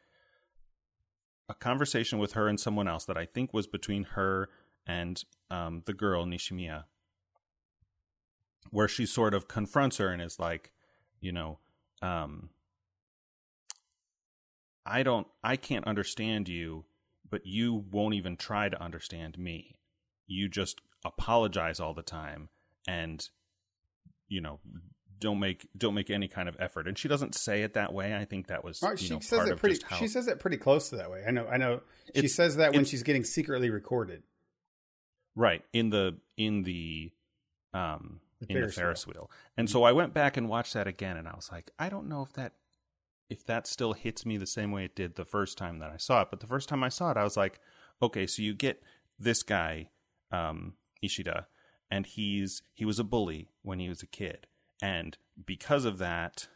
a 1.48 1.54
conversation 1.54 2.20
with 2.20 2.34
her 2.34 2.48
and 2.48 2.60
someone 2.60 2.88
else 2.88 3.06
that 3.06 3.18
I 3.18 3.26
think 3.26 3.54
was 3.54 3.68
between 3.68 4.04
her 4.16 4.50
and 4.86 5.24
um, 5.50 5.84
the 5.86 5.94
girl 5.94 6.26
Nishimiya, 6.26 6.86
where 8.72 8.88
she 8.88 9.06
sort 9.06 9.34
of 9.34 9.48
confronts 9.48 9.98
her 9.98 10.10
and 10.10 10.22
is 10.22 10.40
like, 10.40 10.72
you 11.22 11.32
know, 11.32 11.60
um, 12.02 12.50
I 14.86 15.02
don't, 15.04 15.28
I 15.44 15.56
can't 15.56 15.88
understand 15.88 16.50
you 16.50 16.86
but 17.30 17.46
you 17.46 17.86
won't 17.92 18.14
even 18.14 18.38
try 18.38 18.70
to 18.70 18.82
understand 18.82 19.38
me. 19.38 19.80
You 20.28 20.48
just 20.48 20.82
apologize 21.04 21.80
all 21.80 21.94
the 21.94 22.02
time 22.02 22.50
and 22.88 23.28
you 24.28 24.42
know 24.42 24.60
don't 25.20 25.40
make 25.40 25.68
don't 25.78 25.94
make 25.96 26.10
any 26.10 26.28
kind 26.28 26.50
of 26.50 26.56
effort. 26.60 26.88
And 26.88 26.98
she 26.98 27.08
doesn't 27.08 27.36
say 27.36 27.64
it 27.64 27.74
that 27.76 27.94
way. 27.94 28.16
I 28.16 28.26
think 28.26 28.48
that 28.48 28.64
was 28.64 28.82
Right, 28.82 29.00
she 29.00 29.14
know, 29.14 29.20
says 29.20 29.48
it 29.48 29.58
pretty. 29.58 29.80
how 29.88 29.96
She 29.98 30.08
says 30.08 30.28
it 30.28 30.40
pretty 30.40 30.58
close 30.58 30.90
to 30.90 30.98
that 30.98 31.10
way. 31.10 31.24
I 31.26 31.32
know. 31.32 31.48
I 31.48 31.58
know. 31.58 31.82
She 32.16 32.28
says 32.28 32.58
that 32.58 32.74
when 32.74 32.86
she's 32.86 33.04
getting 33.04 33.24
secretly 33.24 33.70
recorded. 33.70 34.24
right 35.36 35.64
in 35.74 35.90
the 35.90 36.18
in 36.38 36.64
the 36.64 37.12
um 37.74 38.20
The 38.42 38.48
in 38.50 38.54
the 38.56 38.60
Ferris 38.62 38.76
Ferris 38.76 39.08
wheel. 39.08 39.32
And 39.58 39.70
so 39.70 39.84
I 39.84 39.92
went 39.94 40.14
back 40.14 40.38
and 40.38 40.50
watched 40.50 40.74
that 40.74 40.88
again 40.88 41.18
and 41.18 41.28
I 41.28 41.36
was 41.36 41.50
like, 41.52 41.72
I 41.80 41.90
don't 41.90 42.08
know 42.10 42.22
if 42.22 42.34
that 42.34 42.54
if 43.30 43.46
that 43.46 43.68
still 43.68 43.94
hits 43.94 44.26
me 44.26 44.38
the 44.38 44.46
same 44.46 44.72
way 44.72 44.86
it 44.86 44.96
did 44.96 45.16
the 45.16 45.26
first 45.26 45.58
time 45.58 45.80
that 45.80 45.90
I 45.90 45.98
saw 45.98 46.22
it. 46.22 46.28
But 46.30 46.42
the 46.42 46.48
first 46.48 46.70
time 46.70 46.84
I 46.84 46.90
saw 46.90 47.10
it, 47.12 47.18
I 47.18 47.24
was 47.24 47.36
like, 47.38 47.60
okay, 48.02 48.28
so 48.28 48.42
you 48.44 48.54
get 48.54 48.84
this 49.18 49.42
guy, 49.44 49.90
um, 50.32 50.74
Ishida, 51.02 51.48
and 51.92 52.06
he's 52.06 52.62
he 52.74 52.86
was 52.86 53.00
a 53.00 53.04
bully 53.04 53.50
when 53.62 53.80
he 53.80 53.90
was 53.90 54.02
a 54.02 54.08
kid. 54.08 54.48
And 54.82 55.18
because 55.46 55.86
of 55.86 55.98
that, 56.00 56.48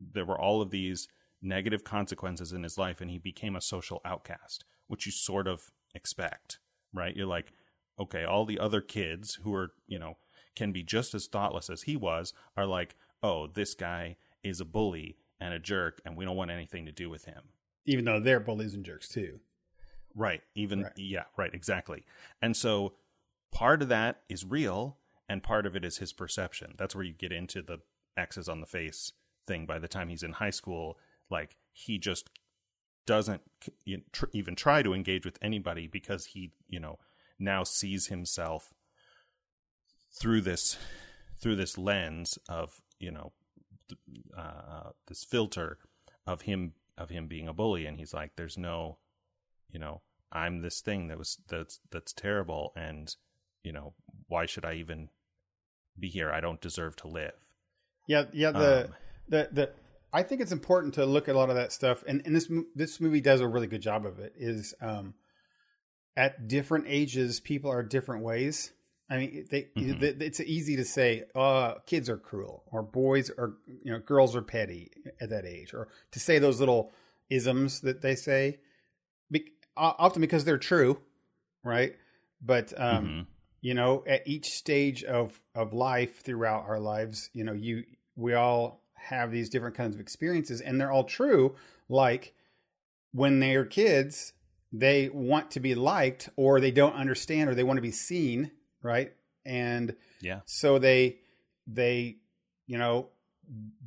there 0.00 0.24
were 0.24 0.40
all 0.40 0.62
of 0.62 0.70
these 0.70 1.08
negative 1.42 1.84
consequences 1.84 2.52
in 2.52 2.62
his 2.62 2.78
life 2.78 3.00
and 3.00 3.10
he 3.10 3.18
became 3.18 3.56
a 3.56 3.60
social 3.60 4.00
outcast, 4.04 4.64
which 4.86 5.06
you 5.06 5.12
sort 5.12 5.46
of 5.46 5.70
expect, 5.94 6.58
right? 6.92 7.16
You're 7.16 7.26
like, 7.26 7.52
okay, 7.98 8.24
all 8.24 8.44
the 8.44 8.58
other 8.58 8.80
kids 8.80 9.38
who 9.42 9.52
are, 9.54 9.70
you 9.86 9.98
know, 9.98 10.16
can 10.56 10.72
be 10.72 10.82
just 10.82 11.14
as 11.14 11.26
thoughtless 11.26 11.70
as 11.70 11.82
he 11.82 11.96
was 11.96 12.32
are 12.56 12.66
like, 12.66 12.94
oh, 13.22 13.46
this 13.48 13.74
guy 13.74 14.16
is 14.42 14.60
a 14.60 14.64
bully 14.64 15.16
and 15.40 15.52
a 15.54 15.58
jerk 15.58 16.00
and 16.04 16.16
we 16.16 16.24
don't 16.24 16.36
want 16.36 16.50
anything 16.50 16.86
to 16.86 16.92
do 16.92 17.08
with 17.10 17.24
him. 17.24 17.42
even 17.86 18.04
though 18.04 18.20
they're 18.20 18.40
bullies 18.40 18.74
and 18.74 18.84
jerks 18.84 19.08
too. 19.08 19.40
Right. 20.14 20.42
Even, 20.54 20.82
Right. 20.82 20.92
yeah, 20.96 21.24
right, 21.36 21.52
exactly. 21.54 22.04
And 22.42 22.56
so 22.56 22.94
part 23.52 23.82
of 23.82 23.88
that 23.88 24.22
is 24.28 24.44
real 24.44 24.98
and 25.28 25.42
part 25.42 25.66
of 25.66 25.76
it 25.76 25.84
is 25.84 25.98
his 25.98 26.12
perception. 26.12 26.74
That's 26.76 26.94
where 26.94 27.04
you 27.04 27.12
get 27.12 27.32
into 27.32 27.62
the 27.62 27.78
X's 28.16 28.48
on 28.48 28.60
the 28.60 28.66
face 28.66 29.12
thing 29.46 29.66
by 29.66 29.78
the 29.78 29.88
time 29.88 30.08
he's 30.08 30.22
in 30.22 30.32
high 30.32 30.50
school. 30.50 30.98
Like, 31.30 31.56
he 31.72 31.98
just 31.98 32.30
doesn't 33.06 33.42
even 34.32 34.54
try 34.54 34.82
to 34.82 34.94
engage 34.94 35.24
with 35.24 35.38
anybody 35.40 35.86
because 35.86 36.26
he, 36.26 36.52
you 36.68 36.80
know, 36.80 36.98
now 37.38 37.62
sees 37.64 38.06
himself 38.08 38.74
through 40.12 40.40
this 40.40 40.76
through 41.40 41.56
this 41.56 41.78
lens 41.78 42.38
of 42.48 42.80
you 42.98 43.10
know 43.10 43.32
uh, 44.36 44.90
this 45.06 45.24
filter 45.24 45.78
of 46.26 46.42
him 46.42 46.72
of 46.96 47.10
him 47.10 47.26
being 47.26 47.48
a 47.48 47.52
bully 47.52 47.86
and 47.86 47.98
he's 47.98 48.12
like 48.12 48.32
there's 48.36 48.58
no 48.58 48.98
you 49.70 49.78
know 49.78 50.00
i'm 50.32 50.62
this 50.62 50.80
thing 50.80 51.08
that 51.08 51.18
was 51.18 51.38
that's 51.48 51.80
that's 51.90 52.12
terrible 52.12 52.72
and 52.76 53.16
you 53.62 53.72
know 53.72 53.94
why 54.28 54.46
should 54.46 54.64
i 54.64 54.74
even 54.74 55.08
be 55.98 56.08
here 56.08 56.30
i 56.30 56.40
don't 56.40 56.60
deserve 56.60 56.96
to 56.96 57.08
live 57.08 57.32
Yeah, 58.08 58.24
yeah. 58.32 58.50
The 58.50 58.84
Um, 58.86 58.94
the 59.28 59.48
the 59.52 59.70
I 60.12 60.24
think 60.24 60.40
it's 60.40 60.50
important 60.50 60.94
to 60.94 61.06
look 61.06 61.28
at 61.28 61.36
a 61.36 61.38
lot 61.38 61.50
of 61.50 61.56
that 61.56 61.72
stuff, 61.72 62.02
and 62.08 62.22
and 62.24 62.34
this 62.34 62.50
this 62.74 63.00
movie 63.00 63.20
does 63.20 63.40
a 63.40 63.46
really 63.46 63.68
good 63.68 63.82
job 63.82 64.04
of 64.04 64.18
it. 64.18 64.32
Is 64.36 64.74
um, 64.80 65.14
at 66.16 66.48
different 66.48 66.86
ages, 66.88 67.38
people 67.38 67.70
are 67.70 67.84
different 67.84 68.24
ways. 68.24 68.72
I 69.10 69.16
mean, 69.18 69.46
they, 69.50 69.68
mm-hmm. 69.76 70.20
it's 70.20 70.40
easy 70.40 70.76
to 70.76 70.84
say, 70.84 71.24
"Oh, 71.34 71.74
kids 71.86 72.08
are 72.08 72.16
cruel," 72.16 72.64
or 72.72 72.82
"Boys 72.82 73.30
are, 73.30 73.54
you 73.66 73.92
know, 73.92 73.98
girls 73.98 74.34
are 74.34 74.42
petty 74.42 74.90
at 75.20 75.30
that 75.30 75.44
age," 75.44 75.74
or 75.74 75.88
to 76.12 76.18
say 76.18 76.38
those 76.38 76.60
little 76.60 76.92
isms 77.30 77.80
that 77.82 78.00
they 78.00 78.14
say, 78.14 78.58
be, 79.30 79.44
often 79.76 80.22
because 80.22 80.46
they're 80.46 80.56
true, 80.56 80.98
right? 81.62 81.94
But 82.40 82.72
um, 82.78 83.06
mm-hmm. 83.06 83.20
You 83.60 83.74
know, 83.74 84.04
at 84.06 84.26
each 84.26 84.46
stage 84.46 85.04
of 85.04 85.40
of 85.54 85.72
life 85.72 86.22
throughout 86.22 86.64
our 86.68 86.78
lives, 86.78 87.30
you 87.32 87.44
know, 87.44 87.52
you 87.52 87.84
we 88.16 88.34
all 88.34 88.82
have 88.94 89.30
these 89.30 89.48
different 89.48 89.76
kinds 89.76 89.94
of 89.94 90.00
experiences, 90.00 90.60
and 90.60 90.80
they're 90.80 90.92
all 90.92 91.04
true. 91.04 91.54
Like 91.88 92.34
when 93.12 93.40
they're 93.40 93.64
kids, 93.64 94.32
they 94.72 95.08
want 95.08 95.52
to 95.52 95.60
be 95.60 95.74
liked, 95.74 96.28
or 96.36 96.60
they 96.60 96.70
don't 96.70 96.94
understand, 96.94 97.48
or 97.48 97.54
they 97.54 97.64
want 97.64 97.78
to 97.78 97.82
be 97.82 97.90
seen 97.90 98.50
right? 98.82 99.12
And 99.44 99.96
yeah, 100.20 100.40
so 100.46 100.78
they 100.78 101.18
they 101.66 102.16
you 102.66 102.78
know 102.78 103.08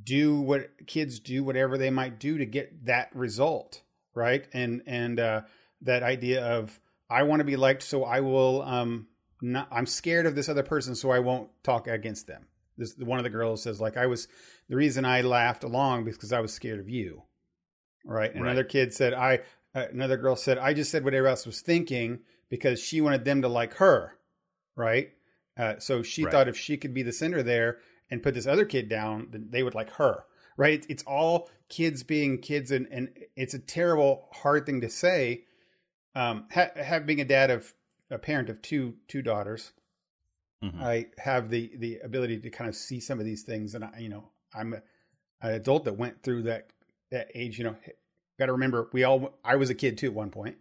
do 0.04 0.40
what 0.40 0.88
kids 0.88 1.20
do 1.20 1.44
whatever 1.44 1.78
they 1.78 1.92
might 1.92 2.20
do 2.20 2.38
to 2.38 2.46
get 2.46 2.86
that 2.86 3.10
result, 3.16 3.82
right? 4.16 4.48
And 4.54 4.82
and 4.86 5.20
uh, 5.20 5.42
that 5.82 6.04
idea 6.04 6.44
of 6.44 6.80
I 7.10 7.24
want 7.24 7.42
to 7.42 7.46
be 7.46 7.56
liked, 7.56 7.84
so 7.84 8.04
I 8.04 8.22
will. 8.22 8.62
Um, 8.64 9.08
not, 9.42 9.68
I'm 9.72 9.86
scared 9.86 10.26
of 10.26 10.36
this 10.36 10.50
other 10.50 10.64
person, 10.64 10.96
so 10.96 11.12
I 11.12 11.20
won't 11.20 11.50
talk 11.64 11.88
against 11.88 12.28
them. 12.28 12.48
This 12.78 12.96
one 12.98 13.20
of 13.20 13.24
the 13.24 13.30
girls 13.30 13.64
says 13.64 13.82
like 13.82 13.98
I 13.98 14.08
was 14.08 14.28
the 14.70 14.76
reason 14.76 15.06
I 15.06 15.22
laughed 15.22 15.64
along 15.64 16.06
because 16.06 16.32
I 16.32 16.40
was 16.40 16.54
scared 16.54 16.80
of 16.80 16.90
you, 16.90 17.24
right? 18.06 18.34
right. 18.34 18.42
Another 18.42 18.64
kid 18.64 18.94
said 18.94 19.14
I. 19.14 19.42
Uh, 19.74 19.86
another 19.90 20.18
girl 20.18 20.36
said 20.36 20.58
I 20.58 20.74
just 20.74 20.92
said 20.92 21.06
what 21.06 21.14
everybody 21.14 21.32
else 21.32 21.46
was 21.46 21.62
thinking 21.62 22.20
because 22.50 22.82
she 22.82 23.00
wanted 23.00 23.24
them 23.24 23.42
to 23.44 23.48
like 23.48 23.76
her 23.76 24.18
right? 24.76 25.10
Uh, 25.58 25.76
so 25.80 26.02
she 26.02 26.24
right. 26.24 26.32
thought 26.32 26.48
if 26.48 26.58
she 26.58 26.78
could 26.78 26.94
be 26.94 27.04
the 27.04 27.12
center 27.12 27.44
there 27.44 27.80
and 28.10 28.24
put 28.24 28.34
this 28.34 28.48
other 28.48 28.66
kid 28.66 28.90
down, 28.90 29.28
then 29.32 29.48
they 29.50 29.64
would 29.64 29.76
like 29.76 29.92
her, 29.92 30.24
right? 30.58 30.86
It's 30.90 31.04
all 31.04 31.50
kids 31.70 32.04
being 32.04 32.40
kids, 32.40 32.72
and, 32.72 32.88
and 32.92 33.10
it's 33.36 33.54
a 33.54 33.60
terrible, 33.60 34.28
hard 34.32 34.66
thing 34.66 34.82
to 34.82 34.90
say. 34.90 35.44
Um, 36.16 36.46
ha- 36.54 36.72
have 36.76 37.06
being 37.06 37.22
a 37.22 37.26
dad 37.26 37.52
of 37.52 37.74
a 38.12 38.18
parent 38.18 38.50
of 38.50 38.62
two 38.62 38.96
two 39.08 39.22
daughters, 39.22 39.72
mm-hmm. 40.64 40.82
I 40.82 41.08
have 41.18 41.50
the 41.50 41.72
the 41.78 42.00
ability 42.00 42.40
to 42.40 42.50
kind 42.50 42.70
of 42.70 42.76
see 42.76 43.00
some 43.00 43.20
of 43.20 43.26
these 43.26 43.44
things, 43.44 43.74
and 43.74 43.84
I, 43.84 43.98
you 44.00 44.10
know, 44.10 44.30
I'm 44.54 44.74
a, 44.74 44.82
an 45.42 45.54
adult 45.54 45.86
that 45.86 45.98
went 45.98 46.22
through 46.22 46.44
that 46.44 46.70
that 47.10 47.32
age. 47.34 47.58
You 47.58 47.66
know, 47.66 47.76
got 48.38 48.48
to 48.48 48.54
remember 48.54 48.90
we 48.94 49.04
all. 49.04 49.40
I 49.44 49.56
was 49.56 49.70
a 49.70 49.76
kid 49.76 49.98
too 49.98 50.08
at 50.08 50.14
one 50.14 50.30
point, 50.30 50.58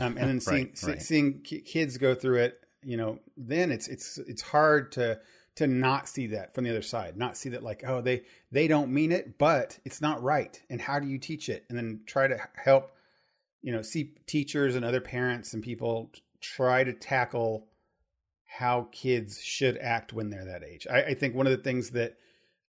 um, 0.00 0.16
and 0.16 0.28
then 0.28 0.40
seeing 0.40 0.66
right, 0.66 0.82
right. 0.86 1.02
seeing 1.02 1.42
kids 1.42 1.98
go 1.98 2.14
through 2.14 2.38
it 2.38 2.60
you 2.86 2.96
know, 2.96 3.18
then 3.36 3.72
it's 3.72 3.88
it's 3.88 4.16
it's 4.18 4.40
hard 4.40 4.92
to 4.92 5.18
to 5.56 5.66
not 5.66 6.08
see 6.08 6.28
that 6.28 6.54
from 6.54 6.64
the 6.64 6.70
other 6.70 6.82
side, 6.82 7.16
not 7.16 7.36
see 7.36 7.48
that 7.48 7.64
like, 7.64 7.82
oh, 7.86 8.00
they 8.00 8.22
they 8.52 8.68
don't 8.68 8.92
mean 8.92 9.10
it, 9.10 9.38
but 9.38 9.76
it's 9.84 10.00
not 10.00 10.22
right. 10.22 10.62
And 10.70 10.80
how 10.80 11.00
do 11.00 11.08
you 11.08 11.18
teach 11.18 11.48
it? 11.48 11.64
And 11.68 11.76
then 11.76 12.00
try 12.06 12.28
to 12.28 12.38
help, 12.54 12.92
you 13.60 13.72
know, 13.72 13.82
see 13.82 14.14
teachers 14.26 14.76
and 14.76 14.84
other 14.84 15.00
parents 15.00 15.52
and 15.52 15.64
people 15.64 16.12
try 16.54 16.84
to 16.84 16.92
tackle 16.92 17.66
how 18.44 18.88
kids 18.92 19.40
should 19.42 19.76
act 19.78 20.12
when 20.12 20.30
they're 20.30 20.44
that 20.44 20.62
age. 20.62 20.86
I, 20.90 21.02
I 21.02 21.14
think 21.14 21.34
one 21.34 21.46
of 21.46 21.52
the 21.52 21.62
things 21.62 21.90
that 21.90 22.16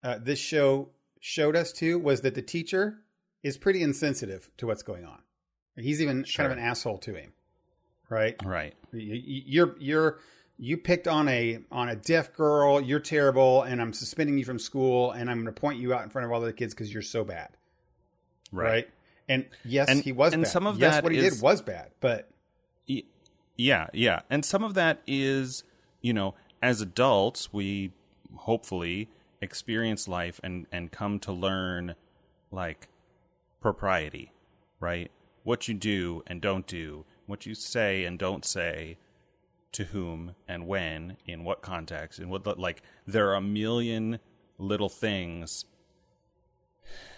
uh, 0.03 0.17
this 0.21 0.39
show 0.39 0.89
showed 1.19 1.55
us 1.55 1.71
too 1.71 1.99
was 1.99 2.21
that 2.21 2.35
the 2.35 2.41
teacher 2.41 2.99
is 3.43 3.57
pretty 3.57 3.81
insensitive 3.81 4.49
to 4.57 4.67
what's 4.67 4.83
going 4.83 5.05
on. 5.05 5.21
He's 5.75 6.01
even 6.01 6.23
sure. 6.23 6.43
kind 6.43 6.51
of 6.51 6.57
an 6.57 6.63
asshole 6.63 6.97
to 6.99 7.13
him 7.13 7.33
right? 8.09 8.35
Right. 8.45 8.73
You're 8.91 9.75
you're 9.79 10.19
you 10.57 10.77
picked 10.77 11.07
on 11.07 11.27
a 11.27 11.59
on 11.71 11.89
a 11.89 11.95
deaf 11.95 12.33
girl. 12.33 12.81
You're 12.81 12.99
terrible, 12.99 13.63
and 13.63 13.81
I'm 13.81 13.93
suspending 13.93 14.37
you 14.37 14.45
from 14.45 14.59
school, 14.59 15.11
and 15.11 15.29
I'm 15.29 15.37
going 15.37 15.53
to 15.53 15.59
point 15.59 15.79
you 15.79 15.93
out 15.93 16.03
in 16.03 16.09
front 16.09 16.25
of 16.25 16.31
all 16.31 16.41
the 16.41 16.53
kids 16.53 16.73
because 16.73 16.91
you're 16.93 17.01
so 17.01 17.23
bad. 17.23 17.49
Right. 18.51 18.65
right. 18.65 18.89
And 19.29 19.45
yes, 19.65 19.89
and, 19.89 20.01
he 20.01 20.11
was. 20.11 20.33
And 20.33 20.43
bad. 20.43 20.51
some 20.51 20.67
of 20.67 20.79
yes, 20.79 20.95
that 20.95 21.03
what 21.03 21.11
he 21.11 21.19
is, 21.19 21.35
did 21.35 21.43
was 21.43 21.61
bad, 21.61 21.91
but 21.99 22.29
yeah, 23.57 23.87
yeah, 23.93 24.21
and 24.29 24.45
some 24.45 24.63
of 24.63 24.73
that 24.75 25.01
is 25.07 25.63
you 26.01 26.13
know 26.13 26.35
as 26.61 26.81
adults 26.81 27.51
we 27.51 27.91
hopefully 28.35 29.09
experience 29.41 30.07
life 30.07 30.39
and 30.43 30.67
and 30.71 30.91
come 30.91 31.19
to 31.19 31.31
learn 31.31 31.95
like 32.51 32.87
propriety, 33.61 34.31
right? 34.79 35.11
What 35.43 35.67
you 35.67 35.73
do 35.73 36.23
and 36.27 36.41
don't 36.41 36.67
do 36.67 37.05
what 37.25 37.45
you 37.45 37.53
say 37.53 38.05
and 38.05 38.17
don't 38.17 38.45
say 38.45 38.97
to 39.73 39.85
whom 39.85 40.33
and 40.47 40.65
when 40.65 41.17
in 41.25 41.43
what 41.43 41.61
context 41.61 42.19
and 42.19 42.29
what 42.29 42.57
like 42.57 42.81
there 43.05 43.29
are 43.29 43.35
a 43.35 43.41
million 43.41 44.19
little 44.57 44.89
things 44.89 45.65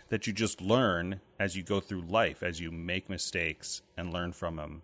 that 0.09 0.25
you 0.25 0.33
just 0.33 0.59
learn 0.59 1.21
as 1.39 1.55
you 1.55 1.63
go 1.63 1.79
through 1.79 2.01
life 2.01 2.41
as 2.43 2.59
you 2.59 2.71
make 2.71 3.09
mistakes 3.09 3.81
and 3.95 4.11
learn 4.11 4.33
from 4.33 4.55
them 4.55 4.81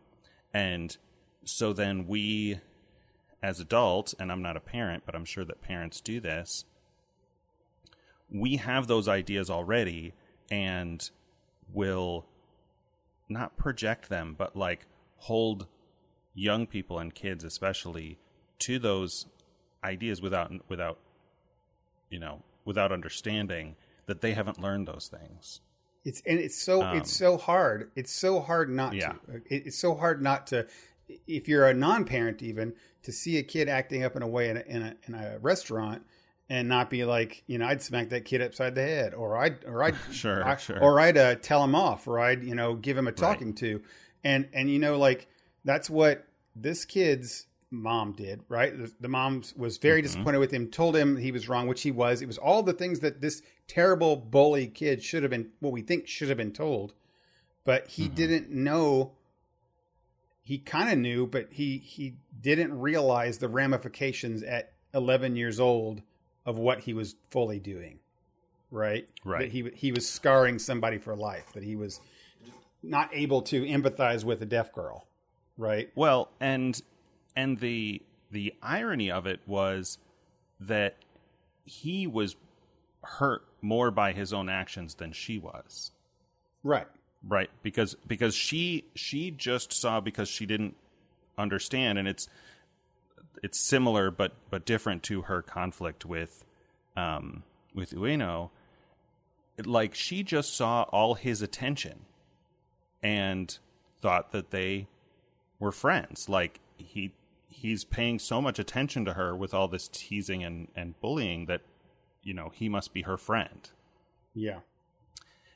and 0.53 0.97
so 1.45 1.73
then 1.73 2.07
we 2.07 2.59
as 3.41 3.59
adults 3.59 4.13
and 4.19 4.31
I'm 4.31 4.41
not 4.41 4.57
a 4.57 4.61
parent 4.61 5.03
but 5.05 5.15
I'm 5.15 5.25
sure 5.25 5.45
that 5.45 5.61
parents 5.61 6.01
do 6.01 6.19
this 6.19 6.65
we 8.29 8.57
have 8.57 8.87
those 8.87 9.07
ideas 9.07 9.49
already 9.49 10.13
and 10.49 11.09
will 11.71 12.25
not 13.29 13.57
project 13.57 14.09
them 14.09 14.35
but 14.37 14.55
like 14.55 14.85
hold 15.17 15.67
young 16.33 16.67
people 16.67 16.99
and 16.99 17.13
kids 17.13 17.43
especially 17.43 18.17
to 18.59 18.79
those 18.79 19.25
ideas 19.83 20.21
without 20.21 20.51
without 20.67 20.99
you 22.09 22.19
know 22.19 22.41
without 22.65 22.91
understanding 22.91 23.75
that 24.07 24.21
they 24.21 24.33
haven't 24.33 24.59
learned 24.59 24.87
those 24.87 25.07
things. 25.07 25.61
It's 26.03 26.21
and 26.25 26.39
it's 26.39 26.61
so 26.61 26.83
um, 26.83 26.97
it's 26.97 27.11
so 27.11 27.37
hard. 27.37 27.91
It's 27.95 28.11
so 28.11 28.39
hard 28.39 28.69
not 28.69 28.93
yeah. 28.93 29.13
to 29.13 29.41
it's 29.49 29.77
so 29.77 29.95
hard 29.95 30.21
not 30.21 30.47
to 30.47 30.67
if 31.27 31.47
you're 31.47 31.67
a 31.67 31.73
non-parent 31.73 32.41
even 32.41 32.73
to 33.03 33.11
see 33.11 33.37
a 33.37 33.43
kid 33.43 33.69
acting 33.69 34.03
up 34.03 34.15
in 34.15 34.21
a 34.21 34.27
way 34.27 34.49
in 34.49 34.57
a, 34.57 34.61
in 34.61 34.81
a, 34.81 34.95
in 35.07 35.13
a 35.13 35.37
restaurant 35.39 36.03
and 36.49 36.69
not 36.69 36.89
be 36.89 37.05
like, 37.05 37.43
you 37.47 37.57
know, 37.57 37.65
I'd 37.65 37.81
smack 37.81 38.09
that 38.09 38.25
kid 38.25 38.41
upside 38.41 38.75
the 38.75 38.83
head, 38.83 39.15
or 39.15 39.35
I'd, 39.35 39.63
or 39.65 39.83
I'd, 39.83 39.95
sure, 40.11 40.47
I, 40.47 40.55
sure, 40.57 40.79
or 40.79 40.99
I'd 40.99 41.17
uh, 41.17 41.35
tell 41.35 41.63
him 41.63 41.73
off, 41.73 42.07
or 42.07 42.19
I'd, 42.19 42.43
you 42.43 42.53
know, 42.53 42.75
give 42.75 42.97
him 42.97 43.07
a 43.07 43.11
talking 43.11 43.47
right. 43.47 43.57
to 43.57 43.81
and 44.25 44.49
and 44.53 44.69
you 44.69 44.79
know 44.79 44.97
like 44.97 45.27
that's 45.63 45.89
what 45.89 46.27
this 46.55 46.83
kid's 46.83 47.45
mom 47.71 48.11
did 48.11 48.41
right 48.49 48.77
the, 48.77 48.91
the 48.99 49.07
mom 49.07 49.43
was 49.55 49.77
very 49.77 49.99
mm-hmm. 49.99 50.07
disappointed 50.07 50.39
with 50.39 50.51
him 50.51 50.67
told 50.67 50.95
him 50.95 51.15
he 51.15 51.31
was 51.31 51.47
wrong 51.47 51.67
which 51.67 51.83
he 51.83 51.91
was 51.91 52.21
it 52.21 52.25
was 52.25 52.37
all 52.37 52.63
the 52.63 52.73
things 52.73 52.99
that 52.99 53.21
this 53.21 53.41
terrible 53.67 54.15
bully 54.15 54.67
kid 54.67 55.01
should 55.01 55.23
have 55.23 55.29
been 55.29 55.49
what 55.59 55.71
we 55.71 55.81
think 55.81 56.07
should 56.07 56.29
have 56.29 56.37
been 56.37 56.51
told 56.51 56.93
but 57.63 57.87
he 57.87 58.05
mm-hmm. 58.05 58.15
didn't 58.15 58.49
know 58.49 59.13
he 60.45 60.57
kind 60.57 60.89
of 60.89 60.97
knew 60.97 61.27
but 61.27 61.47
he 61.51 61.77
he 61.79 62.15
didn't 62.41 62.79
realize 62.79 63.37
the 63.37 63.49
ramifications 63.49 64.41
at 64.43 64.71
11 64.93 65.35
years 65.35 65.59
old 65.59 66.01
of 66.45 66.57
what 66.57 66.79
he 66.79 66.93
was 66.93 67.15
fully 67.29 67.59
doing 67.59 67.99
right 68.71 69.09
right 69.25 69.41
that 69.41 69.51
he 69.51 69.69
he 69.75 69.91
was 69.91 70.07
scarring 70.07 70.57
somebody 70.57 70.97
for 70.97 71.15
life 71.15 71.51
that 71.53 71.63
he 71.63 71.75
was 71.75 71.99
not 72.85 73.09
able 73.13 73.41
to 73.41 73.63
empathize 73.63 74.23
with 74.23 74.41
a 74.41 74.45
deaf 74.45 74.71
girl, 74.71 75.07
right? 75.57 75.89
Well, 75.95 76.29
and 76.39 76.79
and 77.35 77.59
the 77.59 78.01
the 78.31 78.53
irony 78.61 79.11
of 79.11 79.25
it 79.25 79.41
was 79.45 79.97
that 80.59 80.97
he 81.63 82.07
was 82.07 82.35
hurt 83.03 83.43
more 83.61 83.91
by 83.91 84.13
his 84.13 84.31
own 84.31 84.49
actions 84.49 84.95
than 84.95 85.11
she 85.11 85.37
was. 85.37 85.91
Right. 86.63 86.87
Right, 87.27 87.49
because 87.63 87.95
because 88.07 88.35
she 88.35 88.85
she 88.93 89.31
just 89.31 89.73
saw 89.73 89.99
because 89.99 90.29
she 90.29 90.45
didn't 90.45 90.75
understand 91.37 91.97
and 91.97 92.07
it's 92.07 92.29
it's 93.43 93.59
similar 93.59 94.11
but 94.11 94.33
but 94.49 94.65
different 94.65 95.03
to 95.03 95.23
her 95.23 95.41
conflict 95.41 96.05
with 96.05 96.45
um 96.95 97.43
with 97.73 97.91
Ueno. 97.91 98.51
Like 99.63 99.95
she 99.95 100.23
just 100.23 100.55
saw 100.55 100.83
all 100.83 101.15
his 101.15 101.41
attention 101.41 102.05
and 103.01 103.57
thought 104.01 104.31
that 104.31 104.51
they 104.51 104.87
were 105.59 105.71
friends. 105.71 106.29
Like 106.29 106.59
he 106.77 107.13
he's 107.47 107.83
paying 107.83 108.19
so 108.19 108.41
much 108.41 108.59
attention 108.59 109.05
to 109.05 109.13
her 109.13 109.35
with 109.35 109.53
all 109.53 109.67
this 109.67 109.87
teasing 109.87 110.43
and, 110.43 110.67
and 110.75 110.99
bullying 110.99 111.45
that, 111.45 111.61
you 112.21 112.33
know, 112.33 112.51
he 112.53 112.67
must 112.67 112.93
be 112.93 113.03
her 113.03 113.17
friend. 113.17 113.69
Yeah. 114.33 114.59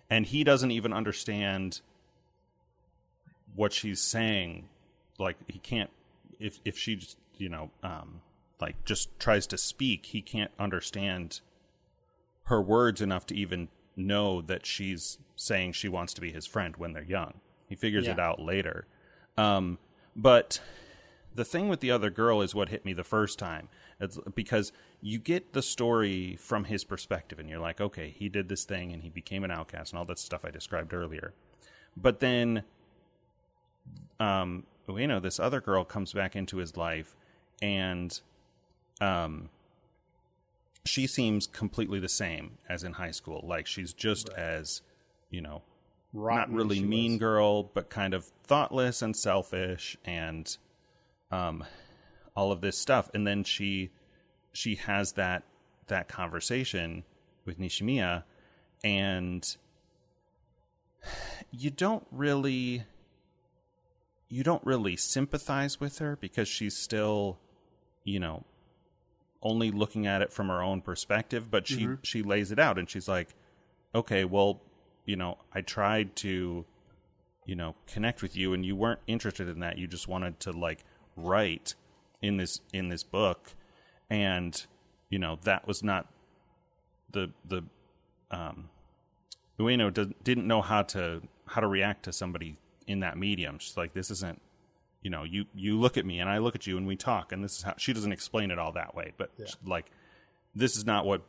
And 0.09 0.25
he 0.25 0.43
doesn't 0.43 0.71
even 0.71 0.93
understand 0.93 1.81
what 3.55 3.73
she's 3.73 4.01
saying. 4.01 4.69
Like 5.17 5.37
he 5.47 5.59
can't 5.59 5.89
if 6.39 6.59
if 6.65 6.77
she 6.77 6.95
just 6.95 7.17
you 7.37 7.49
know, 7.49 7.71
um 7.83 8.21
like 8.59 8.83
just 8.85 9.17
tries 9.19 9.47
to 9.47 9.57
speak, 9.57 10.07
he 10.07 10.21
can't 10.21 10.51
understand 10.59 11.41
her 12.45 12.61
words 12.61 13.01
enough 13.01 13.25
to 13.27 13.35
even 13.35 13.69
know 13.95 14.41
that 14.41 14.65
she's 14.65 15.19
saying 15.35 15.73
she 15.73 15.87
wants 15.87 16.13
to 16.13 16.21
be 16.21 16.31
his 16.31 16.45
friend 16.45 16.75
when 16.77 16.93
they're 16.93 17.03
young. 17.03 17.35
He 17.67 17.75
figures 17.75 18.05
yeah. 18.05 18.13
it 18.13 18.19
out 18.19 18.41
later. 18.41 18.85
Um, 19.37 19.77
but 20.15 20.59
the 21.39 21.45
thing 21.45 21.69
with 21.69 21.79
the 21.79 21.89
other 21.89 22.09
girl 22.09 22.41
is 22.41 22.53
what 22.53 22.67
hit 22.67 22.83
me 22.83 22.91
the 22.91 23.05
first 23.05 23.39
time. 23.39 23.69
It's 23.97 24.19
because 24.35 24.73
you 25.01 25.19
get 25.19 25.53
the 25.53 25.61
story 25.61 26.35
from 26.37 26.65
his 26.65 26.83
perspective, 26.83 27.39
and 27.39 27.49
you're 27.49 27.61
like, 27.61 27.79
okay, 27.79 28.09
he 28.09 28.27
did 28.27 28.49
this 28.49 28.65
thing 28.65 28.91
and 28.91 29.03
he 29.03 29.09
became 29.09 29.45
an 29.45 29.49
outcast 29.49 29.93
and 29.93 29.99
all 29.99 30.03
that 30.05 30.19
stuff 30.19 30.43
I 30.43 30.51
described 30.51 30.93
earlier. 30.93 31.33
But 31.95 32.19
then, 32.19 32.63
um, 34.19 34.65
you 34.89 35.07
know, 35.07 35.21
this 35.21 35.39
other 35.39 35.61
girl 35.61 35.85
comes 35.85 36.11
back 36.11 36.35
into 36.35 36.57
his 36.57 36.75
life, 36.75 37.15
and 37.61 38.19
um, 38.99 39.47
she 40.83 41.07
seems 41.07 41.47
completely 41.47 42.01
the 42.01 42.09
same 42.09 42.57
as 42.67 42.83
in 42.83 42.93
high 42.93 43.11
school. 43.11 43.45
Like 43.47 43.65
she's 43.65 43.93
just 43.93 44.27
as, 44.33 44.81
you 45.29 45.39
know, 45.39 45.61
Rotten 46.11 46.53
not 46.53 46.57
really 46.57 46.81
mean 46.81 47.13
was. 47.13 47.19
girl, 47.19 47.63
but 47.63 47.89
kind 47.89 48.13
of 48.13 48.25
thoughtless 48.43 49.01
and 49.01 49.15
selfish 49.15 49.95
and 50.03 50.57
um 51.31 51.63
all 52.35 52.51
of 52.51 52.61
this 52.61 52.77
stuff. 52.77 53.09
And 53.13 53.27
then 53.27 53.43
she 53.43 53.89
she 54.51 54.75
has 54.75 55.13
that 55.13 55.43
that 55.87 56.07
conversation 56.07 57.03
with 57.45 57.59
Nishimiya 57.59 58.23
and 58.83 59.57
you 61.51 61.69
don't 61.69 62.05
really 62.11 62.83
you 64.29 64.43
don't 64.43 64.63
really 64.65 64.95
sympathize 64.95 65.79
with 65.79 65.97
her 65.99 66.15
because 66.15 66.47
she's 66.47 66.75
still 66.75 67.39
you 68.03 68.19
know 68.19 68.43
only 69.41 69.71
looking 69.71 70.05
at 70.05 70.21
it 70.21 70.31
from 70.31 70.47
her 70.47 70.61
own 70.61 70.81
perspective 70.81 71.49
but 71.49 71.67
she 71.67 71.87
she 72.03 72.21
lays 72.21 72.51
it 72.51 72.59
out 72.59 72.77
and 72.77 72.89
she's 72.89 73.07
like 73.07 73.29
okay 73.95 74.25
well 74.25 74.61
you 75.05 75.15
know 75.15 75.37
i 75.53 75.61
tried 75.61 76.15
to 76.15 76.65
you 77.45 77.55
know 77.55 77.73
connect 77.87 78.21
with 78.21 78.35
you 78.35 78.53
and 78.53 78.65
you 78.65 78.75
weren't 78.75 78.99
interested 79.07 79.47
in 79.47 79.59
that 79.59 79.77
you 79.77 79.87
just 79.87 80.07
wanted 80.07 80.39
to 80.39 80.51
like 80.51 80.83
write 81.23 81.75
in 82.21 82.37
this 82.37 82.61
in 82.73 82.89
this 82.89 83.03
book 83.03 83.53
and 84.09 84.65
you 85.09 85.19
know 85.19 85.37
that 85.43 85.67
was 85.67 85.83
not 85.83 86.07
the 87.11 87.31
the 87.45 87.63
um 88.31 88.69
Ueno 89.59 89.93
did, 89.93 90.15
didn't 90.23 90.47
know 90.47 90.61
how 90.61 90.83
to 90.83 91.21
how 91.45 91.61
to 91.61 91.67
react 91.67 92.03
to 92.03 92.13
somebody 92.13 92.57
in 92.87 93.01
that 93.01 93.17
medium. 93.17 93.59
She's 93.59 93.75
like, 93.77 93.93
this 93.93 94.09
isn't, 94.09 94.41
you 95.01 95.09
know, 95.09 95.23
you 95.23 95.45
you 95.53 95.79
look 95.79 95.97
at 95.97 96.05
me 96.05 96.19
and 96.19 96.29
I 96.29 96.37
look 96.37 96.55
at 96.55 96.65
you 96.65 96.77
and 96.77 96.87
we 96.87 96.95
talk, 96.95 97.31
and 97.31 97.43
this 97.43 97.57
is 97.57 97.63
how 97.63 97.75
she 97.77 97.93
doesn't 97.93 98.11
explain 98.11 98.51
it 98.51 98.59
all 98.59 98.71
that 98.73 98.95
way, 98.95 99.13
but 99.17 99.31
like, 99.65 99.91
this 100.55 100.77
is 100.77 100.85
not 100.85 101.05
what 101.05 101.21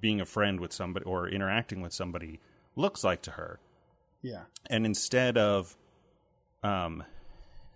being 0.00 0.20
a 0.20 0.26
friend 0.26 0.60
with 0.60 0.72
somebody 0.72 1.04
or 1.04 1.28
interacting 1.28 1.80
with 1.80 1.92
somebody 1.92 2.40
looks 2.76 3.02
like 3.02 3.22
to 3.22 3.32
her. 3.32 3.58
Yeah. 4.22 4.42
And 4.68 4.84
instead 4.84 5.38
of 5.38 5.76
um, 6.62 7.04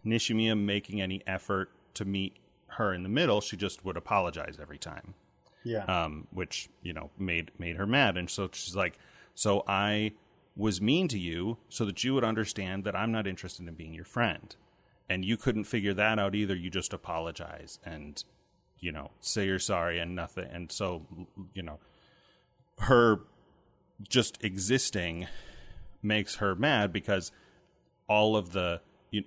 Nishimiya 0.04 0.58
making 0.58 1.00
any 1.00 1.22
effort 1.26 1.70
to 1.94 2.04
meet 2.04 2.36
her 2.68 2.92
in 2.94 3.02
the 3.02 3.08
middle, 3.08 3.40
she 3.40 3.56
just 3.56 3.84
would 3.84 3.96
apologize 3.96 4.58
every 4.60 4.78
time 4.78 5.14
Yeah. 5.64 5.84
um, 5.84 6.26
which 6.30 6.68
you 6.82 6.92
know 6.92 7.10
made 7.18 7.50
made 7.58 7.76
her 7.76 7.86
mad. 7.86 8.16
And 8.16 8.28
so 8.30 8.48
she's 8.52 8.74
like, 8.76 8.98
"So 9.34 9.62
I 9.68 10.12
was 10.56 10.80
mean 10.80 11.08
to 11.08 11.18
you 11.18 11.58
so 11.68 11.84
that 11.84 12.02
you 12.04 12.14
would 12.14 12.24
understand 12.24 12.84
that 12.84 12.94
I'm 12.96 13.12
not 13.12 13.26
interested 13.26 13.66
in 13.66 13.74
being 13.74 13.94
your 13.94 14.04
friend, 14.04 14.54
and 15.08 15.24
you 15.24 15.36
couldn't 15.36 15.64
figure 15.64 15.94
that 15.94 16.18
out 16.18 16.34
either. 16.34 16.54
You 16.54 16.70
just 16.70 16.92
apologize 16.92 17.78
and 17.84 18.22
you 18.80 18.90
know 18.92 19.10
say 19.20 19.46
you're 19.46 19.58
sorry 19.58 19.98
and 19.98 20.14
nothing. 20.14 20.48
And 20.50 20.72
so 20.72 21.06
you 21.54 21.62
know 21.62 21.78
her 22.80 23.20
just 24.08 24.42
existing 24.42 25.26
makes 26.02 26.36
her 26.36 26.54
mad 26.56 26.92
because 26.92 27.30
all 28.08 28.34
of 28.36 28.52
the 28.52 28.80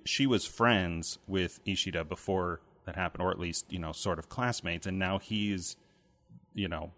she 0.04 0.26
was 0.26 0.44
friends 0.44 1.18
with 1.26 1.60
Ishida 1.64 2.04
before 2.04 2.60
that 2.84 2.96
happened, 2.96 3.22
or 3.22 3.30
at 3.30 3.38
least 3.38 3.66
you 3.70 3.78
know 3.78 3.92
sort 3.92 4.18
of 4.18 4.28
classmates, 4.28 4.86
and 4.86 4.98
now 4.98 5.18
he's 5.18 5.76
you 6.54 6.68
know 6.68 6.92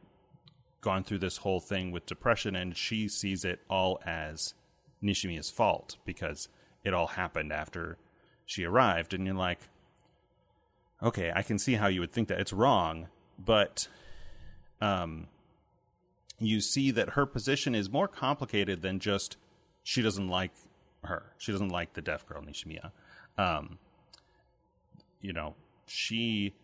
gone 0.81 1.03
through 1.03 1.19
this 1.19 1.39
whole 1.39 1.61
thing 1.61 1.91
with 1.91 2.07
depression 2.07 2.55
and 2.55 2.77
she 2.77 3.09
sees 3.09 3.45
it 3.45 3.61
all 3.69 4.01
as 4.07 4.55
Nishimiya's 5.03 5.51
fault 5.51 5.97
because 6.05 6.49
it 6.85 6.95
all 6.95 7.09
happened 7.09 7.53
after 7.53 7.99
she 8.47 8.65
arrived 8.65 9.13
and 9.13 9.27
you're 9.27 9.35
like 9.35 9.59
okay 11.03 11.33
I 11.35 11.43
can 11.43 11.59
see 11.59 11.75
how 11.75 11.89
you 11.89 12.01
would 12.01 12.13
think 12.13 12.29
that. 12.29 12.41
It's 12.41 12.53
wrong 12.53 13.09
but 13.39 13.89
um 14.81 15.27
you 16.39 16.61
see 16.61 16.93
that 16.93 17.11
her 17.11 17.27
position 17.27 17.75
is 17.75 17.91
more 17.91 18.07
complicated 18.07 18.81
than 18.81 19.01
just 19.01 19.37
she 19.83 20.01
doesn't 20.01 20.29
like 20.29 20.53
her 21.05 21.33
she 21.39 21.53
doesn't 21.53 21.69
like 21.69 21.95
the 21.95 22.03
deaf 22.03 22.27
girl 22.27 22.43
Nishimiya 22.43 22.91
um 23.37 23.79
you 25.21 25.33
know 25.33 25.55
she 25.87 26.55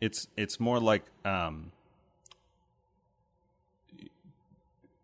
it's 0.00 0.28
it's 0.36 0.60
more 0.60 0.80
like 0.80 1.04
um 1.24 1.72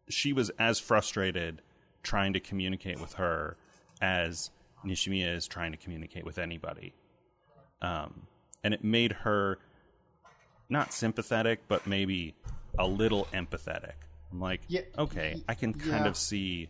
she 0.08 0.32
was 0.32 0.50
as 0.58 0.78
frustrated 0.78 1.62
trying 2.02 2.32
to 2.32 2.40
communicate 2.40 3.00
with 3.00 3.14
her 3.14 3.56
as 4.00 4.50
Nishimiya 4.84 5.34
is 5.34 5.46
trying 5.46 5.72
to 5.72 5.78
communicate 5.78 6.24
with 6.24 6.38
anybody. 6.38 6.94
Um 7.80 8.26
and 8.62 8.74
it 8.74 8.84
made 8.84 9.12
her 9.12 9.58
not 10.68 10.92
sympathetic 10.92 11.60
but 11.68 11.86
maybe 11.86 12.34
a 12.78 12.86
little 12.86 13.26
empathetic. 13.32 13.94
I'm 14.34 14.40
like, 14.40 14.62
Yeah, 14.68 14.80
okay, 14.98 15.42
I 15.48 15.54
can 15.54 15.72
kind 15.72 16.04
yeah. 16.04 16.08
of 16.08 16.16
see 16.16 16.68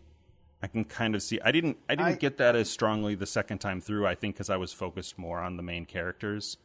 I 0.61 0.67
can 0.67 0.83
kind 0.85 1.13
of 1.13 1.21
see. 1.21 1.39
I 1.41 1.51
didn't. 1.51 1.77
I 1.87 1.93
didn't 1.95 2.13
I- 2.13 2.15
get 2.15 2.37
that 2.37 2.55
as 2.55 2.69
strongly 2.69 3.13
the 3.13 3.27
second 3.27 3.59
time 3.59 3.81
through. 3.81 4.07
I 4.07 4.15
think 4.15 4.35
because 4.35 4.49
I 4.49 4.57
was 4.57 4.73
focused 4.73 5.17
more 5.17 5.39
on 5.39 5.57
the 5.57 5.63
main 5.63 5.85
characters. 5.85 6.57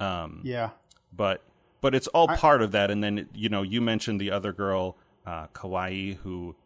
Um, 0.00 0.42
yeah. 0.44 0.70
but 1.16 1.42
but 1.80 1.94
it's 1.94 2.08
all 2.08 2.28
part 2.28 2.60
of 2.62 2.72
that. 2.72 2.90
And 2.90 3.02
then 3.02 3.28
you 3.32 3.48
know, 3.48 3.62
you 3.62 3.80
mentioned 3.80 4.20
the 4.20 4.30
other 4.32 4.52
girl, 4.52 4.96
uh, 5.24 5.46
Kawai, 5.54 6.16
who 6.18 6.56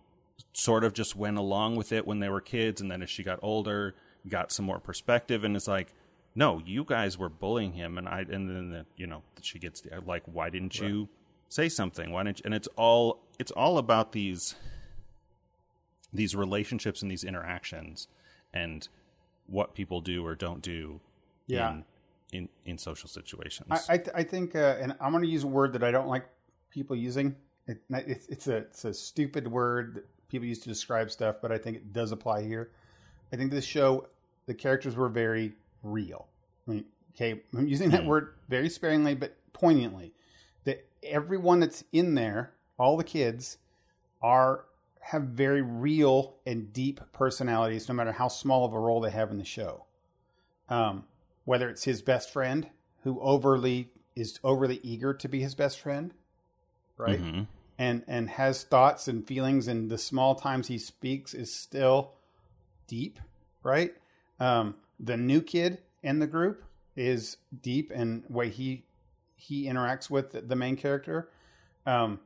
sort 0.54 0.82
of 0.82 0.92
just 0.92 1.14
went 1.14 1.38
along 1.38 1.76
with 1.76 1.92
it 1.92 2.06
when 2.06 2.18
they 2.18 2.28
were 2.28 2.40
kids, 2.40 2.80
and 2.80 2.90
then 2.90 3.00
as 3.02 3.10
she 3.10 3.22
got 3.22 3.38
older, 3.42 3.94
got 4.28 4.50
some 4.50 4.64
more 4.64 4.80
perspective, 4.80 5.44
and 5.44 5.54
it's 5.54 5.68
like, 5.68 5.94
no, 6.34 6.60
you 6.64 6.84
guys 6.84 7.16
were 7.16 7.28
bullying 7.28 7.74
him, 7.74 7.96
and 7.96 8.08
I, 8.08 8.20
and 8.20 8.48
then 8.48 8.70
the, 8.70 8.86
you 8.96 9.06
know, 9.06 9.22
she 9.40 9.58
gets 9.58 9.82
the, 9.82 10.00
like, 10.04 10.22
why 10.26 10.50
didn't 10.50 10.78
you 10.80 11.08
say 11.48 11.68
something? 11.68 12.10
Why 12.10 12.24
didn't? 12.24 12.38
You? 12.40 12.42
And 12.46 12.54
it's 12.54 12.68
all 12.76 13.20
it's 13.42 13.50
all 13.50 13.76
about 13.76 14.12
these 14.12 14.54
these 16.12 16.36
relationships 16.36 17.02
and 17.02 17.10
these 17.10 17.24
interactions 17.24 18.06
and 18.54 18.88
what 19.46 19.74
people 19.74 20.00
do 20.00 20.24
or 20.24 20.34
don't 20.36 20.62
do 20.62 21.00
Yeah. 21.48 21.72
in, 21.72 21.84
in 22.32 22.48
in 22.64 22.78
social 22.78 23.08
situations. 23.08 23.66
I 23.88 23.94
I, 23.94 23.96
th- 23.98 24.14
I 24.14 24.22
think, 24.22 24.54
uh, 24.54 24.76
and 24.80 24.94
I'm 25.00 25.10
going 25.10 25.24
to 25.24 25.28
use 25.28 25.42
a 25.44 25.48
word 25.48 25.72
that 25.72 25.82
I 25.82 25.90
don't 25.90 26.06
like 26.06 26.24
people 26.70 26.94
using. 26.94 27.34
It, 27.66 27.82
it's, 27.90 28.26
it's 28.28 28.46
a 28.46 28.56
it's 28.58 28.84
a 28.84 28.94
stupid 28.94 29.48
word 29.48 29.94
that 29.96 30.04
people 30.28 30.46
use 30.46 30.60
to 30.60 30.68
describe 30.68 31.10
stuff, 31.10 31.36
but 31.42 31.50
I 31.50 31.58
think 31.58 31.76
it 31.78 31.92
does 31.92 32.12
apply 32.12 32.42
here. 32.44 32.70
I 33.32 33.36
think 33.36 33.50
this 33.50 33.64
show, 33.64 34.06
the 34.46 34.54
characters 34.54 34.94
were 34.94 35.08
very 35.08 35.52
real. 35.82 36.28
I 36.66 36.70
mean, 36.70 36.84
okay, 37.14 37.42
I'm 37.56 37.66
using 37.66 37.90
that 37.90 38.04
word 38.06 38.34
very 38.48 38.68
sparingly, 38.68 39.14
but 39.14 39.36
poignantly. 39.52 40.12
That 40.64 40.86
everyone 41.02 41.58
that's 41.60 41.82
in 41.92 42.14
there, 42.14 42.52
all 42.82 42.96
the 42.96 43.04
kids, 43.04 43.58
are 44.20 44.66
have 45.00 45.22
very 45.22 45.62
real 45.62 46.36
and 46.46 46.72
deep 46.72 47.00
personalities, 47.12 47.88
no 47.88 47.94
matter 47.94 48.12
how 48.12 48.28
small 48.28 48.64
of 48.64 48.72
a 48.72 48.78
role 48.78 49.00
they 49.00 49.10
have 49.10 49.30
in 49.30 49.38
the 49.38 49.44
show. 49.44 49.84
Um, 50.68 51.04
whether 51.44 51.68
it's 51.68 51.84
his 51.84 52.02
best 52.02 52.32
friend 52.32 52.68
who 53.02 53.20
overly 53.20 53.90
is 54.14 54.38
overly 54.44 54.78
eager 54.82 55.12
to 55.14 55.28
be 55.28 55.40
his 55.40 55.54
best 55.54 55.80
friend, 55.80 56.14
right? 56.96 57.20
Mhm. 57.20 57.46
And 57.78 58.04
and 58.06 58.30
has 58.30 58.64
thoughts 58.64 59.08
and 59.08 59.26
feelings, 59.26 59.66
and 59.68 59.90
the 59.90 59.98
small 59.98 60.34
times 60.34 60.68
he 60.68 60.78
speaks 60.78 61.34
is 61.34 61.52
still 61.52 62.12
deep, 62.86 63.18
right? 63.62 63.94
Um, 64.38 64.76
the 65.00 65.16
new 65.16 65.40
kid 65.42 65.82
in 66.02 66.18
the 66.18 66.26
group 66.26 66.62
is 66.94 67.38
deep 67.60 67.90
and 67.94 68.24
way 68.28 68.50
he 68.50 68.84
he 69.34 69.64
interacts 69.64 70.08
with 70.08 70.30
the- 70.30 70.42
the 70.42 70.54
main 70.54 70.76
character. 70.76 71.28
Um, 71.86 72.20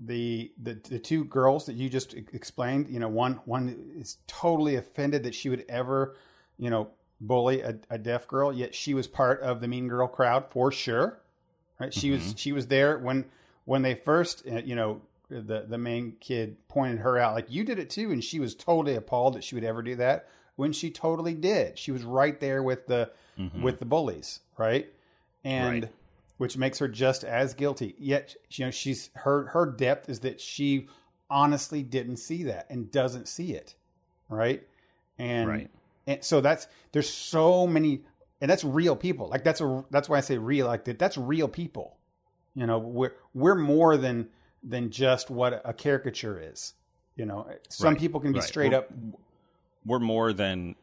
the, 0.00 0.52
the 0.62 0.74
the 0.88 0.98
two 0.98 1.24
girls 1.24 1.66
that 1.66 1.74
you 1.74 1.88
just 1.88 2.14
explained, 2.14 2.88
you 2.88 3.00
know, 3.00 3.08
one 3.08 3.40
one 3.44 3.92
is 3.96 4.18
totally 4.26 4.76
offended 4.76 5.24
that 5.24 5.34
she 5.34 5.48
would 5.48 5.64
ever, 5.68 6.16
you 6.56 6.70
know, 6.70 6.90
bully 7.20 7.62
a, 7.62 7.76
a 7.90 7.98
deaf 7.98 8.28
girl. 8.28 8.52
Yet 8.52 8.74
she 8.74 8.94
was 8.94 9.08
part 9.08 9.40
of 9.40 9.60
the 9.60 9.68
mean 9.68 9.88
girl 9.88 10.06
crowd 10.06 10.46
for 10.50 10.70
sure, 10.70 11.18
right? 11.80 11.92
She 11.92 12.10
was 12.10 12.34
she 12.36 12.52
was 12.52 12.68
there 12.68 12.98
when 12.98 13.24
when 13.64 13.82
they 13.82 13.94
first, 13.94 14.44
uh, 14.50 14.60
you 14.64 14.76
know, 14.76 15.00
the 15.28 15.66
the 15.68 15.78
main 15.78 16.14
kid 16.20 16.56
pointed 16.68 17.00
her 17.00 17.18
out, 17.18 17.34
like 17.34 17.50
you 17.50 17.64
did 17.64 17.78
it 17.78 17.90
too, 17.90 18.12
and 18.12 18.22
she 18.22 18.38
was 18.40 18.54
totally 18.54 18.94
appalled 18.94 19.34
that 19.34 19.44
she 19.44 19.54
would 19.54 19.64
ever 19.64 19.82
do 19.82 19.96
that. 19.96 20.28
When 20.56 20.72
she 20.72 20.90
totally 20.90 21.34
did, 21.34 21.78
she 21.78 21.92
was 21.92 22.02
right 22.02 22.38
there 22.40 22.62
with 22.62 22.86
the 22.86 23.10
with 23.62 23.78
the 23.78 23.84
bullies, 23.84 24.40
right? 24.56 24.88
And 25.44 25.82
Right. 25.82 25.92
Which 26.38 26.56
makes 26.56 26.78
her 26.78 26.88
just 26.88 27.22
as 27.24 27.54
guilty. 27.54 27.94
Yet, 27.98 28.34
you 28.50 28.64
know, 28.64 28.70
she's 28.70 29.10
her 29.14 29.46
her 29.48 29.66
depth 29.66 30.08
is 30.08 30.20
that 30.20 30.40
she 30.40 30.88
honestly 31.30 31.82
didn't 31.82 32.16
see 32.16 32.44
that 32.44 32.66
and 32.70 32.90
doesn't 32.90 33.28
see 33.28 33.52
it, 33.52 33.74
right? 34.28 34.66
And 35.18 35.48
Right. 35.48 35.70
And 36.06 36.24
so 36.24 36.40
that's 36.40 36.66
there's 36.92 37.10
so 37.10 37.66
many, 37.66 38.00
and 38.40 38.50
that's 38.50 38.64
real 38.64 38.96
people. 38.96 39.28
Like 39.28 39.44
that's 39.44 39.60
a 39.60 39.84
that's 39.90 40.08
why 40.08 40.16
I 40.16 40.20
say 40.20 40.38
real. 40.38 40.66
Like 40.66 40.84
that, 40.84 40.98
that's 40.98 41.18
real 41.18 41.48
people. 41.48 41.98
You 42.54 42.66
know, 42.66 42.78
we're 42.78 43.12
we're 43.34 43.54
more 43.56 43.96
than 43.98 44.28
than 44.62 44.90
just 44.90 45.28
what 45.30 45.60
a 45.64 45.74
caricature 45.74 46.40
is. 46.40 46.72
You 47.14 47.26
know, 47.26 47.46
some 47.68 47.90
Right, 47.90 47.98
people 47.98 48.20
can 48.20 48.32
be 48.32 48.38
right. 48.38 48.48
straight 48.48 48.70
We're- 48.70 48.78
up 48.84 48.90
We're 49.84 49.98
more 49.98 50.32
than 50.32 50.76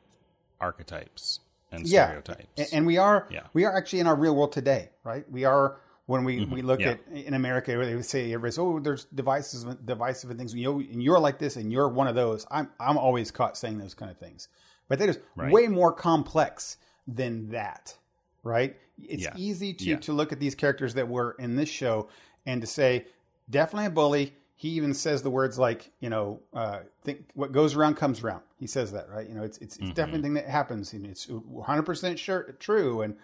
archetypes 0.61 1.39
and 1.75 1.87
yeah, 1.87 2.05
stereotypes. 2.07 2.47
and, 2.57 2.67
and 2.73 2.85
we 2.87 2.97
are 2.97 3.27
Yeah. 3.29 3.41
we 3.53 3.65
are 3.65 3.75
actually 3.75 3.99
in 3.99 4.07
our 4.07 4.15
real 4.15 4.35
world 4.35 4.51
today, 4.51 4.89
right? 5.03 5.29
We 5.31 5.43
are 5.45 5.77
when 6.07 6.23
we, 6.23 6.45
we 6.45 6.61
look 6.61 6.79
Mm-hmm. 6.81 7.15
Yeah. 7.15 7.21
at 7.21 7.25
in 7.27 7.33
America, 7.33 7.75
where 7.75 7.85
they 7.85 7.95
would 7.95 8.05
say 8.05 8.31
everybody's 8.31 8.59
oh, 8.59 8.79
there's 8.79 9.05
devices 9.05 9.63
divisive 9.85 10.29
and 10.29 10.37
things. 10.39 10.53
You 10.53 10.63
know, 10.65 10.79
and 10.79 11.01
you're 11.01 11.19
like 11.19 11.39
this, 11.39 11.55
and 11.55 11.71
you're 11.71 11.89
one 11.89 12.07
of 12.07 12.15
those. 12.15 12.45
I'm 12.51 12.69
I'm 12.79 12.97
always 12.97 13.31
caught 13.31 13.57
saying 13.57 13.77
those 13.79 13.93
kind 13.95 14.11
of 14.11 14.17
things, 14.17 14.47
but 14.87 14.99
that 14.99 15.09
is 15.09 15.19
Right. 15.35 15.51
way 15.51 15.67
more 15.67 15.91
complex 15.93 16.77
than 17.07 17.49
that, 17.49 17.95
right? 18.43 18.75
It's 19.01 19.23
Yeah. 19.23 19.33
easy 19.35 19.73
to 19.73 19.97
to 19.97 20.13
look 20.13 20.31
at 20.31 20.39
these 20.39 20.55
characters 20.55 20.93
that 20.93 21.07
were 21.07 21.35
in 21.39 21.55
this 21.55 21.69
show 21.69 22.07
and 22.45 22.61
to 22.61 22.67
say 22.67 23.05
definitely 23.49 23.87
a 23.87 23.89
bully. 23.91 24.33
He 24.57 24.69
even 24.69 24.93
says 24.93 25.21
the 25.21 25.29
words 25.29 25.59
like, 25.59 25.91
you 25.99 26.09
know, 26.09 26.39
uh, 26.53 26.79
think 27.03 27.25
what 27.33 27.51
goes 27.51 27.75
around 27.75 27.95
comes 27.95 28.23
around. 28.23 28.41
He 28.57 28.67
says 28.67 28.91
that, 28.93 29.09
right? 29.09 29.27
You 29.27 29.35
know, 29.35 29.43
it's 29.43 29.57
it's, 29.57 29.77
it's 29.77 29.91
definitely 29.91 30.19
a 30.19 30.23
thing 30.23 30.33
that 30.35 30.47
happens, 30.47 30.93
and 30.93 31.05
it's 31.05 31.27
100 31.27 31.83
percent 31.83 32.17
sure 32.17 32.55
true. 32.59 33.01
And 33.01 33.15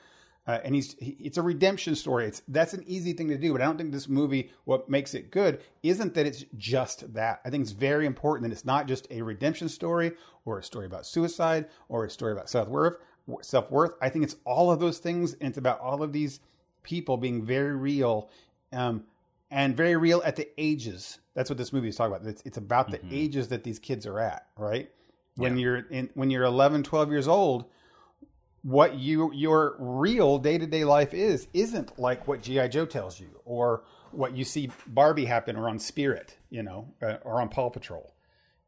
uh, 0.47 0.59
and 0.63 0.73
he's 0.73 0.95
he, 0.99 1.11
it's 1.19 1.37
a 1.37 1.41
redemption 1.41 1.95
story. 1.95 2.25
It's 2.25 2.41
that's 2.47 2.73
an 2.73 2.83
easy 2.87 3.13
thing 3.13 3.29
to 3.29 3.37
do, 3.37 3.53
but 3.53 3.61
I 3.61 3.65
don't 3.65 3.77
think 3.77 3.91
this 3.91 4.09
movie 4.09 4.51
what 4.65 4.89
makes 4.89 5.13
it 5.13 5.31
good 5.31 5.61
isn't 5.83 6.13
that 6.15 6.25
it's 6.25 6.45
just 6.57 7.13
that. 7.13 7.41
I 7.45 7.49
think 7.49 7.61
it's 7.61 7.71
very 7.71 8.05
important 8.05 8.49
that 8.49 8.53
it's 8.53 8.65
not 8.65 8.87
just 8.87 9.07
a 9.11 9.21
redemption 9.21 9.69
story 9.69 10.13
or 10.45 10.59
a 10.59 10.63
story 10.63 10.87
about 10.87 11.05
suicide 11.05 11.67
or 11.89 12.05
a 12.05 12.09
story 12.09 12.33
about 12.33 12.49
self 12.49 12.67
worth. 12.67 12.97
Self 13.41 13.69
worth. 13.69 13.93
I 14.01 14.09
think 14.09 14.25
it's 14.25 14.35
all 14.43 14.71
of 14.71 14.79
those 14.79 14.97
things, 14.97 15.33
and 15.33 15.49
it's 15.49 15.57
about 15.59 15.79
all 15.79 16.01
of 16.01 16.11
these 16.11 16.39
people 16.81 17.17
being 17.17 17.45
very 17.45 17.75
real. 17.75 18.29
Um, 18.73 19.03
and 19.51 19.75
very 19.77 19.95
real 19.97 20.21
at 20.25 20.35
the 20.37 20.47
ages. 20.57 21.19
That's 21.35 21.49
what 21.49 21.57
this 21.57 21.71
movie 21.71 21.89
is 21.89 21.95
talking 21.97 22.15
about. 22.15 22.27
It's, 22.27 22.41
it's 22.45 22.57
about 22.57 22.89
the 22.89 22.99
ages 23.11 23.49
that 23.49 23.63
these 23.63 23.77
kids 23.79 24.05
are 24.07 24.19
at, 24.19 24.47
right? 24.57 24.89
When 25.35 25.57
Yeah. 25.57 25.61
you're 25.61 25.77
in, 25.89 26.09
when 26.13 26.29
you're 26.29 26.43
11, 26.43 26.83
12 26.83 27.09
years 27.11 27.27
old, 27.27 27.65
what 28.63 28.95
you 28.95 29.31
your 29.33 29.75
real 29.79 30.37
day 30.37 30.57
to 30.57 30.67
day 30.67 30.83
life 30.83 31.13
is 31.13 31.47
isn't 31.53 31.97
like 31.99 32.27
what 32.27 32.41
GI 32.43 32.69
Joe 32.69 32.85
tells 32.85 33.19
you, 33.19 33.39
or 33.45 33.83
what 34.11 34.35
you 34.35 34.43
see 34.43 34.69
Barbie 34.87 35.25
happen, 35.25 35.55
or 35.55 35.67
on 35.67 35.79
Spirit, 35.79 36.37
you 36.49 36.61
know, 36.61 36.87
uh, 37.01 37.17
or 37.23 37.41
on 37.41 37.49
Paw 37.49 37.69
Patrol. 37.69 38.13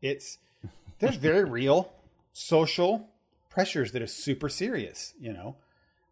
It's 0.01 0.39
there's 0.99 1.15
very 1.17 1.43
real 1.43 1.93
social 2.31 3.07
pressures 3.49 3.91
that 3.91 4.01
are 4.01 4.07
super 4.07 4.49
serious, 4.49 5.13
you 5.19 5.31
know. 5.31 5.57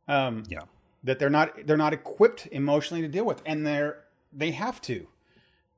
Um, 0.07 0.43
yeah. 0.47 0.61
that 1.03 1.17
they're 1.19 1.29
not 1.29 1.65
they're 1.65 1.77
not 1.77 1.93
equipped 1.93 2.47
emotionally 2.51 3.01
to 3.01 3.07
deal 3.07 3.23
with 3.25 3.41
and 3.45 3.65
they're 3.65 4.03
they 4.31 4.51
have 4.51 4.81
to. 4.81 5.07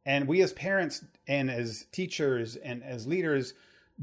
And 0.06 0.28
we 0.28 0.42
as 0.42 0.54
parents 0.54 1.04
and 1.28 1.50
as 1.50 1.86
teachers 1.92 2.56
and 2.56 2.84
as 2.84 3.08
leaders 3.08 3.54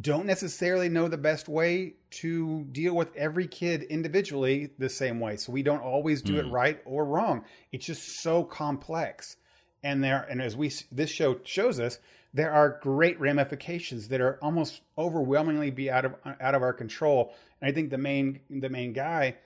don't 0.01 0.27
necessarily 0.27 0.89
know 0.89 1.09
the 1.09 1.19
best 1.19 1.49
way 1.49 1.95
to 2.11 2.65
deal 2.73 2.95
with 2.95 3.15
every 3.17 3.47
kid 3.47 3.83
individually 3.85 4.71
the 4.79 4.89
same 4.89 5.21
way. 5.21 5.37
So 5.37 5.53
we 5.53 5.63
don't 5.63 5.83
always 5.83 6.23
do 6.23 6.39
it 6.39 6.47
hmm. 6.47 6.53
right 6.53 6.81
or 6.85 7.05
wrong. 7.05 7.45
It's 7.73 7.87
just 7.87 8.21
so 8.23 8.45
complex. 8.45 9.37
And 9.83 10.03
there 10.05 10.27
and 10.31 10.41
as 10.43 10.57
we 10.57 10.73
this 10.93 11.11
show 11.11 11.41
shows 11.45 11.81
us 11.81 11.99
there 12.33 12.53
are 12.53 12.79
great 12.83 13.19
ramifications 13.19 14.09
that 14.09 14.21
are 14.21 14.39
almost 14.41 14.83
overwhelmingly 14.97 15.71
be 15.71 15.91
out 15.91 16.05
of 16.05 16.15
out 16.41 16.55
of 16.55 16.63
our 16.63 16.75
control. 16.75 17.35
And 17.61 17.71
i 17.71 17.73
think 17.73 17.91
the 17.91 17.99
main 17.99 18.41
the 18.51 18.69
main 18.69 18.93
guy 18.93 19.37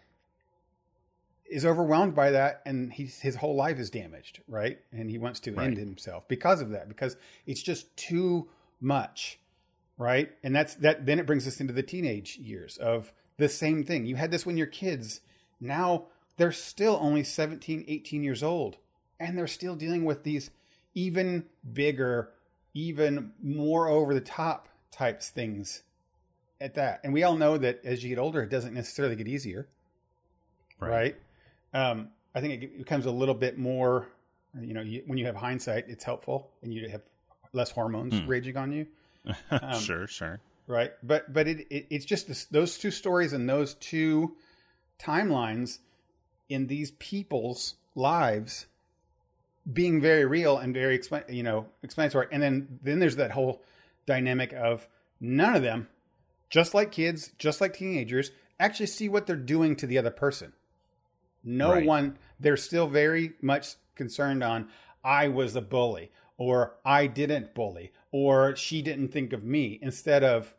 is 1.54 1.64
overwhelmed 1.64 2.16
by 2.16 2.32
that 2.32 2.60
and 2.66 2.92
he's, 2.92 3.20
his 3.20 3.36
whole 3.36 3.54
life 3.54 3.78
is 3.78 3.88
damaged 3.88 4.40
right? 4.48 4.80
And 4.90 5.08
he 5.08 5.18
wants 5.18 5.38
to 5.40 5.56
end 5.56 5.76
himself 5.76 6.26
because 6.26 6.60
of 6.60 6.70
that 6.70 6.88
because 6.88 7.16
it's 7.46 7.62
just 7.62 7.96
too 7.96 8.48
much 8.80 9.38
right? 9.96 10.32
And 10.42 10.54
that's 10.54 10.74
that 10.76 11.06
then 11.06 11.20
it 11.20 11.26
brings 11.26 11.46
us 11.46 11.60
into 11.60 11.72
the 11.72 11.84
teenage 11.84 12.36
years 12.38 12.76
of 12.78 13.12
the 13.36 13.48
same 13.48 13.84
thing. 13.84 14.04
You 14.04 14.16
had 14.16 14.32
this 14.32 14.44
when 14.44 14.56
you're 14.56 14.66
kids 14.66 15.20
now 15.60 16.06
they're 16.36 16.50
still 16.50 16.98
only 17.00 17.22
17 17.22 17.84
18 17.86 18.24
years 18.24 18.42
old 18.42 18.76
and 19.20 19.38
they're 19.38 19.46
still 19.46 19.76
dealing 19.76 20.04
with 20.04 20.24
these 20.24 20.50
even 20.92 21.44
bigger 21.72 22.30
even 22.74 23.32
more 23.40 23.86
over 23.88 24.12
the 24.12 24.20
top 24.20 24.68
types 24.90 25.28
things 25.28 25.82
at 26.60 26.74
that. 26.74 27.00
And 27.04 27.12
we 27.12 27.22
all 27.22 27.36
know 27.36 27.56
that 27.58 27.80
as 27.84 28.02
you 28.02 28.08
get 28.08 28.18
older 28.18 28.42
it 28.42 28.50
doesn't 28.50 28.74
necessarily 28.74 29.14
get 29.14 29.28
easier 29.28 29.68
right? 30.80 31.16
Um, 31.74 32.08
I 32.34 32.40
think 32.40 32.62
it 32.62 32.78
becomes 32.78 33.06
a 33.06 33.10
little 33.10 33.34
bit 33.34 33.58
more, 33.58 34.08
you 34.60 34.72
know, 34.74 34.80
you, 34.80 35.02
when 35.06 35.18
you 35.18 35.26
have 35.26 35.36
hindsight, 35.36 35.86
it's 35.88 36.04
helpful 36.04 36.50
and 36.62 36.72
you 36.72 36.88
have 36.88 37.02
less 37.52 37.70
hormones 37.70 38.18
Hmm. 38.20 38.26
raging 38.28 38.56
on 38.56 38.72
you, 38.72 38.86
Um, 39.50 39.80
sure, 39.80 40.06
sure. 40.06 40.40
right? 40.66 40.92
But 41.02 41.32
but 41.32 41.46
it, 41.48 41.66
it 41.70 41.86
it's 41.90 42.04
just 42.04 42.28
this, 42.28 42.44
those 42.46 42.78
two 42.78 42.90
stories 42.90 43.32
and 43.32 43.48
those 43.48 43.74
two 43.74 44.36
timelines 44.98 45.78
in 46.48 46.66
these 46.66 46.90
people's 46.92 47.74
lives 47.94 48.66
being 49.72 50.00
very 50.00 50.24
real 50.26 50.58
and 50.58 50.74
very 50.74 50.98
expla- 50.98 51.32
you 51.32 51.42
know 51.42 51.66
explanatory, 51.82 52.26
and 52.32 52.42
then 52.42 52.78
then 52.82 52.98
there's 52.98 53.16
that 53.16 53.30
whole 53.30 53.62
dynamic 54.06 54.52
of 54.52 54.86
none 55.20 55.56
of 55.56 55.62
them, 55.62 55.88
just 56.50 56.74
like 56.74 56.92
kids, 56.92 57.32
just 57.38 57.60
like 57.60 57.72
teenagers, 57.74 58.30
actually 58.60 58.86
see 58.86 59.08
what 59.08 59.26
they're 59.26 59.36
doing 59.36 59.74
to 59.76 59.86
the 59.86 59.96
other 59.98 60.10
person. 60.10 60.52
No 61.44 61.72
Right. 61.72 61.86
one, 61.86 62.18
they're 62.40 62.56
still 62.56 62.86
very 62.88 63.32
much 63.42 63.74
concerned 63.94 64.42
on, 64.42 64.68
I 65.04 65.28
was 65.28 65.54
a 65.54 65.60
bully, 65.60 66.10
or 66.38 66.74
I 66.84 67.06
didn't 67.06 67.54
bully, 67.54 67.92
or 68.10 68.56
she 68.56 68.80
didn't 68.82 69.08
think 69.08 69.32
of 69.32 69.44
me, 69.44 69.78
instead 69.82 70.24
of, 70.24 70.54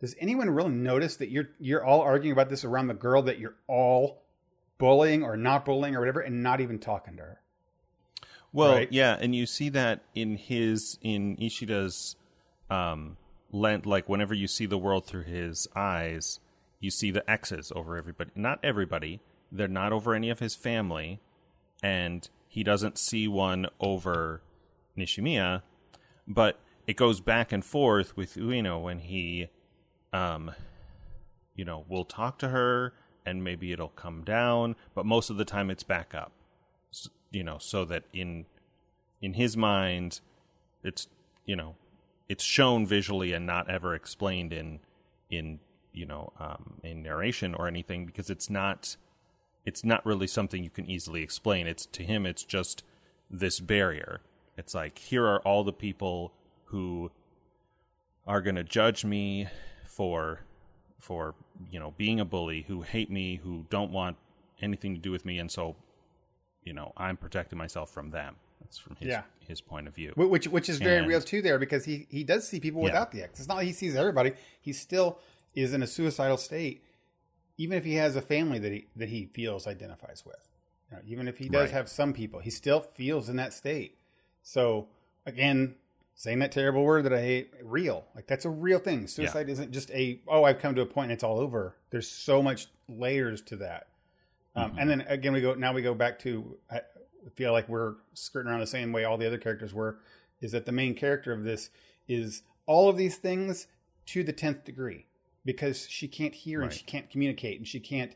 does 0.00 0.14
anyone 0.18 0.50
really 0.50 0.70
notice 0.70 1.16
that 1.16 1.30
you're 1.30 1.48
you're 1.58 1.84
all 1.84 2.00
arguing 2.02 2.32
about 2.32 2.50
this 2.50 2.64
around 2.64 2.88
the 2.88 2.94
girl 2.94 3.22
that 3.22 3.38
you're 3.38 3.54
all 3.66 4.22
bullying 4.78 5.22
or 5.22 5.36
not 5.36 5.64
bullying 5.64 5.96
or 5.96 6.00
whatever, 6.00 6.20
and 6.20 6.42
not 6.42 6.60
even 6.60 6.78
talking 6.78 7.16
to 7.16 7.22
her? 7.22 7.40
Well, 8.52 8.74
Right. 8.74 8.92
yeah, 8.92 9.16
and 9.20 9.34
you 9.34 9.46
see 9.46 9.68
that 9.70 10.02
in 10.14 10.36
his 10.36 10.98
in 11.02 11.36
Ishida's 11.36 12.16
um 12.68 13.16
lent 13.52 13.86
like 13.86 14.08
whenever 14.08 14.34
you 14.34 14.48
see 14.48 14.66
the 14.66 14.76
world 14.78 15.06
through 15.06 15.22
his 15.22 15.66
eyes, 15.74 16.40
you 16.80 16.90
see 16.90 17.10
the 17.10 17.28
X's 17.30 17.72
over 17.74 17.96
everybody. 17.96 18.30
Not 18.34 18.58
everybody. 18.62 19.20
They're 19.50 19.68
not 19.68 19.92
over 19.92 20.14
any 20.14 20.30
of 20.30 20.40
his 20.40 20.54
family, 20.54 21.20
and 21.82 22.28
he 22.48 22.62
doesn't 22.62 22.98
see 22.98 23.28
one 23.28 23.66
over 23.80 24.42
Nishimiya, 24.96 25.62
but 26.26 26.58
it 26.86 26.96
goes 26.96 27.20
back 27.20 27.52
and 27.52 27.64
forth 27.64 28.16
with 28.16 28.34
Ueno 28.36 28.82
when 28.82 29.00
he 29.00 29.48
um 30.12 30.52
you 31.56 31.64
know, 31.64 31.84
will 31.88 32.04
talk 32.04 32.38
to 32.38 32.48
her 32.48 32.92
and 33.24 33.42
maybe 33.42 33.72
it'll 33.72 33.88
come 33.88 34.22
down, 34.22 34.76
but 34.94 35.04
most 35.04 35.30
of 35.30 35.36
the 35.36 35.44
time 35.44 35.70
it's 35.70 35.82
back 35.82 36.14
up. 36.14 36.32
S- 36.92 37.08
you 37.30 37.42
know 37.42 37.58
so 37.58 37.84
that 37.84 38.04
in 38.12 38.46
in 39.20 39.34
his 39.34 39.56
mind 39.56 40.20
it's 40.84 41.08
you 41.44 41.56
know 41.56 41.74
it's 42.28 42.44
shown 42.44 42.86
visually 42.86 43.32
and 43.32 43.44
not 43.44 43.68
ever 43.68 43.94
explained 43.94 44.52
in 44.52 44.78
in 45.28 45.58
you 45.92 46.06
know 46.06 46.32
um 46.38 46.74
in 46.84 47.02
narration 47.02 47.52
or 47.54 47.66
anything 47.66 48.06
because 48.06 48.30
it's 48.30 48.48
not 48.48 48.96
it's 49.66 49.84
not 49.84 50.06
really 50.06 50.26
something 50.28 50.62
you 50.64 50.70
can 50.70 50.88
easily 50.88 51.22
explain 51.22 51.66
it's 51.66 51.84
to 51.86 52.02
him 52.04 52.24
it's 52.24 52.44
just 52.44 52.82
this 53.30 53.60
barrier 53.60 54.20
it's 54.56 54.74
like 54.74 54.96
here 54.98 55.26
are 55.26 55.40
all 55.40 55.64
the 55.64 55.72
people 55.72 56.32
who 56.66 57.10
are 58.26 58.40
going 58.40 58.56
to 58.56 58.64
judge 58.64 59.04
me 59.04 59.48
for 59.84 60.40
for 60.98 61.34
you 61.70 61.78
know 61.78 61.92
being 61.96 62.20
a 62.20 62.24
bully 62.24 62.64
who 62.68 62.82
hate 62.82 63.10
me 63.10 63.36
who 63.42 63.66
don't 63.70 63.90
want 63.92 64.16
anything 64.62 64.94
to 64.94 65.00
do 65.00 65.10
with 65.10 65.24
me 65.24 65.38
and 65.38 65.50
so 65.50 65.76
you 66.64 66.72
know 66.72 66.92
i'm 66.96 67.16
protecting 67.16 67.58
myself 67.58 67.90
from 67.90 68.10
them 68.10 68.36
that's 68.60 68.78
from 68.78 68.96
his 68.96 69.08
Yeah. 69.08 69.22
his 69.46 69.60
point 69.60 69.86
of 69.86 69.94
view 69.94 70.12
which 70.16 70.48
which 70.48 70.68
is 70.68 70.78
very 70.78 70.98
And- 70.98 71.08
real 71.08 71.20
too 71.20 71.42
there 71.42 71.58
because 71.58 71.84
he 71.84 72.06
he 72.10 72.24
does 72.24 72.48
see 72.48 72.58
people 72.60 72.80
Yeah. 72.80 72.86
without 72.88 73.12
the 73.12 73.22
X. 73.22 73.38
It's 73.40 73.48
not 73.48 73.56
like 73.58 73.66
he 73.66 73.72
sees 73.72 73.94
everybody. 73.94 74.32
He 74.60 74.72
still 74.72 75.18
is 75.54 75.72
in 75.72 75.82
a 75.82 75.86
suicidal 75.86 76.36
state, 76.36 76.82
even 77.58 77.76
if 77.78 77.84
he 77.84 77.94
has 77.94 78.16
a 78.16 78.22
family 78.22 78.58
that 78.58 78.72
he 78.72 78.86
that 78.96 79.08
he 79.08 79.26
feels 79.26 79.66
identifies 79.66 80.24
with. 80.26 80.48
You 80.90 80.96
know, 80.96 81.02
even 81.06 81.28
if 81.28 81.38
he 81.38 81.48
does 81.48 81.68
Right. 81.68 81.70
have 81.72 81.88
some 81.88 82.12
people, 82.12 82.40
he 82.40 82.50
still 82.50 82.80
feels 82.80 83.28
in 83.28 83.36
that 83.36 83.52
state. 83.52 83.98
So 84.42 84.88
again, 85.24 85.74
saying 86.14 86.38
that 86.38 86.52
terrible 86.52 86.84
word 86.84 87.04
that 87.04 87.12
I 87.12 87.20
hate, 87.20 87.50
real. 87.62 88.04
Like 88.14 88.26
that's 88.26 88.44
a 88.44 88.50
real 88.50 88.78
thing. 88.78 89.06
Suicide 89.06 89.48
isn't 89.48 89.72
just 89.72 89.90
a 89.90 90.20
oh 90.28 90.44
I've 90.44 90.58
come 90.60 90.74
to 90.76 90.82
a 90.82 90.86
point 90.86 91.06
and 91.06 91.12
it's 91.12 91.24
all 91.24 91.38
over. 91.40 91.76
There's 91.90 92.08
so 92.08 92.42
much 92.42 92.68
layers 92.88 93.42
to 93.42 93.56
that. 93.56 93.88
Um, 94.54 94.70
Mm-hmm. 94.70 94.78
And 94.78 94.90
then 94.90 95.00
again, 95.08 95.32
we 95.32 95.40
go 95.40 95.54
now 95.54 95.72
we 95.72 95.82
go 95.82 95.94
back 95.94 96.18
to 96.20 96.56
I 96.70 96.80
feel 97.34 97.52
like 97.52 97.68
we're 97.68 97.94
skirting 98.14 98.50
around 98.50 98.60
the 98.60 98.66
same 98.66 98.92
way 98.92 99.04
all 99.04 99.18
the 99.18 99.26
other 99.26 99.38
characters 99.38 99.74
were. 99.74 99.98
Is 100.40 100.52
that 100.52 100.66
the 100.66 100.72
main 100.72 100.94
character 100.94 101.32
of 101.32 101.42
this 101.44 101.70
is 102.06 102.42
all 102.66 102.88
of 102.88 102.96
these 102.96 103.16
things 103.16 103.66
to 104.06 104.22
the 104.22 104.32
tenth 104.32 104.64
degree. 104.64 105.06
Because 105.46 105.88
she 105.88 106.08
can't 106.08 106.34
hear 106.34 106.60
and 106.60 106.72
she 106.72 106.84
can't 106.84 107.08
communicate 107.08 107.56
and 107.56 107.66
she 107.66 107.80
can't 107.80 108.12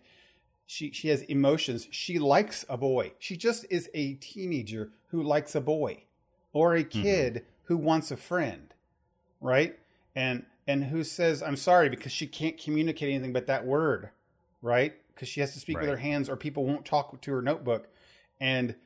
she 0.71 0.93
she 0.93 1.09
has 1.09 1.23
emotions. 1.23 1.89
She 1.91 2.21
likes 2.21 2.65
a 2.69 2.77
boy. 2.77 3.13
She 3.19 3.37
just 3.37 3.67
is 3.71 3.91
a 3.93 4.15
teenager 4.15 4.93
who 5.09 5.21
likes 5.21 5.57
a 5.57 5.61
boy 5.61 6.05
or 6.53 6.77
a 6.77 6.85
mm-hmm. 6.85 7.03
kid 7.03 7.45
who 7.65 7.77
wants 7.77 8.13
a 8.13 8.17
friend, 8.17 8.73
right? 9.41 9.77
And 10.15 10.45
and 10.69 10.85
who 10.85 11.03
says 11.03 11.43
I'm 11.43 11.57
sorry 11.57 11.89
because 11.89 12.13
she 12.13 12.29
can't 12.29 12.57
communicate 12.57 13.09
anything 13.09 13.33
but 13.33 13.49
that 13.49 13.67
word, 13.67 14.11
right? 14.63 14.95
Because 15.13 15.29
she 15.29 15.41
has 15.41 15.55
to 15.55 15.59
speak 15.59 15.81
with 15.81 15.89
her 15.89 15.97
hands 15.97 16.29
or 16.29 16.37
people 16.37 16.65
won't 16.65 16.85
talk 16.85 17.21
to 17.21 17.33
her 17.33 17.43
notebook. 17.43 17.89
And 18.41 18.77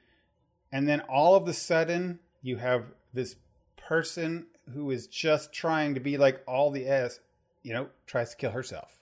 and 0.72 0.88
then 0.88 1.00
all 1.00 1.34
of 1.34 1.46
a 1.48 1.52
sudden 1.52 2.18
you 2.40 2.56
have 2.56 2.84
this 3.12 3.36
person 3.76 4.46
who 4.72 4.90
is 4.90 5.06
just 5.06 5.52
trying 5.52 5.94
to 5.94 6.00
be 6.00 6.16
like 6.16 6.42
all 6.46 6.70
the 6.70 6.86
S, 6.86 7.20
you 7.64 7.72
know, 7.72 7.88
tries 8.06 8.30
to 8.30 8.36
kill 8.36 8.52
herself. 8.52 9.00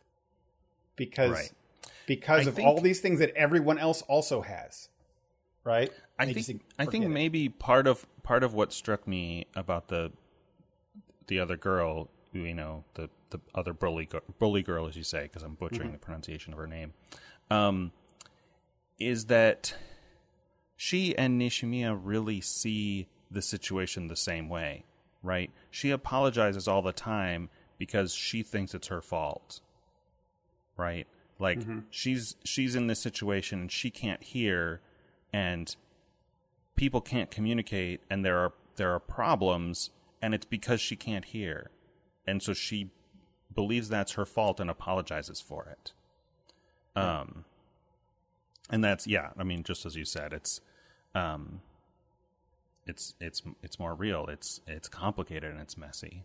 Because 0.96 1.30
Right. 1.32 1.52
because 2.06 2.46
I 2.46 2.50
of 2.50 2.56
think- 2.56 2.66
all 2.68 2.80
these 2.80 3.00
things 3.00 3.18
that 3.20 3.30
everyone 3.36 3.78
else 3.78 4.00
also 4.02 4.40
has. 4.40 4.88
Right? 5.64 5.92
I 6.18 6.24
And 6.24 6.34
think 6.34 6.62
I 6.78 6.86
think 6.86 7.04
it. 7.04 7.08
maybe 7.08 7.48
part 7.48 7.86
of 7.86 8.06
part 8.22 8.42
of 8.42 8.54
what 8.54 8.72
struck 8.72 9.06
me 9.06 9.46
about 9.54 9.88
the 9.88 10.12
the 11.28 11.38
other 11.38 11.56
girl, 11.56 12.08
you 12.32 12.54
know, 12.54 12.84
the 12.94 13.10
the 13.30 13.40
other 13.54 13.72
bully 13.72 14.06
girl, 14.06 14.22
bully 14.38 14.62
girl, 14.62 14.86
as 14.88 14.96
you 14.96 15.04
say, 15.04 15.22
because 15.24 15.42
I'm 15.42 15.54
butchering 15.54 15.88
Mm-hmm. 15.88 15.92
the 15.92 15.98
pronunciation 15.98 16.52
of 16.52 16.58
her 16.58 16.66
name, 16.66 16.92
um, 17.50 17.92
is 18.98 19.26
that 19.26 19.74
she 20.76 21.16
and 21.16 21.40
Nishimiya 21.40 21.98
really 22.02 22.40
see 22.40 23.08
the 23.30 23.40
situation 23.40 24.08
the 24.08 24.16
same 24.16 24.48
way, 24.48 24.84
right? 25.22 25.50
She 25.70 25.90
apologizes 25.90 26.66
all 26.68 26.82
the 26.82 26.92
time 26.92 27.48
because 27.82 28.14
she 28.14 28.44
thinks 28.44 28.76
it's 28.76 28.86
her 28.86 29.02
fault, 29.02 29.58
right? 30.76 31.08
Like 31.40 31.58
she's 31.90 32.36
she's 32.44 32.76
in 32.76 32.86
this 32.86 33.00
situation 33.00 33.62
and 33.62 33.72
she 33.72 33.90
can't 33.90 34.22
hear, 34.22 34.80
and 35.32 35.74
people 36.76 37.00
can't 37.00 37.28
communicate, 37.28 38.00
and 38.08 38.24
there 38.24 38.38
are 38.38 38.52
there 38.76 38.92
are 38.92 39.00
problems, 39.00 39.90
and 40.22 40.32
it's 40.32 40.46
because 40.46 40.80
she 40.80 40.94
can't 40.94 41.24
hear, 41.24 41.72
and 42.24 42.40
so 42.40 42.54
she 42.54 42.90
believes 43.52 43.88
that's 43.88 44.12
her 44.12 44.24
fault 44.24 44.60
and 44.60 44.70
apologizes 44.70 45.40
for 45.40 45.66
it. 45.66 45.92
Um, 46.94 47.44
and 48.70 48.84
that's 48.84 49.08
yeah. 49.08 49.30
I 49.36 49.42
mean, 49.42 49.64
just 49.64 49.84
as 49.84 49.96
you 49.96 50.04
said, 50.04 50.32
it's 50.32 50.60
um, 51.16 51.62
it's 52.86 53.14
it's 53.18 53.42
it's 53.60 53.80
more 53.80 53.96
real. 53.96 54.26
It's 54.28 54.60
it's 54.68 54.88
complicated 54.88 55.50
and 55.50 55.60
it's 55.60 55.76
messy. 55.76 56.22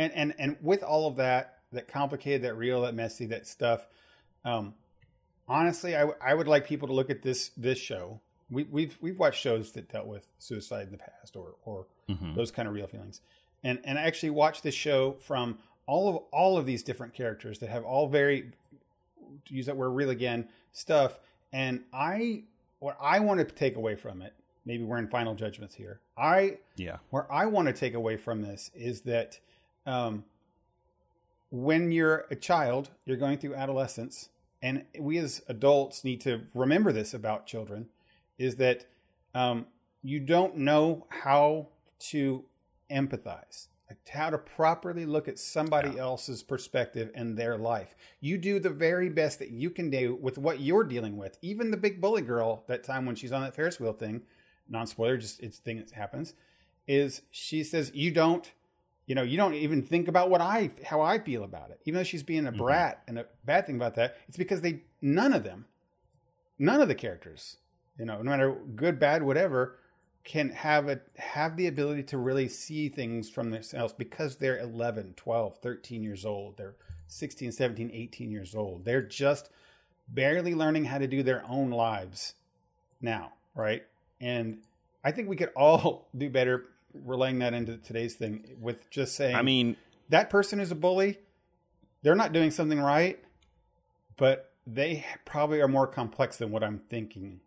And 0.00 0.12
and 0.14 0.34
and 0.38 0.56
with 0.62 0.82
all 0.82 1.06
of 1.06 1.16
that 1.16 1.58
that 1.72 1.86
complicated 1.88 2.42
that 2.42 2.54
real 2.54 2.82
that 2.82 2.94
messy 2.94 3.26
that 3.26 3.46
stuff 3.46 3.86
um 4.44 4.74
honestly 5.48 5.94
I, 5.94 6.00
w- 6.00 6.18
I 6.20 6.34
would 6.34 6.48
like 6.48 6.66
people 6.66 6.88
to 6.88 6.94
look 6.94 7.10
at 7.10 7.22
this 7.22 7.50
this 7.56 7.78
show 7.78 8.20
we, 8.50 8.64
we've 8.64 8.96
we've 9.00 9.18
watched 9.18 9.40
shows 9.40 9.72
that 9.72 9.90
dealt 9.90 10.06
with 10.06 10.26
suicide 10.38 10.86
in 10.86 10.92
the 10.92 10.98
past 10.98 11.36
or 11.36 11.54
or 11.64 11.86
Mhm. 12.08 12.34
those 12.34 12.50
kind 12.50 12.66
of 12.66 12.74
real 12.74 12.86
feelings 12.88 13.20
and 13.62 13.78
and 13.84 13.98
I 13.98 14.02
actually 14.02 14.30
watched 14.30 14.62
this 14.64 14.74
show 14.74 15.12
from 15.20 15.58
all 15.86 16.08
of 16.08 16.16
all 16.32 16.56
of 16.58 16.66
these 16.66 16.82
different 16.82 17.14
characters 17.14 17.58
that 17.60 17.68
have 17.70 17.84
all 17.84 18.08
very 18.08 18.50
to 19.46 19.54
use 19.54 19.66
that 19.66 19.76
word 19.76 19.90
real 19.90 20.10
again 20.10 20.48
stuff 20.72 21.18
and 21.52 21.82
i 21.92 22.42
what 22.80 22.96
i 23.00 23.20
want 23.20 23.38
to 23.38 23.44
take 23.44 23.76
away 23.76 23.94
from 23.94 24.22
it 24.22 24.34
maybe 24.64 24.82
we're 24.82 24.98
in 24.98 25.06
final 25.08 25.34
judgments 25.34 25.74
here 25.74 26.00
i 26.16 26.58
Yeah. 26.76 26.96
where 27.10 27.30
I 27.32 27.46
want 27.46 27.66
to 27.68 27.72
take 27.72 27.94
away 27.94 28.16
from 28.16 28.42
this 28.42 28.70
is 28.74 29.02
that 29.02 29.38
um, 29.86 30.24
when 31.50 31.90
you're 31.92 32.26
a 32.30 32.36
child, 32.36 32.90
you're 33.04 33.16
going 33.16 33.38
through 33.38 33.54
adolescence, 33.54 34.28
and 34.62 34.84
we 34.98 35.18
as 35.18 35.42
adults 35.48 36.04
need 36.04 36.20
to 36.22 36.42
remember 36.54 36.92
this 36.92 37.12
about 37.14 37.46
children: 37.46 37.88
is 38.38 38.56
that 38.56 38.86
um, 39.34 39.66
you 40.02 40.20
don't 40.20 40.56
know 40.56 41.06
how 41.08 41.68
to 41.98 42.44
empathize, 42.90 43.68
like 43.88 43.98
how 44.08 44.30
to 44.30 44.38
properly 44.38 45.06
look 45.06 45.28
at 45.28 45.38
somebody 45.38 45.90
Yeah. 45.90 46.02
else's 46.02 46.42
perspective 46.42 47.10
and 47.14 47.36
their 47.36 47.56
life. 47.56 47.94
You 48.20 48.38
do 48.38 48.58
the 48.58 48.70
very 48.70 49.08
best 49.08 49.38
that 49.40 49.50
you 49.50 49.70
can 49.70 49.90
do 49.90 50.16
with 50.20 50.38
what 50.38 50.60
you're 50.60 50.84
dealing 50.84 51.16
with. 51.16 51.38
Even 51.42 51.70
the 51.70 51.76
big 51.76 52.00
bully 52.00 52.22
girl, 52.22 52.64
that 52.68 52.84
time 52.84 53.06
when 53.06 53.16
she's 53.16 53.32
on 53.32 53.42
that 53.42 53.54
Ferris 53.54 53.78
wheel 53.80 53.92
thing, 53.92 54.22
non 54.68 54.86
spoiler, 54.86 55.16
just 55.18 55.40
it's 55.40 55.58
a 55.58 55.62
thing 55.62 55.78
that 55.78 55.90
happens, 55.90 56.34
is 56.86 57.22
she 57.30 57.62
says 57.64 57.92
you 57.94 58.10
don't, 58.10 58.52
you 59.10 59.16
know, 59.16 59.24
you 59.24 59.36
don't 59.36 59.54
even 59.54 59.82
think 59.82 60.06
about 60.06 60.30
what 60.30 60.40
I 60.40 60.70
how 60.86 61.00
I 61.00 61.18
feel 61.18 61.42
about 61.42 61.70
it. 61.70 61.80
Even 61.84 61.98
though 61.98 62.04
she's 62.04 62.22
being 62.22 62.46
a 62.46 62.52
mm-hmm. 62.52 62.62
brat, 62.62 63.02
and 63.08 63.18
a 63.18 63.26
bad 63.44 63.66
thing 63.66 63.74
about 63.74 63.96
that, 63.96 64.16
it's 64.28 64.36
because 64.36 64.60
they 64.60 64.84
none 65.02 65.32
of 65.32 65.42
them, 65.42 65.66
none 66.60 66.80
of 66.80 66.86
the 66.86 66.94
characters, 66.94 67.56
you 67.98 68.04
know, 68.04 68.22
no 68.22 68.30
matter 68.30 68.56
good, 68.76 69.00
bad, 69.00 69.24
whatever, 69.24 69.80
can 70.22 70.50
have 70.50 70.88
a 70.88 71.00
have 71.16 71.56
the 71.56 71.66
ability 71.66 72.04
to 72.04 72.18
really 72.18 72.46
see 72.46 72.88
things 72.88 73.28
from 73.28 73.50
themselves 73.50 73.92
because 73.92 74.36
they're 74.36 74.60
11 74.60 75.14
12 75.16 75.58
13 75.58 76.04
years 76.04 76.24
old. 76.24 76.56
They're 76.56 76.76
16 77.08 77.50
17 77.50 77.90
18 77.92 78.30
years 78.30 78.54
old. 78.54 78.84
They're 78.84 79.02
just 79.02 79.50
barely 80.06 80.54
learning 80.54 80.84
how 80.84 80.98
to 80.98 81.08
do 81.08 81.24
their 81.24 81.42
own 81.48 81.70
lives 81.70 82.34
now 83.00 83.32
right? 83.54 83.82
And 84.20 84.58
i 85.02 85.10
think 85.10 85.28
we 85.28 85.36
could 85.36 85.50
all 85.56 86.08
do 86.16 86.30
better 86.30 86.66
relaying 86.94 87.38
that 87.38 87.54
into 87.54 87.76
today's 87.76 88.14
thing 88.14 88.44
with 88.60 88.90
just 88.90 89.14
saying 89.16 89.36
I 89.36 89.42
mean, 89.42 89.76
that 90.08 90.30
person 90.30 90.60
is 90.60 90.70
a 90.70 90.74
bully 90.74 91.18
they're 92.02 92.14
not 92.14 92.32
doing 92.32 92.50
something 92.50 92.80
right 92.80 93.22
but 94.16 94.52
they 94.66 95.04
probably 95.24 95.60
are 95.60 95.68
more 95.68 95.86
complex 95.86 96.36
than 96.36 96.50
what 96.50 96.62
i'm 96.62 96.78
thinking 96.90 97.40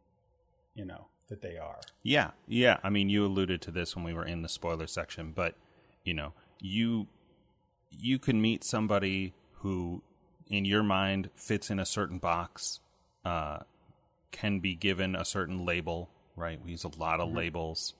you 0.75 0.85
know 0.85 1.07
that 1.33 1.41
they 1.41 1.57
are 1.57 1.79
Yeah, 2.03 2.31
yeah. 2.47 2.77
I 2.83 2.89
mean, 2.89 3.09
you 3.09 3.25
alluded 3.25 3.61
to 3.63 3.71
this 3.71 3.95
when 3.95 4.05
we 4.05 4.13
were 4.13 4.25
in 4.25 4.41
the 4.41 4.49
spoiler 4.49 4.87
section, 4.87 5.31
but 5.31 5.55
you 6.03 6.13
know, 6.13 6.33
you 6.59 7.07
you 7.89 8.19
can 8.19 8.41
meet 8.41 8.63
somebody 8.63 9.33
who, 9.59 10.03
in 10.47 10.65
your 10.65 10.83
mind, 10.83 11.29
fits 11.35 11.69
in 11.69 11.79
a 11.79 11.85
certain 11.85 12.17
box, 12.17 12.81
uh, 13.23 13.59
can 14.31 14.59
be 14.59 14.75
given 14.75 15.15
a 15.15 15.25
certain 15.25 15.65
label. 15.65 16.09
Right? 16.35 16.63
We 16.63 16.71
use 16.71 16.83
a 16.83 16.99
lot 16.99 17.19
of 17.19 17.31
labels 17.31 17.93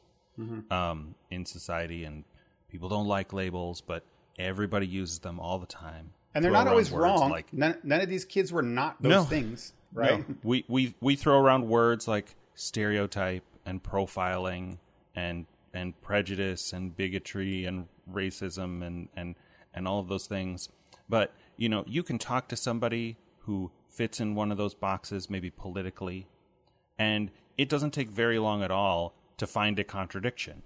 um, 0.72 1.16
in 1.30 1.46
society, 1.46 2.04
and 2.04 2.24
people 2.70 2.90
don't 2.90 3.08
like 3.08 3.34
labels, 3.34 3.82
but 3.82 4.04
everybody 4.40 4.88
uses 4.88 5.20
them 5.20 5.40
all 5.40 5.60
the 5.60 5.66
time. 5.68 6.12
And 6.36 6.44
they're 6.44 6.52
not 6.52 6.68
always 6.68 6.92
wrong. 6.92 7.30
Like 7.30 7.54
none, 7.54 7.78
none 7.84 8.02
of 8.02 8.10
these 8.10 8.26
kids 8.26 8.52
were 8.52 8.64
not 8.64 9.02
those 9.02 9.12
No. 9.12 9.24
things, 9.24 9.74
right? 9.94 10.28
no. 10.28 10.36
we 10.44 10.66
we 10.68 10.96
we 11.00 11.16
throw 11.16 11.40
around 11.40 11.68
words 11.68 12.08
like 12.08 12.36
stereotype 12.56 13.44
and 13.66 13.84
profiling 13.84 14.78
and 15.16 15.46
and 15.74 16.00
prejudice 16.02 16.74
and 16.74 16.96
bigotry 16.98 17.66
and 17.66 17.88
racism 18.12 18.84
and 18.86 19.10
and 19.16 19.36
and 19.74 19.88
all 19.88 20.00
of 20.00 20.08
those 20.08 20.26
things. 20.26 20.70
But 21.08 21.32
you 21.56 21.70
know, 21.70 21.84
you 21.88 22.02
can 22.02 22.18
talk 22.18 22.48
to 22.48 22.56
somebody 22.56 23.18
who 23.42 23.70
fits 23.90 24.20
in 24.20 24.34
one 24.34 24.52
of 24.52 24.58
those 24.58 24.74
boxes, 24.74 25.30
maybe 25.30 25.52
politically, 25.52 26.26
and 26.98 27.30
it 27.60 27.70
doesn't 27.70 27.92
take 27.92 28.10
very 28.10 28.40
long 28.40 28.64
at 28.64 28.72
all 28.72 29.14
to 29.44 29.48
find 29.48 29.78
a 29.78 29.84
contradiction. 29.84 30.62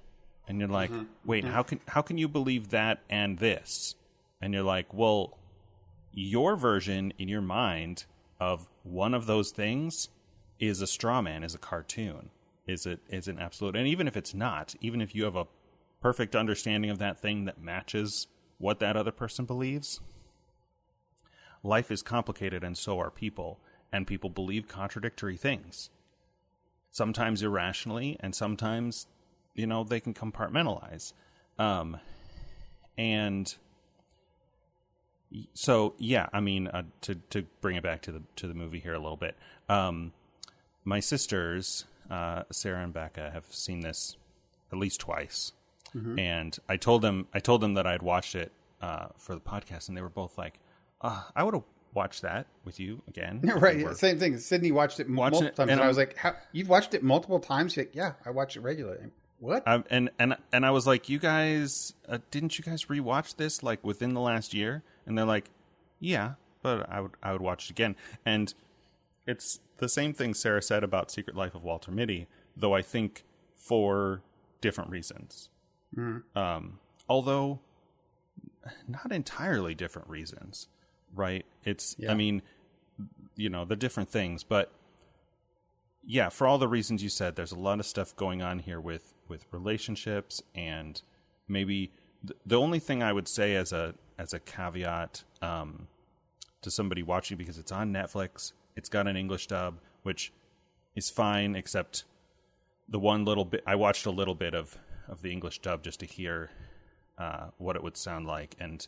And 0.47 0.59
you're 0.59 0.69
like, 0.69 0.91
mm-hmm. 0.91 1.05
wait, 1.25 1.43
mm-hmm. 1.43 1.53
how 1.53 1.63
can 1.63 1.79
how 1.87 2.01
can 2.03 2.17
you 2.19 2.27
believe 2.27 2.69
that 2.69 2.99
and 3.09 3.39
this? 3.39 3.95
And 4.39 4.53
you're 4.53 4.63
like, 4.63 4.93
well, 4.93 5.37
your 6.13 6.55
version 6.55 7.11
in 7.17 7.27
your 7.27 7.41
mind 7.41 8.05
of 8.39 8.67
one 8.83 9.15
of 9.15 9.25
those 9.25 9.49
things 9.49 10.09
is 10.59 10.79
a 10.79 10.87
straw 10.87 11.21
man, 11.23 11.43
is 11.43 11.55
a 11.55 11.57
cartoon, 11.57 12.29
is 12.67 12.85
it 12.85 12.99
is 13.09 13.27
an 13.27 13.39
absolute. 13.39 13.75
And 13.75 13.87
even 13.87 14.07
if 14.07 14.15
it's 14.15 14.35
not, 14.35 14.75
even 14.79 15.01
if 15.01 15.15
you 15.15 15.23
have 15.23 15.35
a 15.35 15.47
perfect 15.99 16.35
understanding 16.35 16.91
of 16.91 16.99
that 16.99 17.19
thing 17.19 17.45
that 17.45 17.59
matches 17.59 18.27
what 18.59 18.79
that 18.79 18.95
other 18.95 19.11
person 19.11 19.45
believes, 19.45 20.01
life 21.63 21.89
is 21.89 22.03
complicated 22.03 22.63
and 22.63 22.77
so 22.77 22.99
are 22.99 23.09
people, 23.09 23.59
and 23.91 24.05
people 24.05 24.29
believe 24.29 24.67
contradictory 24.67 25.35
things. 25.35 25.89
Sometimes 26.91 27.43
irrationally, 27.43 28.17
and 28.19 28.33
sometimes, 28.33 29.07
you 29.53 29.67
know, 29.67 29.83
they 29.83 29.99
can 29.99 30.13
compartmentalize. 30.13 31.13
Um, 31.59 31.97
and 32.97 33.53
so 35.53 35.93
yeah, 35.97 36.27
I 36.33 36.39
mean, 36.39 36.67
uh, 36.67 36.83
to 37.01 37.15
to 37.29 37.43
bring 37.61 37.75
it 37.75 37.83
back 37.83 38.01
to 38.03 38.11
the 38.11 38.21
to 38.37 38.47
the 38.47 38.53
movie 38.53 38.79
here 38.79 38.93
a 38.93 38.99
little 38.99 39.17
bit. 39.17 39.35
Um, 39.69 40.13
my 40.83 40.99
sisters, 40.99 41.85
uh, 42.09 42.43
Sarah 42.51 42.83
and 42.83 42.93
Becca, 42.93 43.31
have 43.31 43.45
seen 43.49 43.81
this 43.81 44.15
at 44.71 44.77
least 44.77 44.99
twice, 44.99 45.51
and 46.19 46.57
I 46.67 46.77
told 46.77 47.01
them 47.01 47.27
I 47.33 47.39
told 47.39 47.61
them 47.61 47.73
that 47.75 47.85
I 47.85 47.91
had 47.91 48.01
watched 48.01 48.35
it 48.35 48.51
uh, 48.81 49.07
for 49.17 49.35
the 49.35 49.41
podcast, 49.41 49.87
and 49.89 49.97
they 49.97 50.01
were 50.01 50.09
both 50.09 50.37
like, 50.37 50.59
uh, 51.01 51.23
"I 51.35 51.43
would 51.43 51.53
have 51.53 51.63
watched 51.97 52.21
that 52.21 52.47
with 52.63 52.79
you 52.79 53.01
again." 53.07 53.41
right. 53.57 53.85
we 53.85 53.93
Same 53.93 54.17
thing. 54.17 54.37
Sydney 54.37 54.71
watched 54.71 54.99
it 54.99 55.09
multiple 55.09 55.47
it, 55.47 55.55
times, 55.55 55.69
and 55.69 55.71
and, 55.71 55.81
I 55.81 55.87
was 55.87 55.97
like, 55.97 56.15
How, 56.15 56.35
"You've 56.53 56.69
watched 56.69 56.93
it 56.93 57.03
multiple 57.03 57.39
times?" 57.39 57.73
She's 57.73 57.85
like, 57.85 57.95
"Yeah, 57.95 58.13
I 58.25 58.29
watch 58.29 58.55
it 58.55 58.61
regularly." 58.61 59.07
What? 59.39 59.67
Um, 59.67 59.83
and 59.89 60.09
and 60.17 60.37
and 60.53 60.65
I 60.65 60.71
was 60.71 60.87
like, 60.87 61.09
"You 61.09 61.19
guys, 61.19 61.93
uh, 62.07 62.19
didn't 62.31 62.57
you 62.57 62.63
guys 62.63 62.85
rewatch 62.85 63.35
this 63.35 63.61
like 63.61 63.83
within 63.83 64.13
the 64.13 64.21
last 64.21 64.53
year?" 64.53 64.83
And 65.05 65.17
they're 65.17 65.25
like, 65.25 65.49
Yeah, 65.99 66.33
but 66.61 66.87
I 66.89 67.01
would 67.01 67.11
I 67.23 67.31
would 67.31 67.41
watch 67.41 67.65
it 67.65 67.71
again. 67.71 67.95
And 68.25 68.53
it's 69.25 69.59
the 69.77 69.89
same 69.89 70.13
thing 70.13 70.33
Sarah 70.33 70.61
said 70.61 70.83
about 70.83 71.09
Secret 71.11 71.35
Life 71.35 71.55
of 71.55 71.63
Walter 71.63 71.91
Mitty, 71.91 72.27
though 72.55 72.75
I 72.75 72.81
think 72.81 73.23
for 73.55 74.21
different 74.61 74.89
reasons. 74.89 75.49
Um, 76.35 76.79
although 77.09 77.59
not 78.87 79.11
entirely 79.11 79.73
different 79.73 80.09
reasons, 80.09 80.67
right? 81.17 81.45
It's 81.63 81.95
Yeah. 81.97 82.11
I 82.11 82.15
mean, 82.15 82.41
you 83.35 83.49
know, 83.49 83.65
the 83.65 83.75
different 83.75 84.09
things, 84.09 84.43
but 84.43 84.71
yeah, 86.03 86.29
for 86.29 86.47
all 86.47 86.57
the 86.57 86.67
reasons 86.67 87.03
you 87.03 87.09
said, 87.09 87.35
there's 87.35 87.51
a 87.51 87.59
lot 87.59 87.79
of 87.79 87.85
stuff 87.85 88.15
going 88.15 88.41
on 88.41 88.59
here 88.59 88.79
with 88.79 89.13
with 89.27 89.45
relationships 89.51 90.41
and 90.55 91.01
maybe 91.47 91.91
th- 92.25 92.39
the 92.45 92.57
only 92.57 92.79
thing 92.79 93.03
I 93.03 93.11
would 93.11 93.27
say 93.27 93.55
as 93.55 93.73
a 93.73 93.95
as 94.17 94.33
a 94.33 94.39
caveat 94.39 95.23
um, 95.41 95.87
to 96.61 96.71
somebody 96.71 97.03
watching 97.03 97.37
because 97.37 97.57
it's 97.57 97.71
on 97.71 97.91
Netflix, 97.93 98.53
it's 98.75 98.89
got 98.89 99.07
an 99.07 99.15
English 99.15 99.47
dub, 99.47 99.79
which 100.03 100.31
is 100.95 101.09
fine, 101.09 101.55
except 101.55 102.05
the 102.87 102.99
one 102.99 103.25
little 103.25 103.45
bit 103.45 103.63
I 103.67 103.75
watched 103.75 104.05
a 104.05 104.11
little 104.11 104.35
bit 104.35 104.53
of 104.53 104.77
of 105.07 105.21
the 105.21 105.31
English 105.31 105.59
dub 105.59 105.83
just 105.83 105.99
to 105.99 106.05
hear 106.05 106.51
uh, 107.17 107.47
what 107.57 107.75
it 107.75 107.83
would 107.83 107.97
sound 107.97 108.25
like, 108.25 108.55
and 108.59 108.87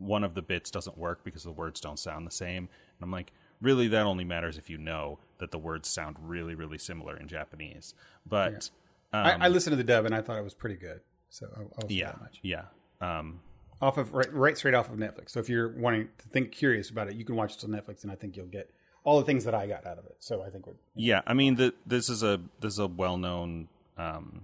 one 0.00 0.24
of 0.24 0.34
the 0.34 0.42
bits 0.42 0.70
doesn't 0.70 0.98
work 0.98 1.22
because 1.24 1.44
the 1.44 1.52
words 1.52 1.80
don't 1.80 1.98
sound 1.98 2.26
the 2.26 2.32
same. 2.32 2.68
And 2.68 3.02
I'm 3.02 3.10
like, 3.10 3.32
really, 3.60 3.88
that 3.88 4.06
only 4.06 4.24
matters 4.24 4.58
if 4.58 4.70
you 4.70 4.78
know 4.78 5.18
that 5.38 5.50
the 5.50 5.58
words 5.58 5.88
sound 5.88 6.16
really, 6.20 6.54
really 6.54 6.78
similar 6.78 7.16
in 7.16 7.28
Japanese. 7.28 7.94
But 8.26 8.70
I, 9.12 9.32
um, 9.32 9.42
I 9.42 9.48
listened 9.48 9.72
to 9.72 9.76
the 9.76 9.84
dub 9.84 10.06
and 10.06 10.14
I 10.14 10.22
thought 10.22 10.38
it 10.38 10.44
was 10.44 10.54
pretty 10.54 10.76
good. 10.76 11.00
So 11.28 11.48
I'll, 11.56 11.70
I'll 11.82 11.90
yeah, 11.90 12.06
that 12.06 12.20
much. 12.20 12.40
yeah, 12.42 12.64
um, 13.00 13.40
Off 13.80 13.96
of 13.96 14.12
right, 14.12 14.32
right 14.32 14.58
straight 14.58 14.74
off 14.74 14.90
of 14.90 14.96
Netflix. 14.96 15.30
So 15.30 15.40
if 15.40 15.48
you're 15.48 15.68
wanting 15.68 16.08
to 16.18 16.28
think 16.28 16.52
curious 16.52 16.90
about 16.90 17.08
it, 17.08 17.14
you 17.14 17.24
can 17.24 17.36
watch 17.36 17.56
it 17.56 17.64
on 17.64 17.70
Netflix, 17.70 18.02
and 18.02 18.10
I 18.10 18.14
think 18.14 18.36
you'll 18.36 18.46
get 18.46 18.70
all 19.04 19.18
the 19.18 19.24
things 19.24 19.44
that 19.44 19.54
I 19.54 19.66
got 19.66 19.86
out 19.86 19.98
of 19.98 20.04
it. 20.06 20.16
So 20.18 20.42
I 20.42 20.50
think 20.50 20.66
we're 20.66 20.74
yeah. 20.94 21.22
I 21.26 21.34
mean, 21.34 21.54
the, 21.54 21.72
this 21.86 22.08
is 22.08 22.22
a 22.22 22.40
this 22.60 22.74
is 22.74 22.78
a 22.78 22.88
well 22.88 23.16
known 23.16 23.68
um, 23.96 24.42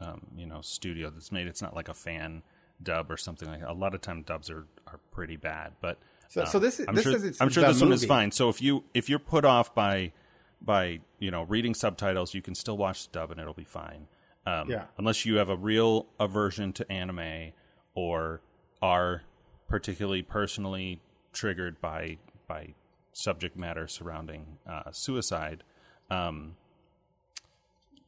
um, 0.00 0.28
you 0.36 0.46
know 0.46 0.60
studio 0.62 1.10
that's 1.10 1.32
made. 1.32 1.46
It's 1.46 1.60
not 1.60 1.74
like 1.74 1.88
a 1.88 1.94
fan 1.94 2.42
dub 2.82 3.10
or 3.10 3.16
something 3.16 3.48
like 3.48 3.60
that. 3.60 3.70
A 3.70 3.72
lot 3.72 3.94
of 3.94 4.00
time 4.00 4.22
dubs 4.22 4.48
are 4.50 4.66
are 4.86 4.98
pretty 5.10 5.36
bad, 5.36 5.72
but 5.80 5.98
So- 6.28 6.44
so 6.44 6.58
this 6.58 6.80
is- 6.80 6.86
I'm 6.88 6.94
this 6.94 7.04
sure, 7.04 7.16
is 7.16 7.24
it's 7.24 7.40
I'm 7.40 7.48
sure 7.50 7.62
this 7.64 7.80
one 7.80 7.92
is 7.92 8.04
fine. 8.04 8.30
So 8.32 8.48
if 8.48 8.60
you 8.62 8.84
if 8.94 9.08
you're 9.08 9.18
put 9.18 9.44
off 9.44 9.74
by 9.74 10.12
by 10.60 11.00
you 11.18 11.30
know 11.30 11.42
reading 11.44 11.74
subtitles, 11.74 12.34
you 12.34 12.42
can 12.42 12.54
still 12.54 12.76
watch 12.76 13.06
the 13.08 13.12
dub 13.18 13.30
and 13.30 13.40
it'll 13.40 13.54
be 13.54 13.64
fine. 13.64 14.08
Um, 14.46 14.70
Yeah. 14.70 14.86
Unless 14.96 15.26
you 15.26 15.36
have 15.36 15.48
a 15.50 15.56
real 15.56 16.06
aversion 16.18 16.72
to 16.74 16.90
anime 16.90 17.52
or 17.94 18.40
are 18.80 19.22
particularly 19.68 20.22
personally 20.22 21.00
triggered 21.32 21.80
by 21.80 22.18
by 22.46 22.74
subject 23.12 23.56
matter 23.56 23.86
surrounding 23.88 24.58
uh, 24.66 24.90
suicide. 24.92 25.64
Um, 26.10 26.56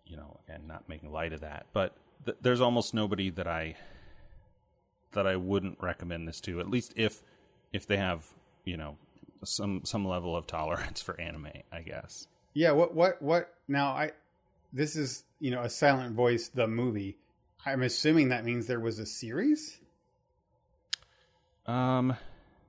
you 0.06 0.16
know, 0.16 0.40
and 0.48 0.66
not 0.66 0.88
making 0.88 1.12
light 1.12 1.32
of 1.32 1.40
that, 1.40 1.66
but 1.72 1.94
th- 2.24 2.36
there's 2.40 2.60
almost 2.60 2.94
nobody 2.94 3.30
that 3.30 3.46
I 3.46 3.76
that 5.12 5.26
I 5.26 5.36
wouldn't 5.36 5.78
recommend 5.80 6.26
this 6.28 6.40
to. 6.42 6.60
At 6.60 6.70
least 6.70 6.92
if 6.96 7.22
if 7.72 7.86
they 7.86 7.96
have 7.96 8.26
you 8.64 8.76
know 8.76 8.96
some 9.44 9.82
some 9.84 10.04
level 10.06 10.36
of 10.36 10.46
tolerance 10.46 11.00
for 11.06 11.20
anime, 11.20 11.48
I 11.72 11.80
guess. 11.82 12.26
Yeah, 12.54 12.72
what 12.72 12.94
what 12.94 13.20
what 13.22 13.54
now 13.68 13.88
I 13.90 14.12
this 14.72 14.96
is, 14.96 15.24
you 15.40 15.50
know, 15.50 15.62
a 15.62 15.70
silent 15.70 16.14
voice 16.14 16.48
the 16.48 16.66
movie. 16.66 17.16
I'm 17.66 17.82
assuming 17.82 18.28
that 18.30 18.44
means 18.44 18.66
there 18.66 18.80
was 18.80 18.98
a 18.98 19.06
series? 19.06 19.78
Um, 21.66 22.16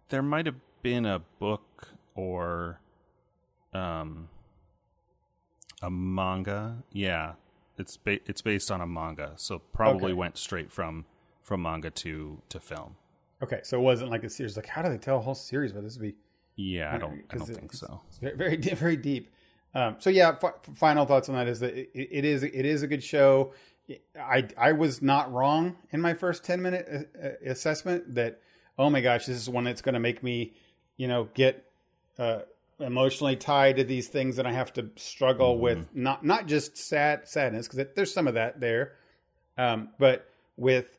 there 0.10 0.22
might 0.22 0.46
have 0.46 0.56
been 0.82 1.06
a 1.06 1.20
book 1.40 1.88
or 2.16 2.80
um 3.74 4.28
a 5.82 5.90
manga. 5.90 6.84
Yeah, 6.92 7.34
it's 7.78 7.98
ba- 7.98 8.20
it's 8.26 8.42
based 8.42 8.70
on 8.72 8.82
a 8.82 8.88
manga, 8.88 9.34
so 9.38 9.60
probably 9.60 10.12
Okay. 10.12 10.14
went 10.14 10.38
straight 10.38 10.72
from 10.72 11.06
from 11.42 11.62
manga 11.64 11.90
to 11.92 12.42
to 12.50 12.60
film. 12.60 12.96
Okay, 13.44 13.62
so 13.64 13.78
it 13.80 13.82
wasn't 13.82 14.12
like 14.12 14.24
a 14.24 14.30
series. 14.30 14.56
Like, 14.56 14.68
how 14.68 14.82
do 14.84 14.90
they 14.90 14.98
tell 15.00 15.18
a 15.18 15.22
whole 15.22 15.36
series? 15.36 15.72
But 15.74 15.84
this 15.84 15.98
would 15.98 16.04
be 16.04 16.16
Yeah, 16.56 16.94
I 16.94 16.98
don't 16.98 17.24
I 17.32 17.38
don't 17.38 17.50
it- 17.50 17.56
think 17.56 17.74
so. 17.74 18.02
it's 18.08 18.18
very 18.20 18.36
very, 18.36 18.58
deep- 18.58 18.78
very 18.78 18.96
deep. 18.98 19.30
Um, 19.74 19.96
so 20.00 20.10
yeah, 20.10 20.36
f- 20.44 20.54
final 20.76 21.06
thoughts 21.06 21.30
on 21.30 21.36
that 21.36 21.48
is 21.48 21.60
that 21.62 21.74
it, 21.76 21.90
it 21.96 22.26
is 22.26 22.44
it 22.44 22.54
is 22.66 22.84
a 22.84 22.88
good 22.88 23.04
show. 23.04 23.54
I 24.20 24.48
I 24.58 24.74
was 24.74 25.02
not 25.02 25.32
wrong 25.34 25.76
in 25.92 26.02
my 26.02 26.14
first 26.14 26.44
ten 26.46 26.62
minute 26.62 26.88
uh, 27.22 27.28
uh, 27.28 27.32
assessment 27.46 28.16
that 28.16 28.40
oh 28.78 28.90
my 28.90 29.02
gosh 29.02 29.26
this 29.26 29.38
is 29.38 29.50
one 29.50 29.64
that's 29.64 29.82
going 29.82 29.94
to 29.94 30.00
make 30.00 30.22
me 30.24 30.54
you 30.98 31.08
know 31.08 31.30
get 31.34 31.66
uh, 32.20 32.40
emotionally 32.80 33.36
tied 33.36 33.78
to 33.78 33.84
these 33.84 34.08
things 34.08 34.36
that 34.36 34.46
I 34.46 34.52
have 34.54 34.72
to 34.74 34.90
struggle 34.98 35.58
with 35.58 35.90
not 35.96 36.24
not 36.24 36.48
just 36.48 36.78
sad 36.78 37.28
sadness 37.28 37.68
because 37.68 37.88
there's 37.96 38.14
some 38.14 38.28
of 38.28 38.36
that 38.36 38.60
there, 38.60 38.94
um, 39.58 39.90
but 39.98 40.28
with 40.58 40.98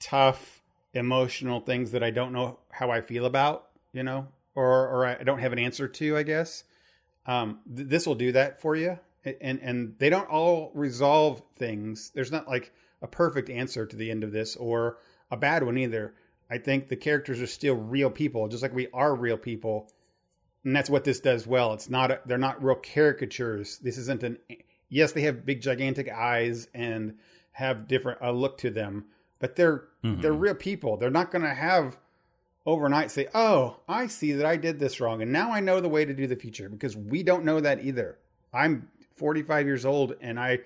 tough 0.00 0.62
emotional 0.94 1.60
things 1.60 1.90
that 1.92 2.02
I 2.02 2.10
don't 2.10 2.32
know 2.32 2.58
how 2.70 2.90
I 2.90 3.00
feel 3.00 3.26
about, 3.26 3.68
you 3.92 4.02
know, 4.02 4.28
or 4.54 4.88
or 4.88 5.06
I 5.06 5.22
don't 5.22 5.38
have 5.40 5.52
an 5.52 5.58
answer 5.58 5.88
to, 5.88 6.16
I 6.16 6.22
guess. 6.22 6.64
Um, 7.26 7.60
th- 7.74 7.88
this 7.88 8.06
will 8.06 8.14
do 8.14 8.32
that 8.32 8.60
for 8.60 8.76
you, 8.76 8.98
and 9.40 9.60
and 9.60 9.94
they 9.98 10.10
don't 10.10 10.28
all 10.28 10.72
resolve 10.74 11.42
things. 11.56 12.10
There's 12.14 12.32
not 12.32 12.48
like 12.48 12.72
a 13.02 13.06
perfect 13.06 13.50
answer 13.50 13.86
to 13.86 13.96
the 13.96 14.10
end 14.10 14.24
of 14.24 14.32
this 14.32 14.56
or 14.56 14.98
a 15.30 15.36
bad 15.36 15.62
one 15.62 15.78
either. 15.78 16.14
I 16.50 16.58
think 16.58 16.88
the 16.88 16.96
characters 16.96 17.40
are 17.40 17.46
still 17.46 17.76
real 17.76 18.10
people, 18.10 18.48
just 18.48 18.62
like 18.62 18.74
we 18.74 18.88
are 18.94 19.14
real 19.14 19.36
people, 19.36 19.92
and 20.64 20.74
that's 20.74 20.90
what 20.90 21.04
this 21.04 21.20
does 21.20 21.46
well. 21.46 21.74
It's 21.74 21.90
not 21.90 22.10
a, 22.10 22.20
they're 22.24 22.38
not 22.38 22.62
real 22.62 22.76
caricatures. 22.76 23.78
This 23.78 23.98
isn't 23.98 24.22
an 24.22 24.38
yes, 24.88 25.12
they 25.12 25.22
have 25.22 25.44
big 25.44 25.60
gigantic 25.60 26.08
eyes 26.08 26.68
and 26.74 27.18
have 27.52 27.88
different 27.88 28.18
a 28.22 28.32
look 28.32 28.58
to 28.58 28.70
them, 28.70 29.04
but 29.38 29.56
they're 29.56 29.84
they're 30.02 30.32
mm-hmm. 30.32 30.38
real 30.38 30.54
people. 30.54 30.96
They're 30.96 31.10
not 31.10 31.30
going 31.30 31.42
to 31.42 31.54
have 31.54 31.96
overnight 32.66 33.10
say, 33.10 33.28
"Oh, 33.34 33.80
I 33.88 34.06
see 34.06 34.32
that 34.32 34.46
I 34.46 34.56
did 34.56 34.78
this 34.78 35.00
wrong 35.00 35.22
and 35.22 35.32
now 35.32 35.52
I 35.52 35.60
know 35.60 35.80
the 35.80 35.88
way 35.88 36.04
to 36.04 36.14
do 36.14 36.26
the 36.26 36.36
future" 36.36 36.68
because 36.68 36.96
we 36.96 37.22
don't 37.22 37.44
know 37.44 37.60
that 37.60 37.84
either. 37.84 38.18
I'm 38.52 38.88
45 39.16 39.66
years 39.66 39.84
old 39.84 40.14
and 40.20 40.38
I 40.38 40.60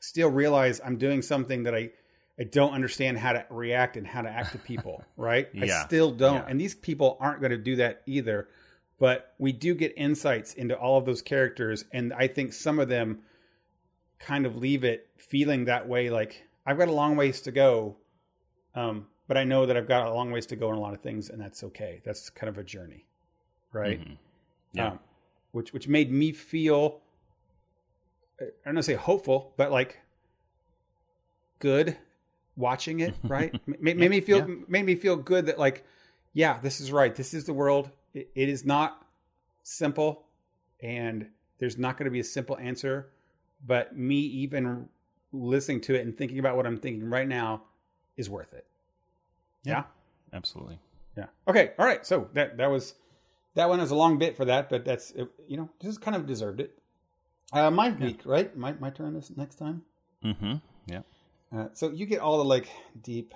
still 0.00 0.30
realize 0.30 0.80
I'm 0.84 0.96
doing 0.96 1.22
something 1.22 1.62
that 1.64 1.74
I 1.74 1.90
I 2.38 2.44
don't 2.44 2.72
understand 2.72 3.18
how 3.18 3.32
to 3.32 3.46
react 3.48 3.96
and 3.96 4.06
how 4.06 4.20
to 4.22 4.28
act 4.28 4.52
to 4.52 4.58
people, 4.58 5.02
right? 5.16 5.48
yeah. 5.54 5.64
I 5.64 5.86
still 5.86 6.10
don't. 6.10 6.42
Yeah. 6.42 6.46
And 6.48 6.60
these 6.60 6.74
people 6.74 7.16
aren't 7.18 7.40
going 7.40 7.50
to 7.50 7.56
do 7.56 7.76
that 7.76 8.02
either. 8.06 8.48
But 8.98 9.34
we 9.38 9.52
do 9.52 9.74
get 9.74 9.92
insights 9.96 10.54
into 10.54 10.74
all 10.74 10.98
of 10.98 11.04
those 11.04 11.20
characters 11.22 11.84
and 11.92 12.12
I 12.14 12.28
think 12.28 12.52
some 12.52 12.78
of 12.78 12.88
them 12.88 13.20
kind 14.18 14.46
of 14.46 14.56
leave 14.56 14.84
it 14.84 15.08
feeling 15.18 15.66
that 15.66 15.86
way 15.86 16.08
like 16.08 16.46
I've 16.64 16.78
got 16.78 16.88
a 16.88 16.92
long 16.92 17.16
ways 17.16 17.40
to 17.42 17.52
go. 17.52 17.96
Um, 18.76 19.06
but 19.26 19.36
I 19.36 19.42
know 19.42 19.66
that 19.66 19.76
I've 19.76 19.88
got 19.88 20.06
a 20.06 20.12
long 20.12 20.30
ways 20.30 20.46
to 20.46 20.56
go 20.56 20.70
in 20.70 20.76
a 20.76 20.80
lot 20.80 20.94
of 20.94 21.00
things 21.00 21.30
and 21.30 21.40
that's 21.40 21.64
okay. 21.64 22.00
That's 22.04 22.30
kind 22.30 22.48
of 22.48 22.58
a 22.58 22.62
journey. 22.62 23.06
Right? 23.72 24.00
Mhm. 24.00 24.16
Yeah. 24.72 24.88
Um, 24.88 25.00
which 25.52 25.72
which 25.72 25.88
made 25.88 26.12
me 26.12 26.32
feel 26.32 27.00
I 28.40 28.44
don't 28.66 28.74
know 28.74 28.82
say 28.82 28.94
hopeful, 28.94 29.54
but 29.56 29.72
like 29.72 29.98
good 31.58 31.96
watching 32.56 33.00
it, 33.00 33.14
right? 33.24 33.58
Made, 33.66 33.96
made 33.96 34.10
me 34.10 34.20
feel 34.20 34.38
yeah. 34.38 34.54
made 34.68 34.84
me 34.84 34.94
feel 34.94 35.16
good 35.16 35.46
that 35.46 35.58
like 35.58 35.84
yeah, 36.34 36.58
this 36.60 36.80
is 36.80 36.92
right. 36.92 37.14
This 37.16 37.32
is 37.32 37.44
the 37.44 37.54
world. 37.54 37.90
It, 38.12 38.30
it 38.34 38.48
is 38.48 38.64
not 38.64 39.06
simple 39.62 40.26
and 40.82 41.26
there's 41.58 41.78
not 41.78 41.96
going 41.96 42.04
to 42.04 42.10
be 42.10 42.20
a 42.20 42.24
simple 42.24 42.58
answer, 42.58 43.10
but 43.66 43.96
me 43.96 44.18
even 44.18 44.88
listening 45.32 45.80
to 45.80 45.94
it 45.94 46.02
and 46.02 46.16
thinking 46.16 46.38
about 46.38 46.56
what 46.56 46.66
I'm 46.66 46.76
thinking 46.76 47.08
right 47.08 47.26
now 47.26 47.62
is 48.16 48.30
worth 48.30 48.52
it. 48.54 48.64
yeah? 49.64 49.84
Absolutely. 50.32 50.78
Yeah. 51.16 51.26
Okay. 51.48 51.72
All 51.78 51.86
right. 51.86 52.04
So 52.06 52.28
that 52.34 52.56
that 52.58 52.70
was 52.70 52.94
that 53.54 53.68
one 53.68 53.80
is 53.80 53.90
a 53.90 53.94
long 53.94 54.18
bit 54.18 54.36
for 54.36 54.44
that, 54.44 54.68
but 54.68 54.84
that's 54.84 55.12
it, 55.12 55.28
you 55.48 55.56
know 55.56 55.68
just 55.80 56.00
kind 56.00 56.16
of 56.16 56.26
deserved 56.26 56.60
it. 56.60 56.78
Uh, 57.52 57.70
my 57.70 57.90
week, 57.90 58.20
right? 58.24 58.54
My 58.56 58.74
my 58.80 58.90
turn 58.90 59.14
this 59.14 59.32
next 59.36 59.56
time. 59.56 59.82
Mm-hmm. 60.24 60.54
Yeah. 60.86 61.02
Uh, 61.54 61.68
so 61.72 61.90
you 61.90 62.06
get 62.06 62.20
all 62.20 62.38
the 62.38 62.44
like 62.44 62.68
deep, 63.02 63.32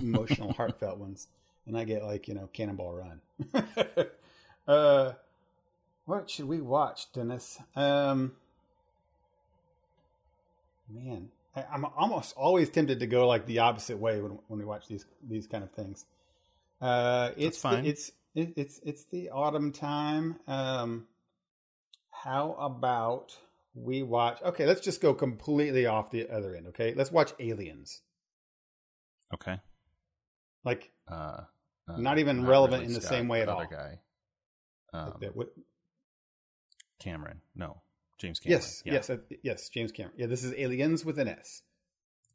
emotional, 0.00 0.52
heartfelt 0.56 0.98
ones, 0.98 1.26
and 1.66 1.76
I 1.76 1.84
get 1.84 2.04
like 2.04 2.28
you 2.28 2.34
know 2.34 2.48
Cannonball 2.52 2.94
Run. 2.94 3.20
uh, 4.68 5.12
what 6.04 6.30
should 6.30 6.46
we 6.46 6.60
watch, 6.60 7.12
Dennis? 7.12 7.58
Um, 7.74 8.32
man, 10.88 11.30
I'm 11.70 11.84
almost 11.84 12.34
always 12.36 12.68
tempted 12.70 13.00
to 13.00 13.06
go 13.06 13.26
like 13.26 13.46
the 13.46 13.60
opposite 13.60 13.98
way 13.98 14.20
when 14.20 14.38
when 14.48 14.58
we 14.58 14.64
watch 14.64 14.86
these 14.88 15.06
these 15.26 15.46
kind 15.46 15.64
of 15.64 15.70
things. 15.72 16.04
Uh, 16.80 17.30
it's 17.36 17.56
the- 17.62 17.68
fine. 17.68 17.86
it's 17.86 18.12
it, 18.34 18.52
it's 18.56 18.80
it's 18.84 19.04
the 19.06 19.30
autumn 19.30 19.72
time. 19.72 20.36
Um, 20.46 21.06
how 22.10 22.52
about 22.58 23.36
we 23.74 24.02
watch? 24.02 24.40
Okay, 24.42 24.66
let's 24.66 24.80
just 24.82 25.00
go 25.00 25.14
completely 25.14 25.86
off 25.86 26.10
the 26.10 26.28
other 26.28 26.54
end. 26.54 26.66
Okay, 26.68 26.92
let's 26.94 27.10
watch 27.12 27.32
Aliens. 27.40 28.02
Okay. 29.34 29.58
Like 30.64 30.90
Uh, 31.08 31.42
uh, 31.88 31.96
Not 31.96 32.18
even 32.18 32.44
relevant 32.44 32.80
Ridley 32.82 32.86
in 32.86 32.92
the 32.94 33.00
Scott, 33.00 33.10
same 33.10 33.28
way 33.28 33.42
at 33.42 33.48
other 33.48 33.62
all. 33.64 33.70
Guy, 33.70 33.98
Like 34.92 35.02
um, 35.14 35.14
that. 35.20 35.36
What- 35.36 35.52
Cameron. 36.98 37.40
No, 37.54 37.82
James 38.18 38.38
Cameron. 38.40 38.60
yes, 38.62 38.82
yeah. 38.84 38.92
yes, 38.94 39.10
yes. 39.42 39.68
James 39.68 39.92
Cameron. 39.92 40.14
Yeah, 40.18 40.26
this 40.26 40.42
is 40.44 40.52
Aliens 40.56 41.04
with 41.04 41.18
an 41.18 41.28
S. 41.28 41.62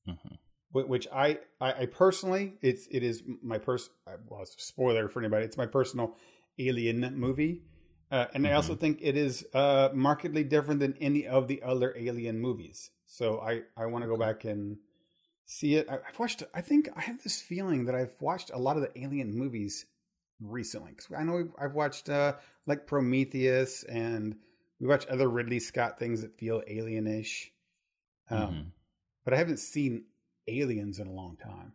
Mhm. 0.08 0.38
Which 0.74 1.06
I, 1.14 1.40
I, 1.60 1.82
I 1.82 1.86
personally, 1.88 2.54
it's 2.62 2.88
it 2.90 3.04
is 3.04 3.24
my 3.44 3.58
pers. 3.58 3.90
Well, 4.28 4.42
it's 4.44 4.56
spoiler 4.64 5.10
for 5.10 5.20
anybody. 5.20 5.44
It's 5.46 5.58
my 5.58 5.66
personal 5.66 6.16
Alien 6.60 7.14
movie, 7.20 7.64
uh, 8.10 8.28
and 8.34 8.48
I 8.48 8.54
also 8.54 8.76
think 8.76 9.00
it 9.02 9.18
is 9.18 9.46
uh, 9.54 9.90
markedly 9.94 10.44
different 10.46 10.80
than 10.80 10.96
any 11.02 11.28
of 11.28 11.48
the 11.50 11.62
other 11.64 11.94
Alien 11.98 12.40
movies. 12.40 12.90
So 13.06 13.40
I, 13.42 13.64
I 13.76 13.88
want 13.88 14.04
to 14.04 14.08
go 14.08 14.16
back 14.18 14.46
and 14.46 14.78
see 15.46 15.76
it. 15.76 15.88
I, 15.90 15.96
I've 16.08 16.18
watched. 16.18 16.44
I 16.54 16.62
think 16.62 16.88
I 16.96 17.02
have 17.02 17.22
this 17.22 17.42
feeling 17.42 17.86
that 17.86 17.96
I've 17.96 18.16
watched 18.22 18.52
a 18.54 18.58
lot 18.58 18.78
of 18.78 18.84
the 18.84 18.98
Alien 18.98 19.36
movies 19.36 19.86
recently. 20.40 20.94
'Cause 20.94 21.08
I 21.18 21.24
know 21.24 21.52
I've 21.62 21.74
watched 21.74 22.08
uh, 22.10 22.36
like 22.66 22.88
Prometheus, 22.88 23.84
and 23.84 24.38
we 24.82 24.88
watch 24.88 25.06
other 25.08 25.30
Ridley 25.30 25.60
Scott 25.60 26.00
things 26.00 26.22
that 26.22 26.36
feel 26.38 26.62
alienish. 26.68 27.52
Um, 28.30 28.40
Mhm. 28.40 28.72
but 29.24 29.34
I 29.34 29.38
haven't 29.38 29.58
seen 29.58 30.08
Aliens 30.48 31.00
in 31.00 31.08
a 31.08 31.12
long 31.12 31.38
time, 31.38 31.74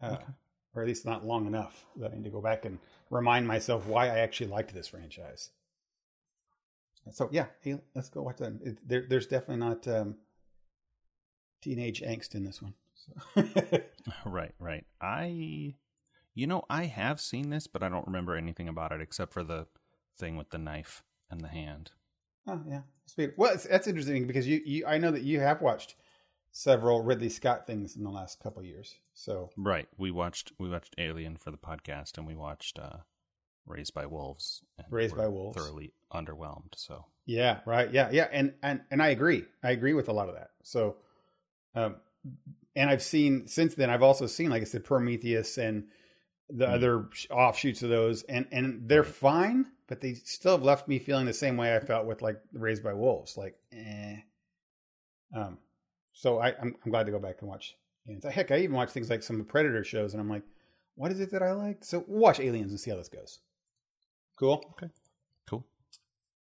uh, 0.00 0.14
Okay. 0.14 0.32
or 0.74 0.82
at 0.82 0.88
least 0.88 1.04
not 1.04 1.26
long 1.26 1.46
enough 1.46 1.84
that 1.96 2.12
I 2.12 2.14
need 2.14 2.24
to 2.24 2.30
go 2.30 2.40
back 2.40 2.64
and 2.64 2.78
remind 3.10 3.48
myself 3.48 3.86
why 3.86 4.06
I 4.06 4.18
actually 4.20 4.46
liked 4.46 4.72
this 4.72 4.86
franchise. 4.86 5.50
So 7.10 7.28
yeah, 7.32 7.48
let's 7.94 8.10
go 8.10 8.22
watch 8.22 8.36
that. 8.38 8.60
It, 8.62 8.88
there, 8.88 9.06
there's 9.08 9.26
definitely 9.26 9.56
not 9.56 9.88
um, 9.88 10.18
teenage 11.60 12.00
angst 12.00 12.34
in 12.36 12.44
this 12.44 12.62
one. 12.62 12.74
So. 12.94 13.12
Right, 14.24 14.54
right. 14.58 14.86
I, 15.00 15.74
you 16.34 16.46
know, 16.46 16.64
I 16.70 16.84
have 16.86 17.20
seen 17.20 17.50
this, 17.50 17.66
but 17.66 17.82
I 17.82 17.88
don't 17.88 18.06
remember 18.06 18.36
anything 18.36 18.68
about 18.68 18.92
it 18.92 19.00
except 19.00 19.32
for 19.32 19.42
the 19.42 19.66
thing 20.16 20.36
with 20.36 20.50
the 20.50 20.58
knife 20.58 21.02
and 21.28 21.40
the 21.40 21.48
hand. 21.48 21.92
Oh 22.50 22.60
yeah, 22.68 22.80
Sweet. 23.06 23.32
well, 23.36 23.52
it's, 23.54 23.64
that's 23.64 23.86
interesting 23.86 24.26
because 24.26 24.46
you, 24.46 24.60
you, 24.64 24.86
I 24.86 24.98
know 24.98 25.10
that 25.10 25.22
you 25.22 25.40
have 25.40 25.60
watched 25.62 25.94
several 26.52 27.02
Ridley 27.02 27.28
Scott 27.28 27.66
things 27.66 27.96
in 27.96 28.02
the 28.04 28.10
last 28.10 28.40
couple 28.42 28.60
of 28.60 28.66
years. 28.66 28.94
So 29.14 29.50
Right. 29.56 29.88
We 29.96 30.10
watched 30.10 30.52
we 30.58 30.68
watched 30.68 30.94
Alien 30.98 31.36
for 31.36 31.50
the 31.50 31.56
podcast, 31.58 32.18
and 32.18 32.26
we 32.26 32.34
watched 32.34 32.78
uh, 32.78 32.98
Raised 33.66 33.94
by 33.94 34.06
Wolves. 34.06 34.62
And 34.78 34.86
Raised 34.90 35.16
by 35.16 35.28
Wolves. 35.28 35.56
Thoroughly 35.56 35.92
underwhelmed. 36.12 36.74
So 36.76 37.04
Yeah, 37.26 37.60
right. 37.66 37.92
Yeah, 37.92 38.08
yeah, 38.12 38.28
and 38.32 38.54
and 38.62 38.80
and 38.90 39.02
I 39.02 39.08
agree. 39.08 39.44
I 39.62 39.70
agree 39.70 39.92
with 39.94 40.08
a 40.08 40.12
lot 40.12 40.28
of 40.28 40.34
that. 40.34 40.50
So, 40.64 40.96
um, 41.74 41.96
and 42.76 42.90
I've 42.90 43.02
seen 43.02 43.46
since 43.46 43.74
then. 43.74 43.90
I've 43.90 44.02
also 44.02 44.26
seen, 44.26 44.50
like 44.50 44.62
I 44.62 44.64
said, 44.64 44.84
Prometheus 44.84 45.56
and 45.58 45.88
the 46.48 46.66
Mm. 46.66 46.74
other 46.74 47.08
offshoots 47.30 47.82
of 47.84 47.90
those, 47.90 48.22
and 48.24 48.46
and 48.50 48.88
they're 48.88 49.02
Right. 49.02 49.12
fine, 49.14 49.66
but 49.90 50.00
they 50.00 50.14
still 50.14 50.52
have 50.52 50.62
left 50.62 50.86
me 50.86 51.00
feeling 51.00 51.26
the 51.26 51.32
same 51.32 51.56
way 51.56 51.74
I 51.74 51.80
felt 51.80 52.06
with 52.06 52.22
like 52.22 52.40
Raised 52.52 52.84
by 52.84 52.94
Wolves. 52.94 53.36
Like, 53.36 53.56
eh. 53.72 54.18
Um, 55.36 55.58
so 56.12 56.38
I, 56.38 56.54
I'm 56.60 56.76
I'm 56.84 56.92
glad 56.92 57.06
to 57.06 57.12
go 57.12 57.18
back 57.18 57.38
and 57.40 57.50
watch. 57.50 57.76
And 58.06 58.22
heck, 58.22 58.52
I 58.52 58.58
even 58.58 58.76
watch 58.76 58.90
things 58.90 59.10
like 59.10 59.22
some 59.22 59.44
Predator 59.44 59.82
shows, 59.82 60.14
and 60.14 60.20
I'm 60.20 60.30
like, 60.30 60.44
what 60.94 61.10
is 61.10 61.18
it 61.18 61.32
that 61.32 61.42
I 61.42 61.52
like? 61.52 61.84
So 61.84 62.04
watch 62.06 62.38
Aliens 62.38 62.70
and 62.70 62.78
see 62.78 62.90
how 62.92 62.96
this 62.96 63.08
goes. 63.08 63.40
Cool. 64.38 64.64
Okay. 64.72 64.92
Cool. 65.48 65.66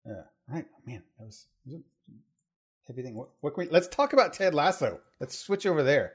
Yeah. 0.06 0.24
All 0.50 0.56
right. 0.56 0.66
Man, 0.86 1.02
that 1.18 1.26
was, 1.26 1.48
that 1.66 1.74
was 1.74 1.84
a 2.08 2.88
heavy 2.88 3.02
thing. 3.02 3.16
What, 3.16 3.30
what 3.42 3.56
can 3.56 3.66
we, 3.66 3.70
let's 3.72 3.88
talk 3.88 4.14
about 4.14 4.32
Ted 4.32 4.54
Lasso. 4.54 5.00
Let's 5.20 5.38
switch 5.38 5.66
over 5.66 5.84
there. 5.84 6.14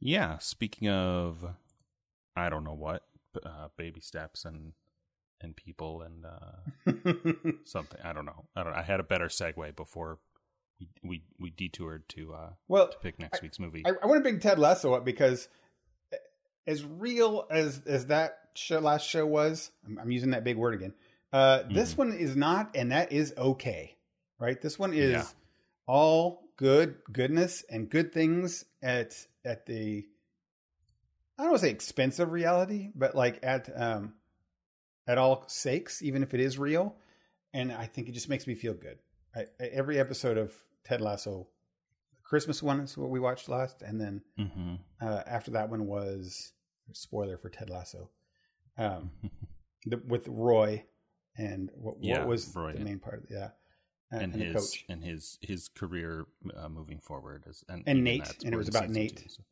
Yeah. 0.00 0.38
Speaking 0.38 0.88
of, 0.88 1.44
I 2.36 2.50
don't 2.50 2.64
know 2.64 2.74
what, 2.74 3.04
uh, 3.44 3.68
baby 3.76 4.00
steps 4.00 4.44
and 4.44 4.72
and 5.40 5.56
people 5.56 6.02
and 6.02 6.24
uh, 6.26 7.52
something. 7.64 8.00
I 8.04 8.12
don't 8.12 8.26
know. 8.26 8.44
I 8.56 8.62
don't. 8.64 8.74
I 8.74 8.82
had 8.82 9.00
a 9.00 9.04
better 9.04 9.26
segue 9.26 9.74
before 9.76 10.18
we 10.78 10.88
we, 11.02 11.22
we 11.38 11.50
detoured 11.50 12.08
to 12.10 12.34
uh, 12.34 12.50
well, 12.68 12.88
to 12.88 12.98
pick 12.98 13.18
next 13.18 13.42
week's 13.42 13.58
movie. 13.58 13.82
I, 13.86 13.90
I 14.02 14.06
want 14.06 14.18
to 14.18 14.22
bring 14.22 14.40
Ted 14.40 14.58
Lasso 14.58 14.94
up 14.94 15.04
because 15.04 15.48
as 16.66 16.84
real 16.84 17.46
as 17.50 17.80
as 17.86 18.06
that 18.06 18.38
show, 18.54 18.78
last 18.80 19.06
show 19.08 19.26
was, 19.26 19.70
I'm, 19.86 19.98
I'm 19.98 20.10
using 20.10 20.30
that 20.30 20.44
big 20.44 20.56
word 20.56 20.74
again. 20.74 20.94
Uh, 21.32 21.62
This 21.70 21.94
Mhm. 21.94 21.98
one 21.98 22.12
is 22.12 22.34
not, 22.36 22.74
and 22.74 22.92
that 22.92 23.12
is 23.12 23.32
okay, 23.36 23.96
right? 24.38 24.60
This 24.60 24.78
one 24.78 24.92
is 24.92 25.12
Yeah. 25.12 25.24
all 25.86 26.48
good 26.56 26.96
goodness 27.12 27.64
and 27.70 27.88
good 27.88 28.12
things 28.12 28.64
at 28.82 29.14
at 29.44 29.64
the 29.66 30.06
I 31.38 31.42
don't 31.44 31.52
want 31.52 31.60
to 31.62 31.66
say 31.68 31.72
expensive 31.72 32.32
reality, 32.32 32.90
but 32.94 33.14
like 33.14 33.38
at 33.42 33.70
um 33.74 34.14
at 35.10 35.18
all 35.18 35.44
sakes, 35.48 36.02
even 36.02 36.22
if 36.22 36.34
it 36.34 36.40
is 36.40 36.58
real. 36.58 36.94
And 37.52 37.72
I 37.72 37.86
think 37.86 38.08
it 38.08 38.12
just 38.12 38.28
makes 38.28 38.46
me 38.46 38.54
feel 38.54 38.74
good. 38.74 38.98
I, 39.34 39.46
every 39.60 39.98
episode 39.98 40.38
of 40.38 40.52
Ted 40.84 41.00
Lasso, 41.00 41.48
the 42.12 42.22
Christmas 42.22 42.62
one 42.62 42.80
is 42.80 42.96
what 42.96 43.10
we 43.10 43.20
watched 43.20 43.48
last, 43.48 43.82
and 43.82 44.00
then 44.00 44.22
hmm 44.36 44.74
uh, 45.02 45.22
after 45.26 45.50
that 45.52 45.68
one 45.68 45.86
was 45.86 46.52
spoiler 46.92 47.36
for 47.38 47.48
Ted 47.48 47.70
Lasso, 47.70 48.10
um, 48.78 49.10
the, 49.86 49.96
with 50.06 50.26
Roy 50.28 50.84
and 51.36 51.70
what, 51.74 51.96
Yeah, 52.00 52.18
what 52.20 52.28
was 52.28 52.54
Roy, 52.54 52.72
the 52.74 52.84
main 52.84 52.98
part? 52.98 53.26
Yeah, 53.30 53.50
uh, 54.12 54.18
and, 54.22 54.32
the 54.32 54.38
his 54.44 54.54
coach. 54.54 54.84
and 54.88 55.04
his 55.04 55.38
his 55.40 55.68
career 55.68 56.26
uh, 56.56 56.68
moving 56.68 57.00
forward 57.00 57.44
is 57.48 57.64
and, 57.68 57.82
And 57.86 58.04
Nate, 58.04 58.44
and 58.44 58.52
it 58.54 58.56
was 58.56 58.68
about 58.68 58.90
Nate. 58.90 59.16
two, 59.16 59.28
so- 59.28 59.42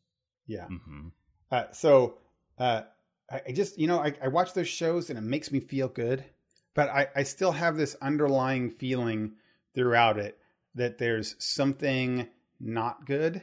Yeah. 0.46 0.66
Mhm. 0.68 1.12
Uh, 1.50 1.64
so 1.72 2.18
uh, 2.58 2.82
I, 3.30 3.52
just, 3.52 3.78
you 3.78 3.86
know, 3.86 4.00
I, 4.00 4.14
I 4.22 4.28
watch 4.28 4.54
those 4.54 4.68
shows 4.68 5.10
and 5.10 5.18
it 5.18 5.22
makes 5.22 5.52
me 5.52 5.60
feel 5.60 5.88
good, 5.88 6.24
but 6.74 6.88
I, 6.88 7.08
I 7.14 7.22
still 7.24 7.52
have 7.52 7.76
this 7.76 7.94
underlying 8.00 8.70
feeling 8.70 9.32
throughout 9.74 10.18
it 10.18 10.38
that 10.74 10.98
there's 10.98 11.34
something 11.38 12.26
not 12.60 13.06
good 13.06 13.42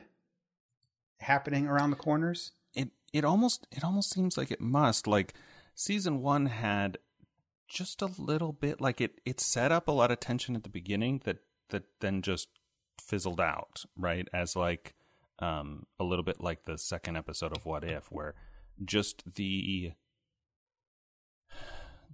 happening 1.20 1.68
around 1.68 1.92
the 1.92 1.96
corners. 1.96 2.52
it 2.74 2.90
it 3.14 3.24
almost 3.24 3.68
it 3.72 3.84
almost 3.84 4.14
seems 4.14 4.38
like 4.38 4.52
it 4.52 4.60
must 4.60 5.08
like 5.08 5.34
season 5.74 6.22
one 6.22 6.48
had 6.48 6.98
just 7.68 8.02
a 8.02 8.10
little 8.18 8.52
bit 8.52 8.82
like 8.82 9.00
it 9.00 9.20
it 9.26 9.40
set 9.40 9.72
up 9.72 9.88
a 9.88 9.92
lot 9.92 10.12
of 10.12 10.20
tension 10.20 10.56
at 10.56 10.64
the 10.64 10.70
beginning 10.70 11.22
that 11.24 11.38
that 11.70 11.84
then 12.02 12.22
just 12.22 12.50
fizzled 13.02 13.40
out 13.40 13.86
right 13.98 14.28
as 14.34 14.56
like 14.56 14.94
um 15.40 15.86
a 16.00 16.04
little 16.04 16.24
bit 16.24 16.42
like 16.42 16.66
the 16.66 16.78
second 16.78 17.16
episode 17.16 17.56
of 17.56 17.66
what 17.66 17.84
if 17.84 18.12
where 18.12 18.36
just 18.84 19.36
the 19.36 19.94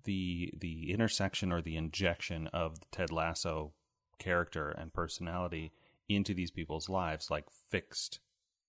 the 0.03 0.53
the 0.57 0.91
intersection 0.91 1.51
or 1.51 1.61
the 1.61 1.77
injection 1.77 2.47
of 2.47 2.79
the 2.79 2.85
Ted 2.91 3.11
Lasso 3.11 3.73
character 4.19 4.69
and 4.69 4.93
personality 4.93 5.71
into 6.07 6.33
these 6.33 6.51
people's 6.51 6.89
lives 6.89 7.31
like 7.31 7.45
fixed 7.69 8.19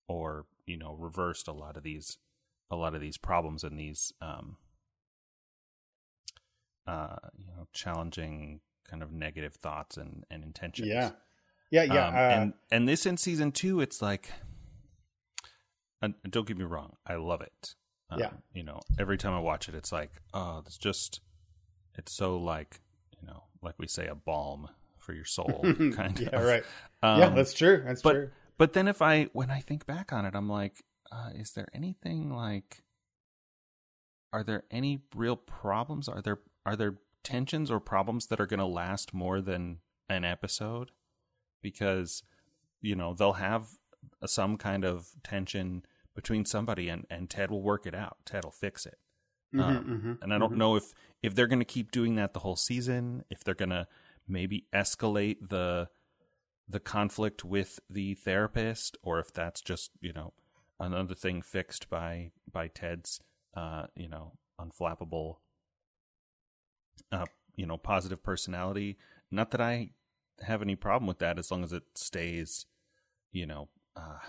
or 0.07 0.45
you 0.65 0.77
know 0.77 0.95
reversed 0.97 1.47
a 1.47 1.51
lot 1.53 1.77
of 1.77 1.83
these 1.83 2.17
a 2.71 2.75
lot 2.75 2.95
of 2.95 3.01
these 3.01 3.17
problems 3.17 3.63
and 3.63 3.77
these 3.77 4.13
um 4.21 4.57
uh 6.87 7.17
you 7.37 7.45
know 7.45 7.67
challenging 7.73 8.61
kind 8.89 9.03
of 9.03 9.11
negative 9.11 9.53
thoughts 9.55 9.97
and 9.97 10.23
and 10.31 10.43
intentions 10.43 10.87
Yeah. 10.89 11.11
Yeah. 11.71 11.83
Yeah. 11.83 12.07
um, 12.07 12.15
uh, 12.15 12.17
and 12.17 12.53
and 12.71 12.87
this 12.89 13.05
in 13.05 13.17
season 13.17 13.51
two 13.51 13.79
it's 13.79 14.01
like 14.01 14.31
and 16.01 16.15
don't 16.29 16.47
get 16.47 16.57
me 16.57 16.63
wrong 16.65 16.95
i 17.05 17.15
love 17.15 17.41
it 17.41 17.75
um, 18.13 18.19
Yeah. 18.19 18.29
you 18.53 18.63
know 18.63 18.79
every 18.99 19.17
time 19.17 19.33
i 19.33 19.39
watch 19.39 19.67
it 19.69 19.75
it's 19.75 19.91
like 19.91 20.11
oh 20.33 20.63
it's 20.65 20.77
just 20.77 21.21
it's 21.95 22.11
so 22.11 22.37
like 22.37 22.79
you 23.19 23.27
know 23.27 23.43
like 23.61 23.75
we 23.77 23.87
say 23.87 24.07
a 24.07 24.15
balm 24.15 24.69
for 24.97 25.13
your 25.13 25.25
soul 25.25 25.61
kind 25.95 26.19
yeah. 26.19 26.29
of 26.29 26.43
Right. 26.45 26.63
um, 27.01 27.19
yeah. 27.19 27.29
That's 27.29 27.53
true. 27.53 27.81
That's 27.85 28.01
but 28.01 28.13
true. 28.13 28.29
but 28.57 28.73
then 28.73 28.87
if 28.87 29.01
I 29.01 29.25
when 29.33 29.51
I 29.51 29.59
think 29.59 29.85
back 29.85 30.13
on 30.13 30.25
it, 30.25 30.33
I'm 30.35 30.47
like, 30.49 30.83
uh, 31.11 31.29
is 31.35 31.51
there 31.51 31.67
anything 31.73 32.31
like? 32.33 32.83
Are 34.31 34.43
there 34.43 34.63
any 34.71 35.01
real 35.15 35.35
problems? 35.35 36.07
Are 36.07 36.21
there 36.21 36.39
are 36.65 36.75
there 36.75 36.95
tensions 37.23 37.69
or 37.69 37.79
problems 37.79 38.27
that 38.27 38.39
are 38.39 38.45
going 38.47 38.59
to 38.59 38.65
last 38.65 39.13
more 39.13 39.41
than 39.41 39.79
an 40.09 40.23
episode? 40.25 40.91
Because 41.61 42.23
you 42.81 42.95
know 42.95 43.13
they'll 43.13 43.33
have 43.33 43.67
some 44.25 44.57
kind 44.57 44.83
of 44.85 45.09
tension 45.23 45.85
between 46.15 46.45
somebody, 46.45 46.89
and 46.89 47.05
and 47.09 47.29
Ted 47.29 47.51
will 47.51 47.61
work 47.61 47.85
it 47.85 47.95
out. 47.95 48.17
Ted 48.25 48.43
will 48.43 48.51
fix 48.51 48.85
it. 48.85 48.97
Mhm, 49.53 49.61
Um, 49.61 49.85
mhm, 49.85 50.21
and 50.23 50.33
I 50.33 50.37
don't 50.37 50.53
mhm. 50.53 50.57
know 50.57 50.75
if 50.75 50.93
if 51.21 51.35
they're 51.35 51.47
going 51.47 51.59
to 51.59 51.65
keep 51.65 51.91
doing 51.91 52.15
that 52.15 52.33
the 52.33 52.39
whole 52.39 52.55
season, 52.55 53.23
if 53.29 53.43
they're 53.43 53.53
going 53.55 53.69
to 53.69 53.87
maybe 54.27 54.67
escalate 54.73 55.49
the 55.49 55.89
the 56.67 56.79
conflict 56.79 57.43
with 57.43 57.79
the 57.89 58.15
therapist, 58.15 58.97
or 59.03 59.19
if 59.19 59.31
that's 59.33 59.61
just 59.61 59.91
you 60.01 60.13
know 60.13 60.33
another 60.79 61.15
thing 61.15 61.41
fixed 61.41 61.89
by 61.89 62.31
by 62.51 62.67
Ted's 62.67 63.19
uh, 63.55 63.87
you 63.95 64.07
know 64.09 64.33
unflappable 64.59 65.37
uh, 67.11 67.25
you 67.55 67.65
know 67.65 67.77
positive 67.77 68.23
personality. 68.23 68.97
Not 69.31 69.51
that 69.51 69.61
I 69.61 69.91
have 70.41 70.61
any 70.61 70.75
problem 70.75 71.07
with 71.07 71.19
that 71.19 71.37
as 71.37 71.51
long 71.51 71.63
as 71.63 71.73
it 71.73 71.83
stays 71.95 72.65
you 73.31 73.45
know 73.45 73.69
uh, 73.95 74.19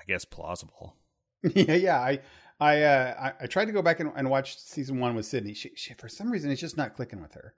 I 0.00 0.04
guess 0.06 0.24
plausible. 0.24 0.96
yeah, 1.54 1.74
yeah. 1.74 2.00
I 2.00 2.20
I, 2.58 2.82
uh, 2.82 3.14
I 3.40 3.44
I 3.44 3.46
tried 3.46 3.66
to 3.66 3.72
go 3.72 3.82
back 3.82 4.00
and, 4.00 4.10
and 4.16 4.30
watch 4.30 4.58
season 4.58 4.98
one 4.98 5.14
with 5.14 5.26
Sydney. 5.26 5.54
She, 5.54 5.72
she 5.76 5.94
for 5.94 6.08
some 6.08 6.30
reason 6.30 6.50
it's 6.50 6.60
just 6.60 6.76
not 6.76 6.94
clicking 6.94 7.20
with 7.20 7.34
her. 7.34 7.54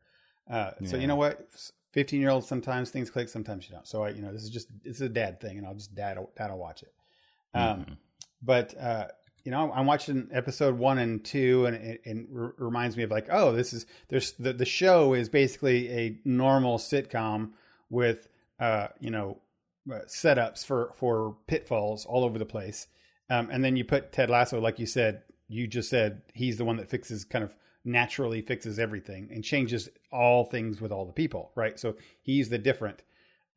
Uh, 0.50 0.70
So 0.84 0.96
you 0.96 1.06
know 1.06 1.16
what, 1.16 1.46
fifteen 1.92 2.20
year 2.20 2.30
olds 2.30 2.46
sometimes 2.48 2.90
things 2.90 3.10
click, 3.10 3.28
sometimes 3.28 3.68
you 3.68 3.74
don't. 3.74 3.86
So 3.86 4.04
I 4.04 4.10
you 4.10 4.22
know 4.22 4.32
this 4.32 4.42
is 4.42 4.50
just 4.50 4.68
this 4.84 4.96
is 4.96 5.02
a 5.02 5.08
dad 5.08 5.40
thing, 5.40 5.58
and 5.58 5.66
I'll 5.66 5.74
just 5.74 5.94
dad 5.94 6.18
dad 6.36 6.50
will 6.50 6.58
watch 6.58 6.82
it. 6.82 6.92
Um, 7.54 7.80
Mhm. 7.84 7.96
but 8.42 8.74
uh, 8.78 9.06
you 9.44 9.52
know, 9.52 9.72
I'm 9.72 9.86
watching 9.86 10.28
episode 10.32 10.76
one 10.76 10.98
and 10.98 11.24
two, 11.24 11.64
and 11.66 11.76
it, 11.76 12.00
it 12.04 12.26
reminds 12.30 12.96
me 12.96 13.04
of 13.04 13.10
like, 13.10 13.28
oh, 13.30 13.52
this 13.52 13.72
is 13.72 13.86
there's 14.08 14.32
the 14.32 14.52
the 14.52 14.66
show 14.66 15.14
is 15.14 15.28
basically 15.28 15.88
a 15.90 16.18
normal 16.24 16.78
sitcom 16.78 17.52
with 17.88 18.28
uh, 18.60 18.88
you 19.00 19.10
know 19.10 19.38
uh, 19.90 20.00
setups 20.08 20.66
for 20.66 20.92
for 20.96 21.36
pitfalls 21.46 22.04
all 22.04 22.24
over 22.24 22.38
the 22.38 22.44
place, 22.44 22.88
um, 23.30 23.48
and 23.50 23.64
then 23.64 23.76
you 23.76 23.84
put 23.84 24.12
Ted 24.12 24.30
Lasso, 24.30 24.60
like 24.60 24.78
you 24.78 24.86
said, 24.86 25.22
you 25.48 25.66
just 25.66 25.88
said 25.90 26.22
he's 26.34 26.58
the 26.58 26.64
one 26.64 26.76
that 26.76 26.88
fixes 26.90 27.24
kind 27.24 27.44
of 27.44 27.54
naturally 27.84 28.42
fixes 28.42 28.78
everything 28.78 29.28
and 29.32 29.42
changes 29.42 29.88
all 30.12 30.44
things 30.44 30.80
with 30.80 30.92
all 30.92 31.06
the 31.06 31.12
people, 31.12 31.52
right? 31.54 31.78
So 31.78 31.96
he's 32.22 32.48
the 32.48 32.58
different. 32.58 33.02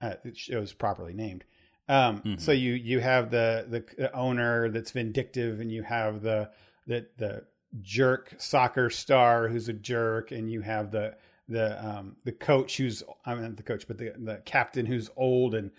Uh, 0.02 0.14
it 0.24 0.38
shows 0.38 0.74
properly 0.74 1.14
named. 1.14 1.44
Um, 1.88 2.22
Mhm. 2.22 2.40
So 2.40 2.52
you 2.52 2.74
you 2.74 3.00
have 3.00 3.30
the 3.32 3.66
the 3.98 4.16
owner 4.16 4.70
that's 4.70 4.92
vindictive, 4.92 5.60
and 5.60 5.72
you 5.72 5.84
have 5.84 6.22
the 6.22 6.50
the 6.88 7.08
the 7.18 7.46
jerk 7.82 8.36
soccer 8.38 8.90
star 8.90 9.48
who's 9.48 9.68
a 9.70 9.74
jerk, 9.74 10.32
and 10.32 10.50
you 10.52 10.62
have 10.62 10.92
the 10.92 11.16
the 11.50 11.86
um, 11.86 12.16
the 12.24 12.32
coach 12.32 12.78
who's 12.78 13.04
I 13.26 13.34
mean 13.34 13.44
not 13.44 13.58
the 13.58 13.64
coach, 13.64 13.88
but 13.88 13.98
the 13.98 14.14
the 14.18 14.42
captain 14.46 14.86
who's 14.86 15.10
old 15.18 15.54
and 15.56 15.72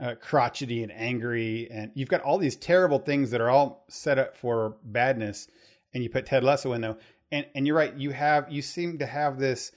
uh, 0.00 0.14
crotchety 0.20 0.82
and 0.82 0.92
angry, 0.92 1.68
and 1.70 1.90
you've 1.94 2.08
got 2.08 2.20
all 2.22 2.38
these 2.38 2.56
terrible 2.56 2.98
things 2.98 3.30
that 3.30 3.40
are 3.40 3.50
all 3.50 3.84
set 3.88 4.18
up 4.18 4.36
for 4.36 4.76
badness, 4.84 5.48
and 5.92 6.02
you 6.02 6.10
put 6.10 6.26
Ted 6.26 6.42
Lasso 6.44 6.72
in 6.72 6.80
though, 6.80 6.96
and 7.30 7.46
and 7.54 7.66
you're 7.66 7.76
right, 7.76 7.96
you 7.96 8.10
have 8.10 8.50
you 8.50 8.60
seem 8.62 8.98
to 8.98 9.06
have 9.06 9.38
this, 9.38 9.70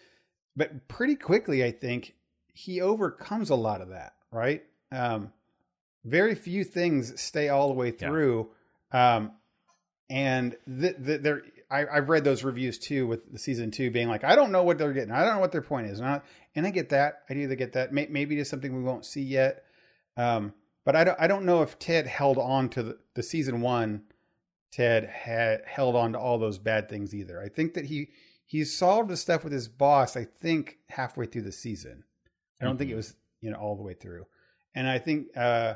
but 0.56 0.88
pretty 0.88 1.16
quickly, 1.16 1.64
I 1.64 1.72
think 1.72 2.16
he 2.54 2.82
overcomes 2.82 3.50
a 3.52 3.56
lot 3.56 3.82
of 3.82 3.90
that, 3.90 4.14
right? 4.32 4.64
Um, 4.92 5.32
very 6.04 6.34
few 6.36 6.64
things 6.64 7.22
stay 7.22 7.50
all 7.50 7.68
the 7.68 7.74
way 7.76 7.88
Yeah. 7.88 8.08
through. 8.08 8.50
Um, 8.92 9.34
and 10.10 10.56
th- 10.66 10.96
th- 11.06 11.22
there, 11.22 11.42
I, 11.70 11.86
I've 11.86 12.08
read 12.10 12.24
those 12.24 12.44
reviews 12.44 12.80
too 12.80 13.06
with 13.06 13.32
the 13.32 13.38
season 13.38 13.72
two 13.72 13.92
being 13.92 14.08
like, 14.08 14.24
I 14.24 14.36
don't 14.36 14.52
know 14.54 14.64
what 14.64 14.78
they're 14.78 14.94
getting. 14.94 15.12
I 15.12 15.24
don't 15.26 15.36
know 15.36 15.42
what 15.42 15.52
their 15.52 15.62
point 15.62 15.88
is. 15.88 16.00
And 16.00 16.08
I, 16.08 16.22
and 16.56 16.66
I 16.66 16.70
get 16.72 16.90
that. 16.90 17.24
I 17.30 17.34
do 17.34 17.54
get 17.56 17.74
that. 17.74 17.92
May, 17.94 18.08
maybe 18.10 18.40
it's 18.40 18.50
something 18.50 18.76
we 18.76 18.84
won't 18.84 19.06
see 19.06 19.22
yet. 19.22 19.66
Um, 20.18 20.54
but 20.84 20.96
I 20.96 21.04
don't, 21.04 21.20
I 21.20 21.28
don't 21.28 21.46
know 21.46 21.62
if 21.62 21.78
Ted 21.80 22.08
held 22.08 22.38
on 22.38 22.70
to 22.70 22.84
the, 22.84 22.98
the 23.14 23.24
season 23.24 23.62
one. 23.62 24.04
Ted 24.72 25.06
had 25.06 25.62
held 25.66 25.96
on 25.96 26.12
to 26.14 26.20
all 26.20 26.38
those 26.38 26.58
bad 26.58 26.90
things 26.90 27.16
either. 27.16 27.42
I 27.42 27.48
think 27.50 27.74
that 27.76 27.86
he, 27.86 28.10
he 28.46 28.64
solved 28.66 29.10
the 29.10 29.18
stuff 29.18 29.44
with 29.44 29.54
his 29.54 29.68
boss, 29.68 30.18
I 30.18 30.26
think 30.26 30.78
halfway 30.90 31.26
through 31.26 31.44
the 31.44 31.52
season. 31.52 32.04
I 32.62 32.66
don't 32.66 32.78
think 32.78 32.90
it 32.92 32.94
Mhm. 32.94 32.98
was, 32.98 33.16
you 33.42 33.52
know, 33.52 33.58
all 33.58 33.76
the 33.76 33.84
way 33.84 33.94
through. 33.94 34.26
And 34.76 34.88
I 34.88 35.00
think, 35.00 35.28
uh, 35.38 35.76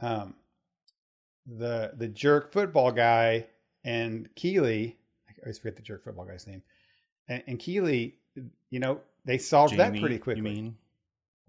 um, 0.00 0.34
the 1.46 1.92
the 1.96 2.06
jerk 2.08 2.52
football 2.52 2.92
guy 2.92 3.46
and 3.84 4.32
Keeley, 4.36 4.96
I 5.28 5.32
always 5.44 5.58
forget 5.58 5.74
the 5.76 5.82
jerk 5.82 6.04
football 6.04 6.24
guy's 6.24 6.46
name, 6.46 6.62
and, 7.28 7.42
and 7.48 7.58
Keeley, 7.58 8.14
you 8.70 8.78
know, 8.78 9.00
they 9.24 9.38
solved 9.38 9.76
that 9.76 9.92
pretty 10.00 10.18
quickly. 10.18 10.72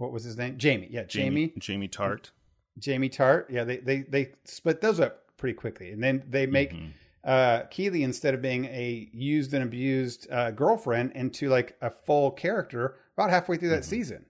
What 0.04 0.12
was 0.12 0.26
his 0.26 0.36
name? 0.38 0.58
Jamie. 0.58 0.90
Yeah, 0.92 1.04
Jamie. 1.04 1.54
Jamie 1.58 1.88
Tartt. 1.88 2.32
Jamie 2.78 3.08
Tartt. 3.10 3.46
Yeah, 3.50 3.64
they 3.64 3.78
they 3.78 4.02
they 4.02 4.32
split 4.44 4.82
those 4.82 5.00
up 5.00 5.38
pretty 5.38 5.54
quickly, 5.54 5.92
and 5.92 6.04
then 6.04 6.22
they 6.30 6.46
make 6.46 6.74
Mhm. 6.74 6.92
uh, 7.24 7.62
Keeley 7.72 8.04
instead 8.04 8.34
of 8.34 8.42
being 8.42 8.66
a 8.66 9.10
used 9.14 9.54
and 9.54 9.64
abused 9.64 10.30
uh, 10.30 10.52
girlfriend 10.52 11.14
into 11.14 11.48
like 11.48 11.78
a 11.82 11.90
full 11.90 12.32
character 12.32 12.98
about 13.16 13.30
halfway 13.30 13.56
through 13.56 13.70
that 13.70 13.84
Mhm. 13.84 13.96
season. 13.96 14.26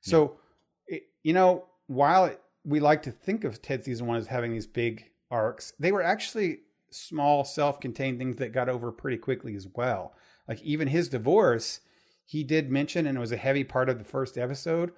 So, 0.00 0.38
it, 0.86 1.02
you 1.22 1.34
know, 1.34 1.66
while 1.88 2.24
it, 2.24 2.40
we 2.64 2.80
like 2.80 3.02
to 3.02 3.10
think 3.10 3.44
of 3.44 3.60
Ted 3.60 3.84
season 3.84 4.06
one 4.06 4.16
as 4.16 4.28
having 4.28 4.52
these 4.52 4.66
big 4.66 5.10
arcs, 5.30 5.74
they 5.78 5.92
were 5.92 6.02
actually 6.02 6.60
small, 6.90 7.44
self-contained 7.44 8.16
things 8.18 8.36
that 8.36 8.52
got 8.54 8.70
over 8.70 8.90
pretty 8.90 9.18
quickly 9.18 9.54
as 9.54 9.68
well. 9.74 10.14
Like 10.46 10.62
even 10.62 10.88
his 10.88 11.10
divorce, 11.10 11.80
he 12.24 12.44
did 12.44 12.70
mention, 12.70 13.06
and 13.06 13.18
it 13.18 13.20
was 13.20 13.32
a 13.32 13.36
heavy 13.36 13.64
part 13.64 13.90
of 13.90 13.98
the 13.98 14.04
first 14.04 14.38
episode, 14.38 14.92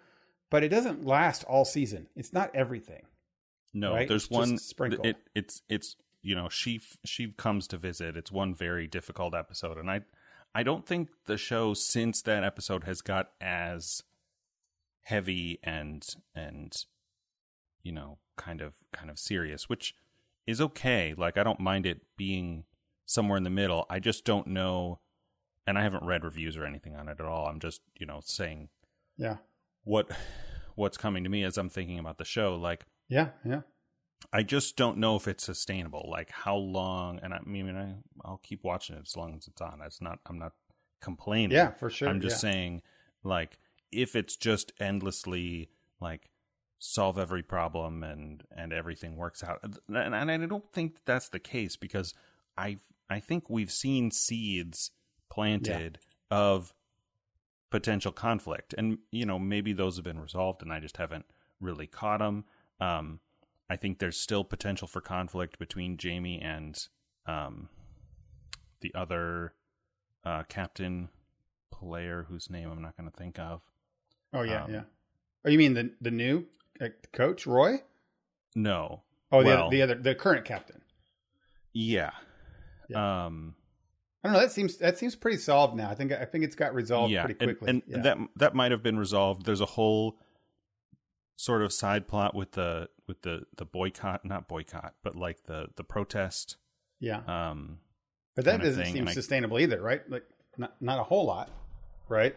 but 0.51 0.65
it 0.65 0.69
doesn't 0.69 1.07
last 1.07 1.45
all 1.45 1.65
season. 1.65 2.09
It's 2.17 2.33
not 2.33 2.55
everything. 2.55 3.07
No, 3.73 3.95
right? 3.95 4.09
there's 4.09 4.25
It's 4.25 4.31
one 4.31 4.59
sprinkled. 4.59 5.07
It, 5.07 5.17
it's 5.35 5.63
it's 5.69 5.97
you 6.23 6.35
know 6.35 6.49
she 6.49 6.81
she 7.05 7.29
comes 7.29 7.67
to 7.69 7.79
visit. 7.79 8.17
It's 8.17 8.33
one 8.33 8.55
very 8.55 8.87
difficult 8.87 9.35
episode, 9.35 9.79
and 9.79 9.91
I 9.91 10.03
I 10.55 10.63
don't 10.63 10.87
think 10.87 11.11
the 11.27 11.37
show 11.37 11.75
since 11.75 12.23
that 12.23 12.45
episode 12.45 12.85
has 12.85 13.01
got 13.01 13.31
as 13.41 14.03
heavy 15.03 15.59
and 15.63 16.07
and 16.35 16.85
you 17.83 17.93
know 17.93 18.19
kind 18.37 18.61
of 18.61 18.75
kind 18.93 19.11
of 19.11 19.19
serious, 19.19 19.69
which 19.69 19.95
is 20.47 20.61
okay. 20.61 21.15
Like 21.17 21.39
I 21.39 21.45
don't 21.45 21.61
mind 21.61 21.87
it 21.87 22.01
being 22.17 22.65
somewhere 23.07 23.39
in 23.39 23.45
the 23.45 23.51
middle. 23.51 23.87
I 23.89 24.01
just 24.01 24.25
don't 24.25 24.49
know, 24.49 24.99
and 25.67 25.79
I 25.79 25.83
haven't 25.83 26.05
read 26.05 26.25
reviews 26.25 26.57
or 26.57 26.65
anything 26.65 26.97
on 26.97 27.09
it 27.09 27.21
at 27.21 27.27
all. 27.27 27.47
I'm 27.47 27.61
just 27.61 27.83
you 27.99 28.07
know 28.07 28.21
saying 28.25 28.69
Yeah. 29.17 29.37
What 29.85 30.11
what's 30.75 30.97
coming 30.97 31.25
to 31.25 31.31
me 31.31 31.45
as 31.45 31.59
I'm 31.59 31.69
thinking 31.69 31.99
about 31.99 32.19
the 32.19 32.25
show. 32.25 32.57
Like 32.57 32.85
Yeah. 33.09 33.29
Yeah. 33.45 33.63
I 34.33 34.43
just 34.43 34.77
don't 34.77 34.99
know 34.99 35.17
if 35.17 35.27
it's 35.27 35.45
sustainable. 35.45 36.09
Like 36.11 36.31
how 36.31 36.57
long? 36.57 37.21
And 37.23 37.35
I 37.35 37.41
mean, 37.45 37.75
I 37.77 37.95
I'll 38.25 38.41
keep 38.43 38.65
watching 38.65 38.97
it 38.97 39.03
as 39.07 39.17
long 39.17 39.35
as 39.37 39.47
it's 39.47 39.61
on. 39.61 39.81
It's 39.85 40.01
not. 40.01 40.19
I'm 40.27 40.39
not 40.39 40.53
complaining. 41.01 41.53
Yeah, 41.53 41.71
for 41.73 41.91
sure. 41.91 42.09
I'm 42.09 42.21
just 42.21 42.43
yeah. 42.43 42.53
saying, 42.53 42.83
like, 43.25 43.59
if 43.91 44.15
it's 44.15 44.37
just 44.37 44.73
endlessly 44.79 45.71
like 46.01 46.31
solve 46.79 47.19
every 47.19 47.43
problem 47.43 48.03
and 48.03 48.45
and 48.55 48.73
everything 48.73 49.17
works 49.17 49.43
out, 49.43 49.61
and, 49.63 50.15
and 50.15 50.31
I 50.31 50.37
don't 50.47 50.71
think 50.73 50.99
that's 51.07 51.29
the 51.29 51.41
case 51.41 51.77
because 51.77 52.15
I 52.57 52.79
I 53.09 53.21
think 53.21 53.49
we've 53.49 53.73
seen 53.73 54.11
seeds 54.11 54.91
planted 55.31 55.99
of 56.31 56.73
potential 57.71 58.13
conflict, 58.13 58.75
and 58.77 58.99
you 59.11 59.25
know 59.25 59.39
maybe 59.39 59.73
those 59.73 59.97
have 59.97 60.05
been 60.05 60.21
resolved, 60.21 60.63
and 60.63 60.73
I 60.73 60.81
just 60.81 60.97
haven't 60.97 61.27
really 61.61 61.87
caught 61.87 62.19
them. 62.19 62.45
Um, 62.81 63.21
I 63.69 63.77
think 63.77 63.99
there's 63.99 64.19
still 64.19 64.43
potential 64.45 64.89
for 64.89 65.01
conflict 65.01 65.59
between 65.59 65.97
Jamie 65.97 66.41
and 66.41 66.77
um, 67.27 67.69
the 68.81 68.93
other 68.95 69.55
uh, 70.25 70.43
captain 70.49 71.09
player 71.71 72.27
whose 72.29 72.51
name 72.51 72.71
I'm 72.71 72.83
not 72.83 72.97
going 72.97 73.09
to 73.11 73.17
think 73.17 73.39
of. 73.39 73.63
Oh 74.33 74.43
yeah, 74.43 74.65
Um, 74.65 74.73
yeah. 74.73 74.83
Oh, 75.45 75.51
you 75.51 75.59
mean 75.59 75.75
the 75.75 75.93
the 76.01 76.11
new 76.11 76.47
uh, 76.81 76.89
coach 77.13 77.47
Roy? 77.47 77.83
No. 78.57 79.03
Oh, 79.33 79.43
the 79.43 79.47
Well- 79.49 79.67
other, 79.67 79.71
the 79.71 79.83
other 79.83 79.95
the 79.95 80.15
current 80.15 80.45
captain. 80.45 80.83
Yeah. 81.73 82.11
Yeah. 82.89 83.27
Um, 83.27 83.55
I 84.23 84.29
don't 84.29 84.35
know. 84.35 84.41
That 84.41 84.53
seems 84.53 84.77
that 84.79 84.99
seems 84.99 85.17
pretty 85.17 85.39
solved 85.39 85.75
now. 85.77 85.89
I 85.91 85.95
think 85.95 86.13
I 86.13 86.25
think 86.27 86.45
it's 86.45 86.55
got 86.57 86.75
resolved 86.75 87.13
yeah, 87.13 87.25
pretty 87.25 87.41
and- 87.41 87.59
quickly. 87.59 87.69
and, 87.71 87.83
yeah. 87.87 88.03
that 88.03 88.19
that 88.37 88.55
might 88.55 88.71
have 88.71 88.83
been 88.83 88.99
resolved. 88.99 89.47
There's 89.47 89.61
a 89.63 89.67
whole 89.67 90.19
sort 91.37 91.63
of 91.63 91.73
side 91.73 92.07
plot 92.07 92.35
with 92.35 92.53
the 92.53 92.89
with 93.09 93.23
the 93.23 93.43
the 93.57 93.65
boycott, 93.65 94.25
not 94.25 94.47
boycott, 94.49 94.95
but 95.03 95.17
like 95.17 95.45
the 95.45 95.69
the 95.77 95.85
protest. 95.85 96.57
yeah, 97.01 97.23
Um, 97.27 97.79
but 98.37 98.45
that 98.45 98.61
doesn't 98.61 98.85
seem 98.87 98.99
and 98.99 99.09
I- 99.09 99.13
sustainable 99.13 99.59
either, 99.59 99.81
right? 99.81 100.03
Like 100.11 100.25
not 100.59 100.75
not 100.83 100.99
a 101.01 101.05
whole 101.05 101.25
lot, 101.27 101.51
right? 102.09 102.37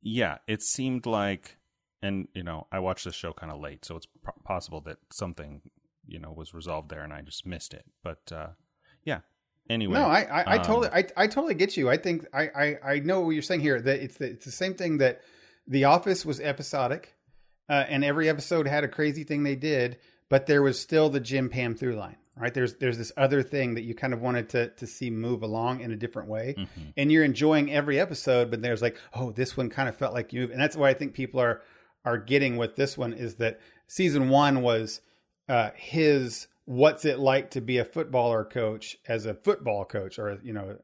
yeah, 0.00 0.38
it 0.46 0.62
seemed 0.62 1.06
like, 1.06 1.56
and 2.00 2.28
you 2.34 2.44
know, 2.44 2.68
I 2.70 2.78
watched 2.78 3.02
the 3.04 3.10
show 3.12 3.32
kind 3.32 3.50
of 3.50 3.60
late, 3.60 3.84
so 3.84 3.96
it's 3.96 4.06
possible 4.44 4.80
that 4.82 4.98
something 5.12 5.62
you 6.06 6.20
know 6.20 6.30
was 6.32 6.54
resolved 6.54 6.88
there, 6.88 7.02
and 7.02 7.12
I 7.12 7.22
just 7.22 7.44
missed 7.44 7.74
it. 7.74 7.84
But 8.04 8.30
uh, 8.32 8.50
yeah. 9.04 9.20
Anyway, 9.70 9.94
No, 9.94 10.06
I 10.06 10.20
I, 10.22 10.42
I 10.42 10.56
um, 10.58 10.64
totally 10.64 10.88
I, 10.88 11.04
I 11.16 11.26
totally 11.26 11.54
get 11.54 11.76
you. 11.76 11.90
I 11.90 11.96
think 11.96 12.26
I, 12.32 12.42
I 12.48 12.78
I 12.84 12.98
know 13.00 13.20
what 13.20 13.30
you're 13.30 13.42
saying 13.42 13.60
here. 13.60 13.80
That 13.80 14.00
it's 14.00 14.16
the 14.16 14.26
it's 14.26 14.44
the 14.44 14.50
same 14.50 14.74
thing 14.74 14.98
that 14.98 15.20
The 15.66 15.84
Office 15.84 16.24
was 16.24 16.40
episodic, 16.40 17.14
uh, 17.68 17.84
and 17.88 18.04
every 18.04 18.28
episode 18.28 18.66
had 18.66 18.84
a 18.84 18.88
crazy 18.88 19.24
thing 19.24 19.42
they 19.42 19.56
did, 19.56 19.98
but 20.28 20.46
there 20.46 20.62
was 20.62 20.78
still 20.78 21.10
the 21.10 21.20
Jim 21.20 21.48
Pam 21.48 21.74
through 21.74 21.96
line, 21.96 22.16
right? 22.36 22.52
There's 22.54 22.74
there's 22.74 22.98
this 22.98 23.12
other 23.16 23.42
thing 23.42 23.74
that 23.74 23.82
you 23.82 23.94
kind 23.94 24.14
of 24.14 24.22
wanted 24.22 24.48
to 24.50 24.68
to 24.68 24.86
see 24.86 25.10
move 25.10 25.42
along 25.42 25.80
in 25.80 25.92
a 25.92 25.96
different 25.96 26.28
way, 26.28 26.54
mhm. 26.58 26.92
and 26.96 27.12
you're 27.12 27.24
enjoying 27.24 27.70
every 27.72 28.00
episode. 28.00 28.50
But 28.50 28.62
there's 28.62 28.82
like, 28.82 28.96
oh, 29.14 29.32
this 29.32 29.56
one 29.56 29.68
kind 29.68 29.88
of 29.88 29.96
felt 29.96 30.14
like 30.14 30.32
you, 30.32 30.44
and 30.50 30.60
that's 30.60 30.76
why 30.76 30.88
I 30.88 30.94
think 30.94 31.14
people 31.14 31.40
are 31.40 31.62
are 32.04 32.16
getting 32.16 32.56
with 32.56 32.76
this 32.76 32.96
one 32.96 33.12
is 33.12 33.34
that 33.36 33.60
season 33.86 34.30
one 34.30 34.62
was 34.62 35.00
uh, 35.48 35.70
his 35.74 36.46
what's 36.68 37.06
it 37.06 37.18
like 37.18 37.50
to 37.50 37.62
be 37.62 37.78
a 37.78 37.84
footballer 37.84 38.44
coach 38.44 38.94
as 39.08 39.24
a 39.24 39.32
football 39.32 39.86
coach 39.86 40.18
or 40.18 40.38
you 40.42 40.52
know 40.52 40.76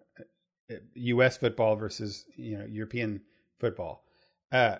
U.S. 0.94 1.36
football 1.36 1.76
versus 1.76 2.24
you 2.36 2.56
know 2.58 2.64
European 2.64 3.20
football, 3.60 4.02
uh, 4.50 4.76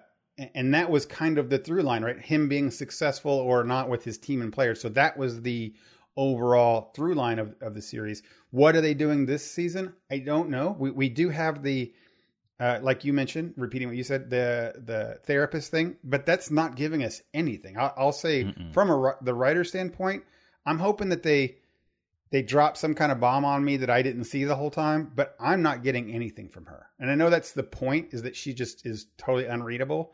and- 0.54 0.72
that 0.74 0.90
was 0.90 1.04
kind 1.04 1.36
of 1.38 1.50
the 1.50 1.58
through 1.58 1.82
line, 1.82 2.02
right? 2.02 2.18
Him 2.18 2.48
being 2.48 2.70
successful 2.70 3.32
or 3.32 3.64
not 3.64 3.90
with 3.90 4.02
his 4.02 4.16
team 4.16 4.40
and 4.40 4.50
players. 4.52 4.80
So 4.80 4.88
that 4.90 5.18
was 5.18 5.42
the 5.42 5.74
overall 6.16 6.90
through 6.94 7.14
line 7.14 7.38
of, 7.38 7.54
of 7.60 7.74
the 7.74 7.82
series. 7.82 8.22
What 8.50 8.74
are 8.76 8.80
they 8.80 8.94
doing 8.94 9.26
this 9.26 9.48
season? 9.48 9.92
I 10.10 10.18
don't 10.20 10.48
know. 10.48 10.74
We 10.78 10.90
we 10.90 11.08
do 11.10 11.28
have 11.28 11.62
the 11.62 11.92
uh, 12.58 12.78
like 12.82 13.04
you 13.04 13.12
mentioned, 13.12 13.52
repeating 13.58 13.88
what 13.88 13.96
you 13.96 14.04
said, 14.04 14.30
the 14.30 14.74
the 14.86 15.18
therapist 15.24 15.70
thing, 15.70 15.96
but 16.02 16.24
that's 16.24 16.50
not 16.50 16.76
giving 16.76 17.04
us 17.04 17.20
anything. 17.34 17.76
I'll, 17.76 17.92
I'll 17.96 18.12
say 18.12 18.44
Mm-mm. 18.44 18.72
from 18.72 18.90
a 18.90 19.16
the 19.20 19.34
writer 19.34 19.64
standpoint, 19.64 20.22
I'm 20.66 20.78
hoping 20.78 21.08
that 21.10 21.22
they 21.22 21.56
they 22.30 22.42
drop 22.42 22.76
some 22.76 22.94
kind 22.94 23.12
of 23.12 23.20
bomb 23.20 23.44
on 23.44 23.64
me 23.64 23.76
that 23.76 23.90
I 23.90 24.02
didn't 24.02 24.24
see 24.24 24.44
the 24.44 24.56
whole 24.56 24.70
time, 24.70 25.12
but 25.14 25.36
I'm 25.38 25.62
not 25.62 25.84
getting 25.84 26.12
anything 26.12 26.48
from 26.48 26.66
her. 26.66 26.86
And 26.98 27.10
I 27.10 27.14
know 27.14 27.30
that's 27.30 27.52
the 27.52 27.62
point 27.62 28.08
is 28.12 28.22
that 28.22 28.34
she 28.34 28.52
just 28.52 28.84
is 28.84 29.06
totally 29.16 29.46
unreadable, 29.46 30.12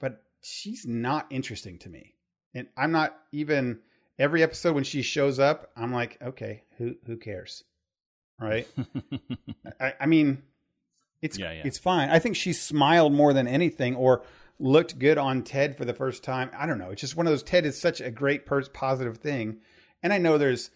but 0.00 0.24
she's 0.40 0.84
not 0.84 1.26
interesting 1.30 1.78
to 1.78 1.88
me. 1.88 2.14
And 2.54 2.66
I'm 2.76 2.90
not 2.90 3.16
even 3.30 3.78
every 4.18 4.42
episode 4.42 4.74
when 4.74 4.84
she 4.84 5.02
shows 5.02 5.38
up, 5.38 5.70
I'm 5.76 5.92
like, 5.92 6.18
okay, 6.20 6.64
who 6.78 6.96
who 7.06 7.16
cares? 7.16 7.62
Right? 8.40 8.66
I, 9.80 9.94
I 10.00 10.06
mean, 10.06 10.42
it's 11.22 11.38
Yeah, 11.38 11.52
yeah. 11.52 11.62
it's 11.64 11.78
fine. 11.78 12.08
I 12.08 12.18
think 12.18 12.34
she 12.36 12.52
smiled 12.52 13.12
more 13.12 13.32
than 13.32 13.46
anything, 13.46 13.94
or 13.94 14.24
looked 14.58 14.98
good 14.98 15.18
on 15.18 15.42
Ted 15.42 15.76
for 15.76 15.84
the 15.84 15.94
first 15.94 16.24
time. 16.24 16.50
I 16.56 16.66
don't 16.66 16.78
know. 16.78 16.90
It's 16.90 17.00
just 17.00 17.16
one 17.16 17.26
of 17.26 17.32
those. 17.32 17.42
Ted 17.42 17.66
is 17.66 17.80
such 17.80 18.00
a 18.00 18.10
great, 18.10 18.46
pers- 18.46 18.68
positive 18.70 19.18
thing, 19.18 19.58
and 20.02 20.12
I 20.12 20.18
know 20.18 20.38
there's. 20.38 20.70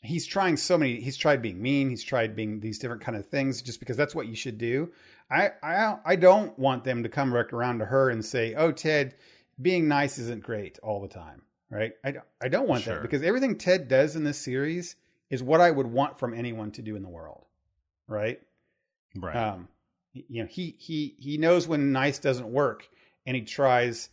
He's 0.00 0.26
trying 0.26 0.56
so 0.56 0.78
many. 0.78 1.00
He's 1.00 1.16
tried 1.16 1.42
being 1.42 1.60
mean. 1.60 1.90
He's 1.90 2.04
tried 2.04 2.36
being 2.36 2.60
these 2.60 2.78
different 2.78 3.02
kind 3.02 3.16
of 3.16 3.26
things, 3.26 3.62
just 3.62 3.80
because 3.80 3.96
that's 3.96 4.14
what 4.14 4.28
you 4.28 4.36
should 4.36 4.56
do. 4.58 4.92
I 5.30 5.50
I 5.62 5.96
I 6.04 6.16
don't 6.16 6.56
want 6.58 6.84
them 6.84 7.02
to 7.02 7.08
come 7.08 7.32
back 7.32 7.52
around 7.52 7.80
to 7.80 7.84
her 7.84 8.10
and 8.10 8.24
say, 8.24 8.54
"Oh, 8.54 8.70
Ted, 8.70 9.16
being 9.60 9.88
nice 9.88 10.18
isn't 10.18 10.42
great 10.44 10.78
all 10.82 11.00
the 11.00 11.08
time." 11.08 11.42
Right? 11.70 11.92
I 12.04 12.12
don't- 12.12 12.24
I 12.40 12.48
don't 12.48 12.66
want 12.68 12.84
Sure. 12.84 12.94
that 12.94 13.02
because 13.02 13.22
everything 13.22 13.58
Ted 13.58 13.88
does 13.88 14.16
in 14.16 14.24
this 14.24 14.38
series 14.38 14.96
is 15.28 15.42
what 15.42 15.60
I 15.60 15.70
would 15.70 15.86
want 15.86 16.18
from 16.18 16.32
anyone 16.32 16.70
to 16.72 16.82
do 16.82 16.96
in 16.96 17.02
the 17.02 17.10
world. 17.10 17.44
Right? 18.06 18.40
right. 19.16 19.36
Um, 19.36 19.68
you 20.14 20.42
know, 20.42 20.48
he 20.48 20.76
he 20.78 21.14
he 21.18 21.36
knows 21.38 21.68
when 21.68 21.92
nice 21.92 22.18
doesn't 22.20 22.50
work, 22.50 22.88
and 23.26 23.36
he 23.36 23.42
tries, 23.42 24.08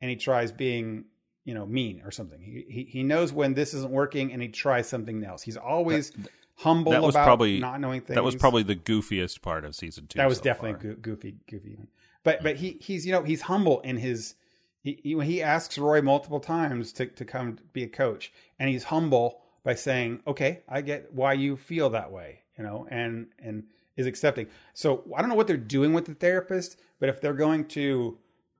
and 0.00 0.10
he 0.10 0.16
tries 0.16 0.50
being 0.50 1.04
you 1.48 1.54
know 1.54 1.64
mean 1.64 2.02
or 2.04 2.10
something. 2.10 2.40
He 2.42 2.66
he, 2.68 2.84
he 2.84 3.02
knows 3.02 3.32
when 3.32 3.54
this 3.54 3.72
isn't 3.72 3.90
working, 3.90 4.32
and 4.34 4.42
he 4.42 4.48
tries 4.48 4.86
something 4.86 5.24
else. 5.24 5.40
He's 5.42 5.56
always 5.56 6.12
humble 6.56 6.92
that 6.92 7.02
was 7.02 7.14
about 7.14 7.24
probably- 7.24 7.58
not 7.58 7.80
knowing 7.80 8.02
things. 8.02 8.16
that 8.16 8.22
was 8.22 8.36
probably 8.36 8.62
the 8.62 8.76
goofiest 8.76 9.40
part 9.40 9.64
of 9.64 9.74
season 9.74 10.06
two. 10.06 10.18
that 10.18 10.28
was 10.28 10.38
so 10.38 10.44
definitely 10.44 10.94
goofy, 10.96 11.36
goofy. 11.48 11.78
But 12.22 12.42
but 12.42 12.56
he 12.56 12.76
he's 12.82 13.06
you 13.06 13.12
know 13.12 13.22
he's 13.22 13.40
humble 13.40 13.80
in 13.80 13.96
his. 13.96 14.34
He, 14.82 15.00
he 15.02 15.18
he 15.24 15.42
asks 15.42 15.78
Roy 15.78 16.02
multiple 16.02 16.38
times 16.40 16.92
to 16.94 17.06
to 17.06 17.24
come 17.24 17.58
be 17.72 17.82
a 17.82 17.88
coach, 17.88 18.30
and 18.58 18.68
he's 18.68 18.84
humble 18.84 19.40
by 19.64 19.74
saying, 19.74 20.20
"Okay, 20.26 20.60
I 20.68 20.82
get 20.82 21.14
why 21.14 21.32
you 21.32 21.56
feel 21.56 21.88
that 21.90 22.12
way," 22.12 22.40
you 22.58 22.62
know, 22.64 22.86
and 22.90 23.28
and 23.38 23.64
is 23.96 24.06
accepting. 24.06 24.48
So 24.74 25.02
I 25.16 25.20
don't 25.20 25.30
know 25.30 25.34
what 25.34 25.46
they're 25.46 25.56
doing 25.56 25.94
with 25.94 26.04
the 26.04 26.14
therapist, 26.14 26.78
but 27.00 27.08
if 27.08 27.20
they're 27.20 27.32
going 27.32 27.64
to, 27.68 28.18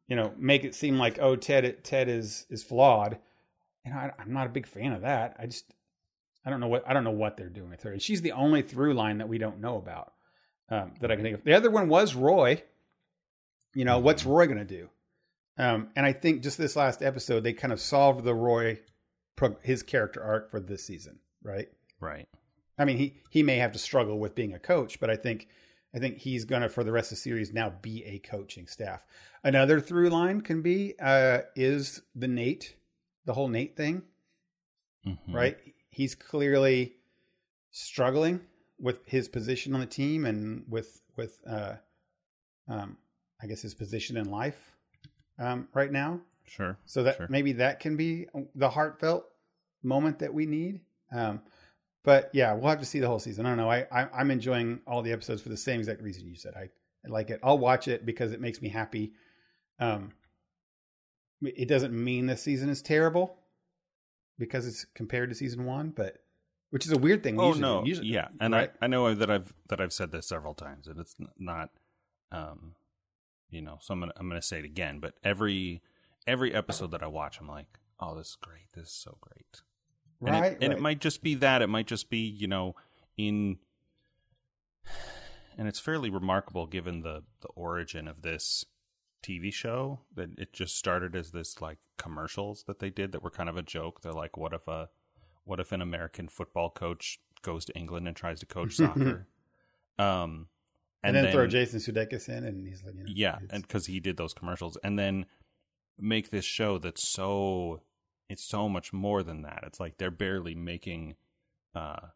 you 0.09 0.17
know, 0.17 0.33
make 0.37 0.65
it 0.65 0.75
seem 0.75 0.99
like 0.99 1.19
oh 1.21 1.37
Ted 1.37 1.85
Ted 1.85 2.09
is 2.09 2.47
is 2.51 2.63
flawed, 2.63 3.19
you 3.85 3.93
know, 3.93 3.99
I, 3.99 4.13
I'm 4.19 4.33
not 4.33 4.47
a 4.47 4.51
big 4.51 4.67
fan 4.67 4.93
of 4.93 5.03
that. 5.03 5.37
I 5.39 5.47
just 5.47 5.73
I 6.45 6.51
don't 6.51 6.61
know 6.61 6.69
what 6.69 6.89
I 6.89 6.93
don't 6.93 7.05
know 7.05 7.11
what 7.11 7.37
they're 7.37 7.49
doing 7.49 7.71
with 7.71 7.83
her, 7.83 7.93
and 7.93 8.03
she's 8.03 8.23
the 8.23 8.33
only 8.33 8.63
through 8.63 8.95
line 8.95 9.19
that 9.19 9.29
we 9.29 9.39
don't 9.39 9.61
know 9.61 9.77
about 9.77 10.13
um, 10.71 10.95
that 11.01 11.11
I 11.11 11.15
can 11.15 11.25
think 11.25 11.39
of. 11.39 11.45
The 11.45 11.55
other 11.55 11.71
one 11.71 11.89
was 11.89 12.15
Roy. 12.15 12.63
You 13.75 13.85
know, 13.85 13.99
what's 13.99 14.25
Roy 14.25 14.47
going 14.47 14.59
to 14.59 14.65
do? 14.65 14.89
Um, 15.59 15.89
and 15.95 16.07
I 16.07 16.13
think 16.13 16.43
just 16.43 16.57
this 16.57 16.77
last 16.77 17.03
episode, 17.03 17.45
they 17.45 17.53
kind 17.53 17.73
of 17.73 17.81
solved 17.81 18.25
the 18.25 18.35
Roy, 18.35 18.81
his 19.63 19.83
character 19.83 20.23
arc 20.23 20.51
for 20.51 20.61
this 20.61 20.85
season, 20.85 21.19
right? 21.43 21.69
right. 22.01 22.29
I 22.79 22.85
mean, 22.85 22.97
he 22.97 23.19
he 23.29 23.43
may 23.43 23.57
have 23.57 23.73
to 23.73 23.79
struggle 23.79 24.19
with 24.19 24.35
being 24.35 24.55
a 24.55 24.59
coach, 24.59 25.01
but 25.01 25.11
I 25.11 25.17
think 25.17 25.49
I 25.95 25.99
think 25.99 26.19
he's 26.19 26.45
going 26.45 26.63
to 26.63 26.69
for 26.69 26.85
the 26.85 26.93
rest 26.93 27.13
of 27.13 27.17
the 27.17 27.23
series 27.23 27.53
now 27.53 27.71
be 27.83 28.05
a 28.05 28.19
coaching 28.19 28.67
staff. 28.67 29.05
Another 29.43 29.81
through 29.81 30.11
line 30.11 30.41
can 30.43 30.61
be 30.63 30.95
uh, 31.01 31.41
is 31.57 32.03
the 32.15 32.29
Nate, 32.29 32.77
the 33.25 33.33
whole 33.33 33.49
Nate 33.49 33.77
thing, 33.77 34.03
Mhm. 35.07 35.33
right? 35.33 35.59
He's 35.91 36.15
clearly 36.15 36.97
struggling 37.71 38.41
with 38.79 39.05
his 39.07 39.29
position 39.29 39.75
on 39.75 39.81
the 39.81 39.87
team 39.87 40.25
and 40.27 40.65
with 40.69 41.01
with 41.17 41.41
uh, 41.47 41.77
um, 42.69 42.97
I 43.43 43.47
guess 43.47 43.63
his 43.63 43.75
position 43.75 44.17
in 44.17 44.31
life 44.31 44.77
um, 45.39 45.69
right 45.75 45.91
now. 45.91 46.21
Sure. 46.45 46.77
So 46.87 47.03
that 47.05 47.17
Sure. 47.17 47.27
maybe 47.29 47.53
that 47.53 47.81
can 47.81 47.97
be 47.97 48.27
the 48.55 48.69
heartfelt 48.71 49.27
moment 49.83 50.19
that 50.21 50.33
we 50.33 50.47
need. 50.47 50.81
Um, 51.13 51.43
but 52.05 52.31
yeah, 52.33 52.53
we'll 52.53 52.71
have 52.71 52.81
to 52.81 52.87
see 52.87 53.01
the 53.01 53.07
whole 53.07 53.19
season. 53.19 53.47
I 53.47 53.51
don't 53.51 53.59
know. 53.59 53.71
I, 53.71 53.87
I 53.93 54.09
I'm 54.15 54.31
enjoying 54.31 54.81
all 54.87 55.03
the 55.03 55.13
episodes 55.13 55.43
for 55.43 55.49
the 55.49 55.57
same 55.57 55.81
exact 55.81 56.03
reason 56.03 56.27
you 56.27 56.37
said. 56.37 56.55
I, 56.57 56.69
I 57.07 57.09
like 57.09 57.31
it. 57.31 57.41
I'll 57.43 57.59
watch 57.59 57.89
it 57.89 58.07
because 58.07 58.33
it 58.33 58.41
makes 58.41 58.61
me 58.63 58.69
happy. 58.69 59.13
Um, 59.79 60.13
it 61.43 61.69
doesn't 61.69 61.93
mean 61.93 62.27
the 62.27 62.37
season 62.37 62.69
is 62.69 62.83
terrible 62.83 63.37
because 64.39 64.67
it's 64.67 64.85
compared 64.95 65.29
to 65.29 65.35
season 65.35 65.65
one, 65.65 65.91
but 65.91 66.19
which 66.71 66.85
is 66.87 66.93
a 66.93 66.99
weird 66.99 67.23
thing. 67.23 67.39
Oh 67.41 67.49
usually 67.49 67.61
no, 67.63 67.85
Usually- 67.85 68.09
yeah, 68.09 68.29
and 68.41 68.53
right? 68.55 68.73
I, 68.81 68.85
I 68.85 68.89
know 68.89 69.15
that 69.15 69.31
I've 69.31 69.53
that 69.69 69.81
I've 69.81 69.93
said 69.93 70.13
this 70.13 70.27
several 70.27 70.55
times, 70.55 70.87
and 70.87 70.99
it's 70.99 71.15
not, 71.39 71.71
um, 72.33 72.75
you 73.51 73.63
know, 73.63 73.79
so 73.81 73.95
I'm 73.95 74.01
gonna 74.01 74.13
I'm 74.17 74.29
gonna 74.29 74.43
say 74.43 74.59
it 74.59 74.65
again. 74.65 74.99
But 75.01 75.15
every 75.25 75.83
every 76.27 76.53
episode 76.53 76.91
that 76.91 77.03
I 77.03 77.07
watch, 77.07 77.39
I'm 77.41 77.49
like, 77.49 77.79
oh, 78.01 78.17
this 78.17 78.29
is 78.31 78.37
great, 78.41 78.73
this 78.75 78.89
is 78.89 78.93
so 78.93 79.17
great, 79.21 79.63
and 80.21 80.31
right, 80.31 80.53
it, 80.53 80.59
and 80.63 80.73
it 80.73 80.81
might 80.81 81.01
just 81.01 81.23
be 81.23 81.35
that, 81.37 81.63
it 81.63 81.69
might 81.69 81.87
just 81.87 82.11
be 82.11 82.19
you 82.19 82.49
know 82.49 82.75
in, 83.17 83.59
and 85.57 85.69
it's 85.69 85.81
fairly 85.81 86.11
remarkable 86.11 86.67
given 86.67 87.03
the 87.03 87.25
the 87.41 87.49
origin 87.49 88.09
of 88.09 88.23
this 88.23 88.65
TV 89.23 89.53
show 89.53 90.01
that 90.15 90.31
it 90.39 90.53
just 90.53 90.77
started 90.77 91.17
as 91.17 91.33
this 91.33 91.61
like 91.61 91.79
commercials 91.97 92.65
that 92.67 92.79
they 92.79 92.91
did 92.91 93.13
that 93.13 93.23
were 93.23 93.31
kind 93.31 93.49
of 93.49 93.57
a 93.57 93.63
joke. 93.63 94.01
They're 94.01 94.13
like, 94.13 94.37
what 94.37 94.53
if 94.53 94.67
a 94.69 94.89
what 95.45 95.61
if 95.61 95.73
an 95.73 95.83
American 95.83 96.29
football 96.29 96.71
coach 96.71 97.19
goes 97.43 97.65
to 97.65 97.77
England 97.77 98.07
and 98.07 98.17
tries 98.17 98.41
to 98.41 98.47
coach 98.47 98.75
soccer? 98.77 99.27
um, 99.99 100.49
and, 101.03 101.15
then, 101.17 101.33
throw 101.33 101.47
Jason 101.47 101.79
Sudeikis 101.81 102.29
in, 102.29 102.45
and 102.45 102.67
he's 102.67 102.83
like, 102.85 102.95
you 102.95 103.05
know, 103.05 103.13
yeah, 103.15 103.39
and 103.51 103.63
because 103.63 103.87
he 103.87 104.01
did 104.01 104.17
those 104.17 104.35
commercials, 104.35 104.77
and 104.83 104.99
then 104.99 105.27
make 105.99 106.31
this 106.31 106.45
show 106.45 106.79
that's 106.79 107.09
so 107.09 107.83
it's 108.29 108.45
so 108.45 108.69
much 108.69 108.93
more 108.93 109.23
than 109.23 109.43
that. 109.43 109.65
It's 109.67 109.81
like 109.81 109.99
they're 109.99 110.11
barely 110.11 110.55
making, 110.55 111.17
uh, 111.75 112.09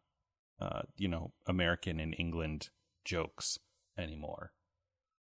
uh, 0.59 0.81
you 0.97 1.07
know, 1.07 1.33
American 1.47 1.99
and 1.99 2.15
England 2.17 2.69
jokes 3.03 3.57
anymore. 3.97 4.51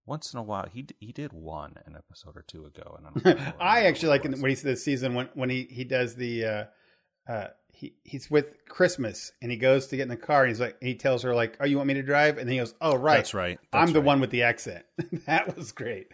Once 0.07 0.33
in 0.33 0.39
a 0.39 0.43
while, 0.43 0.67
he 0.73 0.83
d- 0.83 0.97
he 1.01 1.13
did 1.13 1.33
one 1.35 1.75
an 1.85 1.95
episode 1.95 2.35
or 2.37 2.43
two 2.47 2.65
ago, 2.65 2.99
and 2.99 3.39
I, 3.61 3.81
I 3.81 3.81
actually 3.85 4.09
like 4.09 4.25
when 4.25 4.49
he's 4.49 4.63
this 4.63 4.83
season 4.83 5.15
when 5.15 5.29
when 5.35 5.51
he 5.51 5.69
he 5.71 5.85
does 5.85 6.15
the 6.15 6.45
uh 6.47 6.65
uh 7.31 7.47
he 7.75 7.95
he's 8.05 8.31
with 8.31 8.65
Christmas 8.67 9.33
and 9.43 9.51
he 9.51 9.59
goes 9.59 9.89
to 9.89 9.97
get 9.97 10.05
in 10.05 10.09
the 10.09 10.17
car 10.17 10.45
and 10.45 10.51
he's 10.51 10.61
like 10.61 10.77
he 10.81 10.95
tells 10.95 11.23
her 11.23 11.35
like 11.35 11.59
oh 11.61 11.67
you 11.67 11.77
want 11.77 11.89
me 11.89 11.95
to 11.95 12.03
drive 12.03 12.39
and 12.39 12.49
then 12.49 12.55
he 12.55 12.59
goes 12.59 12.75
oh 12.81 12.97
right 12.97 13.19
That's 13.19 13.35
right. 13.35 13.61
I'm 13.71 13.93
the 13.93 14.01
right. 14.01 14.07
one 14.07 14.21
with 14.21 14.31
the 14.31 14.45
accent 14.45 14.87
that 15.27 15.55
was 15.55 15.73
great 15.73 16.09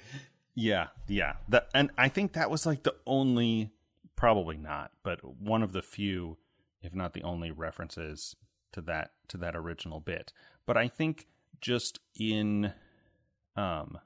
Yeah, 0.57 0.89
yeah. 1.07 1.35
That 1.49 1.69
and 1.73 1.91
I 1.97 2.09
think 2.09 2.33
that 2.33 2.51
was 2.51 2.67
like 2.67 2.83
the 2.83 2.97
only 3.07 3.71
probably 4.16 4.57
not, 4.57 4.93
but 5.03 5.24
one 5.24 5.62
of 5.62 5.73
the 5.73 5.82
few, 5.82 6.39
if 6.82 6.95
not 6.95 7.15
the 7.15 7.23
only 7.23 7.51
references 7.51 8.36
to 8.73 8.81
that 8.82 9.12
to 9.28 9.36
that 9.39 9.57
original 9.57 10.01
bit. 10.01 10.32
But 10.66 10.77
I 10.77 10.89
think 10.89 11.27
just 11.61 12.01
in 12.19 12.73
um 13.57 13.99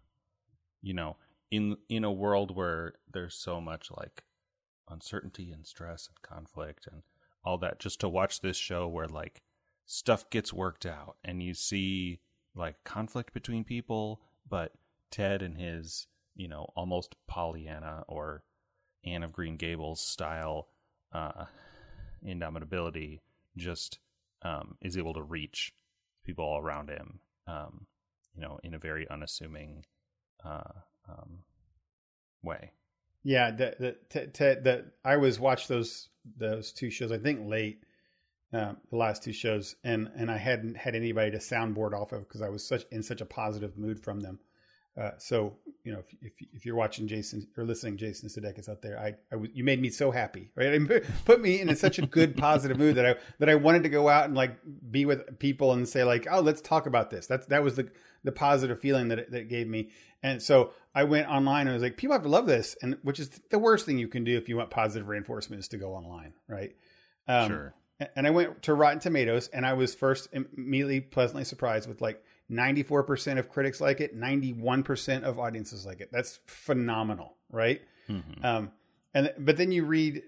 you 0.83 0.95
know, 0.95 1.17
in 1.51 1.77
in 1.89 2.05
a 2.05 2.13
world 2.13 2.55
where 2.55 2.95
there's 3.13 3.35
so 3.35 3.61
much 3.61 3.91
like 3.97 4.25
uncertainty 4.89 5.51
and 5.53 5.67
stress 5.67 6.09
and 6.09 6.21
conflict 6.23 6.87
and 6.91 7.03
all 7.45 7.59
that 7.59 7.79
just 7.79 8.01
to 8.01 8.09
watch 8.09 8.41
this 8.41 8.57
show 8.57 8.87
where 8.87 9.09
like 9.09 9.43
stuff 9.87 10.29
gets 10.31 10.53
worked 10.53 10.87
out 10.87 11.17
and 11.25 11.43
you 11.43 11.55
see 11.55 12.21
like 12.55 12.83
conflict 12.85 13.33
between 13.33 13.65
people 13.65 14.21
but 14.49 14.73
ted 15.11 15.43
and 15.43 15.57
his 15.59 16.07
you 16.35 16.49
know 16.49 16.67
almost 16.75 17.17
pollyanna 17.27 18.05
or 18.09 18.43
anne 19.05 19.23
of 19.23 19.33
green 19.33 19.57
gables 19.57 20.01
style 20.01 20.69
uh 21.13 21.45
indomitability 22.27 23.21
just 23.57 23.99
um 24.43 24.77
is 24.81 24.97
able 24.97 25.15
to 25.15 25.23
reach 25.23 25.73
people 26.25 26.45
all 26.45 26.59
around 26.59 26.91
him 26.91 27.21
um 27.47 27.87
you 28.35 28.41
know 28.41 28.59
in 28.63 28.75
a 28.75 28.79
very 28.79 29.09
unassuming 29.09 29.85
uh 30.45 30.63
um 31.09 31.39
way. 32.43 32.73
Yeah 33.25 33.51
the 33.51 33.75
the 33.79 33.97
t- 34.09 34.31
t- 34.33 34.61
the 34.61 34.87
I 35.05 35.17
was 35.17 35.41
watched 35.41 35.69
those 35.69 36.09
those 36.37 36.73
two 36.73 36.91
shows 36.91 37.13
I 37.13 37.19
think 37.19 37.49
late 37.49 37.83
um, 38.53 38.79
the 38.91 38.97
last 38.97 39.23
two 39.23 39.33
shows 39.33 39.77
and 39.85 40.11
and 40.17 40.31
I 40.31 40.37
hadn't 40.37 40.77
had 40.77 40.95
anybody 40.95 41.31
to 41.33 41.39
soundboard 41.39 41.93
off 41.93 42.13
of 42.13 42.27
because 42.27 42.43
I 42.43 42.49
was 42.49 42.67
such 42.67 42.85
in 42.91 43.03
such 43.03 43.21
a 43.21 43.27
positive 43.27 43.77
mood 43.77 44.01
from 44.01 44.21
them 44.21 44.39
Uh, 44.99 45.11
so 45.19 45.57
you 45.85 45.93
know, 45.93 46.01
if, 46.01 46.15
if, 46.21 46.33
if 46.53 46.67
you're 46.67 46.75
watching 46.75 47.07
Jason 47.07 47.47
or 47.57 47.65
listening, 47.65 47.97
Jason 47.97 48.29
Sudeikis 48.29 48.69
out 48.69 48.83
there, 48.83 48.99
I, 48.99 49.15
I 49.33 49.41
you 49.55 49.63
made 49.63 49.81
me 49.81 49.91
so 49.91 50.11
happy, 50.11 50.51
right? 50.57 50.75
And 50.75 50.89
put 51.25 51.41
me 51.41 51.61
in 51.61 51.75
such 51.77 51.99
a 51.99 52.03
good 52.03 52.37
positive 52.37 52.79
mood 52.79 52.97
that 52.97 53.07
I 53.07 53.15
that 53.39 53.49
I 53.49 53.55
wanted 53.55 53.85
to 53.85 53.89
go 53.89 54.09
out 54.09 54.25
and 54.25 54.35
like 54.35 54.59
be 54.91 55.05
with 55.05 55.39
people 55.39 55.73
and 55.73 55.89
say 55.89 56.05
like, 56.05 56.27
oh, 56.31 56.41
let's 56.41 56.61
talk 56.61 56.87
about 56.87 57.11
this. 57.11 57.27
That's 57.27 57.47
that 57.47 57.63
was 57.63 57.77
the 57.77 57.89
the 58.25 58.33
positive 58.33 58.81
feeling 58.81 59.09
that 59.09 59.19
it, 59.21 59.31
that 59.31 59.43
it 59.43 59.49
gave 59.49 59.69
me. 59.69 59.91
And 60.23 60.43
so 60.43 60.73
I 60.95 61.05
went 61.05 61.29
online 61.29 61.63
and 61.63 61.71
I 61.71 61.75
was 61.75 61.83
like, 61.83 61.97
people 61.97 62.15
have 62.15 62.25
to 62.25 62.29
love 62.29 62.47
this, 62.47 62.77
and 62.83 62.99
which 63.03 63.21
is 63.21 63.29
the 63.51 63.59
worst 63.59 63.87
thing 63.87 63.99
you 63.99 64.09
can 64.09 64.25
do 64.25 64.37
if 64.37 64.49
you 64.49 64.57
want 64.57 64.71
positive 64.71 65.09
reinforcement 65.09 65.61
is 65.61 65.69
to 65.69 65.77
go 65.77 65.95
online, 65.95 66.33
right? 66.49 66.75
Um, 67.29 67.49
sure. 67.49 67.75
And 68.15 68.27
I 68.27 68.31
went 68.31 68.63
to 68.63 68.75
Rotten 68.75 69.01
Tomatoes, 69.01 69.49
and 69.49 69.65
I 69.65 69.73
was 69.73 69.95
first 69.95 70.29
immediately 70.33 71.01
pleasantly 71.01 71.45
surprised 71.45 71.89
with 71.89 72.01
like 72.01 72.23
94% 72.51 73.39
of 73.39 73.49
critics 73.49 73.81
like 73.81 74.01
it, 74.01 74.19
91% 74.19 75.23
of 75.23 75.39
audiences 75.39 75.85
like 75.85 76.01
it. 76.01 76.11
That's 76.11 76.41
phenomenal, 76.47 77.37
right? 77.51 77.83
Mm-hmm. 78.09 78.45
Um, 78.45 78.73
and 79.15 79.33
but 79.39 79.57
then 79.57 79.73
you 79.73 79.85
read 79.85 80.23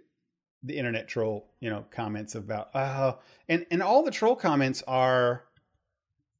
the 0.62 0.76
internet 0.76 1.08
troll, 1.08 1.46
you 1.60 1.70
know, 1.70 1.84
comments 1.90 2.34
about 2.34 2.74
uh 2.74 3.14
and 3.48 3.64
and 3.70 3.82
all 3.82 4.02
the 4.02 4.10
troll 4.10 4.36
comments 4.36 4.82
are 4.86 5.44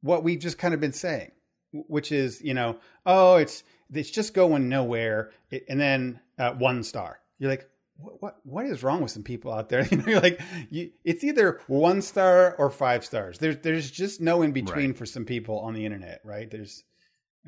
what 0.03 0.25
we've 0.25 0.39
just 0.39 0.59
kind 0.59 0.75
of 0.75 0.81
been 0.81 0.93
saying, 0.93 1.31
which 1.73 2.13
is, 2.13 2.41
you 2.43 2.55
know, 2.55 2.79
oh, 3.07 3.37
it's 3.37 3.63
it's 3.93 4.11
just 4.11 4.35
going 4.35 4.69
nowhere 4.69 5.31
and 5.69 5.81
then 5.81 6.21
uh, 6.39 6.53
one 6.53 6.83
star. 6.83 7.21
You're 7.39 7.51
like, 7.51 7.69
what, 8.01 8.23
what 8.23 8.37
what 8.45 8.67
is 8.67 8.83
wrong 8.83 9.03
with 9.03 9.11
some 9.11 9.23
people 9.23 9.53
out 9.53 9.69
there? 9.69 9.87
You 9.91 9.99
know, 9.99 10.05
you're 10.07 10.21
like, 10.21 10.41
you, 10.71 10.91
it's 11.05 11.25
either 11.25 11.61
one 11.67 12.03
star 12.03 12.55
or 12.57 12.71
five 12.71 13.05
stars. 13.05 13.39
There's 13.39 13.59
there's 13.59 13.91
just 13.91 14.21
no 14.21 14.43
in 14.43 14.53
between 14.53 14.91
right. 14.91 14.97
for 14.97 15.07
some 15.07 15.25
people 15.25 15.61
on 15.61 15.75
the 15.75 15.85
internet, 15.85 16.21
right? 16.25 16.51
There's, 16.51 16.85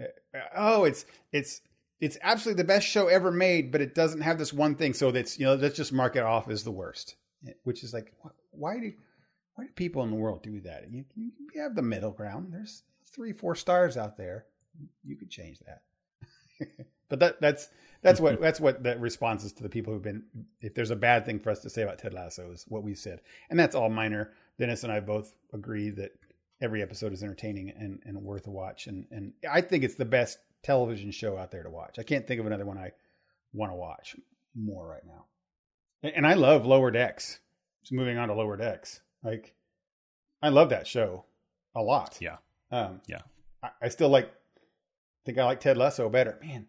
uh, 0.01 0.07
oh, 0.57 0.85
it's 0.85 1.05
it's 1.33 1.61
it's 2.01 2.19
absolutely 2.23 2.63
the 2.63 2.67
best 2.67 2.87
show 2.87 3.09
ever 3.09 3.31
made, 3.31 3.71
but 3.71 3.81
it 3.81 3.95
doesn't 3.95 4.23
have 4.23 4.39
this 4.39 4.53
one 4.53 4.75
thing. 4.75 4.95
So 4.95 5.11
that's 5.11 5.39
you 5.39 5.47
know, 5.47 5.55
let's 5.55 5.77
just 5.77 5.93
mark 5.93 6.17
it 6.17 6.23
off 6.23 6.49
as 6.49 6.65
the 6.65 6.71
worst. 6.71 7.17
Which 7.65 7.83
is 7.83 7.93
like, 7.93 8.13
why 8.51 8.79
do 8.79 8.93
why 9.55 9.65
do 9.65 9.71
people 9.73 10.03
in 10.03 10.11
the 10.11 10.17
world 10.17 10.43
do 10.43 10.61
that? 10.61 10.91
You, 10.91 11.05
you 11.17 11.33
have 11.61 11.75
the 11.75 11.83
middle 11.83 12.11
ground. 12.11 12.53
There's 12.53 12.83
three, 13.13 13.33
four 13.33 13.55
stars 13.55 13.97
out 13.97 14.17
there. 14.17 14.47
You 15.05 15.17
could 15.17 15.31
change 15.31 15.59
that. 15.61 15.83
but 17.13 17.21
that 17.21 17.41
that's 17.43 17.69
that's 18.01 18.21
what 18.21 18.41
that's 18.41 18.59
what 18.59 18.83
the 18.83 18.99
response 18.99 19.45
is 19.45 19.53
to 19.53 19.63
the 19.63 19.69
people 19.69 19.93
who've 19.93 20.03
been. 20.03 20.23
If 20.63 20.75
there's 20.75 20.91
a 20.91 20.97
bad 20.97 21.27
thing 21.27 21.39
for 21.39 21.51
us 21.51 21.61
to 21.61 21.69
say 21.69 21.83
about 21.83 21.99
Ted 21.99 22.15
Lasso, 22.15 22.51
is 22.51 22.65
what 22.69 22.83
we 22.83 22.95
said, 22.95 23.21
and 23.51 23.61
that's 23.61 23.75
all 23.75 23.91
minor. 23.91 24.33
Dennis 24.59 24.83
and 24.83 24.93
I 24.93 25.01
both 25.01 25.35
agree 25.53 25.91
that 25.91 26.13
every 26.63 26.81
episode 26.81 27.13
is 27.13 27.23
entertaining 27.23 27.71
and, 27.71 28.01
and 28.07 28.17
worth 28.23 28.47
a 28.47 28.51
watch, 28.51 28.87
and 28.87 29.05
and 29.11 29.35
I 29.51 29.61
think 29.61 29.85
it's 29.85 29.95
the 29.95 30.07
best 30.07 30.39
television 30.63 31.11
show 31.11 31.37
out 31.37 31.51
there 31.51 31.63
to 31.63 31.71
watch. 31.71 31.99
I 31.99 32.03
can't 32.03 32.27
think 32.27 32.41
of 32.41 32.47
another 32.47 32.65
one 32.65 32.79
I 32.79 32.93
want 33.53 33.73
to 33.73 33.77
watch 33.77 34.17
more 34.55 34.87
right 34.87 35.05
now. 35.05 35.27
And 36.15 36.27
I 36.27 36.33
love 36.33 36.65
Lower 36.65 36.91
Decks. 36.91 37.41
Just 37.83 37.93
moving 37.93 38.17
on 38.17 38.29
to 38.29 38.35
Lower 38.35 38.57
Decks, 38.57 39.03
like 39.23 39.55
I 40.41 40.49
love 40.49 40.71
that 40.71 40.87
show 40.87 41.27
a 41.75 41.83
lot. 41.83 42.17
Yeah, 42.23 42.37
um, 42.71 43.03
yeah. 43.07 43.21
I, 43.63 43.69
I 43.83 43.89
still 43.91 44.09
like. 44.09 44.33
think 45.27 45.37
I 45.37 45.45
like 45.45 45.61
Ted 45.61 45.77
Lasso 45.77 46.09
better. 46.09 46.39
Man, 46.43 46.67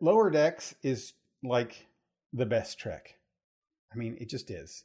Lower 0.00 0.30
Decks 0.30 0.74
is 0.82 1.14
like 1.42 1.86
the 2.32 2.46
best 2.46 2.78
Trek. 2.78 3.16
I 3.92 3.96
mean, 3.96 4.16
it 4.20 4.28
just 4.28 4.50
is. 4.50 4.84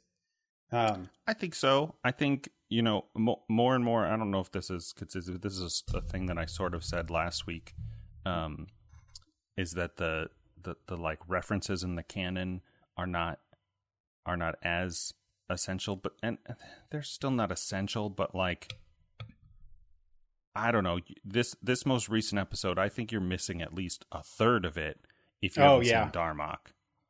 Um, 0.72 1.10
I 1.26 1.34
think 1.34 1.54
so. 1.54 1.94
I 2.02 2.10
think 2.10 2.48
you 2.68 2.82
know 2.82 3.04
more 3.14 3.74
and 3.74 3.84
more. 3.84 4.06
I 4.06 4.16
don't 4.16 4.30
know 4.30 4.40
if 4.40 4.50
this 4.50 4.70
is 4.70 4.94
because 4.98 5.26
this 5.26 5.58
is 5.58 5.82
a 5.92 6.00
thing 6.00 6.26
that 6.26 6.38
I 6.38 6.46
sort 6.46 6.74
of 6.74 6.84
said 6.84 7.10
last 7.10 7.46
week. 7.46 7.74
Um, 8.26 8.68
is 9.56 9.72
that 9.72 9.96
the 9.96 10.30
the 10.60 10.76
the 10.86 10.96
like 10.96 11.20
references 11.28 11.82
in 11.82 11.94
the 11.94 12.02
canon 12.02 12.62
are 12.96 13.06
not 13.06 13.38
are 14.26 14.36
not 14.36 14.56
as 14.62 15.12
essential, 15.48 15.96
but 15.96 16.14
and 16.22 16.38
they're 16.90 17.02
still 17.02 17.30
not 17.30 17.52
essential, 17.52 18.08
but 18.08 18.34
like 18.34 18.72
I 20.56 20.70
don't 20.70 20.84
know 20.84 21.00
this 21.24 21.56
this 21.62 21.84
most 21.84 22.08
recent 22.08 22.40
episode. 22.40 22.78
I 22.78 22.88
think 22.88 23.12
you're 23.12 23.20
missing 23.20 23.62
at 23.62 23.74
least 23.74 24.04
a 24.12 24.22
third 24.22 24.64
of 24.64 24.76
it 24.76 25.00
if 25.42 25.56
you 25.56 25.62
oh, 25.62 25.72
haven't 25.72 25.86
yeah. 25.86 26.04
seen 26.04 26.12
Darmok. 26.12 26.58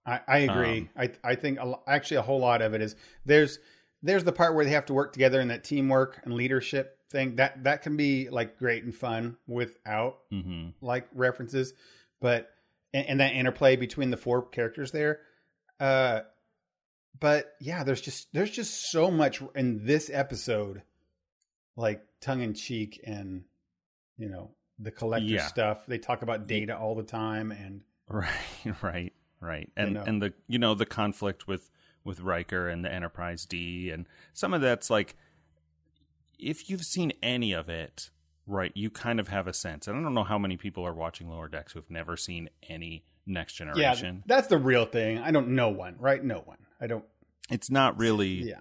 I, 0.07 0.21
I 0.27 0.39
agree. 0.39 0.79
Um, 0.79 0.89
I 0.97 1.11
I 1.23 1.35
think 1.35 1.59
a, 1.59 1.75
actually 1.87 2.19
a 2.19 2.23
whole 2.23 2.41
lot 2.41 2.63
of 2.63 2.75
it 2.75 2.83
is 2.83 2.97
there's 3.25 3.59
there's 4.03 4.25
the 4.25 4.33
part 4.33 4.55
where 4.55 4.65
they 4.65 4.73
have 4.73 4.87
to 4.87 4.95
work 4.95 5.13
together 5.13 5.41
and 5.41 5.51
that 5.51 5.65
teamwork 5.65 6.21
and 6.25 6.35
leadership 6.35 6.99
thing 7.11 7.37
that 7.37 7.65
that 7.65 7.83
can 7.83 7.97
be 7.97 8.29
like 8.29 8.59
great 8.59 8.85
and 8.85 8.95
fun 8.95 9.37
without 9.47 10.19
mm-hmm. 10.33 10.69
like 10.81 11.09
references, 11.15 11.73
but 12.21 12.51
and, 12.93 13.07
and, 13.07 13.21
that 13.21 13.33
interplay 13.33 13.77
between 13.77 14.11
the 14.11 14.17
four 14.17 14.47
characters 14.47 14.93
there. 14.93 15.21
Uh, 15.81 16.21
but 17.19 17.53
yeah, 17.61 17.85
there's 17.85 18.01
just 18.01 18.29
there's 18.33 18.51
just 18.51 18.91
so 18.91 19.11
much 19.11 19.43
in 19.55 19.85
this 19.87 20.11
episode, 20.13 20.83
like 21.77 22.03
tongue 22.21 22.43
in 22.43 22.55
cheek 22.55 23.01
and 23.05 23.45
you 24.17 24.29
know 24.29 24.51
the 24.79 24.91
collector 24.91 25.27
yeah. 25.27 25.47
stuff. 25.47 25.87
They 25.87 25.99
talk 25.99 26.23
about 26.23 26.47
data 26.47 26.77
all 26.77 26.95
the 26.95 27.03
time 27.03 27.53
and 27.53 27.83
right, 28.09 28.29
right, 28.83 29.13
right, 29.41 29.71
and 29.77 29.97
and 29.97 30.23
the 30.23 30.33
you 30.49 30.59
know 30.59 30.75
the 30.75 30.87
conflict 30.87 31.47
with 31.47 31.71
with 32.05 32.21
Riker 32.21 32.69
and 32.69 32.85
the 32.85 32.93
Enterprise 32.93 33.47
D 33.47 33.91
and 33.91 34.07
some 34.33 34.53
of 34.53 34.61
that's 34.61 34.91
like 34.91 35.17
if 36.39 36.69
you've 36.69 36.83
seen 36.83 37.13
any 37.23 37.53
of 37.53 37.69
it, 37.69 38.11
right, 38.47 38.73
you 38.75 38.91
kind 38.91 39.21
of 39.21 39.29
have 39.29 39.47
a 39.47 39.55
sense. 39.55 39.87
And 39.87 39.97
I 39.97 40.03
don't 40.03 40.15
know 40.15 40.25
how 40.25 40.39
many 40.39 40.57
people 40.57 40.87
are 40.87 40.95
watching 40.95 41.29
Lower 41.29 41.49
Decks 41.49 41.73
who 41.73 41.79
have 41.79 41.91
never 41.91 42.17
seen 42.17 42.51
any 42.69 43.05
Next 43.27 43.55
Generation. 43.55 44.17
Yeah, 44.17 44.23
that's 44.27 44.49
the 44.49 44.59
real 44.59 44.85
thing. 44.85 45.19
I 45.19 45.31
don't 45.31 45.49
know 45.49 45.71
one, 45.71 45.97
right? 45.99 46.23
No 46.23 46.43
one. 46.45 46.59
I 46.81 46.87
don't. 46.87 47.05
It's 47.51 47.71
not 47.71 47.99
really. 47.99 48.49
Yeah. 48.49 48.61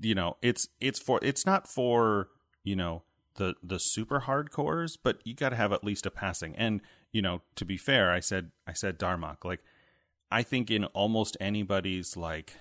You 0.00 0.14
know, 0.14 0.36
it's 0.42 0.68
it's 0.80 0.98
for 0.98 1.20
it's 1.22 1.46
not 1.46 1.68
for 1.68 2.28
you 2.64 2.74
know 2.74 3.02
the 3.36 3.54
the 3.62 3.78
super 3.78 4.20
hardcores, 4.20 4.98
but 5.00 5.20
you 5.24 5.34
got 5.34 5.50
to 5.50 5.56
have 5.56 5.72
at 5.72 5.84
least 5.84 6.06
a 6.06 6.10
passing. 6.10 6.54
And 6.56 6.80
you 7.12 7.22
know, 7.22 7.42
to 7.56 7.64
be 7.64 7.76
fair, 7.76 8.10
I 8.10 8.20
said 8.20 8.50
I 8.66 8.72
said 8.72 8.98
Darmok. 8.98 9.44
Like, 9.44 9.60
I 10.30 10.42
think 10.42 10.70
in 10.70 10.84
almost 10.86 11.36
anybody's 11.40 12.16
like 12.16 12.54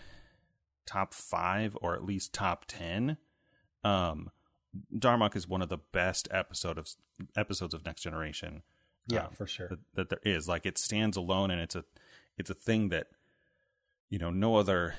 top 0.86 1.14
five 1.14 1.78
or 1.82 1.96
at 1.96 2.04
least 2.04 2.34
top 2.34 2.66
ten, 2.68 3.18
um, 3.84 4.30
Darmok 4.96 5.36
is 5.36 5.48
one 5.48 5.62
of 5.62 5.70
the 5.70 5.80
best 5.92 6.28
episode 6.32 6.78
of 6.78 6.90
episodes 7.36 7.74
of 7.74 7.86
Next 7.86 8.02
Generation. 8.02 8.64
Yeah, 9.08 9.26
um, 9.26 9.32
for 9.32 9.48
sure. 9.48 9.68
That, 9.68 9.80
that 9.96 10.10
there 10.10 10.34
is 10.34 10.48
like 10.48 10.66
it 10.66 10.78
stands 10.78 11.18
alone, 11.18 11.52
and 11.52 11.62
it's 11.62 11.76
a 11.76 11.86
it's 12.38 12.50
a 12.50 12.56
thing 12.56 12.90
that 12.90 13.08
you 14.10 14.20
know 14.20 14.30
no 14.30 14.56
other 14.56 14.96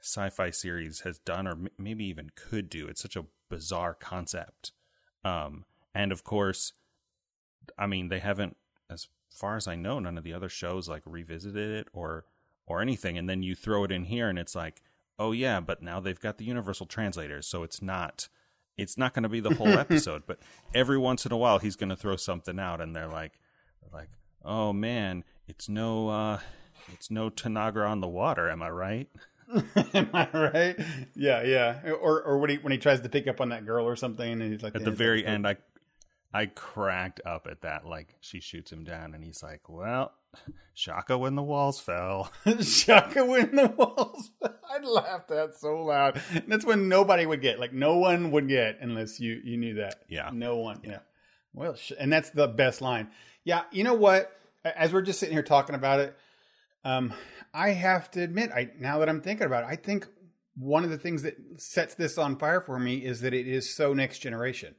sci-fi 0.00 0.50
series 0.50 1.00
has 1.00 1.18
done 1.18 1.46
or 1.46 1.52
m- 1.52 1.68
maybe 1.78 2.04
even 2.04 2.30
could 2.34 2.68
do. 2.68 2.86
It's 2.88 3.00
such 3.00 3.16
a 3.16 3.24
bizarre 3.52 3.92
concept. 3.92 4.72
Um, 5.26 5.66
and 5.94 6.10
of 6.10 6.24
course, 6.24 6.72
I 7.76 7.86
mean, 7.86 8.08
they 8.08 8.20
haven't, 8.20 8.56
as 8.88 9.08
far 9.28 9.56
as 9.56 9.68
I 9.68 9.76
know, 9.76 9.98
none 9.98 10.16
of 10.16 10.24
the 10.24 10.32
other 10.32 10.48
shows 10.48 10.88
like 10.88 11.02
revisited 11.04 11.70
it 11.70 11.88
or 11.92 12.24
or 12.66 12.80
anything. 12.80 13.18
And 13.18 13.28
then 13.28 13.42
you 13.42 13.54
throw 13.54 13.84
it 13.84 13.92
in 13.92 14.04
here, 14.04 14.30
and 14.30 14.38
it's 14.38 14.54
like, 14.54 14.80
oh 15.18 15.32
yeah, 15.32 15.60
but 15.60 15.82
now 15.82 16.00
they've 16.00 16.18
got 16.18 16.38
the 16.38 16.46
universal 16.46 16.86
translators, 16.86 17.46
so 17.46 17.62
it's 17.62 17.82
not 17.82 18.30
it's 18.78 18.96
not 18.96 19.12
going 19.12 19.24
to 19.24 19.28
be 19.28 19.40
the 19.40 19.54
whole 19.54 19.68
episode. 19.78 20.22
but 20.26 20.38
every 20.74 20.96
once 20.96 21.26
in 21.26 21.32
a 21.32 21.36
while, 21.36 21.58
he's 21.58 21.76
going 21.76 21.90
to 21.90 21.96
throw 21.96 22.16
something 22.16 22.58
out, 22.58 22.80
and 22.80 22.96
they're 22.96 23.06
like, 23.06 23.38
they're 23.82 24.00
like, 24.00 24.08
oh 24.42 24.72
man, 24.72 25.24
it's 25.46 25.68
no 25.68 26.08
uh, 26.08 26.40
it's 26.90 27.10
no 27.10 27.28
Tanagra 27.28 27.86
on 27.86 28.00
the 28.00 28.08
water. 28.08 28.48
Am 28.48 28.62
I 28.62 28.70
right? 28.70 29.08
Am 29.94 30.10
I 30.12 30.28
right? 30.32 30.76
Yeah, 31.14 31.42
yeah. 31.42 31.90
Or 31.92 32.22
or 32.22 32.38
when 32.38 32.50
he 32.50 32.56
when 32.56 32.72
he 32.72 32.78
tries 32.78 33.00
to 33.00 33.08
pick 33.08 33.26
up 33.26 33.40
on 33.40 33.50
that 33.50 33.66
girl 33.66 33.86
or 33.86 33.96
something, 33.96 34.30
and 34.30 34.42
he's 34.42 34.62
like 34.62 34.74
at 34.74 34.84
the 34.84 34.90
very 34.90 35.24
end, 35.24 35.46
I 35.46 35.56
I 36.34 36.46
cracked 36.46 37.20
up 37.26 37.46
at 37.50 37.62
that. 37.62 37.86
Like 37.86 38.14
she 38.20 38.40
shoots 38.40 38.72
him 38.72 38.84
down, 38.84 39.14
and 39.14 39.22
he's 39.22 39.42
like, 39.42 39.68
"Well, 39.68 40.12
Shaka 40.74 41.18
when 41.18 41.34
the 41.34 41.42
walls 41.42 41.78
fell." 41.78 42.32
Shaka 42.60 43.24
when 43.24 43.54
the 43.54 43.68
walls. 43.68 44.30
Fell. 44.40 44.54
I 44.70 44.82
laughed 44.82 45.28
that 45.28 45.54
so 45.54 45.84
loud. 45.84 46.20
And 46.34 46.44
that's 46.48 46.64
when 46.64 46.88
nobody 46.88 47.26
would 47.26 47.42
get. 47.42 47.60
Like 47.60 47.72
no 47.72 47.98
one 47.98 48.30
would 48.30 48.48
get 48.48 48.78
unless 48.80 49.20
you 49.20 49.40
you 49.44 49.56
knew 49.58 49.74
that. 49.74 50.02
Yeah. 50.08 50.30
No 50.32 50.56
one. 50.56 50.80
Yeah. 50.84 51.00
Well, 51.52 51.76
and 51.98 52.10
that's 52.10 52.30
the 52.30 52.48
best 52.48 52.80
line. 52.80 53.10
Yeah. 53.44 53.62
You 53.70 53.84
know 53.84 53.94
what? 53.94 54.34
As 54.64 54.92
we're 54.92 55.02
just 55.02 55.20
sitting 55.20 55.34
here 55.34 55.42
talking 55.42 55.74
about 55.74 56.00
it, 56.00 56.16
um, 56.84 57.12
I 57.54 57.70
have 57.70 58.10
to 58.12 58.22
admit, 58.22 58.50
I 58.50 58.70
now 58.78 58.98
that 58.98 59.08
I'm 59.08 59.20
thinking 59.20 59.46
about 59.46 59.64
it, 59.64 59.68
I 59.68 59.76
think 59.76 60.06
one 60.54 60.84
of 60.84 60.90
the 60.90 60.98
things 60.98 61.22
that 61.22 61.36
sets 61.56 61.94
this 61.94 62.18
on 62.18 62.36
fire 62.36 62.60
for 62.60 62.78
me 62.78 63.04
is 63.04 63.20
that 63.20 63.34
it 63.34 63.46
is 63.46 63.74
so 63.74 63.94
next 63.94 64.18
generation. 64.18 64.74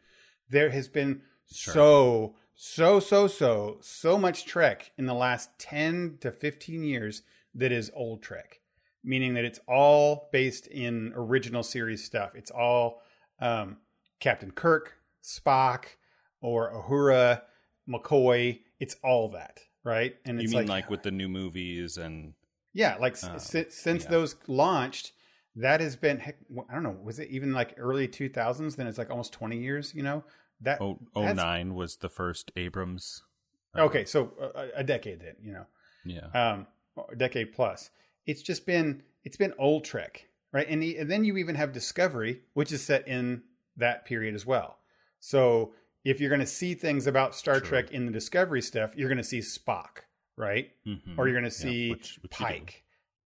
There 0.50 0.70
has 0.70 0.88
been 0.88 1.22
sure. 1.52 1.74
so 1.74 2.36
so 2.56 3.00
so 3.00 3.28
so 3.28 3.78
so 3.82 4.18
much 4.18 4.46
Trek 4.46 4.92
in 4.98 5.06
the 5.06 5.14
last 5.14 5.50
10 5.60 6.18
to 6.22 6.32
15 6.32 6.84
years 6.84 7.24
that 7.56 7.72
is 7.72 7.92
old 7.96 8.22
Trek, 8.22 8.60
meaning 9.04 9.34
that 9.34 9.46
it's 9.46 9.60
all 9.68 10.30
based 10.32 10.68
in 10.68 11.14
original 11.16 11.64
series 11.64 12.04
stuff. 12.04 12.32
It's 12.36 12.52
all 12.52 13.02
um, 13.40 13.78
Captain 14.20 14.52
Kirk, 14.52 14.94
Spock, 15.24 15.86
or 16.42 16.72
Uhura, 16.72 17.42
McCoy. 17.90 18.62
It's 18.80 18.96
all 19.04 19.30
that, 19.30 19.60
right? 19.84 20.16
And 20.26 20.38
You 20.40 20.46
it's 20.46 20.54
mean 20.54 20.68
like, 20.68 20.90
with 20.90 21.04
the 21.04 21.12
new 21.12 21.30
movies 21.30 21.98
and 21.98 22.34
yeah, 22.74 22.96
like 23.00 23.22
Um, 23.24 23.40
since 23.40 23.76
since 23.76 24.04
yeah. 24.06 24.10
those 24.10 24.36
launched, 24.48 25.12
that 25.56 25.80
has 25.82 25.96
been 25.96 26.20
heck, 26.20 26.38
I 26.70 26.74
don't 26.74 26.84
know, 26.84 26.98
was 27.04 27.20
it 27.20 27.30
even 27.30 27.54
like 27.54 27.76
early 27.78 28.08
two 28.08 28.30
thousands? 28.30 28.76
Then 28.76 28.88
it's 28.88 28.98
like 28.98 29.10
almost 29.12 29.34
twenty 29.34 29.58
years. 29.60 29.94
You 29.94 30.04
know 30.04 30.24
that. 30.62 30.82
oh, 30.82 31.00
That's- 31.16 31.36
09 31.36 31.76
was 31.76 31.98
the 31.98 32.10
first 32.10 32.52
Abrams. 32.56 33.24
uh, 33.78 33.82
okay, 33.84 34.06
so 34.06 34.34
a, 34.56 34.80
a 34.80 34.84
decade 34.84 35.20
then. 35.22 35.36
You 35.42 35.54
know, 35.54 35.66
Yeah. 36.06 36.28
um, 36.34 36.68
a 37.12 37.16
decade 37.16 37.54
plus. 37.54 37.90
It's 38.26 38.42
just 38.42 38.66
been 38.66 39.04
it's 39.24 39.38
been 39.38 39.54
old 39.60 39.84
Trek, 39.86 40.28
right? 40.52 40.68
And, 40.68 40.82
the, 40.82 40.98
and 40.98 41.10
then 41.12 41.24
you 41.24 41.38
even 41.38 41.56
have 41.56 41.72
Discovery, 41.72 42.42
which 42.54 42.72
is 42.72 42.82
set 42.84 43.08
in 43.08 43.44
that 43.78 44.06
period 44.06 44.34
as 44.36 44.46
well. 44.46 44.78
So 45.20 45.74
if 46.04 46.20
you're 46.20 46.30
going 46.30 46.40
to 46.42 46.46
see 46.48 46.74
things 46.74 47.08
about 47.08 47.36
Star 47.36 47.60
True. 47.60 47.70
Trek 47.70 47.92
in 47.92 48.06
the 48.06 48.12
Discovery 48.12 48.62
stuff, 48.62 48.96
you're 48.96 49.08
going 49.10 49.18
to 49.18 49.24
see 49.24 49.40
Spock, 49.40 50.00
right? 50.38 50.72
Mhm. 50.86 51.18
Or 51.18 51.28
you're 51.28 51.40
going 51.40 51.50
to 51.50 51.56
Yeah, 51.56 51.64
see 51.72 51.90
which- 51.92 52.20
which. 52.22 52.32
Pike, 52.32 52.84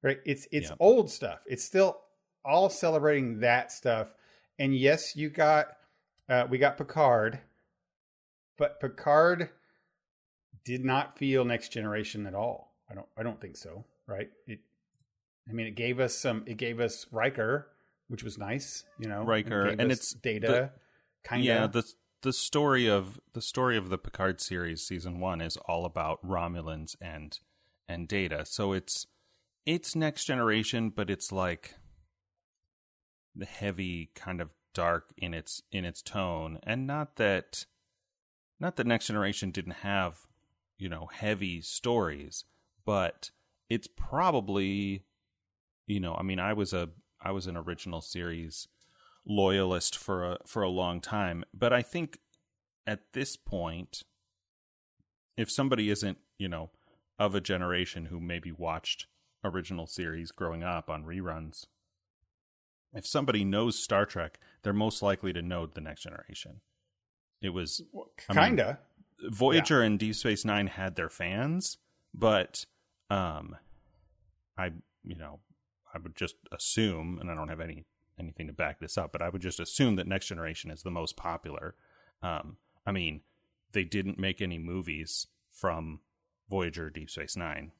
right? 0.02 0.18
It's 0.26 0.46
it's 0.50 0.70
Yeah. 0.70 0.76
old 0.80 1.10
stuff. 1.10 1.40
It's 1.46 1.64
still 1.64 2.00
all 2.44 2.68
celebrating 2.70 3.40
that 3.40 3.72
stuff. 3.72 4.12
And 4.58 4.76
yes, 4.76 5.16
you 5.16 5.30
got 5.30 5.76
uh, 6.28 6.46
we 6.50 6.58
got 6.58 6.76
Picard, 6.76 7.40
but 8.58 8.80
Picard 8.80 9.48
did 10.64 10.84
not 10.84 11.16
feel 11.18 11.44
next 11.44 11.70
generation 11.70 12.26
at 12.26 12.34
all. 12.34 12.74
I 12.90 12.94
don't 12.94 13.08
I 13.16 13.22
don't 13.22 13.40
think 13.40 13.56
so, 13.56 13.84
right? 14.06 14.30
It 14.46 14.60
I 15.48 15.52
mean 15.52 15.66
it 15.66 15.74
gave 15.74 16.00
us 16.00 16.14
some 16.14 16.44
it 16.46 16.58
gave 16.58 16.80
us 16.80 17.06
Riker, 17.10 17.70
which 18.08 18.22
was 18.22 18.36
nice, 18.36 18.84
you 18.98 19.08
know. 19.08 19.24
Riker, 19.24 19.68
and 19.68 19.90
it's 19.90 20.12
data 20.12 20.72
kind 21.24 21.40
of 21.40 21.46
Yeah, 21.46 21.66
the 21.66 21.82
the 22.22 22.32
story 22.32 22.88
of 22.88 23.20
the 23.32 23.42
story 23.42 23.76
of 23.76 23.88
the 23.88 23.98
Picard 23.98 24.40
series 24.40 24.82
season 24.82 25.20
1 25.20 25.40
is 25.40 25.56
all 25.68 25.84
about 25.84 26.24
Romulans 26.26 26.96
and 27.00 27.38
and 27.88 28.08
Data. 28.08 28.44
So 28.44 28.72
it's 28.72 29.06
it's 29.64 29.94
next 29.94 30.24
generation, 30.24 30.90
but 30.90 31.10
it's 31.10 31.30
like 31.30 31.74
the 33.34 33.46
heavy 33.46 34.10
kind 34.14 34.40
of 34.40 34.50
dark 34.74 35.12
in 35.16 35.32
its 35.34 35.62
in 35.72 35.84
its 35.84 36.02
tone 36.02 36.58
and 36.62 36.86
not 36.86 37.16
that 37.16 37.66
not 38.60 38.76
that 38.76 38.86
next 38.86 39.06
generation 39.06 39.50
didn't 39.50 39.72
have 39.82 40.26
you 40.76 40.88
know 40.88 41.08
heavy 41.12 41.60
stories 41.60 42.44
but 42.84 43.30
it's 43.68 43.88
probably 43.96 45.04
you 45.86 45.98
know 45.98 46.14
i 46.14 46.22
mean 46.22 46.38
i 46.38 46.52
was 46.52 46.72
a 46.72 46.88
i 47.20 47.30
was 47.30 47.46
an 47.46 47.56
original 47.56 48.00
series 48.00 48.68
loyalist 49.28 49.96
for 49.96 50.24
a 50.24 50.38
for 50.46 50.62
a 50.62 50.68
long 50.68 51.00
time. 51.00 51.44
But 51.52 51.72
i 51.72 51.82
think 51.82 52.18
at 52.86 53.12
this 53.12 53.36
point 53.36 54.02
if 55.36 55.50
somebody 55.50 55.90
isn't 55.90 56.18
you 56.38 56.48
know 56.48 56.70
of 57.18 57.34
a 57.34 57.40
generation 57.40 58.06
who 58.06 58.20
maybe 58.20 58.50
watched 58.50 59.06
original 59.44 59.86
series 59.86 60.32
growing 60.32 60.62
up 60.62 60.88
on 60.88 61.04
reruns 61.04 61.66
if 62.94 63.06
somebody 63.06 63.44
knows 63.44 63.78
star 63.78 64.06
trek 64.06 64.38
they're 64.62 64.72
most 64.72 65.02
likely 65.02 65.32
to 65.32 65.42
know 65.42 65.66
the 65.66 65.80
next 65.80 66.02
generation. 66.02 66.60
It 67.40 67.50
was 67.50 67.82
I 68.28 68.32
mean, 68.32 68.36
kind 68.36 68.60
of. 68.60 68.76
Voyager 69.30 69.82
and 69.82 69.98
Deep 69.98 70.14
Space 70.14 70.44
Nine 70.44 70.68
had 70.68 70.96
their 70.96 71.08
fans, 71.08 71.78
but 72.14 72.66
um, 73.10 73.56
I 74.56 74.72
you 75.04 75.16
know 75.16 75.40
I 75.94 75.98
would 75.98 76.16
just 76.16 76.36
assume, 76.52 77.18
and 77.20 77.30
I 77.30 77.34
don't 77.34 77.48
have 77.48 77.60
any 77.60 77.86
anything 78.18 78.46
to 78.46 78.52
back 78.52 78.80
this 78.80 78.98
up, 78.98 79.12
but 79.12 79.22
I 79.22 79.28
would 79.28 79.42
just 79.42 79.60
assume 79.60 79.96
that 79.96 80.06
Next 80.06 80.26
Generation 80.26 80.70
is 80.70 80.82
the 80.82 80.90
most 80.90 81.16
popular. 81.16 81.74
Um, 82.22 82.56
I 82.86 82.92
mean, 82.92 83.20
they 83.72 83.84
didn't 83.84 84.18
make 84.18 84.40
any 84.40 84.58
movies 84.58 85.26
from 85.52 86.00
Voyager, 86.48 86.90
Deep 86.90 87.10
Space 87.10 87.36
Nine, 87.36 87.72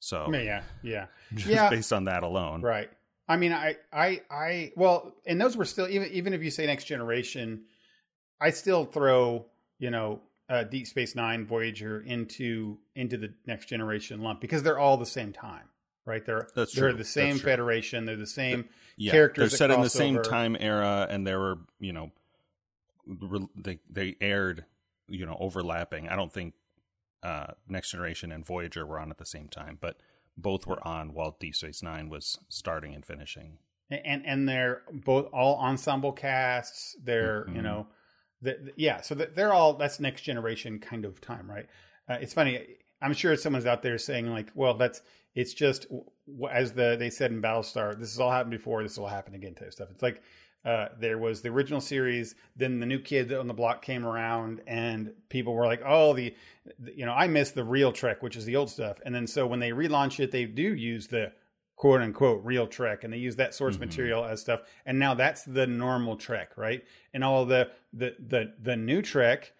so 0.00 0.30
yeah, 0.32 0.62
yeah. 0.82 1.06
just 1.34 1.48
Yeah. 1.48 1.70
based 1.70 1.92
on 1.92 2.04
that 2.04 2.22
alone, 2.22 2.60
Right. 2.62 2.90
I 3.26 3.36
mean, 3.38 3.52
I, 3.52 3.76
I, 3.90 4.20
I, 4.30 4.72
well, 4.76 5.14
and 5.24 5.40
those 5.40 5.56
were 5.56 5.64
still 5.64 5.88
even 5.88 6.08
even 6.10 6.34
if 6.34 6.42
you 6.42 6.50
say 6.50 6.66
next 6.66 6.84
generation, 6.84 7.64
I 8.40 8.50
still 8.50 8.84
throw 8.84 9.46
you 9.78 9.90
know 9.90 10.20
uh, 10.48 10.64
Deep 10.64 10.86
Space 10.86 11.14
Nine, 11.14 11.46
Voyager 11.46 12.02
into 12.02 12.76
into 12.94 13.16
the 13.16 13.32
next 13.46 13.66
generation 13.66 14.20
lump 14.22 14.40
because 14.42 14.62
they're 14.62 14.78
all 14.78 14.98
the 14.98 15.06
same 15.06 15.32
time, 15.32 15.64
right? 16.06 16.24
They're 16.24 16.48
That's 16.54 16.72
they're 16.74 16.90
true. 16.90 16.98
the 16.98 17.04
same. 17.04 17.38
Federation. 17.38 18.04
They're 18.04 18.16
the 18.16 18.26
same. 18.26 18.68
yeah, 18.96 19.12
characters 19.12 19.50
They're 19.52 19.58
set 19.58 19.70
in 19.70 19.80
the 19.80 19.90
same 19.90 20.16
over. 20.16 20.24
time 20.24 20.56
era, 20.58 21.06
and 21.10 21.26
they 21.26 21.34
were, 21.34 21.58
you 21.80 21.92
know, 21.92 22.10
they 23.56 23.78
they 23.90 24.16
aired, 24.20 24.64
you 25.08 25.26
know, 25.26 25.36
overlapping. 25.38 26.08
I 26.08 26.16
don't 26.16 26.32
think 26.32 26.54
uh, 27.22 27.48
Next 27.68 27.90
Generation 27.90 28.32
and 28.32 28.44
Voyager 28.44 28.86
were 28.86 28.98
on 28.98 29.10
at 29.10 29.18
the 29.18 29.26
same 29.26 29.48
time, 29.48 29.78
but 29.80 29.96
both 30.36 30.66
were 30.66 30.86
on 30.86 31.12
while 31.12 31.36
Deep 31.38 31.54
Space 31.54 31.82
Nine 31.82 32.08
was 32.08 32.38
starting 32.48 32.94
and 32.94 33.04
finishing. 33.04 33.58
and 33.90 34.24
and 34.26 34.48
they're 34.48 34.82
both 34.92 35.26
all 35.32 35.56
ensemble 35.58 36.12
casts. 36.12 36.96
They're 37.02 37.44
you 37.48 37.60
Mhm. 37.60 37.62
know, 37.62 37.86
the, 38.42 38.72
yeah. 38.76 39.00
So 39.02 39.14
they're 39.14 39.52
all 39.52 39.74
that's 39.74 40.00
next 40.00 40.22
generation 40.22 40.78
kind 40.78 41.04
of 41.04 41.20
time, 41.20 41.50
right? 41.50 41.66
Uh, 42.08 42.18
it's 42.20 42.34
funny. 42.34 42.66
I'm 43.02 43.12
sure 43.14 43.36
someone's 43.36 43.66
out 43.66 43.82
there 43.82 43.98
saying 43.98 44.26
like, 44.30 44.50
well, 44.54 44.74
that's 44.74 45.02
it's 45.34 45.52
just 45.54 45.86
as 46.50 46.72
the 46.72 46.96
they 46.98 47.10
said 47.10 47.30
in 47.32 47.42
Battlestar, 47.42 47.98
this 47.98 48.12
has 48.12 48.20
all 48.20 48.30
happened 48.30 48.52
before. 48.52 48.82
This 48.82 48.98
will 48.98 49.08
happen 49.08 49.34
again 49.34 49.54
type 49.54 49.72
stuff. 49.72 49.88
It's 49.90 50.02
like. 50.02 50.22
Uh, 50.66 50.88
there 50.98 51.18
was 51.18 51.42
the 51.42 51.48
original 51.50 51.78
series, 51.78 52.36
then 52.56 52.80
the 52.80 52.86
new 52.86 52.98
kid 52.98 53.30
on 53.34 53.46
the 53.46 53.52
block 53.52 53.82
came 53.84 54.02
around, 54.06 54.62
and 54.66 55.12
people 55.28 55.52
were 55.52 55.66
like, 55.66 55.82
"Oh, 55.84 56.14
the, 56.14 56.34
the 56.78 56.96
you 56.96 57.04
know, 57.04 57.12
I 57.12 57.26
miss 57.26 57.50
the 57.50 57.62
real 57.62 57.92
Trek, 57.92 58.22
which 58.22 58.34
is 58.34 58.46
the 58.46 58.56
old 58.56 58.70
stuff." 58.70 58.96
And 59.04 59.14
then 59.14 59.26
so 59.26 59.46
when 59.46 59.60
they 59.60 59.72
relaunch 59.72 60.20
it, 60.20 60.30
they 60.30 60.46
do 60.46 60.62
use 60.74 61.06
the 61.06 61.32
quote 61.76 62.00
unquote 62.00 62.42
real 62.46 62.66
Trek, 62.66 63.04
and 63.04 63.12
they 63.12 63.18
use 63.18 63.36
that 63.36 63.52
source 63.54 63.76
Mhm. 63.76 63.80
material 63.80 64.24
as 64.24 64.40
stuff. 64.40 64.62
And 64.86 64.98
now 64.98 65.12
that's 65.12 65.42
the 65.44 65.66
normal 65.66 66.16
Trek, 66.16 66.56
right? 66.56 66.82
And 67.12 67.22
all 67.22 67.44
the 67.44 67.70
the 67.92 68.16
the 68.18 68.54
the 68.58 68.74
new 68.74 69.02
Trek 69.02 69.52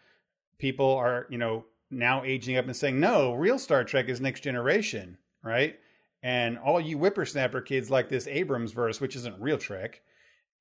people 0.57 0.95
are 0.95 1.27
you 1.29 1.37
know 1.37 1.67
now 1.95 2.25
aging 2.25 2.57
up 2.57 2.67
and 2.67 2.77
saying, 2.77 2.99
no, 3.01 3.35
real 3.35 3.59
Star 3.59 3.85
Trek 3.85 4.09
is 4.09 4.21
next 4.21 4.41
generation, 4.41 5.19
right? 5.43 5.79
And 6.23 6.59
all 6.59 6.81
you 6.81 6.97
whippersnapper 6.99 7.61
kids 7.61 7.91
like 7.91 8.09
this 8.09 8.27
Abrams 8.27 8.73
verse, 8.73 9.01
which 9.01 9.17
isn't 9.17 9.41
real 9.41 9.59
Trek, 9.59 10.01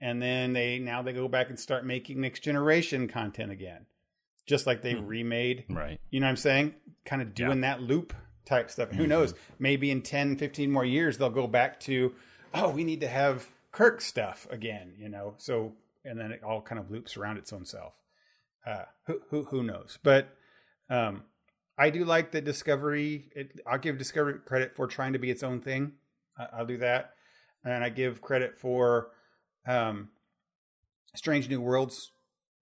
and 0.02 0.22
then 0.22 0.54
they 0.54 0.80
now 0.80 1.02
they 1.02 1.14
go 1.14 1.28
back 1.28 1.50
and 1.50 1.60
start 1.60 1.86
making 1.86 2.20
next 2.20 2.42
generation 2.42 3.08
content 3.08 3.52
again, 3.52 3.86
just 4.46 4.68
like 4.68 4.82
they 4.82 4.94
Hmm. 4.94 5.06
remade 5.08 5.66
Right. 5.70 6.00
you 6.10 6.20
know 6.20 6.26
what 6.26 6.32
I'm 6.32 6.38
saying? 6.38 6.76
Kind 7.06 7.22
of 7.22 7.34
doing 7.34 7.62
that 7.62 7.82
loop 7.82 8.14
type 8.46 8.70
stuff. 8.70 8.92
Who 8.92 9.06
Mhm. 9.06 9.10
knows? 9.10 9.34
Maybe 9.60 9.90
in 9.90 10.02
10, 10.02 10.36
15 10.36 10.70
more 10.70 10.84
years, 10.84 11.18
they'll 11.18 11.30
go 11.30 11.48
back 11.48 11.80
to, 11.82 12.14
oh, 12.54 12.70
we 12.70 12.84
need 12.84 13.00
to 13.00 13.08
have 13.08 13.48
Kirk 13.72 14.02
stuff 14.02 14.46
again, 14.52 14.96
you 15.00 15.08
know? 15.08 15.36
So, 15.38 15.76
and 16.04 16.20
then 16.20 16.34
it 16.34 16.44
all 16.44 16.62
kind 16.62 16.78
of 16.78 16.92
loops 16.92 17.16
around 17.16 17.38
its 17.38 17.54
own 17.54 17.64
self. 17.66 17.94
Uh, 18.66 18.84
who, 19.08 19.22
who, 19.30 19.44
who 19.46 19.64
knows? 19.64 19.98
But, 20.04 20.36
um, 20.94 21.24
I 21.78 21.90
do 21.90 22.06
like 22.06 22.32
that 22.32 22.44
Discovery. 22.46 23.30
It, 23.36 23.60
I'll 23.66 23.80
give 23.80 23.98
Discovery 23.98 24.36
credit 24.46 24.76
for 24.76 24.88
trying 24.88 25.14
to 25.14 25.20
be 25.20 25.32
its 25.32 25.44
own 25.44 25.60
thing. 25.62 25.94
I, 26.38 26.48
I'll 26.60 26.66
do 26.66 26.78
that, 26.78 27.14
and 27.66 27.84
I 27.84 27.90
give 27.90 28.22
credit 28.22 28.60
for 28.60 29.10
um, 29.66 30.10
Strange 31.16 31.50
New 31.50 31.62
Worlds 31.62 32.12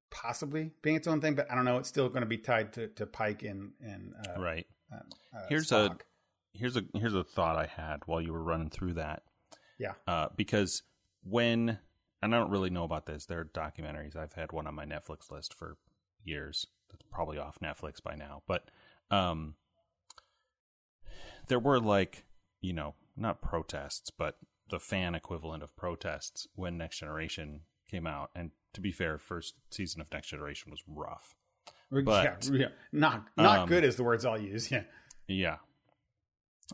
possibly 0.10 0.72
being 0.82 0.96
its 0.98 1.08
own 1.08 1.22
thing, 1.22 1.36
but 1.36 1.50
I 1.52 1.56
don't 1.56 1.66
know. 1.66 1.78
It's 1.78 1.90
still 1.90 2.10
going 2.10 2.22
to 2.22 2.28
be 2.28 2.38
tied 2.38 2.74
to, 2.74 2.88
to 2.90 3.06
Pike 3.06 3.44
and 3.44 3.72
and 3.82 4.14
uh, 4.28 4.42
Right. 4.42 4.68
uh, 4.94 5.00
Here's 5.50 5.72
a- 5.72 5.98
here's 6.54 6.76
a 6.76 6.84
here's 6.94 7.16
a 7.16 7.24
thought 7.24 7.56
I 7.56 7.66
had 7.66 8.02
while 8.08 8.20
you 8.22 8.34
were 8.34 8.44
running 8.44 8.70
through 8.70 8.96
that. 8.96 9.24
Yeah. 9.80 9.94
Uh, 10.08 10.28
because 10.36 10.84
when 11.24 11.80
and 12.22 12.36
I 12.36 12.40
don't 12.40 12.52
really 12.52 12.70
know 12.70 12.84
about 12.84 13.06
this. 13.08 13.26
There 13.26 13.40
are 13.40 13.46
documentaries. 13.46 14.16
I've 14.16 14.34
had 14.34 14.52
one 14.52 14.68
on 14.68 14.76
my 14.76 14.86
Netflix 14.86 15.32
list 15.32 15.54
for 15.54 15.78
years. 16.24 16.68
That's 16.92 17.04
probably 17.12 17.38
off 17.38 17.58
Netflix 17.64 18.02
by 18.04 18.16
now. 18.16 18.44
But 18.48 18.70
um, 19.10 19.56
there 21.48 21.60
were 21.60 21.80
like 21.80 22.26
you 22.62 22.74
know 22.74 22.96
not 23.16 23.42
protests, 23.42 24.10
but 24.10 24.38
the 24.70 24.80
fan 24.80 25.16
equivalent 25.16 25.64
of 25.64 25.76
protests 25.76 26.48
when 26.56 26.78
Next 26.78 27.00
Generation 27.00 27.62
came 27.90 28.08
out. 28.08 28.32
And 28.36 28.52
to 28.74 28.82
be 28.82 28.92
fair, 28.92 29.18
first 29.18 29.56
season 29.70 30.02
of 30.02 30.12
Next 30.12 30.30
Generation 30.30 30.72
was 30.72 30.82
rough. 30.88 31.36
but- 32.06 32.48
yeah, 32.50 32.58
yeah, 32.58 32.68
not 32.92 33.26
not 33.38 33.60
um, 33.60 33.70
good 33.70 33.84
is 33.84 33.96
the 33.98 34.04
words 34.04 34.26
I'll 34.26 34.40
use. 34.40 34.72
Yeah, 34.72 34.84
Yeah. 35.28 35.58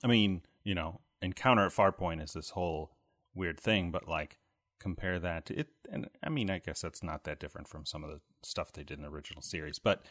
I 0.03 0.07
mean, 0.07 0.43
you 0.63 0.75
know, 0.75 1.01
Encounter 1.23 1.65
at 1.65 1.71
Farpoint 1.71 2.21
is 2.23 2.33
this 2.33 2.51
whole 2.51 2.91
weird 3.33 3.59
thing, 3.59 3.89
but 3.89 4.07
like 4.07 4.37
compare 4.79 5.19
that 5.19 5.45
to 5.47 5.59
it 5.59 5.69
and 5.91 6.09
I 6.23 6.29
mean, 6.29 6.49
I 6.49 6.59
guess 6.59 6.81
that's 6.81 7.01
not 7.03 7.23
that 7.23 7.39
different 7.39 7.67
from 7.67 7.85
some 7.85 8.03
of 8.03 8.09
the 8.09 8.19
stuff 8.43 8.71
they 8.73 8.83
did 8.83 8.97
in 8.97 9.03
the 9.03 9.09
original 9.09 9.41
series. 9.41 9.79
But 9.79 10.03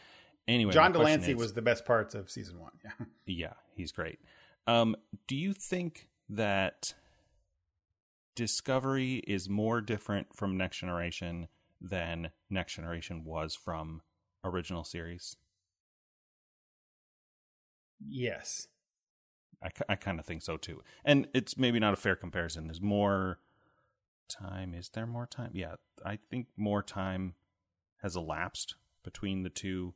anyway, 0.47 0.73
John 0.73 0.91
de 0.91 0.99
Lancie 0.99 1.31
is- 1.31 1.37
was 1.37 1.53
the 1.53 1.61
best 1.61 1.85
parts 1.85 2.15
of 2.15 2.29
season 2.29 2.59
one. 2.59 2.73
Yeah, 2.83 3.05
yeah, 3.25 3.53
he's 3.75 3.91
great. 3.91 4.19
Um, 4.65 4.95
do 5.27 5.35
you 5.35 5.53
think 5.53 6.09
that 6.29 6.93
Discovery 8.35 9.23
is 9.25 9.49
more 9.49 9.81
different 9.81 10.35
from 10.35 10.57
Next 10.57 10.77
Generation 10.77 11.47
than 11.81 12.31
Next 12.49 12.75
Generation 12.75 13.23
was 13.23 13.55
from 13.55 14.01
original 14.43 14.83
series? 14.83 15.37
Yes. 18.05 18.67
I, 19.63 19.69
I 19.89 19.95
kind 19.95 20.19
of 20.19 20.25
think 20.25 20.43
so 20.43 20.57
too. 20.57 20.83
And 21.03 21.27
it's 21.33 21.57
maybe 21.57 21.79
not 21.79 21.93
a 21.93 21.97
fair 21.97 22.15
comparison. 22.15 22.67
There's 22.67 22.81
more 22.81 23.39
time. 24.27 24.73
Is 24.73 24.89
there 24.89 25.05
more 25.05 25.25
time? 25.25 25.51
Yeah, 25.53 25.75
I 26.05 26.17
think 26.29 26.47
more 26.55 26.83
time 26.83 27.35
has 28.01 28.15
elapsed 28.15 28.75
between 29.03 29.43
the 29.43 29.49
two 29.49 29.93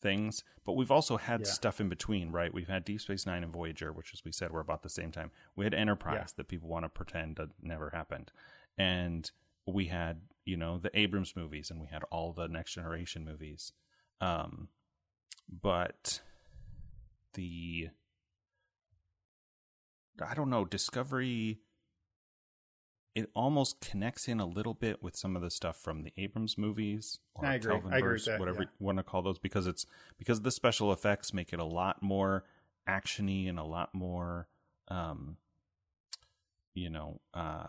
things. 0.00 0.42
But 0.64 0.72
we've 0.72 0.90
also 0.90 1.16
had 1.16 1.40
Yeah. 1.42 1.46
stuff 1.46 1.80
in 1.80 1.88
between, 1.88 2.30
right? 2.32 2.52
We've 2.52 2.68
had 2.68 2.84
Deep 2.84 3.00
Space 3.00 3.24
Nine 3.26 3.42
and 3.44 3.52
Voyager, 3.52 3.92
which, 3.92 4.12
as 4.12 4.24
we 4.24 4.32
said, 4.32 4.50
were 4.50 4.60
about 4.60 4.82
the 4.82 4.88
same 4.88 5.12
time. 5.12 5.30
We 5.56 5.64
had 5.64 5.74
Enterprise 5.74 6.14
Yeah. 6.30 6.32
that 6.36 6.48
people 6.48 6.68
want 6.68 6.84
to 6.84 6.88
pretend 6.88 7.36
that 7.36 7.50
never 7.62 7.90
happened, 7.90 8.32
and 8.76 9.30
we 9.66 9.86
had 9.86 10.22
you 10.44 10.56
know 10.56 10.76
the 10.78 10.90
Abrams 10.98 11.36
movies, 11.36 11.70
and 11.70 11.80
we 11.80 11.86
had 11.86 12.02
all 12.04 12.32
the 12.32 12.48
Next 12.48 12.74
Generation 12.74 13.24
movies. 13.24 13.72
Um, 14.20 14.68
but 15.48 16.20
the 17.34 17.90
I 20.20 20.34
don't 20.34 20.50
know, 20.50 20.64
Discovery 20.64 21.60
it 23.14 23.30
almost 23.34 23.80
connects 23.80 24.26
in 24.26 24.40
a 24.40 24.46
little 24.46 24.74
bit 24.74 25.02
with 25.02 25.16
some 25.16 25.36
of 25.36 25.42
the 25.42 25.50
stuff 25.50 25.76
from 25.76 26.02
the 26.02 26.12
Abrams 26.16 26.56
movies 26.56 27.18
or 27.34 27.44
I 27.44 27.54
agree. 27.54 27.74
I 27.74 27.76
agree 27.76 27.84
with 27.84 28.22
Kelvinverse, 28.22 28.24
that, 28.26 28.40
whatever 28.40 28.62
yeah. 28.62 28.68
you 28.78 28.86
want 28.86 28.98
to 28.98 29.04
call 29.04 29.22
those, 29.22 29.38
because 29.38 29.66
it's 29.66 29.86
because 30.18 30.40
the 30.42 30.50
special 30.50 30.92
effects 30.92 31.34
make 31.34 31.52
it 31.52 31.60
a 31.60 31.64
lot 31.64 32.02
more 32.02 32.44
actiony 32.88 33.48
and 33.48 33.58
a 33.58 33.64
lot 33.64 33.94
more, 33.94 34.48
um, 34.88 35.36
you 36.74 36.88
know, 36.88 37.20
uh, 37.34 37.66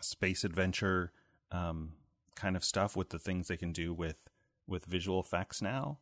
space 0.00 0.44
adventure 0.44 1.12
um, 1.50 1.92
kind 2.34 2.56
of 2.56 2.64
stuff 2.64 2.94
with 2.94 3.08
the 3.08 3.18
things 3.18 3.48
they 3.48 3.56
can 3.56 3.72
do 3.72 3.94
with 3.94 4.16
with 4.66 4.84
visual 4.84 5.20
effects 5.20 5.62
now. 5.62 5.98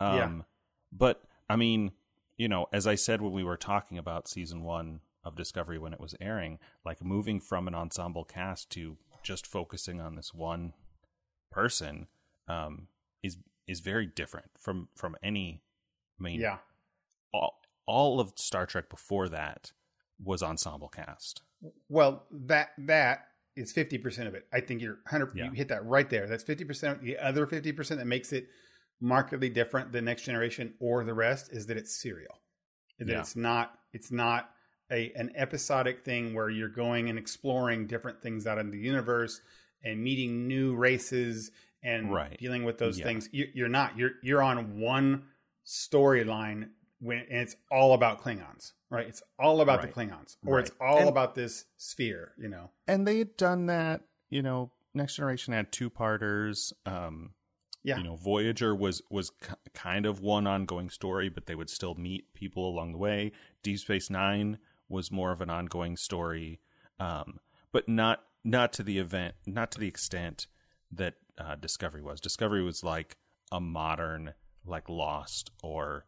Um, 0.00 0.16
Yeah. 0.16 0.42
But 0.90 1.22
I 1.50 1.56
mean, 1.56 1.92
you 2.38 2.48
know, 2.48 2.66
as 2.72 2.86
I 2.86 2.94
said 2.94 3.20
when 3.20 3.32
we 3.32 3.44
were 3.44 3.56
talking 3.58 3.98
about 3.98 4.26
season 4.26 4.62
one 4.62 5.00
of 5.24 5.36
Discovery 5.36 5.78
when 5.78 5.92
it 5.92 6.00
was 6.00 6.14
airing, 6.20 6.58
like 6.84 7.02
moving 7.04 7.40
from 7.40 7.66
an 7.68 7.74
ensemble 7.74 8.24
cast 8.24 8.70
to 8.70 8.96
just 9.22 9.46
focusing 9.46 10.00
on 10.00 10.16
this 10.16 10.34
one 10.34 10.74
person 11.50 12.06
um, 12.48 12.88
is 13.22 13.38
is 13.66 13.80
very 13.80 14.06
different 14.06 14.50
from 14.58 14.88
from 14.94 15.16
any. 15.22 15.62
I 16.20 16.22
mean, 16.22 16.40
Yeah. 16.40 16.58
all 17.32 17.60
all 17.86 18.20
of 18.20 18.32
Star 18.36 18.66
Trek 18.66 18.88
before 18.88 19.28
that 19.28 19.72
was 20.22 20.42
ensemble 20.42 20.88
cast. 20.88 21.42
Well, 21.88 22.24
that 22.30 22.70
that 22.78 23.28
is 23.56 23.72
fifty 23.72 23.96
percent 23.98 24.28
of 24.28 24.34
it. 24.34 24.46
I 24.52 24.60
think 24.60 24.82
you're 24.82 24.98
hundred. 25.06 25.32
Yeah. 25.34 25.46
You 25.46 25.52
hit 25.52 25.68
that 25.68 25.84
right 25.86 26.08
there. 26.10 26.26
That's 26.28 26.44
fifty 26.44 26.64
percent. 26.64 27.02
The 27.02 27.16
other 27.18 27.46
fifty 27.46 27.72
percent 27.72 27.98
that 28.00 28.06
makes 28.06 28.32
it 28.32 28.46
markedly 29.00 29.48
different 29.48 29.90
than 29.92 30.04
Next 30.04 30.22
Generation 30.22 30.74
or 30.80 31.04
the 31.04 31.14
rest 31.14 31.50
is 31.52 31.66
that 31.66 31.76
it's 31.76 31.94
serial. 31.94 32.38
That 32.98 33.08
Yeah. 33.08 33.20
it's 33.20 33.36
not. 33.36 33.78
It's 33.92 34.10
not 34.12 34.50
a 34.90 35.10
an 35.12 35.32
episodic 35.34 36.04
thing 36.04 36.34
where 36.34 36.50
you're 36.50 36.68
going 36.68 37.08
and 37.08 37.18
exploring 37.18 37.86
different 37.86 38.20
things 38.22 38.46
out 38.46 38.58
in 38.58 38.70
the 38.70 38.78
universe 38.78 39.40
and 39.82 40.02
meeting 40.02 40.46
new 40.48 40.74
races 40.74 41.50
and 41.82 42.12
Right. 42.12 42.36
dealing 42.38 42.64
with 42.64 42.78
those 42.78 42.98
Yeah. 42.98 43.04
things. 43.04 43.28
You, 43.32 43.46
you're 43.54 43.68
not. 43.68 43.96
You're 43.98 44.12
you're 44.22 44.42
on 44.42 44.78
one 44.80 45.24
storyline 45.78 46.70
when 47.00 47.18
and 47.30 47.40
it's 47.40 47.56
all 47.70 47.92
about 47.94 48.22
Klingons, 48.22 48.72
right? 48.90 49.06
It's 49.06 49.22
all 49.38 49.60
about 49.60 49.80
Right. 49.80 49.88
the 49.88 50.00
Klingons, 50.00 50.36
or 50.46 50.58
it's 50.60 50.70
all 50.80 50.98
And- 51.00 51.08
about 51.08 51.34
this 51.34 51.66
sphere, 51.76 52.32
you 52.38 52.48
know. 52.48 52.70
and 52.86 53.06
they 53.06 53.18
had 53.18 53.36
done 53.36 53.66
that. 53.66 54.02
You 54.30 54.42
know, 54.42 54.72
Next 54.94 55.16
Generation 55.16 55.52
had 55.54 55.72
two 55.72 55.90
parters. 55.90 56.72
Um, 56.86 57.34
Yeah. 57.82 57.98
you 57.98 58.04
know, 58.04 58.16
Voyager 58.16 58.74
was 58.74 59.02
was 59.10 59.30
k- 59.30 59.54
kind 59.74 60.06
of 60.06 60.20
one 60.20 60.46
ongoing 60.46 60.88
story, 60.88 61.28
but 61.28 61.46
they 61.46 61.54
would 61.54 61.68
still 61.68 61.94
meet 61.94 62.32
people 62.32 62.66
along 62.68 62.92
the 62.92 62.98
way. 62.98 63.32
Deep 63.62 63.78
Space 63.78 64.08
Nine 64.08 64.58
was 64.94 65.10
more 65.10 65.30
of 65.32 65.40
an 65.42 65.50
ongoing 65.50 65.96
story, 65.96 66.60
um, 66.98 67.38
but 67.72 67.88
not 67.88 68.22
not 68.44 68.72
to 68.74 68.82
the 68.82 68.98
event, 68.98 69.34
not 69.46 69.70
to 69.72 69.78
the 69.80 69.88
extent 69.88 70.46
that 70.90 71.14
uh, 71.38 71.56
Discovery 71.56 72.00
was. 72.02 72.20
Discovery 72.20 72.62
was 72.62 72.82
like 72.84 73.16
a 73.52 73.60
modern, 73.60 74.34
like 74.64 74.88
Lost 74.88 75.50
or 75.62 76.04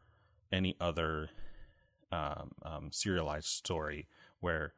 any 0.52 0.76
other 0.80 1.28
um, 2.12 2.52
um, 2.62 2.88
serialized 2.92 3.48
story 3.48 4.06
where, 4.40 4.74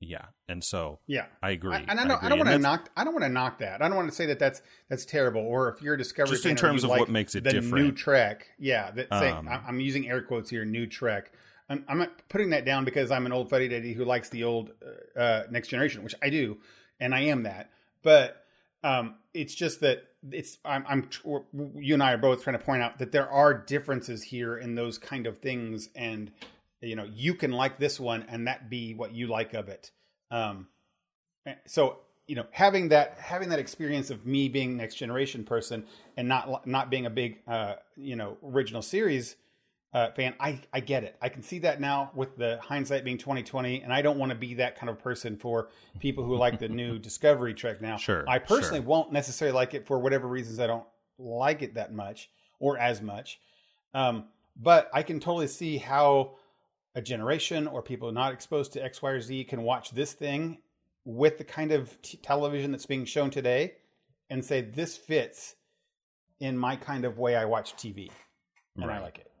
yeah, 0.00 0.26
and 0.48 0.64
so 0.64 0.98
Yeah. 1.06 1.26
I 1.42 1.50
agree. 1.50 1.74
I, 1.74 1.84
and 1.86 2.00
I 2.00 2.04
don't, 2.08 2.12
I 2.12 2.14
agree. 2.26 2.28
don't 2.30 2.38
want 2.38 2.50
to 2.50 2.58
knock. 2.58 2.90
I 2.96 3.04
don't 3.04 3.12
want 3.14 3.24
to 3.24 3.28
knock 3.28 3.58
that. 3.60 3.80
I 3.82 3.88
don't 3.88 3.96
want 3.96 4.08
to 4.08 4.14
say 4.14 4.26
that 4.26 4.38
that's 4.38 4.62
that's 4.88 5.04
terrible. 5.04 5.42
Or 5.42 5.68
if 5.68 5.80
you're 5.82 5.94
a 5.94 5.98
Discovery, 5.98 6.32
Just 6.34 6.46
in 6.46 6.56
terms 6.56 6.82
of 6.82 6.90
what 6.90 7.08
makes 7.08 7.34
it 7.34 7.44
the 7.44 7.50
different. 7.50 7.74
New 7.84 7.92
Trek, 7.92 8.48
yeah. 8.58 8.90
That 8.90 9.12
Um, 9.12 9.48
I- 9.48 9.62
I'm 9.66 9.78
using 9.80 10.08
air 10.08 10.22
quotes 10.22 10.50
here. 10.50 10.64
New 10.64 10.86
Trek. 10.86 11.32
I'm, 11.72 11.84
I'm 11.88 11.98
not 11.98 12.28
putting 12.28 12.50
that 12.50 12.66
down 12.66 12.84
because 12.84 13.10
I'm 13.10 13.24
an 13.24 13.32
old 13.32 13.48
fuddy 13.48 13.66
duddy 13.66 13.94
who 13.94 14.04
likes 14.04 14.28
the 14.28 14.44
old 14.44 14.72
uh, 15.16 15.18
uh, 15.18 15.42
Next 15.50 15.68
Generation, 15.68 16.02
which 16.02 16.14
I 16.22 16.28
do, 16.28 16.58
and 17.00 17.14
I 17.14 17.20
am 17.20 17.44
that. 17.44 17.70
But 18.02 18.44
um, 18.84 19.14
it's 19.32 19.54
just 19.54 19.80
that 19.80 20.04
it's 20.30 20.58
I'm, 20.64 20.84
I'm 20.86 21.08
you 21.76 21.94
and 21.94 22.02
I 22.02 22.12
are 22.12 22.18
both 22.18 22.44
trying 22.44 22.58
to 22.58 22.64
point 22.64 22.82
out 22.82 22.98
that 22.98 23.10
there 23.10 23.28
are 23.28 23.54
differences 23.54 24.22
here 24.22 24.56
in 24.56 24.74
those 24.74 24.98
kind 24.98 25.26
of 25.26 25.38
things, 25.38 25.88
and 25.96 26.30
you 26.82 26.94
know 26.94 27.08
you 27.10 27.34
can 27.34 27.52
like 27.52 27.78
this 27.78 27.98
one 27.98 28.26
and 28.28 28.46
that 28.46 28.68
be 28.68 28.92
what 28.92 29.14
you 29.14 29.26
like 29.26 29.54
of 29.54 29.68
it. 29.70 29.90
Um, 30.30 30.68
so 31.66 32.00
you 32.26 32.36
know 32.36 32.44
having 32.50 32.90
that 32.90 33.16
having 33.18 33.48
that 33.48 33.58
experience 33.58 34.10
of 34.10 34.26
me 34.26 34.50
being 34.50 34.76
next 34.76 34.96
generation 34.96 35.42
person 35.42 35.86
and 36.18 36.28
not 36.28 36.66
not 36.66 36.90
being 36.90 37.06
a 37.06 37.10
big 37.10 37.38
uh, 37.48 37.76
you 37.96 38.16
know 38.16 38.36
original 38.44 38.82
series 38.82 39.36
uh, 39.94 40.10
fan, 40.12 40.34
I 40.40 40.60
I 40.72 40.80
get 40.80 41.04
it. 41.04 41.16
I 41.20 41.28
can 41.28 41.42
see 41.42 41.58
that 41.60 41.80
now 41.80 42.10
with 42.14 42.36
the 42.36 42.58
hindsight 42.62 43.04
being 43.04 43.18
twenty 43.18 43.42
twenty, 43.42 43.82
and 43.82 43.92
I 43.92 44.00
don't 44.00 44.18
want 44.18 44.30
to 44.30 44.36
be 44.36 44.54
that 44.54 44.78
kind 44.78 44.88
of 44.88 44.98
person 44.98 45.36
for 45.36 45.68
people 45.98 46.24
who 46.24 46.36
like 46.36 46.58
the 46.58 46.68
new 46.68 46.98
Discovery 47.00 47.52
Trek 47.52 47.82
now. 47.82 47.98
Sure, 47.98 48.24
I 48.26 48.38
personally 48.38 48.80
sure. 48.80 48.86
won't 48.86 49.12
necessarily 49.12 49.54
like 49.54 49.74
it 49.74 49.86
for 49.86 49.98
whatever 49.98 50.28
reasons. 50.28 50.60
I 50.60 50.66
don't 50.66 50.86
like 51.18 51.62
it 51.62 51.74
that 51.74 51.92
much 51.92 52.30
or 52.58 52.78
as 52.78 53.02
much, 53.02 53.38
um, 53.92 54.24
but 54.56 54.88
I 54.94 55.02
can 55.02 55.20
totally 55.20 55.46
see 55.46 55.76
how 55.76 56.36
a 56.94 57.02
generation 57.02 57.66
or 57.66 57.82
people 57.82 58.10
not 58.12 58.32
exposed 58.32 58.72
to 58.72 58.84
X, 58.84 59.02
Y, 59.02 59.10
or 59.10 59.20
Z 59.20 59.44
can 59.44 59.62
watch 59.62 59.90
this 59.90 60.12
thing 60.12 60.58
with 61.04 61.36
the 61.36 61.44
kind 61.44 61.72
of 61.72 62.00
t- 62.00 62.18
television 62.18 62.70
that's 62.70 62.86
being 62.86 63.04
shown 63.04 63.28
today 63.28 63.74
and 64.30 64.42
say 64.42 64.62
this 64.62 64.96
fits 64.96 65.56
in 66.40 66.56
my 66.56 66.76
kind 66.76 67.04
of 67.04 67.18
way 67.18 67.36
I 67.36 67.44
watch 67.44 67.74
TV, 67.74 68.10
and 68.76 68.90
I 68.90 69.00
like 69.00 69.18
it. 69.18 69.31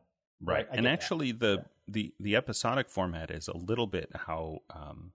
Right. 0.42 0.54
Right, 0.56 0.66
and 0.70 0.76
get 0.78 0.82
that. 0.84 0.92
actually 0.92 1.32
the 1.32 1.64
the 1.88 2.12
the 2.20 2.36
episodic 2.36 2.88
format 2.88 3.30
is 3.30 3.48
a 3.48 3.56
little 3.56 3.86
bit 3.86 4.10
how 4.26 4.58
um 4.70 5.12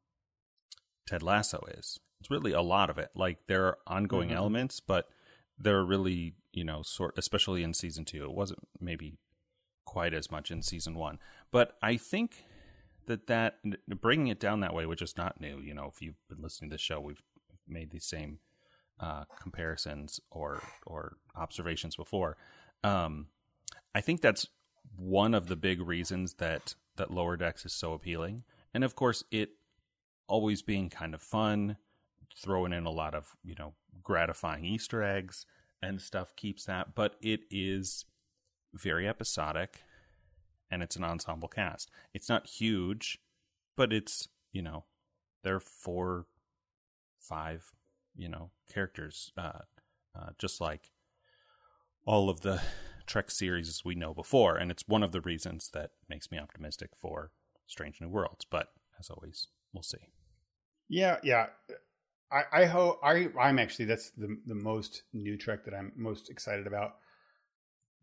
ted 1.08 1.24
lasso 1.24 1.60
is. 1.78 2.00
It's 2.20 2.32
really 2.32 2.52
a 2.52 2.62
lot 2.62 2.90
of 2.90 2.98
it. 2.98 3.10
Like 3.16 3.48
there 3.48 3.66
are 3.66 3.78
ongoing 3.88 4.30
Mhm. 4.30 4.36
elements 4.36 4.80
but 4.80 5.10
there 5.58 5.78
are 5.78 5.86
really 5.86 6.36
you 6.52 6.64
know 6.64 6.82
sort 6.84 7.14
especially 7.18 7.64
in 7.64 7.74
season 7.74 8.06
two. 8.06 8.24
It 8.24 8.34
wasn't 8.34 8.60
maybe 8.80 9.18
quite 9.86 10.14
as 10.14 10.30
much 10.32 10.52
in 10.52 10.62
season 10.62 10.96
one. 10.96 11.20
But 11.52 11.78
i 11.82 11.96
think 11.98 12.44
that 13.06 13.28
that 13.28 13.60
bringing 14.02 14.28
it 14.28 14.40
down 14.40 14.60
that 14.60 14.74
way 14.74 14.86
which 14.86 15.02
is 15.02 15.16
not 15.16 15.40
new 15.40 15.60
you 15.60 15.74
know 15.74 15.86
if 15.94 16.02
you've 16.02 16.20
been 16.28 16.42
listening 16.42 16.70
to 16.70 16.74
the 16.74 16.78
show 16.78 17.00
we've 17.00 17.24
made 17.66 17.90
these 17.92 18.06
same 18.06 18.40
uh, 19.00 19.24
comparisons 19.40 20.20
or 20.32 20.62
or 20.86 21.18
observations 21.36 21.96
before. 21.96 22.36
Um, 22.84 23.28
I 23.96 24.02
think 24.02 24.22
that's 24.22 24.48
one 24.96 25.34
of 25.34 25.48
the 25.48 25.56
big 25.56 25.82
reasons 25.82 26.36
that 26.36 26.76
that 26.96 27.12
Lower 27.12 27.38
Decks 27.38 27.66
is 27.66 27.74
so 27.74 27.94
appealing, 27.94 28.44
and 28.74 28.84
of 28.84 28.96
course, 28.96 29.24
it 29.32 29.52
always 30.28 30.62
being 30.62 30.90
kind 30.90 31.14
of 31.14 31.22
fun, 31.22 31.78
throwing 32.36 32.74
in 32.74 32.86
a 32.86 32.92
lot 32.92 33.14
of 33.14 33.36
you 33.44 33.56
know 33.58 33.74
gratifying 34.04 34.66
Easter 34.66 35.04
eggs 35.04 35.46
and 35.82 36.02
stuff 36.02 36.36
keeps 36.36 36.66
that, 36.66 36.96
but 36.96 37.16
it 37.22 37.42
is 37.52 38.06
very 38.74 39.08
episodic, 39.08 39.84
and 40.70 40.82
it's 40.82 40.96
an 40.96 41.04
ensemble 41.04 41.48
cast. 41.48 41.92
It's 42.14 42.30
not 42.30 42.48
huge, 42.48 43.20
but 43.76 43.94
it's 43.94 44.28
you 44.52 44.62
know 44.62 44.86
there 45.44 45.56
are 45.56 45.60
four, 45.60 46.26
five, 47.20 47.72
you 48.16 48.30
know 48.30 48.52
characters, 48.72 49.32
uh, 49.38 49.60
uh, 50.18 50.30
just 50.38 50.60
like 50.60 50.92
all 52.06 52.30
of 52.30 52.42
the 52.42 52.62
Trek 53.08 53.32
series 53.32 53.68
as 53.70 53.84
we 53.84 53.96
know 53.96 54.14
before, 54.14 54.58
and 54.58 54.70
it's 54.70 54.84
one 54.88 55.04
of 55.04 55.12
the 55.12 55.22
reasons 55.22 55.70
that 55.74 55.92
makes 56.10 56.30
me 56.32 56.38
optimistic 56.38 56.92
for 57.02 57.32
Strange 57.66 58.00
New 58.02 58.10
Worlds. 58.10 58.46
But 58.50 58.68
as 59.00 59.10
always, 59.10 59.48
we'll 59.74 59.84
see. 59.84 60.10
Yeah, 60.90 61.18
yeah. 61.24 61.48
I, 62.32 62.44
I 62.52 62.66
hope 62.66 63.00
I 63.04 63.30
I'm 63.40 63.58
actually 63.60 63.86
that's 63.86 64.12
the 64.12 64.38
the 64.46 64.56
most 64.56 65.04
new 65.14 65.38
Trek 65.38 65.66
that 65.66 65.74
I'm 65.74 65.94
most 65.96 66.30
excited 66.30 66.68
about, 66.68 66.96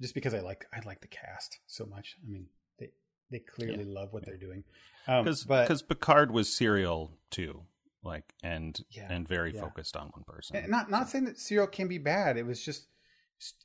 just 0.01 0.15
because 0.15 0.35
I 0.35 0.41
like 0.41 0.67
I 0.73 0.81
like 0.87 1.01
the 1.01 1.09
cast 1.09 1.59
so 1.67 1.85
much. 1.87 2.17
I 2.27 2.31
mean, 2.31 2.47
they 2.79 2.91
they 3.31 3.39
clearly 3.41 3.85
love 3.85 4.13
what 4.13 4.25
they're 4.25 4.37
doing. 4.39 4.65
Um, 5.07 5.25
Because 5.25 5.45
but 5.45 5.65
because 5.65 5.83
Picard 5.83 6.31
was 6.31 6.55
serial 6.55 7.19
too, 7.31 7.65
like 8.03 8.33
and 8.43 8.79
Yeah, 8.91 9.09
and 9.11 9.29
very 9.29 9.55
yeah. 9.55 9.61
focused 9.61 9.97
on 9.97 10.09
one 10.09 10.25
person. 10.27 10.57
and 10.57 10.69
not 10.69 10.91
not 10.91 11.11
saying 11.11 11.25
that 11.25 11.39
serial 11.39 11.67
can 11.67 11.89
be 11.89 11.99
bad. 11.99 12.39
It 12.39 12.47
was 12.47 12.65
just 12.65 12.87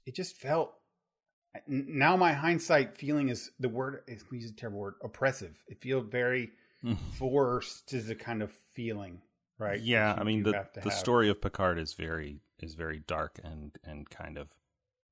it 0.05 0.13
just 0.15 0.35
felt 0.35 0.73
now 1.67 2.15
my 2.15 2.33
hindsight 2.33 2.97
feeling 2.97 3.29
is 3.29 3.51
the 3.59 3.69
word 3.69 4.03
is 4.07 4.23
use 4.31 4.51
a 4.51 4.53
terrible 4.53 4.79
word 4.79 4.95
oppressive. 5.03 5.63
It 5.67 5.81
feels 5.81 6.05
very 6.09 6.51
hmm. 6.81 6.93
forced 7.17 7.93
is 7.93 8.09
a 8.09 8.15
kind 8.15 8.43
of 8.43 8.51
feeling, 8.73 9.21
right? 9.57 9.79
Yeah, 9.79 10.15
I 10.17 10.23
mean 10.23 10.43
the 10.43 10.65
the 10.75 10.81
have. 10.81 10.93
story 10.93 11.29
of 11.29 11.41
Picard 11.41 11.79
is 11.79 11.93
very 11.93 12.41
is 12.61 12.75
very 12.75 12.99
dark 12.99 13.39
and 13.43 13.77
and 13.83 14.09
kind 14.09 14.37
of 14.37 14.49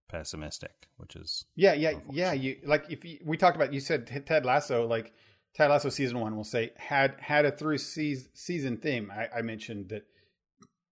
pessimistic, 0.07 0.89
which 0.97 1.15
is 1.15 1.45
Yeah, 1.55 1.73
yeah, 1.73 1.99
yeah. 2.11 2.33
You 2.33 2.57
like 2.63 2.85
if 2.89 3.03
you, 3.03 3.19
we 3.25 3.37
talked 3.37 3.55
about 3.55 3.73
you 3.73 3.79
said 3.79 4.25
Ted 4.25 4.45
Lasso, 4.45 4.85
like 4.85 5.13
Ted 5.55 5.69
Lasso 5.69 5.89
season 5.89 6.19
one, 6.19 6.35
we'll 6.35 6.43
say 6.43 6.71
had 6.77 7.15
had 7.19 7.45
a 7.45 7.51
through 7.51 7.79
season, 7.79 8.29
season 8.33 8.77
theme. 8.77 9.11
I, 9.11 9.39
I 9.39 9.41
mentioned 9.41 9.89
that 9.89 10.05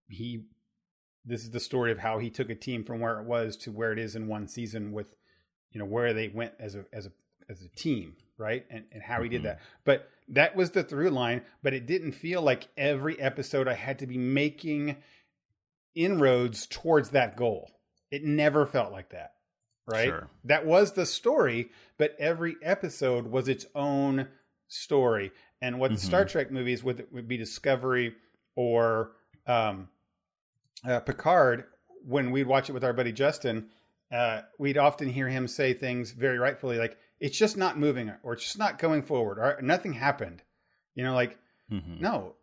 he 0.08 0.44
this 1.24 1.42
is 1.42 1.50
the 1.50 1.60
story 1.60 1.90
of 1.90 1.98
how 1.98 2.18
he 2.18 2.30
took 2.30 2.50
a 2.50 2.54
team 2.54 2.84
from 2.84 3.00
where 3.00 3.18
it 3.18 3.26
was 3.26 3.56
to 3.58 3.72
where 3.72 3.92
it 3.92 3.98
is 3.98 4.14
in 4.16 4.26
one 4.26 4.48
season 4.48 4.92
with 4.92 5.14
you 5.74 5.78
know 5.80 5.84
where 5.84 6.14
they 6.14 6.28
went 6.28 6.52
as 6.59 6.74
a 6.74 6.86
as 6.94 7.05
a 7.06 7.12
as 7.51 7.60
a 7.62 7.68
team 7.76 8.16
right 8.38 8.64
and, 8.70 8.84
and 8.92 9.02
how 9.02 9.22
he 9.22 9.28
did 9.28 9.42
Mhm. 9.42 9.44
that 9.44 9.60
but 9.84 10.09
that 10.28 10.56
was 10.56 10.70
the 10.70 10.82
through 10.82 11.10
line 11.10 11.42
but 11.62 11.74
it 11.74 11.84
didn't 11.86 12.12
feel 12.12 12.40
like 12.40 12.68
every 12.78 13.20
episode 13.20 13.68
i 13.68 13.74
had 13.74 13.98
to 13.98 14.06
be 14.06 14.16
making 14.16 14.96
inroads 15.94 16.66
towards 16.66 17.10
that 17.10 17.36
goal 17.36 17.70
it 18.10 18.24
never 18.24 18.66
felt 18.66 18.92
like 18.92 19.10
that 19.10 19.34
right 19.86 20.06
Sure. 20.09 20.28
that 20.44 20.64
was 20.66 20.92
the 20.92 21.06
story 21.06 21.70
but 21.98 22.16
every 22.18 22.56
episode 22.62 23.26
was 23.26 23.48
its 23.48 23.66
own 23.74 24.28
story 24.68 25.30
and 25.60 25.78
what 25.78 25.90
the 25.92 25.96
Mhm. 25.96 26.01
star 26.06 26.24
trek 26.24 26.51
movies 26.51 26.82
would, 26.82 27.06
would 27.12 27.28
be 27.28 27.36
discovery 27.36 28.14
or 28.56 29.12
um, 29.46 29.88
uh, 30.86 31.01
picard 31.01 31.64
when 32.06 32.30
we'd 32.30 32.46
watch 32.46 32.68
it 32.68 32.72
with 32.72 32.84
our 32.84 32.92
buddy 32.92 33.12
justin 33.12 33.68
uh, 34.15 34.43
we'd 34.59 34.78
often 34.78 35.09
hear 35.09 35.28
him 35.28 35.49
say 35.49 35.74
things 35.74 36.12
very 36.12 36.39
rightfully 36.39 36.78
like 36.78 36.97
it's 37.20 37.36
just 37.36 37.57
not 37.57 37.78
moving 37.78 38.12
or 38.23 38.35
it's 38.35 38.45
just 38.45 38.59
not 38.59 38.78
going 38.78 39.03
forward 39.03 39.39
or 39.39 39.59
nothing 39.62 39.93
happened 39.93 40.43
you 40.95 41.03
know 41.03 41.15
like 41.15 41.39
Mhm. 41.70 42.01
no 42.01 42.35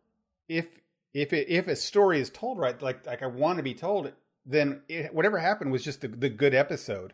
if 0.49 0.68
if 1.14 1.34
it, 1.34 1.48
if 1.49 1.68
a 1.68 1.76
story 1.76 2.19
is 2.19 2.30
told 2.30 2.57
right 2.57 2.81
like 2.81 3.06
like 3.06 3.23
i 3.23 3.27
want 3.27 3.57
to 3.57 3.64
be 3.64 3.73
told 3.73 4.11
then 4.45 4.81
it, 4.89 5.14
whatever 5.14 5.38
happened 5.38 5.72
was 5.72 5.84
just 5.84 6.02
the, 6.02 6.07
the 6.10 6.30
good 6.30 6.53
episode 6.53 7.14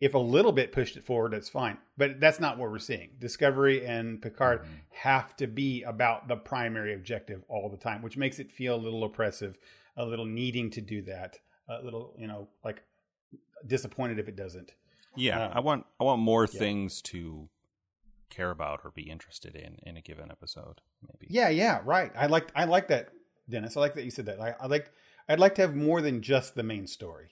if 0.00 0.14
a 0.14 0.18
little 0.18 0.52
bit 0.52 0.70
pushed 0.72 0.96
it 0.96 1.04
forward 1.04 1.32
that's 1.32 1.48
fine 1.48 1.76
but 1.96 2.20
that's 2.20 2.40
not 2.40 2.56
what 2.58 2.70
we're 2.70 2.78
seeing 2.78 3.10
discovery 3.18 3.84
and 3.84 4.22
picard 4.22 4.60
Mhm. 4.62 4.66
have 4.90 5.36
to 5.36 5.46
be 5.46 5.82
about 5.82 6.28
the 6.28 6.36
primary 6.36 6.94
objective 6.94 7.42
all 7.48 7.68
the 7.68 7.76
time 7.76 8.00
which 8.02 8.16
makes 8.16 8.38
it 8.38 8.52
feel 8.52 8.76
a 8.76 8.84
little 8.86 9.04
oppressive 9.04 9.58
a 9.96 10.04
little 10.06 10.26
needing 10.26 10.70
to 10.70 10.80
do 10.80 11.02
that 11.02 11.38
a 11.68 11.82
little 11.82 12.14
you 12.18 12.26
know 12.28 12.48
like 12.64 12.82
disappointed 13.66 14.18
if 14.18 14.28
it 14.28 14.36
doesn't 14.36 14.72
Yeah, 15.16 15.46
Uh, 15.46 15.52
I 15.54 15.60
want 15.60 15.86
I 16.00 16.04
want 16.04 16.20
more 16.22 16.44
yeah. 16.50 16.58
things 16.58 17.02
to 17.02 17.48
care 18.30 18.50
about 18.50 18.80
or 18.84 18.90
be 18.90 19.10
interested 19.10 19.56
in 19.56 19.76
in 19.82 19.96
a 19.96 20.00
given 20.02 20.30
episode. 20.30 20.80
Maybe. 21.02 21.26
Yeah, 21.32 21.48
yeah, 21.48 21.80
right. 21.84 22.12
I 22.14 22.26
like 22.26 22.52
I 22.54 22.64
like 22.66 22.88
that, 22.88 23.08
Dennis. 23.48 23.76
I 23.76 23.80
like 23.80 23.94
that 23.94 24.04
you 24.04 24.10
said 24.10 24.26
that. 24.26 24.40
I, 24.40 24.54
I 24.60 24.66
like 24.66 24.92
I'd 25.28 25.40
like 25.40 25.54
to 25.56 25.62
have 25.62 25.74
more 25.74 26.00
than 26.02 26.22
just 26.22 26.54
the 26.54 26.62
main 26.62 26.86
story. 26.86 27.30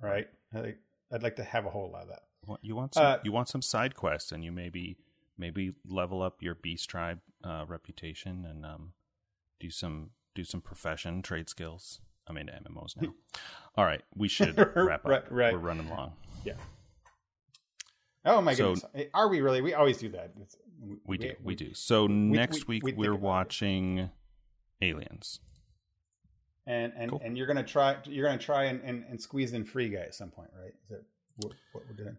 Right? 0.00 0.28
I 0.54 0.60
like, 0.60 0.78
I'd 1.12 1.22
like 1.22 1.36
to 1.36 1.44
have 1.44 1.66
a 1.66 1.70
whole 1.70 1.90
lot 1.90 2.02
of 2.02 2.08
that. 2.08 2.22
You 2.42 2.48
want- 2.48 2.64
You 2.64 2.76
want 2.76 2.94
some, 2.94 3.04
Uh, 3.06 3.18
you 3.24 3.32
want 3.32 3.48
some 3.48 3.62
side 3.62 3.94
quests, 3.96 4.32
and 4.32 4.44
you 4.44 4.52
maybe 4.52 4.96
maybe 5.36 5.74
level 5.86 6.22
up 6.22 6.42
your 6.42 6.54
beast 6.54 6.88
tribe 6.90 7.20
uh, 7.44 7.64
reputation 7.68 8.44
and 8.44 8.64
um, 8.66 8.92
do 9.60 9.70
some 9.70 10.10
do 10.34 10.44
some 10.44 10.60
profession 10.60 11.22
trade 11.22 11.48
skills. 11.48 12.00
I'm 12.28 12.36
into 12.36 12.52
MMOs 12.52 13.00
now. 13.00 13.12
All 13.76 13.84
right, 13.84 14.02
we 14.14 14.28
should 14.28 14.56
wrap 14.76 15.04
up. 15.04 15.04
Right, 15.04 15.32
right. 15.32 15.52
We're 15.52 15.58
running 15.58 15.88
long. 15.88 16.12
Yeah. 16.44 16.54
Oh 18.24 18.40
my 18.40 18.54
So- 18.54 18.74
goodness! 18.74 19.06
Are 19.14 19.28
we 19.28 19.40
really? 19.40 19.60
We 19.62 19.74
always 19.74 19.98
do 19.98 20.08
that. 20.10 20.32
It's, 20.40 20.56
We 21.06 21.18
do, 21.18 21.32
we 21.42 21.54
do. 21.54 21.72
So 21.74 22.06
next 22.06 22.66
we- 22.68 22.76
week 22.76 22.84
we 22.84 22.92
we're 22.92 23.12
about 23.12 23.18
it. 23.18 23.22
watching 23.22 24.10
Aliens. 24.82 25.40
And 26.66 26.92
and 26.96 27.10
Cool. 27.10 27.20
and 27.24 27.38
you're 27.38 27.46
gonna 27.46 27.62
try 27.64 27.96
you're 28.04 28.26
gonna 28.26 28.36
try 28.38 28.64
and, 28.64 28.82
and, 28.82 29.04
and 29.08 29.20
squeeze 29.20 29.54
in 29.54 29.64
Free 29.64 29.88
Guy 29.88 30.00
at 30.00 30.14
some 30.14 30.30
point, 30.30 30.50
right? 30.60 30.74
Is 30.84 30.88
that 30.90 31.02
what, 31.36 31.52
what 31.72 31.84
we're 31.88 31.94
doing? 31.96 32.16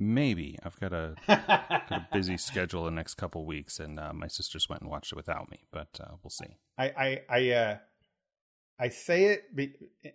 Maybe 0.00 0.58
I've 0.64 0.78
got 0.80 0.92
a 0.92 1.14
got 1.28 1.90
a 1.92 2.08
busy 2.12 2.36
schedule 2.36 2.84
the 2.86 2.90
next 2.90 3.14
couple 3.14 3.46
weeks, 3.46 3.78
and 3.78 4.00
uh, 4.00 4.12
my 4.12 4.26
sisters 4.26 4.68
went 4.68 4.82
and 4.82 4.90
watched 4.90 5.12
it 5.12 5.16
without 5.16 5.48
me, 5.48 5.60
but 5.70 6.00
uh, 6.00 6.14
we'll 6.24 6.30
see. 6.30 6.56
I 6.76 6.86
I 6.88 7.20
I 7.28 7.50
uh, 7.50 7.76
I 8.78 8.88
say 8.88 9.26
it, 9.26 9.54
be, 9.54 9.72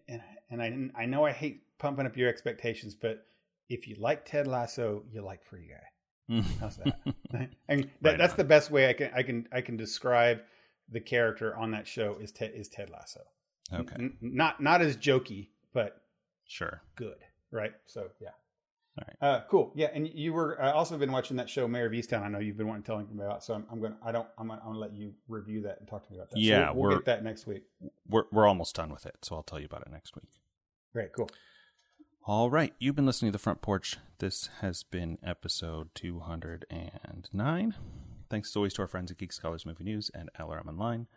and, 0.07 0.21
and 0.51 0.61
I 0.61 1.01
I 1.03 1.05
know 1.05 1.25
I 1.25 1.31
hate 1.31 1.63
pumping 1.77 2.05
up 2.05 2.17
your 2.17 2.29
expectations, 2.29 2.95
but 2.95 3.25
if 3.69 3.87
you 3.87 3.95
like 3.99 4.25
Ted 4.25 4.47
Lasso, 4.47 5.03
you 5.11 5.21
like 5.21 5.43
Free 5.43 5.67
Guy. 5.69 6.35
Mm. 6.35 6.45
How's 6.59 6.77
that? 6.77 6.99
and 7.67 7.83
that, 7.83 7.89
Right 8.01 8.17
that's 8.17 8.33
on. 8.33 8.37
the 8.37 8.43
best 8.43 8.69
way 8.71 8.89
I 8.89 8.93
can 8.93 9.11
I 9.15 9.23
can 9.23 9.47
I 9.51 9.61
can 9.61 9.77
describe 9.77 10.39
the 10.91 10.99
character 10.99 11.55
on 11.55 11.71
that 11.71 11.87
show 11.87 12.17
is 12.21 12.31
Ted 12.31 12.51
is 12.55 12.67
Ted 12.67 12.89
Lasso. 12.89 13.21
okay, 13.73 13.95
N- 13.97 14.17
not 14.21 14.61
not 14.61 14.81
as 14.81 14.97
jokey, 14.97 15.49
but 15.73 16.01
sure. 16.45 16.81
good, 16.95 17.17
right? 17.51 17.73
So 17.85 18.09
yeah. 18.19 18.29
All 18.99 19.05
right. 19.07 19.35
Uh, 19.35 19.43
cool. 19.49 19.71
Yeah, 19.75 19.89
and 19.93 20.07
you 20.07 20.33
were 20.33 20.61
uh, 20.61 20.73
also 20.73 20.97
been 20.97 21.11
watching 21.11 21.37
that 21.37 21.49
show 21.49 21.67
Mare 21.67 21.85
of 21.85 21.93
Easttown. 21.93 22.21
I 22.21 22.27
know 22.27 22.39
you've 22.39 22.57
been 22.57 22.67
wanting 22.67 22.83
to 22.83 22.87
tell 22.87 22.97
me 22.97 23.05
about. 23.13 23.43
So 23.43 23.53
I'm, 23.53 23.65
I'm 23.71 23.79
going. 23.79 23.95
I 24.03 24.11
don't. 24.11 24.27
I'm 24.37 24.47
going 24.47 24.59
to 24.59 24.69
let 24.71 24.93
you 24.93 25.13
review 25.27 25.61
that 25.61 25.79
and 25.79 25.87
talk 25.87 26.05
to 26.05 26.11
me 26.11 26.17
about 26.17 26.31
that. 26.31 26.35
So 26.35 26.41
Yeah, 26.41 26.71
we'll, 26.71 26.89
we'll 26.89 26.97
get 26.97 27.05
that 27.05 27.23
next 27.23 27.47
week. 27.47 27.63
We're 28.09 28.23
we're 28.31 28.47
almost 28.47 28.75
done 28.75 28.91
with 28.91 29.05
it, 29.05 29.17
so 29.21 29.35
I'll 29.35 29.43
tell 29.43 29.59
you 29.59 29.65
about 29.65 29.83
it 29.83 29.91
next 29.91 30.15
week. 30.15 30.29
Great. 30.91 31.13
Cool. 31.13 31.29
All 32.25 32.49
right, 32.49 32.73
you've 32.77 32.95
been 32.95 33.05
listening 33.05 33.31
to 33.31 33.37
the 33.37 33.41
Front 33.41 33.61
Porch. 33.61 33.97
This 34.19 34.49
has 34.61 34.83
been 34.83 35.17
episode 35.23 35.89
209. 35.95 37.75
Thanks 38.29 38.49
as 38.49 38.55
always 38.55 38.73
to 38.73 38.81
our 38.83 38.87
friends 38.87 39.09
at 39.09 39.17
Geek 39.17 39.31
Scholars 39.31 39.65
Movie 39.65 39.85
News 39.85 40.11
and 40.13 40.29
LRM 40.39 40.67
Online. 40.67 41.07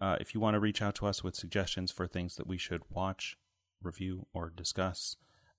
Uh, 0.00 0.16
if 0.20 0.34
you 0.34 0.40
want 0.40 0.54
to 0.54 0.60
reach 0.60 0.80
out 0.80 0.94
to 0.94 1.06
us 1.06 1.22
with 1.22 1.34
suggestions 1.34 1.90
for 1.90 2.06
things 2.06 2.36
that 2.36 2.46
we 2.46 2.56
should 2.56 2.82
watch, 2.88 3.36
review, 3.82 4.26
or 4.32 4.48
discuss, 4.48 5.16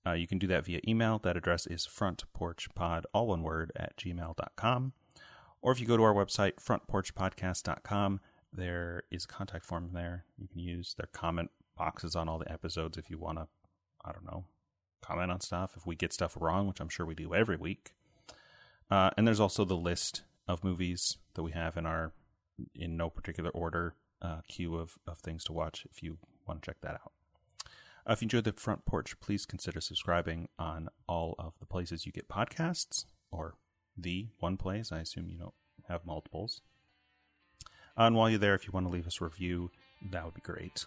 uh, 0.08 0.12
you 0.12 0.26
can 0.26 0.38
do 0.38 0.46
that 0.46 0.64
via 0.64 0.80
email. 0.86 1.18
That 1.18 1.36
address 1.36 1.66
is 1.66 1.86
frontporchpod, 1.86 3.04
all 3.12 3.28
one 3.28 3.42
word, 3.42 3.72
at 3.76 3.96
gmail.com. 3.96 4.92
Or 5.60 5.72
if 5.72 5.80
you 5.80 5.86
go 5.86 5.96
to 5.96 6.02
our 6.04 6.14
website, 6.14 6.54
frontporchpodcast.com, 6.56 8.20
there 8.52 9.02
is 9.10 9.24
a 9.24 9.28
contact 9.28 9.64
form 9.64 9.90
there. 9.92 10.24
You 10.36 10.48
can 10.48 10.60
use 10.60 10.94
their 10.96 11.08
comment 11.12 11.50
boxes 11.76 12.16
on 12.16 12.28
all 12.28 12.38
the 12.38 12.50
episodes 12.50 12.96
if 12.96 13.10
you 13.10 13.18
want 13.18 13.38
to, 13.38 13.48
I 14.04 14.12
don't 14.12 14.24
know, 14.24 14.44
comment 15.02 15.30
on 15.30 15.40
stuff. 15.40 15.74
If 15.76 15.86
we 15.86 15.96
get 15.96 16.12
stuff 16.12 16.36
wrong, 16.40 16.66
which 16.66 16.80
I'm 16.80 16.88
sure 16.88 17.04
we 17.04 17.14
do 17.14 17.34
every 17.34 17.56
week. 17.56 17.92
Uh, 18.90 19.10
and 19.16 19.26
there's 19.26 19.40
also 19.40 19.64
the 19.64 19.76
list 19.76 20.22
of 20.46 20.64
movies 20.64 21.18
that 21.34 21.42
we 21.42 21.52
have 21.52 21.76
in 21.76 21.84
our, 21.84 22.12
in 22.74 22.96
no 22.96 23.10
particular 23.10 23.50
order, 23.50 23.94
uh, 24.22 24.40
queue 24.48 24.76
of, 24.76 24.98
of 25.06 25.18
things 25.18 25.44
to 25.44 25.52
watch 25.52 25.86
if 25.90 26.02
you 26.02 26.18
want 26.46 26.62
to 26.62 26.66
check 26.66 26.80
that 26.80 26.94
out. 26.94 27.12
Uh, 28.08 28.12
if 28.12 28.22
you 28.22 28.26
enjoyed 28.26 28.44
the 28.44 28.52
front 28.52 28.84
porch, 28.86 29.18
please 29.20 29.44
consider 29.44 29.80
subscribing 29.80 30.48
on 30.58 30.88
all 31.06 31.34
of 31.38 31.52
the 31.60 31.66
places 31.66 32.06
you 32.06 32.12
get 32.12 32.28
podcasts 32.28 33.04
or 33.30 33.54
the 33.96 34.28
one 34.40 34.56
place. 34.56 34.90
I 34.90 35.00
assume 35.00 35.28
you 35.28 35.38
don't 35.38 35.54
have 35.88 36.06
multiples. 36.06 36.62
And 37.96 38.14
while 38.14 38.30
you're 38.30 38.38
there, 38.38 38.54
if 38.54 38.66
you 38.66 38.72
want 38.72 38.86
to 38.86 38.92
leave 38.92 39.06
us 39.06 39.20
a 39.20 39.24
review, 39.24 39.70
that 40.10 40.24
would 40.24 40.34
be 40.34 40.40
great. 40.40 40.86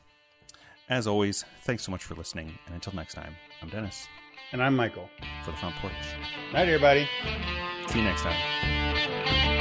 As 0.90 1.06
always, 1.08 1.46
thanks 1.64 1.84
so 1.84 1.92
much 1.92 2.04
for 2.04 2.16
listening. 2.16 2.58
And 2.66 2.74
until 2.74 2.94
next 2.96 3.14
time, 3.14 3.36
I'm 3.62 3.70
Dennis 3.70 4.08
And 4.52 4.64
I'm 4.64 4.76
Michael. 4.76 5.10
for 5.44 5.52
the 5.52 5.58
front 5.58 5.76
porch. 5.76 5.94
Night, 6.54 6.68
everybody. 6.68 7.08
See 7.88 8.00
you 8.00 8.06
next 8.06 8.24
time. 8.24 9.61